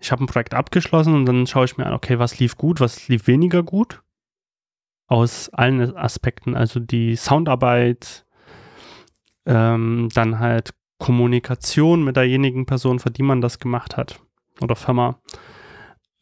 Ich 0.00 0.12
habe 0.12 0.22
ein 0.22 0.26
Projekt 0.26 0.54
abgeschlossen 0.54 1.14
und 1.14 1.26
dann 1.26 1.46
schaue 1.46 1.64
ich 1.64 1.76
mir 1.76 1.86
an, 1.86 1.94
okay, 1.94 2.18
was 2.18 2.38
lief 2.38 2.56
gut, 2.56 2.80
was 2.80 3.08
lief 3.08 3.26
weniger 3.26 3.62
gut. 3.62 4.02
Aus 5.06 5.48
allen 5.50 5.96
Aspekten, 5.96 6.54
also 6.54 6.80
die 6.80 7.16
Soundarbeit, 7.16 8.26
ähm, 9.46 10.08
dann 10.14 10.38
halt 10.38 10.74
Kommunikation 10.98 12.04
mit 12.04 12.16
derjenigen 12.16 12.66
Person, 12.66 12.98
für 12.98 13.10
die 13.10 13.22
man 13.22 13.40
das 13.40 13.58
gemacht 13.58 13.96
hat 13.96 14.20
oder 14.60 14.76
Firma. 14.76 15.20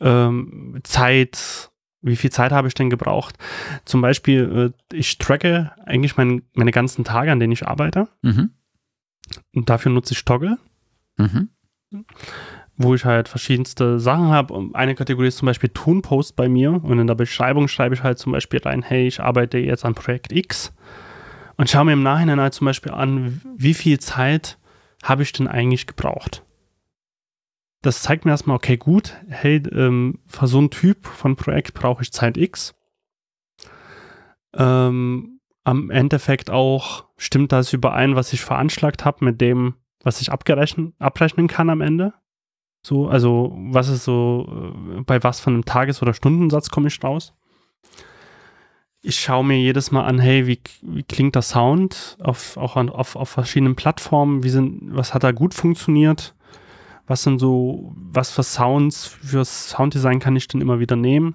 Ähm, 0.00 0.80
Zeit, 0.82 1.70
wie 2.00 2.16
viel 2.16 2.30
Zeit 2.30 2.52
habe 2.52 2.68
ich 2.68 2.74
denn 2.74 2.90
gebraucht? 2.90 3.36
Zum 3.84 4.00
Beispiel, 4.00 4.72
äh, 4.90 4.96
ich 4.96 5.18
tracke 5.18 5.72
eigentlich 5.86 6.16
mein, 6.16 6.42
meine 6.54 6.72
ganzen 6.72 7.04
Tage, 7.04 7.30
an 7.30 7.38
denen 7.38 7.52
ich 7.52 7.66
arbeite. 7.66 8.08
Mhm. 8.22 8.50
Und 9.54 9.70
dafür 9.70 9.92
nutze 9.92 10.14
ich 10.14 10.24
Toggle. 10.24 10.58
Mhm. 11.16 11.48
Wo 12.76 12.94
ich 12.94 13.04
halt 13.04 13.28
verschiedenste 13.28 14.00
Sachen 14.00 14.28
habe. 14.28 14.70
Eine 14.72 14.94
Kategorie 14.94 15.28
ist 15.28 15.38
zum 15.38 15.46
Beispiel 15.46 15.68
Toon-Post 15.68 16.36
bei 16.36 16.48
mir. 16.48 16.82
Und 16.82 16.98
in 16.98 17.06
der 17.06 17.14
Beschreibung 17.14 17.68
schreibe 17.68 17.94
ich 17.94 18.02
halt 18.02 18.18
zum 18.18 18.32
Beispiel 18.32 18.60
rein, 18.60 18.82
hey, 18.82 19.06
ich 19.06 19.20
arbeite 19.20 19.58
jetzt 19.58 19.84
an 19.84 19.94
Projekt 19.94 20.32
X. 20.32 20.72
Und 21.56 21.68
schaue 21.68 21.84
mir 21.84 21.92
im 21.92 22.02
Nachhinein 22.02 22.40
halt 22.40 22.54
zum 22.54 22.64
Beispiel 22.64 22.92
an, 22.92 23.40
wie 23.56 23.74
viel 23.74 24.00
Zeit 24.00 24.58
habe 25.02 25.22
ich 25.22 25.32
denn 25.32 25.48
eigentlich 25.48 25.86
gebraucht? 25.86 26.44
Das 27.82 28.02
zeigt 28.02 28.24
mir 28.24 28.30
erstmal, 28.30 28.56
okay, 28.56 28.76
gut, 28.76 29.16
hey, 29.28 29.56
ähm, 29.72 30.20
für 30.26 30.46
so 30.46 30.58
einen 30.58 30.70
Typ 30.70 31.04
von 31.04 31.36
Projekt 31.36 31.74
brauche 31.74 32.02
ich 32.02 32.12
Zeit 32.12 32.36
X. 32.36 32.74
Ähm, 34.54 35.31
am 35.64 35.90
Endeffekt 35.90 36.50
auch 36.50 37.04
stimmt 37.16 37.52
das 37.52 37.72
überein, 37.72 38.16
was 38.16 38.32
ich 38.32 38.40
veranschlagt 38.40 39.04
habe, 39.04 39.24
mit 39.24 39.40
dem, 39.40 39.74
was 40.02 40.20
ich 40.20 40.32
abrechnen 40.32 41.46
kann 41.48 41.70
am 41.70 41.80
Ende. 41.80 42.14
So, 42.84 43.08
also 43.08 43.56
was 43.70 43.88
ist 43.88 44.04
so, 44.04 44.72
äh, 44.98 45.00
bei 45.02 45.22
was 45.22 45.40
von 45.40 45.54
einem 45.54 45.64
Tages- 45.64 46.02
oder 46.02 46.14
Stundensatz 46.14 46.70
komme 46.70 46.88
ich 46.88 47.02
raus? 47.04 47.32
ich 49.02 49.18
schaue 49.18 49.44
mir 49.44 49.58
jedes 49.58 49.90
Mal 49.90 50.04
an, 50.04 50.20
hey, 50.20 50.46
wie, 50.46 50.60
wie 50.82 51.02
klingt 51.02 51.34
der 51.34 51.42
Sound 51.42 52.16
auf, 52.22 52.56
auch 52.56 52.76
an, 52.76 52.88
auf, 52.88 53.16
auf 53.16 53.28
verschiedenen 53.28 53.74
Plattformen? 53.74 54.44
Wie 54.44 54.48
sind, 54.48 54.96
was 54.96 55.12
hat 55.12 55.24
da 55.24 55.32
gut 55.32 55.54
funktioniert? 55.54 56.34
Was 57.08 57.24
sind 57.24 57.40
so, 57.40 57.92
was 57.96 58.30
für 58.30 58.44
Sounds, 58.44 59.06
für 59.06 59.44
Sounddesign 59.44 60.20
kann 60.20 60.36
ich 60.36 60.46
denn 60.46 60.60
immer 60.60 60.78
wieder 60.78 60.94
nehmen? 60.94 61.34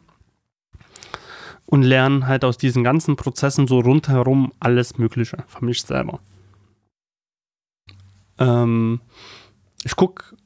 Und 1.70 1.84
lernen 1.84 2.28
halt 2.28 2.46
aus 2.46 2.58
diesen 2.58 2.84
ganzen 2.84 3.18
Prozessen 3.18 3.68
so 3.68 3.80
rundherum 3.80 4.54
alles 4.60 4.98
Mögliche 4.98 5.44
für 5.48 5.66
mich 5.66 5.82
selber. 5.82 6.22
Ähm, 8.40 9.02
ich 9.84 9.96
gucke 9.96 10.38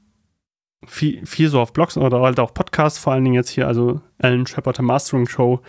viel, 0.86 1.26
viel 1.26 1.50
so 1.50 1.62
auf 1.62 1.74
Blogs 1.74 1.96
oder 1.96 2.22
halt 2.22 2.40
auch 2.40 2.54
Podcasts, 2.54 3.00
vor 3.00 3.14
allen 3.14 3.24
Dingen 3.24 3.36
jetzt 3.36 3.50
hier, 3.50 3.68
also 3.68 4.02
Alan 4.18 4.48
Shepard, 4.48 4.78
der 4.78 4.86
Mastering 4.86 5.28
Show, 5.28 5.62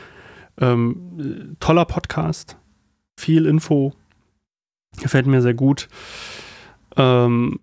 ähm, 0.58 1.56
toller 1.60 1.84
Podcast, 1.84 2.56
viel 3.18 3.44
Info, 3.46 3.92
gefällt 5.00 5.26
mir 5.26 5.42
sehr 5.42 5.54
gut. 5.54 5.88
Ähm, 6.96 7.60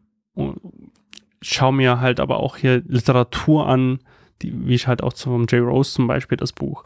schau 1.41 1.71
mir 1.71 1.99
halt 1.99 2.19
aber 2.19 2.37
auch 2.37 2.57
hier 2.57 2.83
Literatur 2.87 3.67
an, 3.67 3.99
die, 4.41 4.67
wie 4.67 4.75
ich 4.75 4.87
halt 4.87 5.03
auch 5.03 5.13
zum 5.13 5.45
J. 5.45 5.61
Rose 5.61 5.93
zum 5.93 6.07
Beispiel 6.07 6.37
das 6.37 6.53
Buch. 6.53 6.83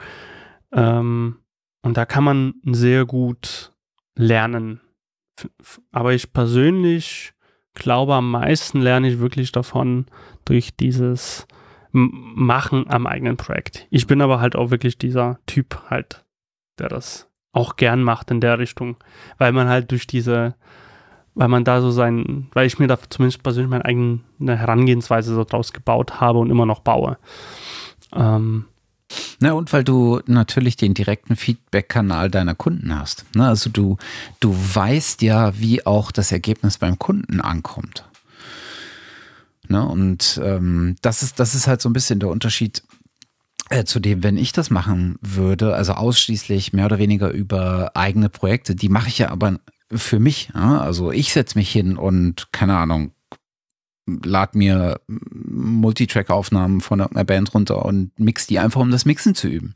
Ähm, 0.73 1.37
und 1.81 1.97
da 1.97 2.05
kann 2.05 2.23
man 2.23 2.55
sehr 2.65 3.05
gut 3.05 3.71
lernen. 4.15 4.81
Aber 5.91 6.13
ich 6.13 6.33
persönlich 6.33 7.33
glaube, 7.73 8.15
am 8.15 8.31
meisten 8.31 8.81
lerne 8.81 9.09
ich 9.09 9.19
wirklich 9.19 9.51
davon 9.51 10.05
durch 10.45 10.75
dieses 10.75 11.47
machen 11.91 12.89
am 12.89 13.05
eigenen 13.05 13.37
Projekt. 13.37 13.87
Ich 13.91 14.07
bin 14.07 14.21
aber 14.21 14.39
halt 14.39 14.55
auch 14.55 14.71
wirklich 14.71 14.97
dieser 14.97 15.39
Typ 15.45 15.79
halt, 15.89 16.25
der 16.79 16.89
das 16.89 17.29
auch 17.51 17.75
gern 17.75 18.01
macht 18.01 18.31
in 18.31 18.41
der 18.41 18.57
Richtung, 18.57 18.97
weil 19.37 19.51
man 19.51 19.67
halt 19.67 19.91
durch 19.91 20.07
diese, 20.07 20.55
weil 21.35 21.49
man 21.49 21.63
da 21.63 21.81
so 21.81 21.91
sein, 21.91 22.49
weil 22.53 22.65
ich 22.65 22.79
mir 22.79 22.87
da 22.87 22.97
zumindest 23.09 23.43
persönlich 23.43 23.69
meine 23.69 23.85
eigene 23.85 24.57
Herangehensweise 24.57 25.35
so 25.35 25.43
draus 25.43 25.71
gebaut 25.71 26.19
habe 26.19 26.39
und 26.39 26.49
immer 26.49 26.65
noch 26.65 26.79
baue. 26.79 27.17
Ähm, 28.11 28.65
na, 29.39 29.53
und 29.53 29.71
weil 29.73 29.83
du 29.83 30.21
natürlich 30.25 30.77
den 30.77 30.93
direkten 30.93 31.35
Feedback-Kanal 31.35 32.29
deiner 32.29 32.55
Kunden 32.55 32.97
hast. 32.97 33.25
Ne? 33.35 33.47
Also 33.47 33.69
du, 33.69 33.97
du 34.39 34.55
weißt 34.55 35.21
ja, 35.21 35.59
wie 35.59 35.85
auch 35.85 36.11
das 36.11 36.31
Ergebnis 36.31 36.77
beim 36.77 36.99
Kunden 36.99 37.41
ankommt. 37.41 38.05
Ne? 39.67 39.85
Und 39.85 40.39
ähm, 40.43 40.95
das, 41.01 41.23
ist, 41.23 41.39
das 41.39 41.55
ist 41.55 41.67
halt 41.67 41.81
so 41.81 41.89
ein 41.89 41.93
bisschen 41.93 42.19
der 42.19 42.29
Unterschied 42.29 42.83
äh, 43.69 43.85
zu 43.85 43.99
dem, 43.99 44.23
wenn 44.23 44.37
ich 44.37 44.51
das 44.51 44.69
machen 44.69 45.17
würde, 45.21 45.75
also 45.75 45.93
ausschließlich 45.93 46.73
mehr 46.73 46.85
oder 46.85 46.99
weniger 46.99 47.31
über 47.31 47.91
eigene 47.95 48.29
Projekte, 48.29 48.75
die 48.75 48.89
mache 48.89 49.07
ich 49.07 49.19
ja 49.19 49.29
aber 49.29 49.59
für 49.91 50.19
mich. 50.19 50.49
Ja? 50.53 50.81
Also 50.81 51.11
ich 51.11 51.33
setze 51.33 51.57
mich 51.57 51.71
hin 51.71 51.97
und 51.97 52.51
keine 52.51 52.77
Ahnung, 52.77 53.12
lad 54.05 54.55
mir 54.55 54.99
Multitrack-Aufnahmen 55.07 56.81
von 56.81 57.01
einer 57.01 57.23
Band 57.23 57.53
runter 57.53 57.85
und 57.85 58.11
mix 58.17 58.47
die 58.47 58.59
einfach, 58.59 58.81
um 58.81 58.91
das 58.91 59.05
Mixen 59.05 59.35
zu 59.35 59.47
üben. 59.47 59.73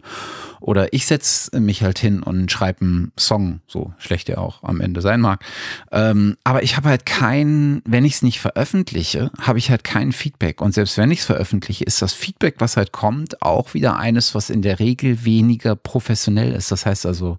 Oder 0.60 0.94
ich 0.94 1.06
setze 1.06 1.60
mich 1.60 1.84
halt 1.84 2.00
hin 2.00 2.24
und 2.24 2.52
schreibe 2.52 2.82
einen 2.82 3.12
Song, 3.18 3.62
so 3.68 3.94
schlecht 3.98 4.28
der 4.28 4.40
auch 4.42 4.64
am 4.64 4.82
Ende 4.82 5.02
sein 5.02 5.22
mag. 5.22 5.44
Ähm, 5.92 6.38
aber 6.44 6.64
ich 6.64 6.78
habe 6.78 6.90
halt 6.90 7.06
kein, 7.06 7.82
wenn 7.86 8.06
ich 8.06 8.16
es 8.16 8.22
nicht 8.22 8.40
veröffentliche, 8.40 9.32
habe 9.40 9.60
ich 9.60 9.70
halt 9.70 9.84
kein 9.84 10.12
Feedback. 10.12 10.62
Und 10.62 10.74
selbst 10.74 10.98
wenn 10.98 11.12
ich 11.12 11.20
es 11.20 11.26
veröffentliche, 11.26 11.84
ist 11.84 12.02
das 12.02 12.14
Feedback, 12.14 12.56
was 12.60 12.78
halt 12.78 12.92
kommt, 12.92 13.42
auch 13.42 13.74
wieder 13.74 13.98
eines, 13.98 14.36
was 14.36 14.50
in 14.50 14.62
der 14.62 14.80
Regel 14.80 15.24
weniger 15.26 15.76
professionell 15.76 16.54
ist. 16.54 16.72
Das 16.72 16.86
heißt 16.86 17.06
also, 17.06 17.38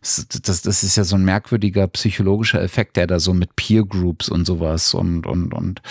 das, 0.00 0.62
das 0.62 0.82
ist 0.82 0.96
ja 0.96 1.04
so 1.04 1.16
ein 1.16 1.24
merkwürdiger 1.24 1.86
psychologischer 1.88 2.62
Effekt, 2.62 2.96
der 2.96 3.06
da 3.06 3.18
so 3.18 3.34
mit 3.34 3.56
Peer 3.56 3.84
Groups 3.84 4.28
und 4.28 4.46
sowas 4.46 4.94
und, 4.94 5.26
und, 5.26 5.52
und 5.52 5.82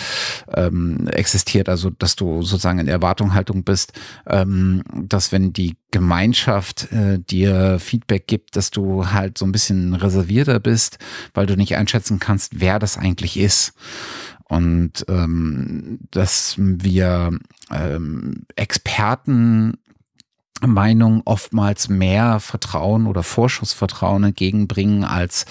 ähm, 0.54 1.08
existiert. 1.08 1.68
Also, 1.68 1.90
dass 1.90 2.16
du 2.16 2.42
sozusagen 2.42 2.78
in 2.78 2.88
Erwartungshaltung 2.88 3.64
bist, 3.64 3.92
ähm, 4.26 4.82
dass 4.92 5.32
wenn 5.32 5.52
die 5.52 5.76
Gemeinschaft 5.90 6.55
äh, 6.92 7.18
dir 7.18 7.78
Feedback 7.78 8.26
gibt, 8.26 8.56
dass 8.56 8.70
du 8.70 9.10
halt 9.10 9.38
so 9.38 9.44
ein 9.44 9.52
bisschen 9.52 9.94
reservierter 9.94 10.60
bist, 10.60 10.98
weil 11.34 11.46
du 11.46 11.56
nicht 11.56 11.76
einschätzen 11.76 12.18
kannst, 12.18 12.60
wer 12.60 12.78
das 12.78 12.96
eigentlich 12.98 13.36
ist. 13.36 13.74
Und 14.48 15.04
ähm, 15.08 15.98
dass 16.10 16.54
wir 16.58 17.36
ähm, 17.70 18.44
Experten 18.54 19.78
Meinung 20.66 21.22
oftmals 21.24 21.88
mehr 21.88 22.40
Vertrauen 22.40 23.06
oder 23.06 23.22
Vorschussvertrauen 23.22 24.24
entgegenbringen 24.24 25.04
als 25.04 25.46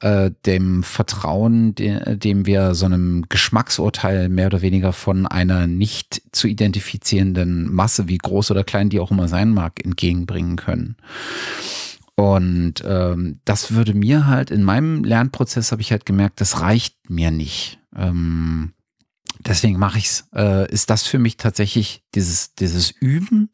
äh, 0.00 0.30
dem 0.46 0.82
Vertrauen, 0.82 1.74
de, 1.74 2.16
dem 2.16 2.46
wir 2.46 2.74
so 2.74 2.86
einem 2.86 3.26
Geschmacksurteil 3.28 4.28
mehr 4.28 4.46
oder 4.46 4.62
weniger 4.62 4.92
von 4.92 5.26
einer 5.26 5.66
nicht 5.66 6.22
zu 6.32 6.48
identifizierenden 6.48 7.72
Masse, 7.72 8.08
wie 8.08 8.18
groß 8.18 8.50
oder 8.50 8.64
klein 8.64 8.88
die 8.88 9.00
auch 9.00 9.10
immer 9.10 9.28
sein 9.28 9.50
mag, 9.50 9.84
entgegenbringen 9.84 10.56
können. 10.56 10.96
Und 12.18 12.82
ähm, 12.84 13.38
das 13.44 13.72
würde 13.74 13.94
mir 13.94 14.26
halt 14.26 14.50
in 14.50 14.64
meinem 14.64 15.04
Lernprozess 15.04 15.70
habe 15.70 15.82
ich 15.82 15.92
halt 15.92 16.04
gemerkt, 16.04 16.40
das 16.40 16.60
reicht 16.60 17.08
mir 17.08 17.30
nicht. 17.30 17.78
Ähm, 17.94 18.72
deswegen 19.48 19.78
mache 19.78 19.98
ich's. 19.98 20.28
Äh, 20.34 20.70
ist 20.70 20.90
das 20.90 21.06
für 21.06 21.18
mich 21.18 21.36
tatsächlich 21.36 22.04
dieses, 22.14 22.54
dieses 22.54 22.90
Üben, 22.90 23.50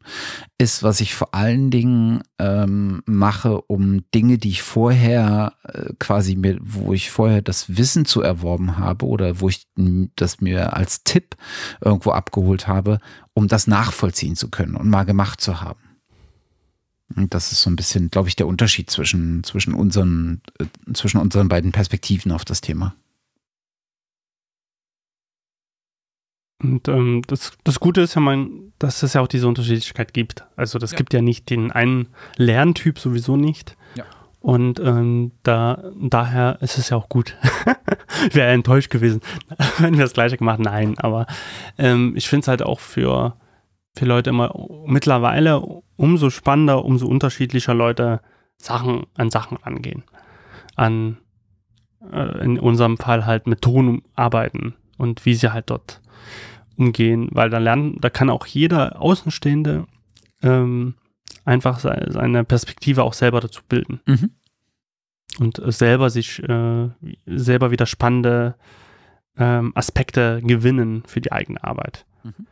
ist, 0.57 0.83
was 0.83 0.99
ich 0.99 1.15
vor 1.15 1.33
allen 1.33 1.71
Dingen 1.71 2.21
ähm, 2.37 3.01
mache, 3.05 3.61
um 3.61 4.03
Dinge, 4.13 4.37
die 4.37 4.49
ich 4.49 4.61
vorher 4.61 5.53
äh, 5.63 5.93
quasi 5.97 6.35
mir, 6.35 6.57
wo 6.61 6.93
ich 6.93 7.09
vorher 7.09 7.41
das 7.41 7.77
Wissen 7.77 8.05
zu 8.05 8.21
erworben 8.21 8.77
habe 8.77 9.05
oder 9.05 9.39
wo 9.39 9.49
ich 9.49 9.67
das 10.15 10.41
mir 10.41 10.73
als 10.73 11.03
Tipp 11.03 11.35
irgendwo 11.81 12.11
abgeholt 12.11 12.67
habe, 12.67 12.99
um 13.33 13.47
das 13.47 13.67
nachvollziehen 13.67 14.35
zu 14.35 14.49
können 14.49 14.75
und 14.75 14.89
mal 14.89 15.03
gemacht 15.03 15.41
zu 15.41 15.61
haben. 15.61 15.79
Und 17.15 17.33
das 17.33 17.51
ist 17.51 17.61
so 17.61 17.69
ein 17.69 17.75
bisschen, 17.75 18.09
glaube 18.09 18.29
ich, 18.29 18.35
der 18.35 18.47
Unterschied 18.47 18.89
zwischen, 18.89 19.43
zwischen, 19.43 19.73
unseren, 19.73 20.41
äh, 20.59 20.65
zwischen 20.93 21.19
unseren 21.19 21.47
beiden 21.47 21.71
Perspektiven 21.71 22.31
auf 22.31 22.45
das 22.45 22.61
Thema. 22.61 22.95
Und 26.61 26.87
ähm, 26.87 27.21
das, 27.27 27.51
das 27.63 27.79
Gute 27.79 28.01
ist 28.01 28.15
ja, 28.15 28.21
man, 28.21 28.71
dass 28.79 29.03
es 29.03 29.13
ja 29.13 29.21
auch 29.21 29.27
diese 29.27 29.47
Unterschiedlichkeit 29.47 30.13
gibt. 30.13 30.45
Also 30.55 30.79
das 30.79 30.91
ja. 30.91 30.97
gibt 30.97 31.13
ja 31.13 31.21
nicht 31.21 31.49
den 31.49 31.71
einen 31.71 32.09
Lerntyp 32.37 32.97
sowieso 32.97 33.35
nicht. 33.35 33.75
Ja. 33.95 34.05
Und 34.39 34.79
ähm, 34.79 35.31
da, 35.43 35.83
daher 35.99 36.59
ist 36.61 36.77
es 36.77 36.89
ja 36.89 36.97
auch 36.97 37.09
gut. 37.09 37.35
ich 38.29 38.35
wäre 38.35 38.53
enttäuscht 38.53 38.89
gewesen, 38.89 39.21
wenn 39.79 39.95
wir 39.95 40.03
das 40.03 40.13
gleiche 40.13 40.37
gemacht 40.37 40.59
Nein, 40.59 40.97
aber 40.97 41.25
ähm, 41.77 42.13
ich 42.15 42.29
finde 42.29 42.41
es 42.43 42.47
halt 42.47 42.61
auch 42.61 42.79
für, 42.79 43.35
für 43.95 44.05
Leute 44.05 44.29
immer 44.29 44.53
mittlerweile 44.85 45.61
umso 45.97 46.29
spannender, 46.29 46.85
umso 46.85 47.07
unterschiedlicher 47.07 47.73
Leute 47.73 48.21
Sachen 48.57 49.07
an 49.15 49.29
Sachen 49.29 49.57
rangehen. 49.57 50.03
An 50.75 51.17
äh, 52.11 52.43
in 52.43 52.59
unserem 52.59 52.97
Fall 52.97 53.25
halt 53.25 53.47
mit 53.47 53.61
Ton 53.61 54.03
arbeiten 54.15 54.75
und 54.97 55.25
wie 55.25 55.35
sie 55.35 55.51
halt 55.51 55.69
dort 55.69 56.01
umgehen, 56.77 57.29
weil 57.31 57.49
da 57.49 57.57
lernen, 57.57 57.97
da 57.99 58.09
kann 58.09 58.29
auch 58.29 58.45
jeder 58.45 59.01
Außenstehende 59.01 59.85
ähm, 60.41 60.95
einfach 61.45 61.79
seine 61.79 62.43
Perspektive 62.43 63.03
auch 63.03 63.13
selber 63.13 63.39
dazu 63.39 63.61
bilden. 63.67 64.01
Mhm. 64.05 64.31
Und 65.39 65.61
selber 65.65 66.09
sich, 66.09 66.41
äh, 66.43 66.89
selber 67.25 67.71
wieder 67.71 67.85
spannende 67.85 68.55
ähm, 69.37 69.73
Aspekte 69.75 70.41
gewinnen 70.41 71.03
für 71.05 71.19
die 71.21 71.31
eigene 71.31 71.63
Arbeit. 71.63 72.05
Mhm. 72.23 72.47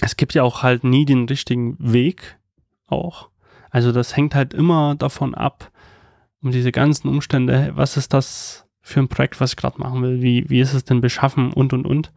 Es 0.00 0.16
gibt 0.16 0.34
ja 0.34 0.44
auch 0.44 0.62
halt 0.62 0.84
nie 0.84 1.04
den 1.04 1.26
richtigen 1.26 1.76
Weg 1.78 2.38
auch. 2.86 3.30
Also 3.70 3.92
das 3.92 4.16
hängt 4.16 4.34
halt 4.34 4.54
immer 4.54 4.94
davon 4.94 5.34
ab, 5.34 5.72
um 6.40 6.52
diese 6.52 6.70
ganzen 6.70 7.08
Umstände, 7.08 7.72
was 7.74 7.96
ist 7.96 8.14
das 8.14 8.67
für 8.88 9.00
ein 9.00 9.08
Projekt, 9.08 9.38
was 9.40 9.50
ich 9.50 9.56
gerade 9.56 9.78
machen 9.78 10.02
will, 10.02 10.22
wie, 10.22 10.48
wie 10.48 10.60
ist 10.60 10.72
es 10.72 10.84
denn 10.84 11.02
beschaffen 11.02 11.52
und 11.52 11.74
und 11.74 11.86
und. 11.86 12.10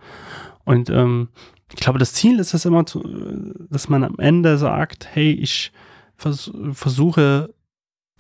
Und 0.64 0.90
ähm, 0.90 1.28
ich 1.74 1.82
glaube, 1.82 2.00
das 2.00 2.14
Ziel 2.14 2.40
ist 2.40 2.54
es 2.54 2.64
immer, 2.64 2.86
zu, 2.86 3.04
dass 3.70 3.90
man 3.90 4.06
am 4.06 4.16
Ende 4.20 4.58
sagt, 4.58 5.08
hey, 5.14 5.32
ich 5.34 5.74
vers 6.16 6.52
versuche 6.72 7.54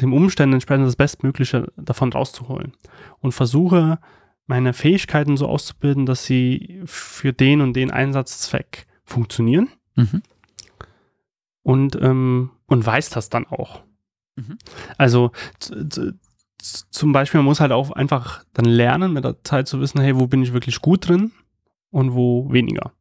dem 0.02 0.14
Umständen 0.14 0.54
entsprechend 0.54 0.86
das 0.86 0.96
Bestmögliche 0.98 1.72
davon 1.78 2.12
rauszuholen 2.12 2.74
und 3.20 3.32
versuche 3.32 4.00
meine 4.48 4.74
Fähigkeiten 4.74 5.38
so 5.38 5.48
auszubilden, 5.48 6.06
dass 6.06 6.26
sie 6.26 6.82
für 6.86 7.32
den 7.32 7.62
und 7.62 7.74
den 7.74 7.92
Einsatzzweck 7.92 8.86
funktionieren 9.06 9.70
mhm. 9.96 10.24
und, 11.64 11.96
ähm, 12.02 12.52
und 12.66 12.86
weiß 12.86 13.12
das 13.12 13.30
dann 13.30 13.46
auch. 13.48 13.84
Mhm. 14.36 14.58
Also 14.98 15.32
zum 16.62 17.12
Beispiel, 17.12 17.40
man 17.40 17.46
muss 17.46 17.60
halt 17.60 17.72
auch 17.72 17.92
einfach 17.92 18.44
dann 18.54 18.66
lernen, 18.66 19.14
mit 19.14 19.24
der 19.24 19.44
Zeit 19.44 19.68
zu 19.68 19.80
wissen, 19.80 20.02
hey, 20.02 20.18
wo 20.18 20.28
bin 20.28 20.44
ich 20.44 20.54
wirklich 20.54 20.82
gut 20.82 21.08
drin 21.08 21.32
und 21.90 22.14
wo 22.14 22.52
weniger. 22.52 22.92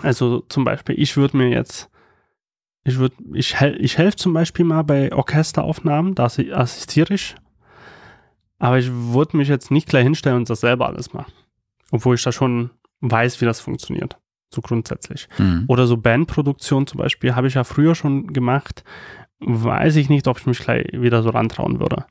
Also 0.00 0.40
zum 0.48 0.64
Beispiel, 0.64 0.98
ich 0.98 1.16
würde 1.16 1.36
mir 1.36 1.48
jetzt, 1.48 1.90
ich 2.84 2.98
würde, 2.98 3.16
ich, 3.34 3.54
ich 3.78 3.98
helfe 3.98 4.16
zum 4.16 4.32
Beispiel 4.32 4.64
mal 4.64 4.82
bei 4.82 5.12
Orchesteraufnahmen, 5.12 6.14
da 6.14 6.24
assistiere 6.24 7.14
ich, 7.14 7.34
aber 8.58 8.78
ich 8.78 8.90
würde 8.92 9.36
mich 9.36 9.48
jetzt 9.48 9.70
nicht 9.70 9.88
gleich 9.88 10.04
hinstellen 10.04 10.38
und 10.38 10.50
das 10.50 10.60
selber 10.60 10.86
alles 10.86 11.12
machen. 11.12 11.32
Obwohl 11.90 12.16
ich 12.16 12.22
da 12.22 12.32
schon 12.32 12.70
weiß, 13.00 13.40
wie 13.40 13.44
das 13.44 13.60
funktioniert. 13.60 14.18
So 14.50 14.60
grundsätzlich. 14.60 15.28
Mhm. 15.38 15.64
Oder 15.68 15.86
so 15.86 15.96
Bandproduktion 15.96 16.86
zum 16.86 16.98
Beispiel 16.98 17.34
habe 17.34 17.46
ich 17.46 17.54
ja 17.54 17.64
früher 17.64 17.94
schon 17.94 18.28
gemacht. 18.28 18.82
Weiß 19.40 19.96
ich 19.96 20.08
nicht, 20.08 20.26
ob 20.26 20.38
ich 20.38 20.46
mich 20.46 20.58
gleich 20.58 20.86
wieder 20.92 21.22
so 21.22 21.30
rantrauen 21.30 21.80
würde. 21.80 22.06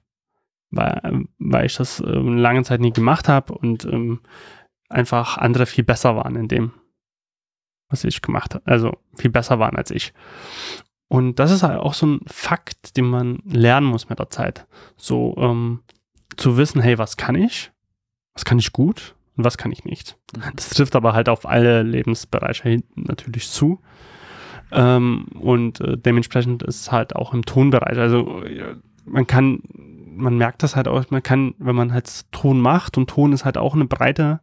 Weil, 0.70 1.26
weil 1.38 1.66
ich 1.66 1.78
das 1.78 2.02
äh, 2.02 2.06
eine 2.06 2.40
lange 2.40 2.64
Zeit 2.64 2.82
nie 2.82 2.92
gemacht 2.92 3.30
habe 3.30 3.54
und 3.54 3.86
ähm, 3.86 4.22
einfach 4.90 5.38
andere 5.38 5.66
viel 5.66 5.84
besser 5.84 6.16
waren 6.16 6.36
in 6.36 6.48
dem, 6.48 6.74
was 7.90 8.04
ich 8.04 8.22
gemacht 8.22 8.54
habe. 8.56 8.66
Also 8.66 8.98
viel 9.16 9.32
besser 9.32 9.60
waren 9.60 9.78
als 9.78 9.92
ich. 9.92 10.14
Und 11.10 11.40
das 11.40 11.52
ist 11.52 11.64
halt 11.64 11.80
auch 11.80 11.94
so 11.94 12.06
ein 12.06 12.22
Fakt, 12.28 12.98
den 12.98 13.06
man 13.06 13.40
lernen 13.46 13.88
muss 13.88 14.10
mit 14.10 14.20
der 14.20 14.30
Zeit. 14.30 14.68
So 14.98 15.36
ähm, 15.38 15.84
zu 16.36 16.58
wissen, 16.58 16.82
hey, 16.82 16.98
was 16.98 17.18
kann 17.18 17.36
ich? 17.36 17.72
Was 18.34 18.46
kann 18.46 18.60
ich 18.60 18.74
gut 18.74 19.16
und 19.36 19.46
was 19.46 19.58
kann 19.58 19.72
ich 19.72 19.86
nicht? 19.86 20.18
Mhm. 20.36 20.42
Das 20.56 20.70
trifft 20.70 20.96
aber 20.96 21.14
halt 21.14 21.30
auf 21.30 21.48
alle 21.48 21.84
Lebensbereiche 21.84 22.84
natürlich 22.96 23.50
zu. 23.50 23.80
Ähm, 24.72 25.28
und 25.40 25.80
äh, 25.80 25.98
dementsprechend 25.98 26.64
ist 26.64 26.92
halt 26.92 27.16
auch 27.16 27.34
im 27.34 27.46
Tonbereich. 27.46 27.98
Also 27.98 28.44
man 29.06 29.26
kann, 29.26 29.62
man 30.18 30.38
merkt 30.38 30.64
das 30.64 30.76
halt 30.76 30.88
auch, 30.88 31.04
man 31.10 31.24
kann, 31.24 31.56
wenn 31.58 31.76
man 31.76 31.94
halt 31.94 32.32
Ton 32.32 32.60
macht 32.60 32.98
und 32.98 33.10
Ton 33.10 33.34
ist 33.34 33.46
halt 33.46 33.58
auch 33.58 33.76
eine 33.76 33.86
breite 33.86 34.40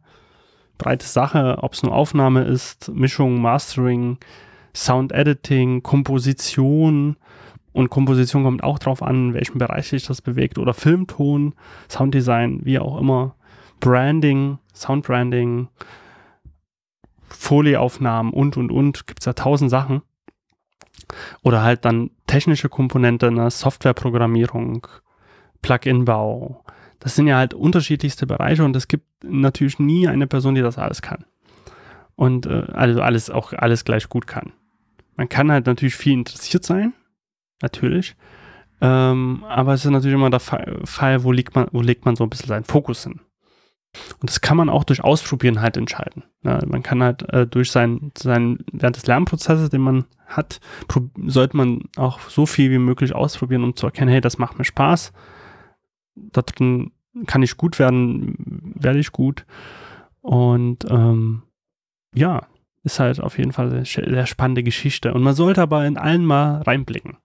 breite 0.77 1.05
Sache, 1.05 1.57
ob 1.61 1.73
es 1.73 1.83
nur 1.83 1.93
Aufnahme 1.93 2.43
ist, 2.43 2.89
Mischung, 2.93 3.41
Mastering, 3.41 4.17
Sound 4.73 5.11
Editing, 5.11 5.83
Komposition. 5.83 7.17
Und 7.71 7.89
Komposition 7.89 8.43
kommt 8.43 8.63
auch 8.63 8.79
drauf 8.79 9.01
an, 9.03 9.29
in 9.29 9.33
welchem 9.33 9.57
Bereich 9.57 9.87
sich 9.87 10.05
das 10.05 10.21
bewegt. 10.21 10.57
Oder 10.57 10.73
Filmton, 10.73 11.53
Sounddesign, 11.89 12.61
wie 12.63 12.79
auch 12.79 12.99
immer. 12.99 13.35
Branding, 13.79 14.59
Soundbranding, 14.73 15.67
Folieaufnahmen 17.27 18.31
und, 18.31 18.55
und, 18.57 18.71
und. 18.71 19.07
Gibt 19.07 19.21
es 19.21 19.25
ja 19.25 19.33
tausend 19.33 19.71
Sachen. 19.71 20.01
Oder 21.43 21.63
halt 21.63 21.83
dann 21.83 22.11
technische 22.27 22.69
Komponente, 22.69 23.31
ne? 23.31 23.51
Softwareprogrammierung, 23.51 24.87
Plugin-Bau, 25.65 26.63
das 26.99 27.15
sind 27.15 27.27
ja 27.27 27.37
halt 27.37 27.53
unterschiedlichste 27.53 28.27
Bereiche 28.27 28.63
und 28.63 28.75
es 28.75 28.87
gibt 28.87 29.05
natürlich 29.23 29.79
nie 29.79 30.07
eine 30.07 30.27
Person, 30.27 30.53
die 30.55 30.61
das 30.61 30.77
alles 30.77 31.01
kann. 31.01 31.25
Und 32.15 32.45
äh, 32.45 32.67
also 32.71 33.01
alles 33.01 33.29
auch 33.29 33.51
alles 33.53 33.83
gleich 33.83 34.07
gut 34.07 34.27
kann. 34.27 34.53
Man 35.17 35.27
kann 35.27 35.51
halt 35.51 35.65
natürlich 35.65 35.95
viel 35.95 36.13
interessiert 36.13 36.63
sein, 36.63 36.93
natürlich. 37.61 38.15
Ähm, 38.79 39.43
aber 39.47 39.73
es 39.73 39.85
ist 39.85 39.91
natürlich 39.91 40.15
immer 40.15 40.29
der 40.29 40.39
Fall, 40.39 41.23
wo 41.23 41.31
legt 41.31 41.55
man, 41.55 41.67
wo 41.71 41.81
legt 41.81 42.05
man 42.05 42.15
so 42.15 42.23
ein 42.23 42.29
bisschen 42.29 42.47
seinen 42.47 42.63
Fokus 42.63 43.03
hin. 43.03 43.21
Und 44.19 44.29
das 44.29 44.41
kann 44.41 44.57
man 44.57 44.69
auch 44.69 44.83
durch 44.83 45.03
Ausprobieren 45.03 45.61
halt 45.61 45.77
entscheiden. 45.77 46.23
Ja, 46.43 46.59
man 46.67 46.83
kann 46.83 47.01
halt 47.01 47.27
äh, 47.33 47.47
durch 47.47 47.71
sein, 47.71 48.11
sein, 48.17 48.59
während 48.71 48.97
des 48.97 49.07
Lernprozesses, 49.07 49.69
den 49.69 49.81
man 49.81 50.05
hat, 50.27 50.59
sollte 51.25 51.57
man 51.57 51.83
auch 51.95 52.19
so 52.19 52.45
viel 52.45 52.71
wie 52.71 52.77
möglich 52.77 53.15
ausprobieren, 53.15 53.63
um 53.63 53.75
zu 53.75 53.85
erkennen, 53.87 54.11
hey, 54.11 54.21
das 54.21 54.37
macht 54.37 54.57
mir 54.57 54.65
Spaß. 54.65 55.13
Da 56.15 56.41
drin 56.41 56.91
kann 57.27 57.43
ich 57.43 57.57
gut 57.57 57.79
werden, 57.79 58.73
werde 58.75 58.99
ich 58.99 59.11
gut. 59.11 59.45
Und 60.21 60.85
ähm, 60.89 61.43
ja, 62.13 62.47
ist 62.83 62.99
halt 62.99 63.19
auf 63.19 63.37
jeden 63.37 63.51
Fall 63.51 63.71
eine 63.71 63.85
sehr 63.85 64.25
spannende 64.27 64.63
Geschichte. 64.63 65.13
Und 65.13 65.23
man 65.23 65.35
sollte 65.35 65.61
aber 65.61 65.85
in 65.85 65.97
allen 65.97 66.25
mal 66.25 66.61
reinblicken. 66.61 67.17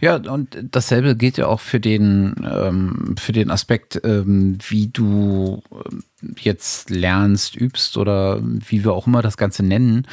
Ja, 0.00 0.16
und 0.16 0.58
dasselbe 0.70 1.16
gilt 1.16 1.38
ja 1.38 1.46
auch 1.46 1.60
für 1.60 1.80
den, 1.80 2.34
ähm, 2.48 3.14
für 3.18 3.32
den 3.32 3.50
Aspekt, 3.50 4.00
ähm, 4.04 4.58
wie 4.68 4.88
du 4.88 5.62
ähm, 5.72 6.02
jetzt 6.38 6.90
lernst, 6.90 7.56
übst 7.56 7.96
oder 7.96 8.40
wie 8.42 8.84
wir 8.84 8.92
auch 8.92 9.06
immer 9.06 9.22
das 9.22 9.36
Ganze 9.36 9.62
nennen 9.62 10.06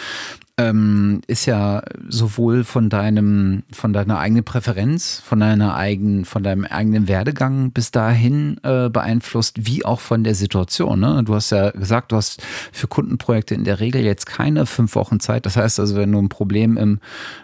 ähm, 0.56 1.22
ist 1.26 1.48
ja 1.48 1.82
sowohl 2.08 2.64
von 2.64 2.90
deinem, 2.90 3.64
von 3.72 3.92
deiner 3.92 4.20
eigenen 4.20 4.44
Präferenz, 4.44 5.20
von 5.26 5.40
deiner 5.40 5.76
eigenen, 5.76 6.26
von 6.26 6.44
deinem 6.44 6.66
eigenen 6.66 7.08
Werdegang 7.08 7.72
bis 7.72 7.90
dahin 7.90 8.60
äh, 8.62 8.90
beeinflusst, 8.90 9.66
wie 9.66 9.84
auch 9.84 10.00
von 10.00 10.24
der 10.24 10.36
Situation. 10.36 11.00
Ne? 11.00 11.24
Du 11.26 11.34
hast 11.34 11.50
ja 11.50 11.72
gesagt, 11.72 12.12
du 12.12 12.18
hast 12.18 12.44
für 12.72 12.88
Kundenprojekte 12.88 13.56
in 13.56 13.64
der 13.64 13.80
Regel 13.80 14.04
jetzt 14.04 14.28
keine 14.28 14.68
fünf 14.68 14.94
Wochen 14.94 15.20
Zeit. 15.20 15.48
Das 15.48 15.58
heißt 15.58 15.80
also, 15.80 15.96
wenn 15.96 16.12
du 16.12 16.20
ein 16.20 16.30
Problem 16.30 16.78
im, 16.78 17.00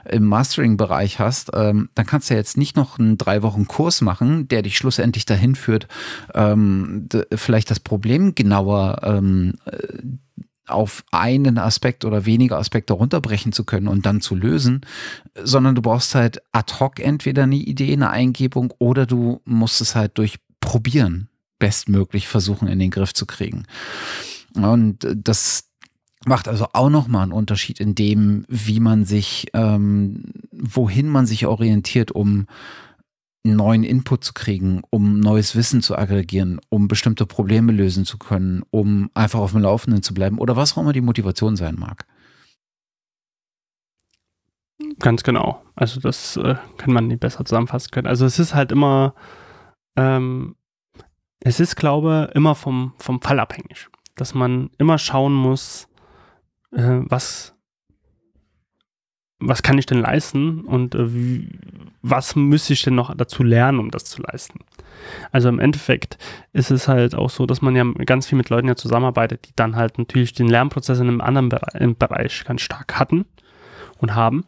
im 0.08 0.26
Mastering-Bereich 0.26 1.18
hast, 1.18 1.50
ähm, 1.56 1.90
dann 1.96 2.06
kannst 2.06 2.30
du 2.30 2.36
ja 2.36 2.40
jetzt 2.40 2.58
nicht 2.58 2.76
noch 2.76 3.00
einen 3.00 3.18
drei 3.18 3.42
Wochen 3.42 3.68
Kurs 3.68 4.02
machen, 4.02 4.48
der 4.50 4.62
dich 4.62 4.78
schlussendlich 4.78 5.26
dahin 5.26 5.56
führt, 5.56 5.88
ähm, 6.36 7.10
vielleicht 7.34 7.72
das 7.72 7.80
Problem 7.80 8.36
genauer 8.50 9.02
ähm, 9.04 9.54
auf 10.66 11.04
einen 11.12 11.58
Aspekt 11.58 12.06
oder 12.06 12.26
weniger 12.26 12.58
Aspekte 12.58 12.94
runterbrechen 12.94 13.52
zu 13.52 13.64
können 13.64 13.88
und 13.88 14.06
dann 14.06 14.22
zu 14.22 14.36
lösen, 14.36 14.82
sondern 15.36 15.76
du 15.76 15.82
brauchst 15.82 16.16
halt 16.16 16.42
ad 16.52 16.74
hoc 16.80 17.00
entweder 17.00 17.44
eine 17.44 17.56
Idee, 17.56 17.94
eine 17.94 18.10
Eingebung 18.10 18.74
oder 18.80 19.06
du 19.06 19.42
musst 19.46 19.82
es 19.82 19.96
halt 19.96 20.18
durch 20.18 20.40
Probieren 20.60 21.30
bestmöglich 21.58 22.28
versuchen 22.28 22.68
in 22.68 22.80
den 22.80 22.92
Griff 22.92 23.14
zu 23.14 23.26
kriegen. 23.26 23.64
Und 24.56 25.08
das 25.16 25.70
macht 26.26 26.48
also 26.48 26.68
auch 26.74 26.90
nochmal 26.90 27.24
einen 27.24 27.32
Unterschied 27.32 27.80
in 27.80 27.96
dem, 27.96 28.46
wie 28.48 28.80
man 28.80 29.06
sich, 29.06 29.48
ähm, 29.54 30.26
wohin 30.52 31.08
man 31.08 31.26
sich 31.26 31.46
orientiert, 31.46 32.12
um 32.12 32.48
neuen 33.44 33.84
Input 33.84 34.24
zu 34.24 34.34
kriegen, 34.34 34.82
um 34.90 35.20
neues 35.20 35.56
Wissen 35.56 35.82
zu 35.82 35.98
aggregieren, 35.98 36.60
um 36.70 36.88
bestimmte 36.88 37.26
Probleme 37.26 37.72
lösen 37.72 38.06
zu 38.06 38.18
können, 38.18 38.64
um 38.70 39.10
einfach 39.14 39.40
auf 39.40 39.52
dem 39.52 39.62
Laufenden 39.62 40.04
zu 40.04 40.14
bleiben 40.14 40.38
oder 40.40 40.56
was 40.56 40.74
auch 40.74 40.82
immer 40.82 40.94
die 40.94 41.02
Motivation 41.02 41.56
sein 41.56 41.76
mag. 41.76 42.06
Ganz 45.00 45.24
genau. 45.24 45.64
Also 45.76 46.00
das 46.00 46.38
äh, 46.38 46.56
kann 46.78 46.94
man 46.94 47.08
nicht 47.08 47.20
besser 47.20 47.46
zusammenfassen 47.46 47.92
können. 47.92 48.08
Also 48.08 48.26
es 48.26 48.40
ist 48.40 48.54
halt 48.54 48.72
immer, 48.72 49.14
ähm, 49.96 50.56
es 51.40 51.60
ist, 51.60 51.76
glaube 51.76 52.28
ich, 52.30 52.36
immer 52.36 52.56
vom, 52.56 52.94
vom 52.98 53.22
Fall 53.22 53.40
abhängig. 53.40 53.88
Dass 54.16 54.34
man 54.34 54.70
immer 54.78 54.98
schauen 54.98 55.34
muss, 55.34 55.88
äh, 56.72 57.00
was 57.04 57.56
was 59.40 59.64
kann 59.64 59.78
ich 59.78 59.86
denn 59.86 60.02
leisten 60.02 60.62
und 60.62 60.96
äh, 60.96 61.14
wie, 61.14 61.50
was 62.02 62.36
müsste 62.36 62.74
ich 62.74 62.82
denn 62.84 62.96
noch 62.96 63.16
dazu 63.16 63.44
lernen, 63.44 63.80
um 63.80 63.92
das 63.92 64.06
zu 64.06 64.22
leisten. 64.22 64.60
Also 65.32 65.50
im 65.50 65.60
Endeffekt 65.60 66.18
ist 66.52 66.72
es 66.72 66.88
halt 66.88 67.16
auch 67.16 67.30
so, 67.30 67.46
dass 67.46 67.62
man 67.62 67.76
ja 67.76 67.86
ganz 68.06 68.28
viel 68.28 68.38
mit 68.38 68.50
Leuten 68.50 68.68
ja 68.68 68.76
zusammenarbeitet, 68.76 69.48
die 69.48 69.54
dann 69.56 69.76
halt 69.76 69.98
natürlich 69.98 70.34
den 70.34 70.48
Lernprozess 70.48 71.00
in 71.00 71.08
einem 71.08 71.22
anderen 71.22 71.50
Bereich, 71.50 71.96
Bereich 71.98 72.44
ganz 72.46 72.62
stark 72.62 73.00
hatten 73.00 73.26
und 73.98 74.14
haben. 74.14 74.46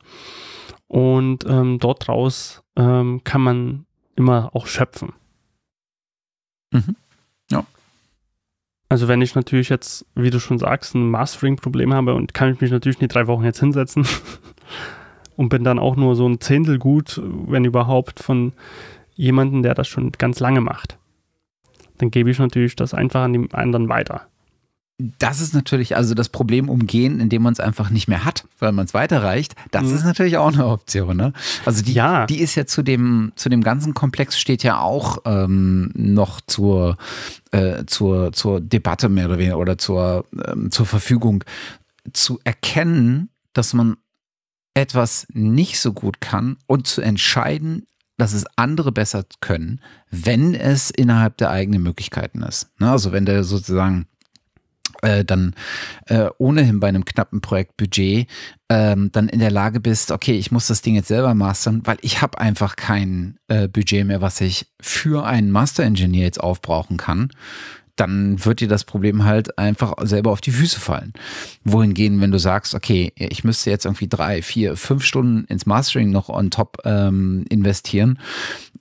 Und 0.87 1.45
ähm, 1.47 1.79
dort 1.79 2.07
draus 2.07 2.63
ähm, 2.75 3.21
kann 3.23 3.41
man 3.41 3.85
immer 4.15 4.49
auch 4.53 4.67
schöpfen. 4.67 5.13
Mhm. 6.71 6.95
Ja. 7.49 7.63
Also 8.89 9.07
wenn 9.07 9.21
ich 9.21 9.35
natürlich 9.35 9.69
jetzt, 9.69 10.05
wie 10.15 10.31
du 10.31 10.39
schon 10.39 10.59
sagst, 10.59 10.95
ein 10.95 11.09
Mastering-Problem 11.09 11.93
habe 11.93 12.13
und 12.13 12.33
kann 12.33 12.53
ich 12.53 12.59
mich 12.59 12.71
natürlich 12.71 12.99
nicht 12.99 13.13
drei 13.13 13.27
Wochen 13.27 13.45
jetzt 13.45 13.61
hinsetzen 13.61 14.05
und 15.37 15.49
bin 15.49 15.63
dann 15.63 15.79
auch 15.79 15.95
nur 15.95 16.15
so 16.15 16.27
ein 16.27 16.39
Zehntel 16.39 16.77
gut, 16.77 17.21
wenn 17.23 17.65
überhaupt, 17.65 18.19
von 18.19 18.53
jemandem, 19.15 19.63
der 19.63 19.73
das 19.73 19.87
schon 19.87 20.11
ganz 20.13 20.39
lange 20.39 20.61
macht. 20.61 20.97
Dann 21.97 22.11
gebe 22.11 22.31
ich 22.31 22.39
natürlich 22.39 22.75
das 22.75 22.93
einfach 22.93 23.23
an 23.23 23.33
die 23.33 23.53
anderen 23.53 23.89
weiter 23.89 24.27
das 25.17 25.41
ist 25.41 25.53
natürlich 25.53 25.95
also 25.95 26.13
das 26.13 26.29
Problem 26.29 26.69
umgehen, 26.69 27.19
indem 27.19 27.43
man 27.43 27.53
es 27.53 27.59
einfach 27.59 27.89
nicht 27.89 28.07
mehr 28.07 28.25
hat, 28.25 28.45
weil 28.59 28.71
man 28.71 28.85
es 28.85 28.93
weiterreicht. 28.93 29.55
Das 29.71 29.83
mhm. 29.83 29.95
ist 29.95 30.03
natürlich 30.03 30.37
auch 30.37 30.53
eine 30.53 30.67
Option. 30.67 31.17
Ne? 31.17 31.33
Also 31.65 31.83
die, 31.83 31.93
ja. 31.93 32.25
die 32.25 32.39
ist 32.39 32.55
ja 32.55 32.65
zu 32.65 32.83
dem, 32.83 33.31
zu 33.35 33.49
dem 33.49 33.63
ganzen 33.63 33.93
Komplex 33.93 34.39
steht 34.39 34.63
ja 34.63 34.79
auch 34.79 35.19
ähm, 35.25 35.91
noch 35.95 36.41
zur, 36.41 36.97
äh, 37.51 37.85
zur, 37.85 38.33
zur 38.33 38.61
Debatte 38.61 39.09
mehr 39.09 39.25
oder 39.25 39.37
weniger 39.37 39.57
oder 39.57 39.77
zur, 39.77 40.25
ähm, 40.47 40.71
zur 40.71 40.85
Verfügung 40.85 41.43
zu 42.13 42.39
erkennen, 42.43 43.29
dass 43.53 43.73
man 43.73 43.97
etwas 44.73 45.27
nicht 45.33 45.79
so 45.79 45.93
gut 45.93 46.21
kann 46.21 46.57
und 46.67 46.87
zu 46.87 47.01
entscheiden, 47.01 47.85
dass 48.17 48.33
es 48.33 48.45
andere 48.55 48.91
besser 48.91 49.25
können, 49.39 49.81
wenn 50.11 50.53
es 50.53 50.91
innerhalb 50.91 51.37
der 51.37 51.49
eigenen 51.49 51.81
Möglichkeiten 51.81 52.43
ist. 52.43 52.69
Ne? 52.79 52.91
Also 52.91 53.11
wenn 53.11 53.25
der 53.25 53.43
sozusagen 53.43 54.05
äh, 55.01 55.25
dann 55.25 55.55
äh, 56.05 56.29
ohnehin 56.37 56.79
bei 56.79 56.87
einem 56.87 57.05
knappen 57.05 57.41
Projektbudget 57.41 58.27
ähm, 58.69 59.11
dann 59.11 59.29
in 59.29 59.39
der 59.39 59.51
Lage 59.51 59.79
bist, 59.79 60.11
okay, 60.11 60.33
ich 60.33 60.51
muss 60.51 60.67
das 60.67 60.81
Ding 60.81 60.95
jetzt 60.95 61.07
selber 61.07 61.33
mastern, 61.33 61.81
weil 61.85 61.97
ich 62.01 62.21
habe 62.21 62.39
einfach 62.39 62.75
kein 62.75 63.39
äh, 63.47 63.67
Budget 63.67 64.05
mehr, 64.05 64.21
was 64.21 64.39
ich 64.41 64.67
für 64.79 65.25
einen 65.25 65.51
Master-Engineer 65.51 66.25
jetzt 66.25 66.39
aufbrauchen 66.39 66.97
kann, 66.97 67.31
dann 67.95 68.43
wird 68.43 68.61
dir 68.61 68.67
das 68.67 68.83
Problem 68.83 69.25
halt 69.25 69.57
einfach 69.57 69.93
selber 70.01 70.31
auf 70.31 70.41
die 70.41 70.51
Füße 70.51 70.79
fallen. 70.79 71.13
Wohingehen, 71.63 72.21
wenn 72.21 72.31
du 72.31 72.39
sagst, 72.39 72.75
okay, 72.75 73.11
ich 73.15 73.43
müsste 73.43 73.69
jetzt 73.69 73.85
irgendwie 73.85 74.07
drei, 74.07 74.41
vier, 74.41 74.75
fünf 74.77 75.03
Stunden 75.03 75.45
ins 75.45 75.65
Mastering 75.65 76.09
noch 76.11 76.29
on 76.29 76.51
top 76.51 76.77
ähm, 76.85 77.45
investieren, 77.49 78.19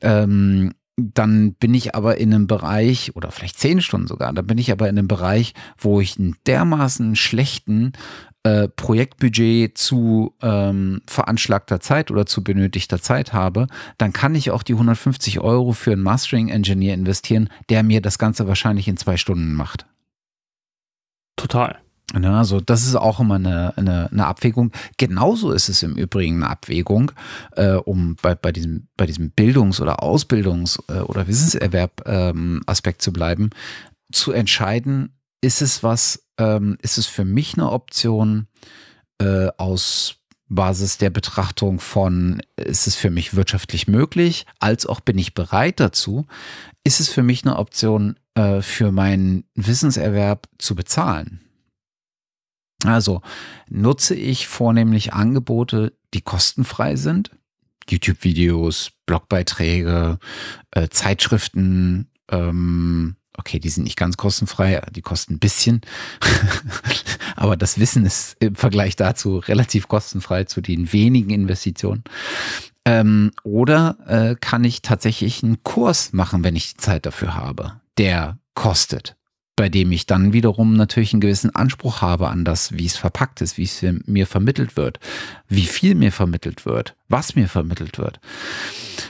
ähm, 0.01 0.73
dann 0.97 1.55
bin 1.55 1.75
ich 1.75 1.95
aber 1.95 2.19
in 2.19 2.35
einem 2.35 2.47
Bereich, 2.47 3.17
oder 3.17 3.31
vielleicht 3.31 3.59
zehn 3.59 3.81
Stunden 3.81 4.07
sogar, 4.07 4.33
dann 4.33 4.47
bin 4.47 4.59
ich 4.59 4.71
aber 4.71 4.89
in 4.89 4.99
einem 4.99 5.09
Bereich, 5.09 5.55
wo 5.79 6.01
ich 6.01 6.19
einen 6.19 6.37
dermaßen 6.47 7.17
schlechten 7.17 7.93
äh, 8.43 8.69
Projektbudget 8.69 9.77
zu 9.77 10.35
ähm, 10.41 11.03
veranschlagter 11.07 11.81
Zeit 11.81 12.11
oder 12.11 12.27
zu 12.27 12.43
benötigter 12.43 13.01
Zeit 13.01 13.33
habe, 13.33 13.67
dann 13.99 14.13
kann 14.13 14.35
ich 14.35 14.51
auch 14.51 14.63
die 14.63 14.73
150 14.73 15.41
Euro 15.41 15.73
für 15.73 15.93
einen 15.93 16.03
Mastering-Engineer 16.03 16.95
investieren, 16.95 17.51
der 17.69 17.83
mir 17.83 18.01
das 18.01 18.19
Ganze 18.19 18.49
wahrscheinlich 18.49 18.89
in 18.89 18.97
zwei 18.97 19.17
Stunden 19.17 19.53
macht. 19.53 19.87
Total. 21.37 21.79
Ne, 22.13 22.37
also 22.37 22.61
das 22.61 22.87
ist 22.87 22.97
auch 22.97 23.21
immer 23.21 23.37
eine, 23.37 23.77
eine, 23.77 24.11
eine 24.11 24.27
Abwägung. 24.27 24.73
Genauso 24.97 25.53
ist 25.53 25.69
es 25.69 25.83
im 25.83 25.97
Übrigen 25.97 26.43
eine 26.43 26.51
Abwägung, 26.51 27.13
äh, 27.53 27.75
um 27.75 28.17
bei, 28.21 28.35
bei, 28.35 28.51
diesem, 28.51 28.89
bei 28.97 29.07
diesem 29.07 29.31
Bildungs- 29.31 29.81
oder 29.81 30.03
Ausbildungs- 30.03 30.81
äh, 30.89 31.03
oder 31.03 31.29
Wissenserwerb-Aspekt 31.29 33.01
ähm, 33.01 33.05
zu 33.05 33.13
bleiben, 33.13 33.51
zu 34.11 34.33
entscheiden, 34.33 35.13
ist 35.41 35.63
es 35.63 35.83
was, 35.83 36.25
ähm, 36.39 36.77
ist 36.83 36.99
es 36.99 37.07
für 37.07 37.25
mich 37.25 37.55
eine 37.55 37.71
Option 37.71 38.47
äh, 39.19 39.49
aus 39.57 40.17
Basis 40.49 40.99
der 40.99 41.11
Betrachtung 41.11 41.79
von, 41.79 42.43
ist 42.57 42.87
es 42.87 42.97
für 42.97 43.11
mich 43.11 43.35
wirtschaftlich 43.35 43.87
möglich, 43.87 44.47
als 44.59 44.85
auch 44.85 45.01
bin 45.01 45.17
ich 45.17 45.33
bereit 45.33 45.79
dazu, 45.79 46.27
ist 46.83 46.99
es 47.01 47.09
für 47.09 47.23
mich 47.23 47.45
eine 47.45 47.57
Option, 47.57 48.19
äh, 48.35 48.61
für 48.61 48.91
meinen 48.91 49.45
Wissenserwerb 49.55 50.49
zu 50.59 50.75
bezahlen. 50.75 51.41
Also 52.85 53.23
nutze 53.69 54.15
ich 54.15 54.49
vornehmlich 54.49 55.13
Angebote, 55.13 55.93
die 56.15 56.23
kostenfrei 56.23 56.97
sind. 56.97 57.31
YouTube-Videos, 57.89 58.93
Blogbeiträge, 59.07 60.19
äh, 60.73 60.89
Zeitschriften, 60.89 62.11
ähm, 62.31 63.17
okay, 63.41 63.59
die 63.59 63.69
sind 63.69 63.85
nicht 63.85 63.97
ganz 63.97 64.17
kostenfrei, 64.17 64.83
die 64.93 65.03
kosten 65.03 65.35
ein 65.35 65.39
bisschen. 65.39 65.81
Aber 67.37 67.57
das 67.57 67.79
Wissen 67.79 68.07
ist 68.07 68.37
im 68.41 68.55
Vergleich 68.55 68.97
dazu 68.97 69.39
relativ 69.39 69.89
kostenfrei 69.89 70.45
zu 70.45 70.61
den 70.61 70.93
wenigen 70.93 71.31
Investitionen. 71.31 72.05
Ähm, 72.85 73.33
oder 73.43 73.97
äh, 74.07 74.37
kann 74.41 74.65
ich 74.65 74.83
tatsächlich 74.83 75.43
einen 75.43 75.63
Kurs 75.63 76.13
machen, 76.13 76.45
wenn 76.45 76.57
ich 76.57 76.75
die 76.75 76.81
Zeit 76.81 77.07
dafür 77.07 77.35
habe, 77.35 77.81
der 77.99 78.39
kostet 78.55 79.17
bei 79.61 79.69
dem 79.69 79.93
ich 79.93 80.07
dann 80.07 80.33
wiederum 80.33 80.73
natürlich 80.73 81.13
einen 81.13 81.21
gewissen 81.21 81.55
Anspruch 81.55 82.01
habe 82.01 82.29
an 82.29 82.47
das, 82.47 82.73
wie 82.79 82.87
es 82.87 82.97
verpackt 82.97 83.43
ist, 83.43 83.59
wie 83.59 83.65
es 83.65 83.85
mir 84.07 84.27
vermittelt 84.27 84.75
wird, 84.79 84.99
wie 85.49 85.67
viel 85.67 85.95
mir 85.95 86.13
vermittelt 86.13 86.65
wird, 86.65 86.97
was 87.11 87.35
mir 87.35 87.47
vermittelt 87.47 87.99
wird. 87.99 88.21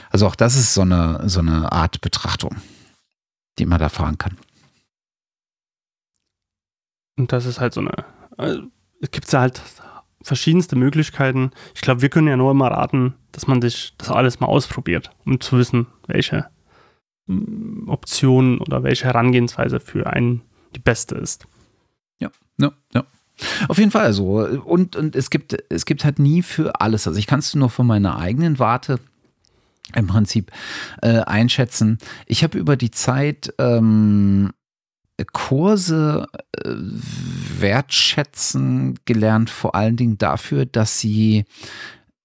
Also 0.09 0.27
auch 0.27 0.35
das 0.35 0.57
ist 0.57 0.73
so 0.73 0.81
eine, 0.81 1.21
so 1.23 1.39
eine 1.39 1.71
Art 1.71 2.01
Betrachtung, 2.01 2.57
die 3.59 3.65
man 3.65 3.79
da 3.79 3.89
fahren 3.89 4.17
kann. 4.17 4.37
Und 7.17 7.31
das 7.31 7.45
ist 7.45 7.59
halt 7.59 7.73
so 7.73 7.81
eine, 7.81 8.05
also 8.37 8.63
es 9.01 9.11
gibt 9.11 9.31
ja 9.31 9.41
halt 9.41 9.61
verschiedenste 10.21 10.75
Möglichkeiten. 10.75 11.51
Ich 11.75 11.81
glaube, 11.81 12.01
wir 12.01 12.09
können 12.09 12.27
ja 12.27 12.37
nur 12.37 12.51
immer 12.51 12.69
raten, 12.69 13.15
dass 13.31 13.47
man 13.47 13.61
sich 13.61 13.93
das 13.97 14.09
alles 14.09 14.39
mal 14.39 14.47
ausprobiert, 14.47 15.11
um 15.25 15.39
zu 15.39 15.57
wissen, 15.57 15.87
welche 16.07 16.47
Option 17.87 18.59
oder 18.59 18.83
welche 18.83 19.05
Herangehensweise 19.05 19.79
für 19.79 20.07
einen 20.07 20.41
die 20.75 20.79
beste 20.79 21.15
ist. 21.15 21.45
Ja, 22.19 22.29
ja, 22.57 22.71
ja. 22.93 23.05
Auf 23.67 23.77
jeden 23.77 23.91
Fall 23.91 24.13
so. 24.13 24.39
Und, 24.39 24.95
und 24.95 25.15
es 25.15 25.29
gibt, 25.29 25.57
es 25.69 25.85
gibt 25.85 26.05
halt 26.05 26.19
nie 26.19 26.43
für 26.43 26.79
alles. 26.79 27.07
Also 27.07 27.17
ich 27.17 27.27
kann 27.27 27.39
es 27.39 27.55
nur 27.55 27.69
von 27.69 27.87
meiner 27.87 28.17
eigenen 28.17 28.59
Warte 28.59 28.99
im 29.95 30.07
Prinzip 30.07 30.51
äh, 31.01 31.19
einschätzen. 31.19 31.97
Ich 32.25 32.43
habe 32.43 32.57
über 32.57 32.77
die 32.77 32.91
Zeit 32.91 33.53
ähm, 33.57 34.51
Kurse 35.33 36.27
äh, 36.57 36.69
wertschätzen 37.59 38.99
gelernt, 39.05 39.49
vor 39.49 39.75
allen 39.75 39.97
Dingen 39.97 40.17
dafür, 40.17 40.65
dass 40.65 40.99
sie 40.99 41.45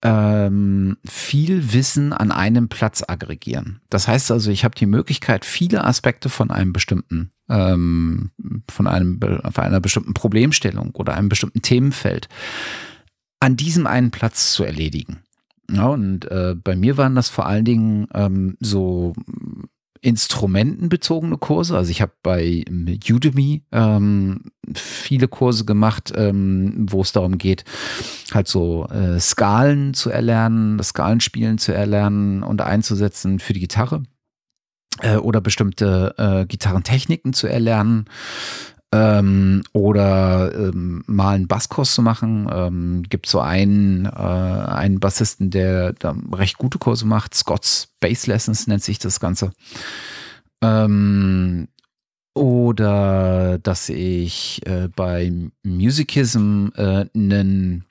ähm, 0.03 0.97
viel 1.07 1.73
Wissen 1.73 2.13
an 2.13 2.31
einem 2.31 2.69
Platz 2.69 3.03
aggregieren. 3.07 3.81
Das 3.91 4.09
heißt 4.09 4.31
also, 4.31 4.51
ich 4.51 4.65
habe 4.65 4.75
die 4.75 4.87
Möglichkeit, 4.87 5.45
viele 5.45 5.85
Aspekte 5.85 6.29
von 6.29 6.51
einem 6.51 6.73
bestimmten, 6.73 7.31
ähm, 7.49 8.31
von 8.71 8.87
einem, 8.87 9.21
von 9.21 9.65
einer 9.65 9.81
bestimmten 9.81 10.15
Problemstellung 10.15 10.91
oder 10.95 11.15
einem 11.15 11.29
bestimmten 11.29 11.63
Themenfeld 11.63 12.29
an 13.41 13.57
diesem 13.57 13.87
einen 13.87 14.11
Platz 14.11 14.53
zu 14.53 14.65
erledigen. 14.65 15.21
Ja, 15.71 15.89
und 15.89 16.31
äh, 16.31 16.55
bei 16.55 16.77
mir 16.77 16.97
waren 16.97 17.15
das 17.15 17.29
vor 17.29 17.47
allen 17.47 17.65
Dingen 17.65 18.07
ähm, 18.15 18.57
so 18.61 19.15
instrumentenbezogene 20.01 21.39
Kurse. 21.39 21.77
Also 21.77 21.91
ich 21.91 22.01
habe 22.01 22.13
bei 22.23 22.65
Udemy 23.11 23.65
ähm, 23.73 24.43
viele 24.75 25.27
Kurse 25.27 25.65
gemacht, 25.65 26.13
ähm, 26.15 26.87
wo 26.89 27.03
es 27.03 27.11
darum 27.13 27.39
geht, 27.39 27.65
halt 28.33 28.47
so 28.47 28.87
äh, 28.87 29.19
Skalen 29.19 29.95
zu 29.95 30.11
erlernen, 30.11 30.79
das 30.79 30.91
Skalenspielen 30.91 31.59
zu 31.59 31.73
erlernen 31.73 32.45
und 32.45 32.61
einzusetzen 32.61 33.41
für 33.41 33.53
die 33.53 33.61
Gitarre 33.61 34.05
äh, 35.01 35.17
oder 35.17 35.41
bestimmte 35.41 36.15
äh, 36.19 36.47
Gitarrentechniken 36.47 37.33
zu 37.33 37.49
erlernen 37.49 38.05
ähm, 38.93 39.63
oder 39.73 40.53
ähm, 40.55 41.03
mal 41.07 41.35
einen 41.35 41.49
Basskurs 41.49 41.95
zu 41.95 42.03
machen. 42.03 42.49
Ähm, 42.53 43.03
gibt 43.09 43.27
so 43.27 43.41
einen, 43.41 44.07
äh, 44.07 44.09
einen 44.09 45.01
Bassisten, 45.01 45.51
der 45.51 45.93
da 45.95 46.17
recht 46.33 46.59
gute 46.59 46.79
Kurse 46.79 47.07
macht. 47.07 47.35
Scott's 47.35 47.89
Bass 48.01 48.27
Lessons 48.27 48.67
nennt 48.67 48.83
sich 48.83 48.99
das 48.99 49.21
Ganze. 49.21 49.53
Ähm, 50.63 51.69
oder 52.35 53.59
dass 53.59 53.89
ich 53.89 54.61
äh, 54.67 54.89
bei 54.95 55.33
Musicism 55.63 56.69
äh, 56.77 57.07
einen 57.15 57.86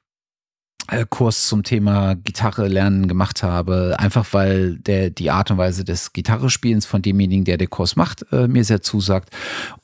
Kurs 1.09 1.47
zum 1.47 1.63
Thema 1.63 2.15
Gitarre 2.15 2.67
lernen 2.67 3.07
gemacht 3.07 3.41
habe, 3.41 3.95
einfach 3.97 4.27
weil 4.31 4.77
der 4.77 5.09
die 5.09 5.31
Art 5.31 5.49
und 5.49 5.57
Weise 5.57 5.83
des 5.83 6.13
Gitarrespielens 6.13 6.85
von 6.85 7.01
demjenigen, 7.01 7.43
der 7.43 7.57
den 7.57 7.69
Kurs 7.69 7.95
macht, 7.95 8.25
äh, 8.31 8.47
mir 8.47 8.63
sehr 8.63 8.81
zusagt. 8.81 9.29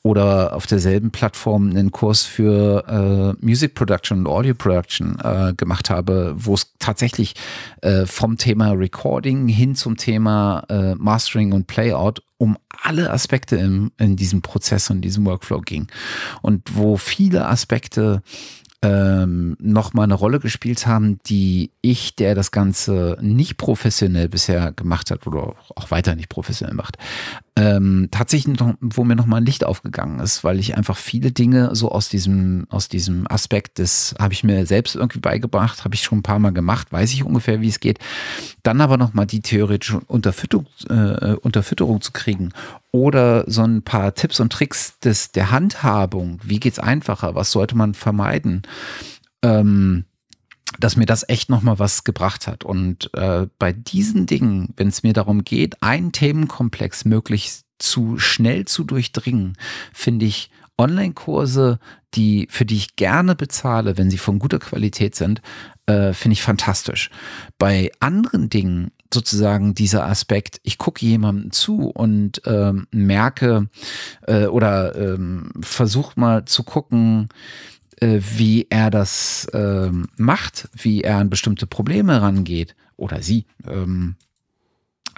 Oder 0.02 0.54
auf 0.54 0.66
derselben 0.66 1.10
Plattform 1.10 1.70
einen 1.70 1.90
Kurs 1.90 2.22
für 2.22 3.36
äh, 3.40 3.44
Music 3.44 3.74
Production 3.74 4.20
und 4.20 4.26
Audio 4.28 4.54
Production 4.54 5.18
äh, 5.22 5.54
gemacht 5.56 5.90
habe, 5.90 6.34
wo 6.36 6.54
es 6.54 6.72
tatsächlich 6.78 7.34
äh, 7.80 8.06
vom 8.06 8.36
Thema 8.36 8.70
Recording 8.72 9.48
hin 9.48 9.74
zum 9.74 9.96
Thema 9.96 10.64
äh, 10.68 10.94
Mastering 10.94 11.52
und 11.52 11.66
Playout 11.66 12.22
um 12.42 12.58
alle 12.82 13.12
Aspekte 13.12 13.54
im, 13.54 13.92
in 13.98 14.16
diesem 14.16 14.42
Prozess 14.42 14.90
und 14.90 15.00
diesem 15.02 15.24
Workflow 15.24 15.60
ging. 15.60 15.86
Und 16.42 16.74
wo 16.74 16.96
viele 16.96 17.46
Aspekte 17.46 18.20
ähm, 18.82 19.56
nochmal 19.60 20.04
eine 20.04 20.14
Rolle 20.14 20.40
gespielt 20.40 20.86
haben, 20.86 21.20
die 21.26 21.70
ich, 21.82 22.16
der 22.16 22.34
das 22.34 22.50
Ganze 22.50 23.16
nicht 23.20 23.56
professionell 23.56 24.28
bisher 24.28 24.72
gemacht 24.72 25.10
hat 25.10 25.26
oder 25.26 25.54
auch 25.76 25.90
weiter 25.90 26.16
nicht 26.16 26.28
professionell 26.28 26.74
macht, 26.74 26.98
ähm, 27.54 28.08
tatsächlich, 28.10 28.58
noch, 28.58 28.74
wo 28.80 29.04
mir 29.04 29.14
nochmal 29.14 29.42
ein 29.42 29.46
Licht 29.46 29.64
aufgegangen 29.64 30.20
ist, 30.20 30.42
weil 30.42 30.58
ich 30.58 30.76
einfach 30.76 30.96
viele 30.96 31.32
Dinge 31.32 31.74
so 31.74 31.90
aus 31.92 32.08
diesem, 32.08 32.66
aus 32.70 32.88
diesem 32.88 33.30
Aspekt 33.30 33.78
das 33.78 34.14
habe 34.18 34.32
ich 34.32 34.42
mir 34.42 34.64
selbst 34.64 34.96
irgendwie 34.96 35.18
beigebracht, 35.18 35.84
habe 35.84 35.94
ich 35.94 36.02
schon 36.02 36.18
ein 36.18 36.22
paar 36.22 36.38
Mal 36.38 36.52
gemacht, 36.52 36.92
weiß 36.92 37.12
ich 37.12 37.24
ungefähr, 37.24 37.60
wie 37.60 37.68
es 37.68 37.80
geht. 37.80 37.98
Dann 38.62 38.80
aber 38.80 38.96
nochmal 38.96 39.26
die 39.26 39.40
theoretische 39.40 40.00
Unterfütterung, 40.00 40.66
äh, 40.88 41.34
Unterfütterung 41.34 42.00
zu 42.00 42.12
kriegen 42.12 42.52
oder 42.90 43.44
so 43.50 43.62
ein 43.62 43.82
paar 43.82 44.14
Tipps 44.14 44.40
und 44.40 44.50
Tricks 44.50 44.98
des, 45.00 45.32
der 45.32 45.50
Handhabung. 45.50 46.38
Wie 46.42 46.60
geht's 46.60 46.78
einfacher? 46.78 47.34
Was 47.34 47.50
sollte 47.50 47.76
man 47.76 47.92
vermeiden? 47.92 48.62
Ähm, 49.42 50.04
dass 50.78 50.96
mir 50.96 51.06
das 51.06 51.28
echt 51.28 51.48
nochmal 51.48 51.78
was 51.78 52.04
gebracht 52.04 52.46
hat. 52.46 52.64
Und 52.64 53.12
äh, 53.14 53.46
bei 53.58 53.72
diesen 53.72 54.26
Dingen, 54.26 54.72
wenn 54.76 54.88
es 54.88 55.02
mir 55.02 55.12
darum 55.12 55.44
geht, 55.44 55.82
einen 55.82 56.12
Themenkomplex 56.12 57.04
möglichst 57.04 57.66
zu 57.78 58.18
schnell 58.18 58.64
zu 58.64 58.84
durchdringen, 58.84 59.56
finde 59.92 60.26
ich 60.26 60.50
Online-Kurse, 60.78 61.78
die, 62.14 62.46
für 62.50 62.64
die 62.64 62.76
ich 62.76 62.96
gerne 62.96 63.34
bezahle, 63.34 63.96
wenn 63.96 64.10
sie 64.10 64.18
von 64.18 64.38
guter 64.38 64.58
Qualität 64.58 65.14
sind, 65.14 65.40
äh, 65.86 66.12
finde 66.12 66.32
ich 66.32 66.42
fantastisch. 66.42 67.10
Bei 67.58 67.90
anderen 68.00 68.48
Dingen, 68.50 68.90
sozusagen 69.12 69.74
dieser 69.74 70.06
Aspekt, 70.06 70.60
ich 70.62 70.78
gucke 70.78 71.04
jemandem 71.04 71.52
zu 71.52 71.88
und 71.88 72.42
ähm, 72.46 72.86
merke 72.90 73.68
äh, 74.26 74.46
oder 74.46 74.94
ähm, 74.96 75.52
versuche 75.60 76.18
mal 76.18 76.44
zu 76.44 76.62
gucken, 76.62 77.28
wie 78.02 78.66
er 78.68 78.90
das 78.90 79.46
ähm, 79.52 80.08
macht, 80.16 80.68
wie 80.72 81.02
er 81.02 81.18
an 81.18 81.30
bestimmte 81.30 81.66
Probleme 81.66 82.20
rangeht 82.20 82.74
oder 82.96 83.22
sie. 83.22 83.46
Ähm, 83.66 84.16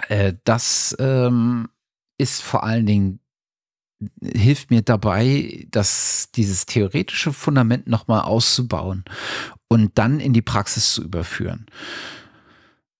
äh, 0.07 0.33
das 0.43 0.95
ähm, 0.99 1.69
ist 2.17 2.41
vor 2.41 2.63
allen 2.63 2.85
Dingen 2.85 3.19
hilft 4.21 4.71
mir 4.71 4.81
dabei, 4.81 5.67
dass 5.71 6.29
dieses 6.35 6.65
theoretische 6.65 7.33
Fundament 7.33 7.87
nochmal 7.87 8.21
auszubauen 8.21 9.05
und 9.67 9.97
dann 9.97 10.19
in 10.19 10.33
die 10.33 10.41
Praxis 10.41 10.93
zu 10.93 11.03
überführen. 11.03 11.65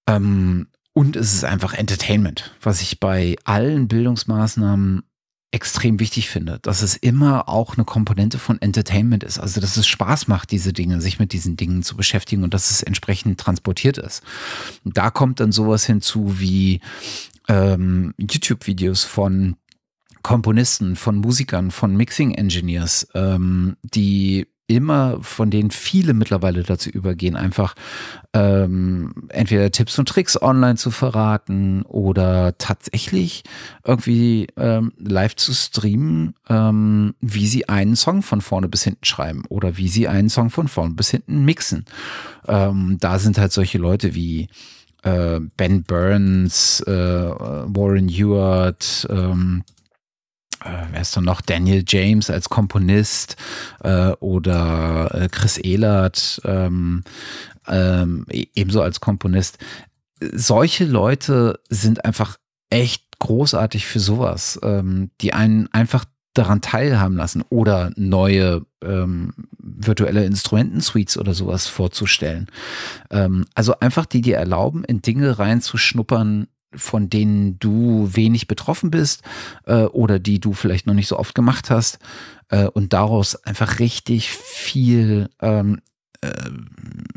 Ähm, 0.08 0.68
und 0.94 1.16
es 1.16 1.34
ist 1.34 1.44
einfach 1.44 1.74
Entertainment, 1.74 2.56
was 2.62 2.82
ich 2.82 3.00
bei 3.00 3.36
allen 3.44 3.88
Bildungsmaßnahmen 3.88 5.04
extrem 5.52 6.00
wichtig 6.00 6.30
finde, 6.30 6.60
dass 6.62 6.82
es 6.82 6.98
immer 6.98 7.48
auch 7.48 7.76
eine 7.76 7.86
Komponente 7.86 8.40
von 8.40 8.62
Entertainment 8.62 9.24
ist. 9.24 9.40
Also, 9.40 9.62
dass 9.62 9.78
es 9.78 9.88
Spaß 9.88 10.28
macht, 10.28 10.52
diese 10.52 10.74
Dinge, 10.74 11.02
sich 11.02 11.20
mit 11.20 11.32
diesen 11.34 11.56
Dingen 11.56 11.82
zu 11.82 11.96
beschäftigen 11.96 12.44
und 12.44 12.54
dass 12.54 12.72
es 12.72 12.84
entsprechend 12.84 13.40
transportiert 13.40 13.98
ist. 13.98 14.24
Und 14.84 14.98
da 14.98 15.10
kommt 15.12 15.40
dann 15.40 15.52
sowas 15.52 15.86
hinzu 15.86 16.40
wie 16.40 16.82
ähm, 17.48 18.14
YouTube-Videos 18.18 19.04
von 19.04 19.56
Komponisten, 20.24 20.96
von 20.96 21.18
Musikern, 21.18 21.72
von 21.72 21.96
Mixing 21.96 22.34
Engineers, 22.34 23.08
ähm, 23.14 23.78
die 23.84 24.48
immer, 24.68 25.20
von 25.22 25.52
denen 25.52 25.72
viele 25.72 26.14
mittlerweile 26.14 26.64
dazu 26.64 26.90
übergehen, 26.90 27.36
einfach 27.36 27.76
ähm, 28.34 29.14
entweder 29.30 29.72
Tipps 29.72 30.00
und 30.00 30.10
Tricks 30.10 30.42
online 30.42 30.76
zu 30.76 30.90
verraten 30.92 31.84
oder 31.84 32.58
tatsächlich 32.58 33.44
irgendwie 33.84 34.48
ähm, 34.58 34.92
live 34.98 35.36
zu 35.36 35.54
streamen, 35.54 36.34
ähm, 36.50 37.14
wie 37.22 37.48
sie 37.48 37.70
einen 37.70 37.96
Song 37.96 38.24
von 38.24 38.42
vorne 38.42 38.68
bis 38.68 38.84
hinten 38.84 39.06
schreiben 39.06 39.44
oder 39.50 39.78
wie 39.78 39.88
sie 39.88 40.08
einen 40.08 40.30
Song 40.30 40.50
von 40.50 40.68
vorne 40.68 40.96
bis 40.96 41.12
hinten 41.12 41.46
mixen. 41.46 41.86
Ähm, 42.48 42.98
da 43.00 43.20
sind 43.20 43.38
halt 43.38 43.52
solche 43.52 43.78
Leute 43.78 44.16
wie 44.16 44.50
äh, 45.04 45.40
Ben 45.58 45.84
Burns, 45.84 46.82
äh, 46.82 46.92
Warren 46.92 48.10
Ewart, 48.10 49.08
ähm, 49.10 49.64
äh, 50.64 50.86
wer 50.92 51.02
ist 51.02 51.16
dann 51.16 51.26
noch? 51.26 51.42
Daniel 51.42 51.84
James 51.88 52.30
als 52.30 52.50
Komponist 52.50 53.36
äh, 53.84 54.12
oder 54.20 55.14
äh, 55.14 55.30
Chris 55.30 55.58
Ehlert 55.58 56.42
ähm, 56.46 57.04
ähm, 57.68 58.26
e-, 58.30 58.48
ebenso 58.56 58.82
als 58.82 59.00
Komponist. 59.00 59.58
Solche 60.22 60.86
Leute 60.86 61.60
sind 61.70 62.06
einfach 62.06 62.38
echt 62.70 63.04
großartig 63.20 63.86
für 63.86 64.00
sowas, 64.00 64.60
ähm, 64.64 65.12
die 65.22 65.34
einen 65.34 65.72
einfach 65.74 66.06
daran 66.34 66.62
teilhaben 66.62 67.16
lassen 67.16 67.44
oder 67.50 67.92
neue 67.96 68.66
ähm, 68.84 69.34
virtuelle 69.58 70.26
Instrumentensuites 70.26 71.18
oder 71.18 71.34
sowas 71.34 71.68
vorzustellen. 71.68 72.48
Ähm, 73.10 73.46
also 73.56 73.80
einfach 73.80 74.06
die 74.06 74.22
dir 74.22 74.38
erlauben, 74.38 74.84
in 74.84 75.02
Dinge 75.02 75.40
reinzuschnuppern, 75.40 76.48
von 76.74 77.10
denen 77.10 77.60
du 77.60 78.10
wenig 78.14 78.48
betroffen 78.48 78.92
bist 78.92 79.24
äh, 79.66 79.84
oder 79.84 80.20
die 80.20 80.40
du 80.40 80.54
vielleicht 80.54 80.88
noch 80.88 80.94
nicht 80.94 81.08
so 81.08 81.18
oft 81.18 81.36
gemacht 81.36 81.70
hast 81.70 82.00
äh, 82.50 82.66
und 82.66 82.94
daraus 82.94 83.36
einfach 83.36 83.80
richtig 83.80 84.30
viel 84.32 85.30
ähm, 85.42 85.82
äh, 86.22 86.32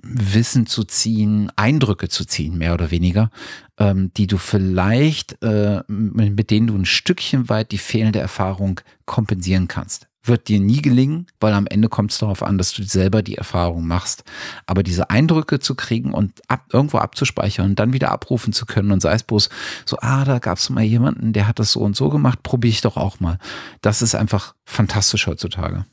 Wissen 0.02 0.66
zu 0.66 0.84
ziehen, 0.84 1.50
Eindrücke 1.56 2.08
zu 2.08 2.24
ziehen, 2.24 2.56
mehr 2.56 2.74
oder 2.74 2.90
weniger, 2.90 3.30
ähm, 3.78 4.12
die 4.16 4.26
du 4.26 4.38
vielleicht, 4.38 5.42
äh, 5.42 5.82
mit 5.88 6.50
denen 6.50 6.68
du 6.68 6.76
ein 6.76 6.86
Stückchen 6.86 7.48
weit 7.48 7.72
die 7.72 7.78
fehlende 7.78 8.18
Erfahrung 8.20 8.80
kompensieren 9.04 9.68
kannst 9.68 10.08
wird 10.28 10.48
dir 10.48 10.60
nie 10.60 10.82
gelingen, 10.82 11.26
weil 11.40 11.52
am 11.52 11.66
Ende 11.66 11.88
kommt 11.88 12.12
es 12.12 12.18
darauf 12.18 12.42
an, 12.42 12.58
dass 12.58 12.72
du 12.72 12.82
selber 12.84 13.22
die 13.22 13.36
Erfahrung 13.36 13.86
machst. 13.86 14.24
Aber 14.66 14.82
diese 14.82 15.10
Eindrücke 15.10 15.58
zu 15.58 15.74
kriegen 15.74 16.12
und 16.12 16.40
ab, 16.48 16.66
irgendwo 16.72 16.98
abzuspeichern 16.98 17.66
und 17.66 17.78
dann 17.78 17.92
wieder 17.92 18.12
abrufen 18.12 18.52
zu 18.52 18.66
können 18.66 18.92
und 18.92 19.00
sei 19.00 19.12
es 19.14 19.22
bloß 19.22 19.48
so, 19.84 19.98
ah, 20.00 20.24
da 20.24 20.38
gab 20.38 20.58
es 20.58 20.70
mal 20.70 20.84
jemanden, 20.84 21.32
der 21.32 21.48
hat 21.48 21.58
das 21.58 21.72
so 21.72 21.80
und 21.80 21.96
so 21.96 22.08
gemacht, 22.08 22.42
probiere 22.42 22.70
ich 22.70 22.80
doch 22.80 22.96
auch 22.96 23.20
mal. 23.20 23.38
Das 23.80 24.02
ist 24.02 24.14
einfach 24.14 24.54
fantastisch 24.64 25.26
heutzutage. 25.26 25.84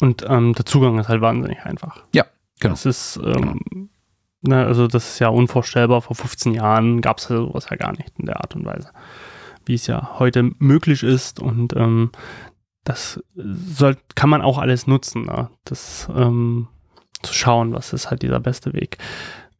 Und 0.00 0.24
ähm, 0.28 0.54
der 0.54 0.64
Zugang 0.64 0.98
ist 0.98 1.08
halt 1.08 1.20
wahnsinnig 1.20 1.62
einfach. 1.64 2.02
Ja, 2.12 2.24
genau. 2.60 2.74
Das 2.74 2.86
ist, 2.86 3.18
ähm, 3.22 3.60
genau. 3.70 3.88
ne, 4.42 4.66
also 4.66 4.86
das 4.86 5.12
ist 5.12 5.18
ja 5.18 5.28
unvorstellbar. 5.28 6.02
Vor 6.02 6.16
15 6.16 6.54
Jahren 6.54 7.00
gab 7.00 7.18
es 7.18 7.24
sowas 7.24 7.66
ja 7.70 7.76
gar 7.76 7.92
nicht 7.92 8.12
in 8.18 8.26
der 8.26 8.40
Art 8.40 8.54
und 8.54 8.64
Weise 8.64 8.90
wie 9.68 9.74
es 9.74 9.86
ja 9.86 10.18
heute 10.18 10.50
möglich 10.58 11.02
ist. 11.02 11.40
Und 11.40 11.76
ähm, 11.76 12.10
das 12.84 13.22
soll, 13.36 13.96
kann 14.14 14.30
man 14.30 14.42
auch 14.42 14.58
alles 14.58 14.86
nutzen, 14.86 15.26
ne? 15.26 15.50
das 15.64 16.08
ähm, 16.14 16.68
zu 17.22 17.34
schauen, 17.34 17.72
was 17.72 17.92
ist 17.92 18.10
halt 18.10 18.22
dieser 18.22 18.40
beste 18.40 18.72
Weg. 18.72 18.98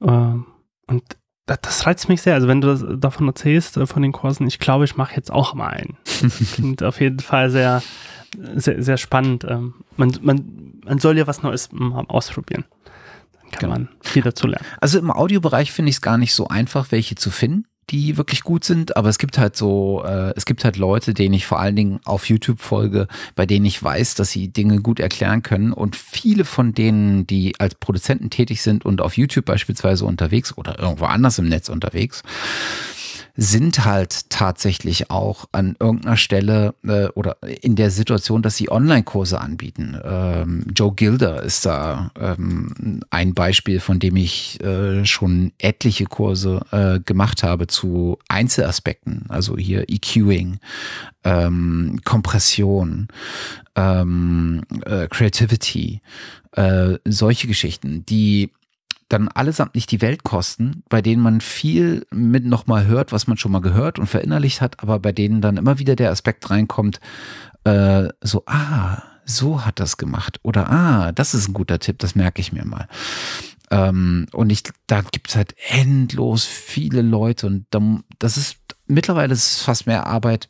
Ähm, 0.01 0.47
und 0.87 1.03
das, 1.47 1.59
das, 1.63 1.87
reizt 1.87 2.09
mich 2.09 2.23
sehr. 2.23 2.35
Also 2.35 2.49
wenn 2.49 2.61
du 2.61 2.69
das, 2.69 2.85
davon 2.99 3.27
erzählst, 3.27 3.77
äh, 3.77 3.87
von 3.87 4.03
den 4.03 4.13
Kursen, 4.13 4.47
ich 4.47 4.59
glaube, 4.59 4.85
ich 4.85 4.97
mache 4.97 5.15
jetzt 5.15 5.31
auch 5.31 5.55
mal 5.55 5.69
einen. 5.69 5.97
Klingt 6.53 6.83
auf 6.83 7.01
jeden 7.01 7.21
Fall 7.21 7.51
sehr, 7.51 7.83
sehr, 8.55 8.83
sehr 8.83 8.97
spannend. 8.97 9.45
Ähm, 9.49 9.75
man, 9.97 10.13
man, 10.23 10.81
man 10.85 10.99
soll 10.99 11.19
ja 11.19 11.27
was 11.27 11.43
Neues 11.43 11.71
ausprobieren. 12.09 12.65
Dann 13.33 13.51
kann 13.51 13.61
genau. 13.61 13.73
man 13.73 13.89
viel 14.01 14.23
dazu 14.23 14.47
lernen. 14.47 14.65
Also 14.81 14.99
im 14.99 15.11
Audiobereich 15.11 15.73
finde 15.73 15.91
ich 15.91 15.97
es 15.97 16.03
gar 16.03 16.19
nicht 16.19 16.35
so 16.35 16.49
einfach, 16.49 16.91
welche 16.93 17.15
zu 17.15 17.31
finden 17.31 17.67
die 17.91 18.17
wirklich 18.17 18.43
gut 18.43 18.65
sind, 18.65 18.97
aber 18.97 19.09
es 19.09 19.19
gibt 19.19 19.39
halt 19.39 19.57
so, 19.57 20.03
äh, 20.05 20.33
es 20.37 20.45
gibt 20.45 20.65
halt 20.65 20.77
Leute, 20.77 21.15
denen 21.15 21.35
ich 21.35 21.47
vor 21.47 21.59
allen 21.59 21.77
Dingen 21.77 22.01
auf 22.05 22.29
YouTube 22.29 22.61
folge, 22.61 23.09
bei 23.35 23.47
denen 23.47 23.65
ich 23.65 23.83
weiß, 23.83 24.15
dass 24.15 24.31
sie 24.31 24.49
Dinge 24.49 24.81
gut 24.81 25.01
erklären 25.01 25.43
können. 25.43 25.73
Und 25.73 25.97
viele 25.97 26.45
von 26.45 26.75
denen, 26.75 27.27
die 27.27 27.59
als 27.59 27.75
Produzenten 27.77 28.31
tätig 28.31 28.63
sind 28.63 28.85
und 28.85 29.01
auf 29.01 29.17
YouTube 29.17 29.47
beispielsweise 29.47 30.05
unterwegs 30.05 30.57
oder 30.57 30.79
irgendwo 30.79 31.07
anders 31.07 31.39
im 31.39 31.49
Netz 31.49 31.69
unterwegs, 31.69 32.23
sind 33.41 33.85
halt 33.85 34.31
tatsächlich 34.31 35.13
auch 35.13 35.45
an 35.53 35.77
irgendeiner 35.79 36.17
Stelle 36.17 36.75
äh, 36.85 37.07
oder 37.11 37.37
in 37.63 37.77
der 37.77 37.93
Situation, 37.93 38.43
dass 38.43 38.57
sie 38.57 38.69
Online-Kurse 38.69 39.41
anbieten. 39.41 39.97
Ähm, 40.03 40.67
Joe 40.75 40.93
Gilder 40.93 41.45
ist 41.45 41.65
da 41.65 42.11
ähm, 42.19 43.01
ein 43.11 43.35
Beispiel, 43.35 43.79
von 43.79 44.01
dem 44.01 44.17
ich 44.17 44.61
äh, 44.61 45.05
schon 45.05 45.53
etliche 45.59 46.07
Kurse 46.07 46.63
äh, 46.73 46.99
gemacht 46.99 47.45
habe 47.45 47.69
zu 47.69 48.19
Einzelaspekten, 48.27 49.27
also 49.29 49.57
hier 49.57 49.85
EQing, 49.89 50.59
ähm, 51.23 52.01
Kompression, 52.05 53.07
ähm, 53.77 54.63
äh, 54.85 55.07
Creativity, 55.07 56.03
äh, 56.57 56.95
solche 57.05 57.47
Geschichten, 57.47 58.05
die 58.05 58.51
dann 59.09 59.29
allesamt 59.29 59.75
nicht 59.75 59.91
die 59.91 60.03
Welt 60.03 60.23
kosten, 60.23 60.83
bei 60.89 61.01
denen 61.01 61.23
man 61.23 61.41
viel 61.41 62.07
mit 62.11 62.45
nochmal 62.45 62.87
hört, 62.87 63.13
was 63.13 63.27
man 63.27 63.39
schon 63.39 63.53
mal 63.53 63.61
gehört 63.61 63.99
und 63.99 64.07
verinnerlicht 64.07 64.61
hat, 64.61 64.83
aber 64.83 64.99
bei 64.99 65.13
denen 65.13 65.41
dann 65.41 65.57
immer 65.57 65.79
wieder 65.79 65.97
der 65.97 66.11
Aspekt 66.11 66.51
reinkommt, 66.51 67.01
äh, 67.65 68.09
so, 68.21 68.43
ah, 68.47 69.03
so 69.25 69.65
hat 69.65 69.81
das 69.81 69.97
gemacht 69.97 70.41
oder 70.43 70.71
ah, 70.71 71.13
das 71.13 71.35
ist 71.35 71.49
ein 71.49 71.55
guter 71.55 71.79
Tipp, 71.79 71.99
das 71.99 72.15
merke 72.15 72.41
ich 72.41 72.53
mir 72.53 72.65
mal. 72.65 72.89
Ähm, 73.71 74.27
und 74.33 74.51
ich, 74.51 74.63
da 74.87 75.03
gibt 75.03 75.29
es 75.29 75.37
halt 75.37 75.55
endlos 75.69 76.45
viele 76.45 77.03
Leute 77.03 77.47
und 77.47 77.67
da, 77.71 77.81
das 78.19 78.37
ist 78.37 78.57
mittlerweile 78.87 79.33
ist 79.33 79.53
es 79.53 79.63
fast 79.63 79.87
mehr 79.87 80.07
Arbeit, 80.07 80.49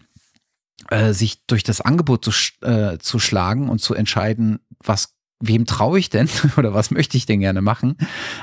äh, 0.91 1.13
sich 1.13 1.45
durch 1.47 1.65
das 1.65 1.81
Angebot 1.81 2.25
zu, 2.25 2.33
äh, 2.65 2.99
zu 2.99 3.19
schlagen 3.19 3.69
und 3.69 3.81
zu 3.81 3.95
entscheiden, 3.95 4.61
was 4.83 5.18
wem 5.41 5.67
traue 5.67 5.99
ich 5.99 6.11
denn 6.11 6.29
oder 6.57 6.75
was 6.75 6.91
möchte 6.91 7.17
ich 7.17 7.27
denn 7.27 7.41
gerne 7.41 7.63
machen, 7.63 7.97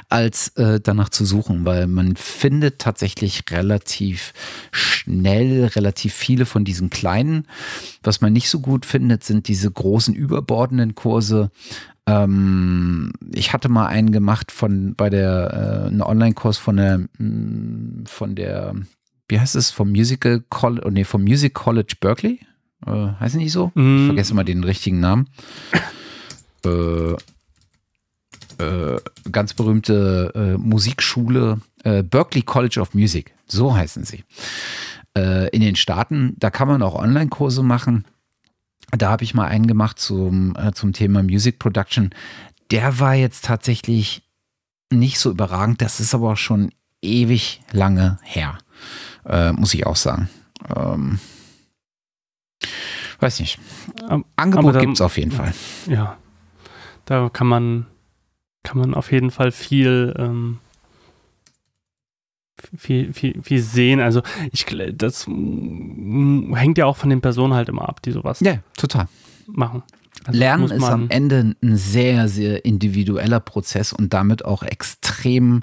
als 0.10 0.50
äh, 0.50 0.80
danach 0.82 1.10
zu 1.10 1.26
suchen, 1.26 1.66
weil 1.66 1.88
man 1.88 2.16
findet 2.16 2.80
tatsächlich 2.80 3.44
relativ 3.52 4.34
schnell 4.72 5.66
relativ 5.66 6.14
viele 6.14 6.46
von 6.46 6.64
diesen 6.64 6.90
kleinen. 6.90 7.48
Was 8.04 8.22
man 8.22 8.34
nicht 8.34 8.50
so 8.50 8.60
gut 8.60 8.86
findet, 8.86 9.24
sind 9.24 9.48
diese 9.48 9.70
großen 9.70 10.14
überbordenden 10.14 10.96
Kurse. 10.96 11.52
Ähm, 12.08 13.12
ich 13.34 13.52
hatte 13.52 13.68
mal 13.68 13.88
einen 13.88 14.12
gemacht 14.12 14.52
von 14.52 14.96
bei 14.96 15.10
der 15.10 15.84
äh, 15.86 15.88
einen 15.88 16.02
Online-Kurs 16.02 16.58
von 16.58 16.78
der 16.78 17.00
mm, 17.18 18.06
von 18.06 18.36
der 18.36 18.76
wie 19.28 19.40
heißt 19.40 19.56
es 19.56 19.72
vom 19.72 19.90
Musical 19.90 20.44
College, 20.50 20.86
oh 20.86 20.92
nee, 20.92 21.04
vom 21.04 21.24
Music 21.24 21.56
College 21.56 21.96
Berkeley, 22.00 22.42
äh, 22.86 23.08
heißt 23.20 23.36
nicht 23.36 23.52
so? 23.52 23.72
Mm. 23.74 24.02
Ich 24.02 24.06
vergesse 24.06 24.36
mal 24.36 24.44
den 24.44 24.64
richtigen 24.64 25.00
Namen 25.00 25.28
äh, 26.66 27.16
äh, 28.58 29.00
ganz 29.32 29.54
berühmte 29.54 30.32
äh, 30.34 30.58
Musikschule, 30.58 31.60
äh, 31.84 32.04
Berkeley 32.04 32.42
College 32.42 32.80
of 32.80 32.94
Music, 32.94 33.34
so 33.46 33.76
heißen 33.76 34.04
sie. 34.04 34.24
In 35.18 35.62
den 35.62 35.78
Staaten, 35.78 36.36
da 36.40 36.50
kann 36.50 36.68
man 36.68 36.82
auch 36.82 36.94
Online-Kurse 36.94 37.64
machen. 37.64 38.04
Da 38.92 39.10
habe 39.12 39.24
ich 39.24 39.34
mal 39.34 39.48
einen 39.48 39.66
gemacht 39.66 39.98
zum, 39.98 40.58
zum 40.74 40.92
Thema 40.92 41.24
Music 41.24 41.58
Production. 41.58 42.10
Der 42.70 43.00
war 43.00 43.14
jetzt 43.14 43.46
tatsächlich 43.46 44.24
nicht 44.92 45.18
so 45.20 45.32
überragend. 45.32 45.82
Das 45.82 46.02
ist 46.02 46.14
aber 46.14 46.34
auch 46.34 46.38
schon 46.38 46.72
ewig 47.02 47.62
lange 47.72 48.20
her, 48.24 48.58
muss 49.54 49.74
ich 49.74 49.86
auch 49.86 49.96
sagen. 49.96 50.28
Ähm, 50.76 51.20
weiß 53.22 53.40
nicht. 53.40 53.58
Angebot 54.36 54.78
gibt 54.80 54.96
es 54.96 55.02
auf 55.02 55.18
jeden 55.18 55.32
Fall. 55.32 55.54
Ja, 55.88 56.18
da 57.06 57.30
kann 57.30 57.48
man, 57.48 57.86
kann 58.64 58.80
man 58.80 58.94
auf 58.94 59.12
jeden 59.12 59.32
Fall 59.32 59.52
viel, 59.52 60.14
ähm, 60.18 60.60
viel, 62.78 63.14
viel, 63.14 63.42
viel 63.42 63.62
sehen. 63.62 64.00
Also 64.00 64.22
ich 64.52 64.66
das 64.94 65.28
hängt 65.28 66.78
ja 66.78 66.86
auch 66.86 66.98
von 66.98 67.10
den 67.10 67.22
Personen 67.22 67.54
halt 67.54 67.70
immer 67.70 67.88
ab, 67.88 68.02
die 68.02 68.12
sowas 68.12 68.40
ja, 68.40 68.58
total. 68.78 69.08
machen. 69.48 69.84
Also 70.26 70.40
Lernen 70.40 70.72
ist 70.72 70.84
am 70.84 71.10
Ende 71.10 71.56
ein 71.62 71.78
sehr, 71.78 72.28
sehr 72.28 72.66
individueller 72.66 73.40
Prozess 73.40 73.94
und 73.94 74.14
damit 74.14 74.44
auch 74.44 74.64
extrem 74.64 75.62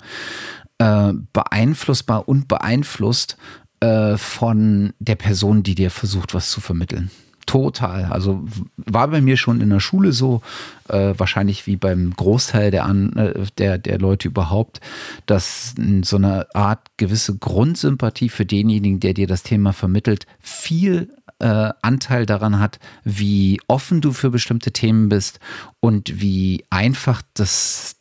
äh, 0.79 1.13
beeinflussbar 1.33 2.29
und 2.29 2.47
beeinflusst 2.47 3.37
äh, 3.81 4.17
von 4.17 4.93
der 5.01 5.17
Person, 5.17 5.63
die 5.65 5.75
dir 5.75 5.91
versucht, 5.91 6.35
was 6.35 6.51
zu 6.51 6.61
vermitteln. 6.61 7.11
Total. 7.47 8.05
Also 8.07 8.45
war 8.77 9.09
bei 9.09 9.21
mir 9.21 9.37
schon 9.37 9.61
in 9.61 9.71
der 9.71 9.81
Schule 9.81 10.13
so, 10.13 10.43
äh, 10.89 11.15
wahrscheinlich 11.17 11.67
wie 11.67 11.77
beim 11.77 12.13
Großteil 12.15 12.71
der, 12.71 12.85
An 12.85 13.13
äh, 13.17 13.47
der, 13.59 13.79
der 13.79 13.99
Leute 13.99 14.29
überhaupt, 14.29 14.81
dass 15.27 15.75
so 16.03 16.17
eine 16.17 16.55
Art 16.55 16.81
gewisse 16.97 17.37
Grundsympathie 17.37 18.29
für 18.29 18.47
denjenigen, 18.47 19.01
der 19.01 19.15
dir 19.15 19.27
das 19.27 19.43
Thema 19.43 19.73
vermittelt, 19.73 20.27
viel 20.41 21.09
äh, 21.43 21.73
Anteil 21.83 22.25
daran 22.25 22.61
hat, 22.61 22.79
wie 23.05 23.61
offen 23.67 24.01
du 24.01 24.13
für 24.13 24.31
bestimmte 24.31 24.73
Themen 24.73 25.09
bist 25.09 25.41
und 25.81 26.21
wie 26.21 26.65
einfach 26.71 27.23
das, 27.35 27.97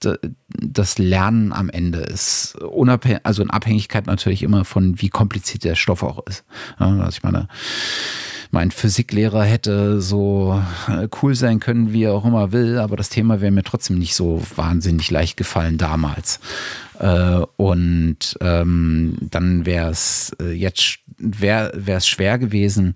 das 0.47 0.97
Lernen 0.97 1.51
am 1.51 1.69
Ende 1.69 1.99
ist. 1.99 2.55
Unabhängig, 2.55 3.22
also 3.23 3.41
in 3.41 3.49
Abhängigkeit 3.49 4.05
natürlich 4.05 4.43
immer 4.43 4.63
von, 4.63 5.01
wie 5.01 5.09
kompliziert 5.09 5.63
der 5.63 5.76
Stoff 5.76 6.03
auch 6.03 6.26
ist. 6.27 6.43
Ja, 6.80 6.88
also 6.88 7.09
ich 7.09 7.23
meine, 7.23 7.47
mein 8.51 8.69
Physiklehrer 8.69 9.43
hätte 9.43 10.01
so 10.01 10.61
äh, 10.88 11.07
cool 11.22 11.35
sein 11.35 11.59
können, 11.61 11.93
wie 11.93 12.03
er 12.03 12.13
auch 12.13 12.26
immer 12.26 12.51
will, 12.51 12.77
aber 12.77 12.97
das 12.97 13.09
Thema 13.09 13.39
wäre 13.39 13.51
mir 13.51 13.63
trotzdem 13.63 13.97
nicht 13.97 14.13
so 14.13 14.43
wahnsinnig 14.55 15.09
leicht 15.09 15.38
gefallen 15.38 15.77
damals. 15.77 16.39
Äh, 16.99 17.39
und 17.55 18.38
ähm, 18.41 19.18
dann 19.22 19.65
wäre 19.65 19.89
es 19.89 20.35
äh, 20.39 20.51
jetzt 20.51 20.99
wäre 21.18 21.72
es 21.85 22.07
schwer 22.07 22.39
gewesen, 22.39 22.93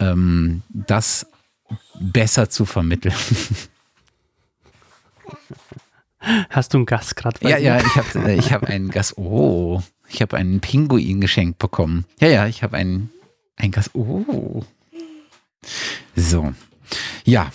ähm, 0.00 0.62
das 0.68 1.26
besser 2.00 2.48
zu 2.50 2.64
vermitteln. 2.64 3.14
Hast 6.50 6.74
du 6.74 6.78
einen 6.78 6.86
Gast 6.86 7.16
gerade? 7.16 7.38
Ja, 7.48 7.58
ja, 7.58 7.78
ich 7.78 7.96
habe 7.96 8.32
ich 8.34 8.52
hab 8.52 8.64
einen 8.64 8.90
Gast. 8.90 9.16
Oh, 9.18 9.82
ich 10.08 10.20
habe 10.20 10.36
einen 10.36 10.60
Pinguin 10.60 11.20
geschenkt 11.20 11.58
bekommen. 11.58 12.04
Ja, 12.20 12.28
ja, 12.28 12.46
ich 12.46 12.62
habe 12.62 12.76
einen, 12.76 13.10
einen 13.56 13.72
Gast. 13.72 13.90
Oh. 13.94 14.64
So, 16.16 16.52
ja, 17.24 17.50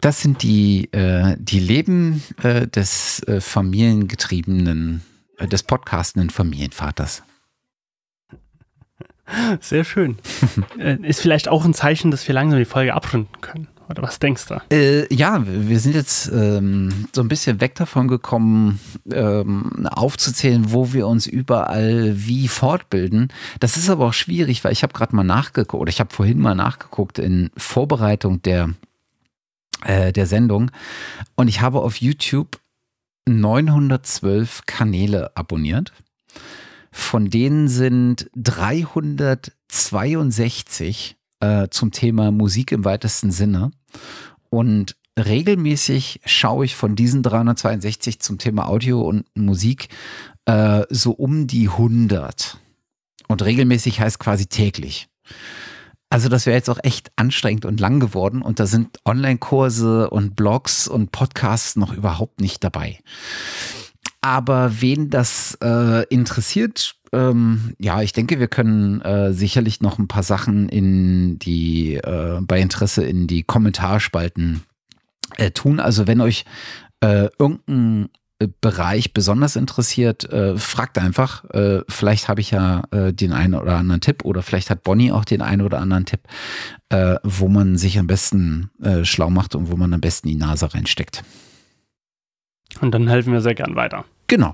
das 0.00 0.20
sind 0.20 0.42
die, 0.42 0.92
äh, 0.92 1.36
die 1.38 1.60
Leben 1.60 2.22
äh, 2.42 2.66
des 2.66 3.22
äh, 3.24 3.40
familiengetriebenen, 3.40 5.02
äh, 5.38 5.46
des 5.48 5.62
podcastenden 5.62 6.30
Familienvaters. 6.30 7.22
Sehr 9.60 9.84
schön. 9.84 10.16
Äh, 10.78 10.96
ist 11.02 11.20
vielleicht 11.20 11.48
auch 11.48 11.64
ein 11.64 11.74
Zeichen, 11.74 12.10
dass 12.10 12.26
wir 12.26 12.34
langsam 12.34 12.58
die 12.58 12.64
Folge 12.64 12.94
abrunden 12.94 13.40
können. 13.40 13.68
Oder 13.88 14.02
was 14.02 14.18
denkst 14.18 14.46
du? 14.46 14.60
Äh, 14.70 15.12
ja, 15.14 15.42
wir 15.46 15.78
sind 15.78 15.94
jetzt 15.94 16.30
ähm, 16.32 17.08
so 17.12 17.20
ein 17.20 17.28
bisschen 17.28 17.60
weg 17.60 17.74
davon 17.74 18.08
gekommen, 18.08 18.80
ähm, 19.12 19.86
aufzuzählen, 19.86 20.72
wo 20.72 20.92
wir 20.92 21.06
uns 21.06 21.26
überall 21.26 22.12
wie 22.14 22.48
fortbilden. 22.48 23.28
Das 23.60 23.76
ist 23.76 23.90
aber 23.90 24.06
auch 24.06 24.12
schwierig, 24.12 24.64
weil 24.64 24.72
ich 24.72 24.82
habe 24.82 24.94
gerade 24.94 25.14
mal 25.14 25.24
nachgeguckt, 25.24 25.80
oder 25.80 25.90
ich 25.90 26.00
habe 26.00 26.14
vorhin 26.14 26.40
mal 26.40 26.54
nachgeguckt 26.54 27.18
in 27.18 27.50
Vorbereitung 27.56 28.40
der, 28.42 28.70
äh, 29.84 30.12
der 30.12 30.26
Sendung. 30.26 30.70
Und 31.34 31.48
ich 31.48 31.60
habe 31.60 31.80
auf 31.80 31.96
YouTube 31.96 32.58
912 33.28 34.62
Kanäle 34.66 35.36
abonniert. 35.36 35.92
Von 36.92 37.30
denen 37.30 37.68
sind 37.68 38.28
362 38.36 41.16
äh, 41.40 41.68
zum 41.70 41.90
Thema 41.90 42.30
Musik 42.30 42.70
im 42.70 42.84
weitesten 42.84 43.30
Sinne. 43.30 43.70
Und 44.50 44.94
regelmäßig 45.18 46.20
schaue 46.26 46.66
ich 46.66 46.76
von 46.76 46.94
diesen 46.94 47.22
362 47.22 48.20
zum 48.20 48.36
Thema 48.38 48.68
Audio 48.68 49.00
und 49.00 49.24
Musik 49.34 49.88
äh, 50.44 50.82
so 50.90 51.12
um 51.12 51.46
die 51.46 51.68
100. 51.68 52.58
Und 53.28 53.42
regelmäßig 53.42 54.00
heißt 54.00 54.18
quasi 54.18 54.46
täglich. 54.46 55.08
Also 56.10 56.28
das 56.28 56.44
wäre 56.44 56.56
jetzt 56.56 56.68
auch 56.68 56.80
echt 56.82 57.10
anstrengend 57.16 57.64
und 57.64 57.80
lang 57.80 57.98
geworden 57.98 58.42
und 58.42 58.60
da 58.60 58.66
sind 58.66 58.98
Online-Kurse 59.06 60.10
und 60.10 60.36
Blogs 60.36 60.86
und 60.86 61.10
Podcasts 61.10 61.76
noch 61.76 61.94
überhaupt 61.94 62.42
nicht 62.42 62.62
dabei. 62.62 62.98
Aber 64.22 64.80
wen 64.80 65.10
das 65.10 65.58
äh, 65.62 66.04
interessiert, 66.06 66.94
ähm, 67.12 67.74
ja, 67.78 68.00
ich 68.02 68.12
denke, 68.12 68.38
wir 68.38 68.48
können 68.48 69.02
äh, 69.02 69.32
sicherlich 69.32 69.80
noch 69.80 69.98
ein 69.98 70.08
paar 70.08 70.22
Sachen 70.22 70.68
in 70.68 71.38
die, 71.40 71.96
äh, 71.96 72.40
bei 72.40 72.60
Interesse 72.60 73.04
in 73.04 73.26
die 73.26 73.42
Kommentarspalten 73.42 74.62
äh, 75.36 75.50
tun. 75.50 75.80
Also 75.80 76.06
wenn 76.06 76.20
euch 76.20 76.44
äh, 77.00 77.28
irgendein 77.38 78.08
äh, 78.38 78.48
Bereich 78.60 79.12
besonders 79.12 79.56
interessiert, 79.56 80.28
fragt 80.56 80.98
einfach. 80.98 81.44
Vielleicht 81.88 82.28
habe 82.28 82.40
ich 82.40 82.50
ja 82.50 82.82
den 82.92 83.32
einen 83.32 83.54
oder 83.54 83.76
anderen 83.76 84.00
Tipp 84.00 84.24
oder 84.24 84.42
vielleicht 84.42 84.68
hat 84.68 84.82
Bonnie 84.82 85.12
auch 85.12 85.24
den 85.24 85.42
einen 85.42 85.62
oder 85.62 85.78
anderen 85.78 86.06
Tipp, 86.06 86.22
wo 87.22 87.46
man 87.46 87.76
sich 87.76 88.00
am 88.00 88.08
besten 88.08 88.70
schlau 89.04 89.30
macht 89.30 89.54
und 89.54 89.70
wo 89.70 89.76
man 89.76 89.94
am 89.94 90.00
besten 90.00 90.26
die 90.26 90.34
Nase 90.34 90.74
reinsteckt. 90.74 91.22
Und 92.80 92.92
dann 92.92 93.06
helfen 93.06 93.32
wir 93.32 93.40
sehr 93.40 93.54
gern 93.54 93.76
weiter. 93.76 94.04
Genau. 94.26 94.52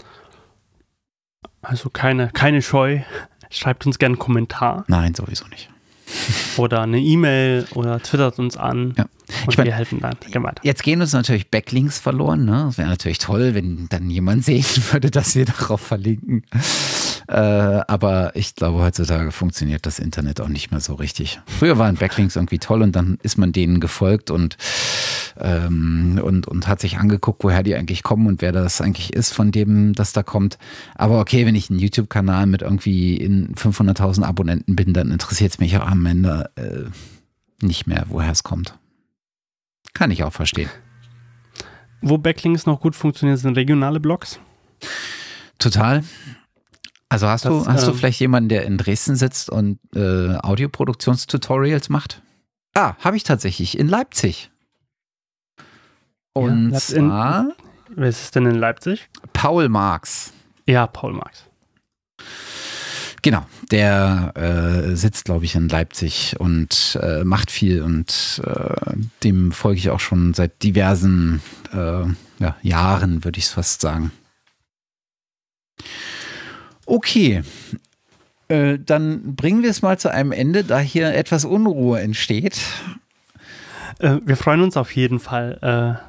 Also 1.63 1.91
keine, 1.91 2.29
keine 2.31 2.63
Scheu. 2.63 3.01
Schreibt 3.51 3.87
uns 3.87 3.99
gerne 3.99 4.15
einen 4.15 4.19
Kommentar. 4.19 4.85
Nein, 4.89 5.15
sowieso 5.15 5.47
nicht. 5.49 5.71
Oder 6.57 6.83
eine 6.83 6.99
E-Mail 6.99 7.67
oder 7.75 8.01
twittert 8.01 8.39
uns 8.39 8.57
an. 8.57 8.95
Ja. 8.97 9.05
Und 9.05 9.51
Ich 9.51 9.59
mein, 9.59 9.67
wir 9.67 9.75
helfen 9.75 10.01
dann. 10.01 10.17
Weiter. 10.43 10.63
Jetzt 10.63 10.83
gehen 10.83 11.01
uns 11.01 11.13
natürlich 11.13 11.51
Backlinks 11.51 11.99
verloren. 11.99 12.45
Ne? 12.47 12.65
Das 12.67 12.79
wäre 12.79 12.89
natürlich 12.89 13.19
toll, 13.19 13.55
wenn 13.55 13.89
dann 13.91 14.09
jemand 14.09 14.45
sehen 14.45 14.65
würde, 14.93 15.11
dass 15.11 15.35
wir 15.35 15.45
darauf 15.45 15.81
verlinken. 15.81 16.45
Äh, 17.29 17.35
aber 17.35 18.35
ich 18.35 18.55
glaube, 18.55 18.81
heutzutage 18.81 19.33
funktioniert 19.33 19.85
das 19.85 19.99
Internet 19.99 20.41
auch 20.41 20.49
nicht 20.49 20.71
mehr 20.71 20.81
so 20.81 20.95
richtig. 20.95 21.41
Früher 21.47 21.77
waren 21.77 21.97
Backlinks 21.97 22.37
irgendwie 22.37 22.59
toll 22.59 22.81
und 22.83 22.97
dann 22.97 23.19
ist 23.23 23.37
man 23.37 23.53
denen 23.53 23.81
gefolgt 23.81 24.31
und, 24.31 24.57
ähm, 25.41 26.21
und, 26.23 26.47
und 26.47 26.67
hat 26.67 26.81
sich 26.81 26.99
angeguckt, 26.99 27.45
woher 27.45 27.63
die 27.63 27.75
eigentlich 27.75 28.03
kommen 28.03 28.27
und 28.27 28.43
wer 28.43 28.53
das 28.53 28.81
eigentlich 28.81 29.13
ist, 29.15 29.33
von 29.33 29.51
dem 29.51 29.95
das 29.95 30.13
da 30.13 30.23
kommt. 30.23 30.59
Aber 30.95 31.21
okay, 31.21 31.47
wenn 31.47 31.55
ich 31.55 31.71
einen 31.71 31.79
YouTube-Kanal 31.79 32.47
mit 32.47 32.63
irgendwie 32.63 33.17
in 33.17 33.55
500.000 33.55 34.23
Abonnenten 34.23 34.77
bin, 34.77 34.93
dann 34.93 35.11
interessiert 35.11 35.53
es 35.53 35.59
mich 35.59 35.77
auch 35.77 35.87
am 35.87 36.05
Ende 36.07 36.51
äh, 36.57 37.65
nicht 37.65 37.87
mehr, 37.87 38.07
woher 38.09 38.33
es 38.33 38.43
kommt. 38.43 38.79
Kann 39.95 40.11
ich 40.11 40.23
auch 40.23 40.33
verstehen. 40.33 40.71
Wo 42.01 42.19
Backlinks 42.19 42.67
noch 42.67 42.81
gut 42.81 42.95
funktionieren, 42.95 43.37
sind 43.37 43.57
regionale 43.57 43.99
Blogs. 44.01 44.39
Total. 45.59 46.05
Also 47.09 47.27
hast 47.27 47.45
Das, 47.45 47.65
du, 47.65 47.67
hast 47.67 47.87
du 47.87 47.91
ähm, 47.91 47.97
vielleicht 47.97 48.21
jemanden, 48.21 48.49
der 48.49 48.65
in 48.65 48.79
Dresden 48.79 49.17
sitzt 49.17 49.51
und 49.51 49.79
äh, 49.95 50.37
Audioproduktionstutorials 50.37 51.89
macht? 51.89 52.23
Ah, 52.75 52.95
habe 53.01 53.17
ich 53.17 53.25
tatsächlich 53.25 53.79
in 53.79 53.89
Leipzig. 53.89 54.51
Und 56.45 56.73
in- 56.73 56.79
zwar 56.79 57.47
Wer 57.91 58.09
ist 58.09 58.23
es 58.23 58.31
denn 58.31 58.47
in 58.47 58.55
Leipzig? 58.55 59.09
Paul 59.33 59.69
Marx. 59.69 60.33
Ja, 60.67 60.87
Paul 60.87 61.15
Marx. 61.15 61.45
Genau, 63.23 63.45
der 63.71 64.33
äh, 64.37 64.95
sitzt, 64.95 65.25
glaube 65.25 65.45
ich, 65.45 65.55
in 65.55 65.69
Leipzig 65.69 66.37
und 66.39 66.99
äh, 67.03 67.25
macht 67.25 67.51
viel 67.51 67.83
und 67.83 68.41
äh, 68.45 68.93
dem 69.25 69.51
folge 69.53 69.79
ich 69.79 69.91
auch 69.91 70.01
schon 70.01 70.35
seit 70.35 70.63
diversen 70.63 71.43
äh, 71.73 72.05
ja, 72.39 72.57
Jahren, 72.63 73.25
würde 73.25 73.39
ich 73.39 73.47
es 73.47 73.51
fast 73.51 73.81
sagen. 73.81 74.13
Okay, 76.87 77.43
äh, 78.49 78.79
dann 78.79 79.35
bringen 79.35 79.63
wir 79.63 79.71
es 79.71 79.83
mal 79.83 79.99
zu 79.99 80.11
einem 80.13 80.33
Ende, 80.33 80.63
da 80.63 80.79
hier 80.79 81.13
etwas 81.15 81.45
Unruhe 81.45 82.01
entsteht. 82.01 82.61
Äh, 83.99 84.19
wir 84.25 84.37
freuen 84.37 84.63
uns 84.63 84.77
auf 84.77 84.95
jeden 84.95 85.19
Fall, 85.19 86.01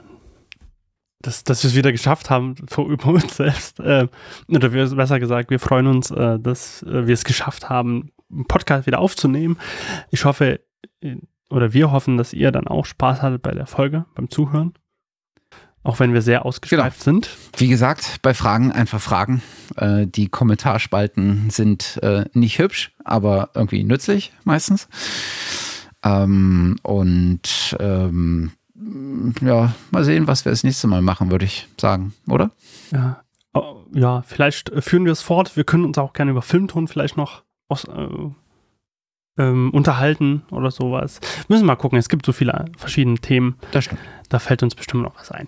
dass, 1.22 1.44
dass 1.44 1.64
wir 1.64 1.70
es 1.70 1.76
wieder 1.76 1.92
geschafft 1.92 2.30
haben 2.30 2.56
vor, 2.68 2.90
über 2.90 3.08
uns 3.08 3.38
selbst. 3.38 3.80
Äh, 3.80 4.08
oder 4.48 4.74
wir, 4.74 4.88
besser 4.90 5.20
gesagt, 5.20 5.50
wir 5.50 5.60
freuen 5.60 5.88
uns, 5.88 6.12
äh, 6.12 6.40
dass 6.40 6.84
äh, 6.84 7.08
wir 7.08 7.14
es 7.14 7.24
geschafft 7.24 7.70
haben, 7.70 8.12
einen 8.32 8.46
Podcast 8.46 8.88
wieder 8.88 9.00
aufzunehmen. 9.00 9.58
Ich 10.12 10.26
hoffe, 10.26 10.62
äh, 11.02 11.18
oder 11.50 11.74
wir 11.74 11.92
hoffen, 11.92 12.18
dass 12.18 12.34
ihr 12.34 12.52
dann 12.52 12.68
auch 12.68 12.86
Spaß 12.86 13.22
hattet 13.22 13.42
bei 13.42 13.52
der 13.52 13.66
Folge, 13.66 14.06
beim 14.16 14.30
Zuhören. 14.30 14.74
Auch 15.82 16.00
wenn 16.00 16.14
wir 16.14 16.22
sehr 16.22 16.46
ausgeschweift 16.46 17.02
sind. 17.02 17.30
Wie 17.58 17.70
gesagt, 17.70 18.18
bei 18.22 18.34
Fragen 18.34 18.72
einfach 18.72 19.00
fragen. 19.00 19.42
Äh, 19.78 20.08
die 20.08 20.28
Kommentarspalten 20.28 21.50
sind 21.50 22.00
äh, 22.04 22.26
nicht 22.34 22.60
hübsch, 22.60 22.92
aber 23.04 23.50
irgendwie 23.56 23.84
nützlich 23.84 24.34
meistens. 24.44 24.88
Ähm, 26.04 26.78
und 26.84 27.78
ähm, 27.80 28.52
ja, 29.42 29.74
mal 29.92 30.04
sehen, 30.04 30.28
was 30.28 30.46
wir 30.46 30.52
das 30.52 30.64
nächste 30.64 30.88
Mal 30.88 31.02
machen, 31.02 31.32
würde 31.32 31.46
ich 31.46 31.68
sagen, 31.78 32.14
oder? 32.28 32.52
Ja, 32.92 33.22
Oh, 33.54 33.78
ja 33.94 34.22
vielleicht 34.22 34.70
äh, 34.70 34.82
führen 34.82 35.06
wir 35.06 35.12
es 35.12 35.22
fort. 35.22 35.56
Wir 35.56 35.64
können 35.64 35.86
uns 35.86 35.98
auch 35.98 36.14
gerne 36.14 36.32
über 36.32 36.42
Filmton 36.42 36.88
vielleicht 36.88 37.18
noch 37.18 37.44
aus, 37.68 37.86
äh, 37.86 38.08
ähm, 39.38 39.72
unterhalten 39.72 40.44
oder 40.52 40.72
sowas. 40.72 41.20
Müssen 41.48 41.64
wir 41.64 41.68
mal 41.68 41.76
gucken. 41.76 41.98
Es 41.98 42.10
gibt 42.10 42.26
so 42.26 42.32
viele 42.32 42.66
verschiedene 42.78 43.18
Themen. 43.18 43.56
Das 43.72 43.86
stimmt. 43.86 44.02
Da 44.30 44.40
fällt 44.40 44.64
uns 44.64 44.76
bestimmt 44.76 45.04
noch 45.04 45.16
was 45.18 45.32
ein. 45.32 45.48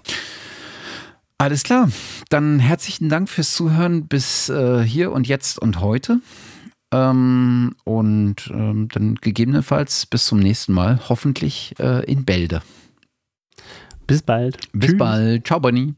Alles 1.38 1.64
klar. 1.64 1.90
Dann 2.30 2.60
herzlichen 2.60 3.10
Dank 3.10 3.30
fürs 3.30 3.54
Zuhören 3.54 4.08
bis 4.08 4.50
äh, 4.50 4.84
hier 4.84 5.12
und 5.12 5.28
jetzt 5.28 5.60
und 5.60 5.82
heute. 5.82 6.22
Ähm, 6.94 7.76
und 7.84 8.52
ähm, 8.54 8.90
dann 8.90 9.16
gegebenenfalls 9.16 10.06
bis 10.06 10.26
zum 10.26 10.40
nächsten 10.40 10.74
Mal, 10.74 11.00
hoffentlich 11.08 11.74
äh, 11.80 12.04
in 12.06 12.26
Bälde. 12.26 12.62
Bis 14.12 14.22
bald. 14.22 14.58
Bis 14.74 14.90
Tschüss. 14.90 14.98
bald. 15.00 15.48
Ciao, 15.48 15.60
Bonnie. 15.60 15.96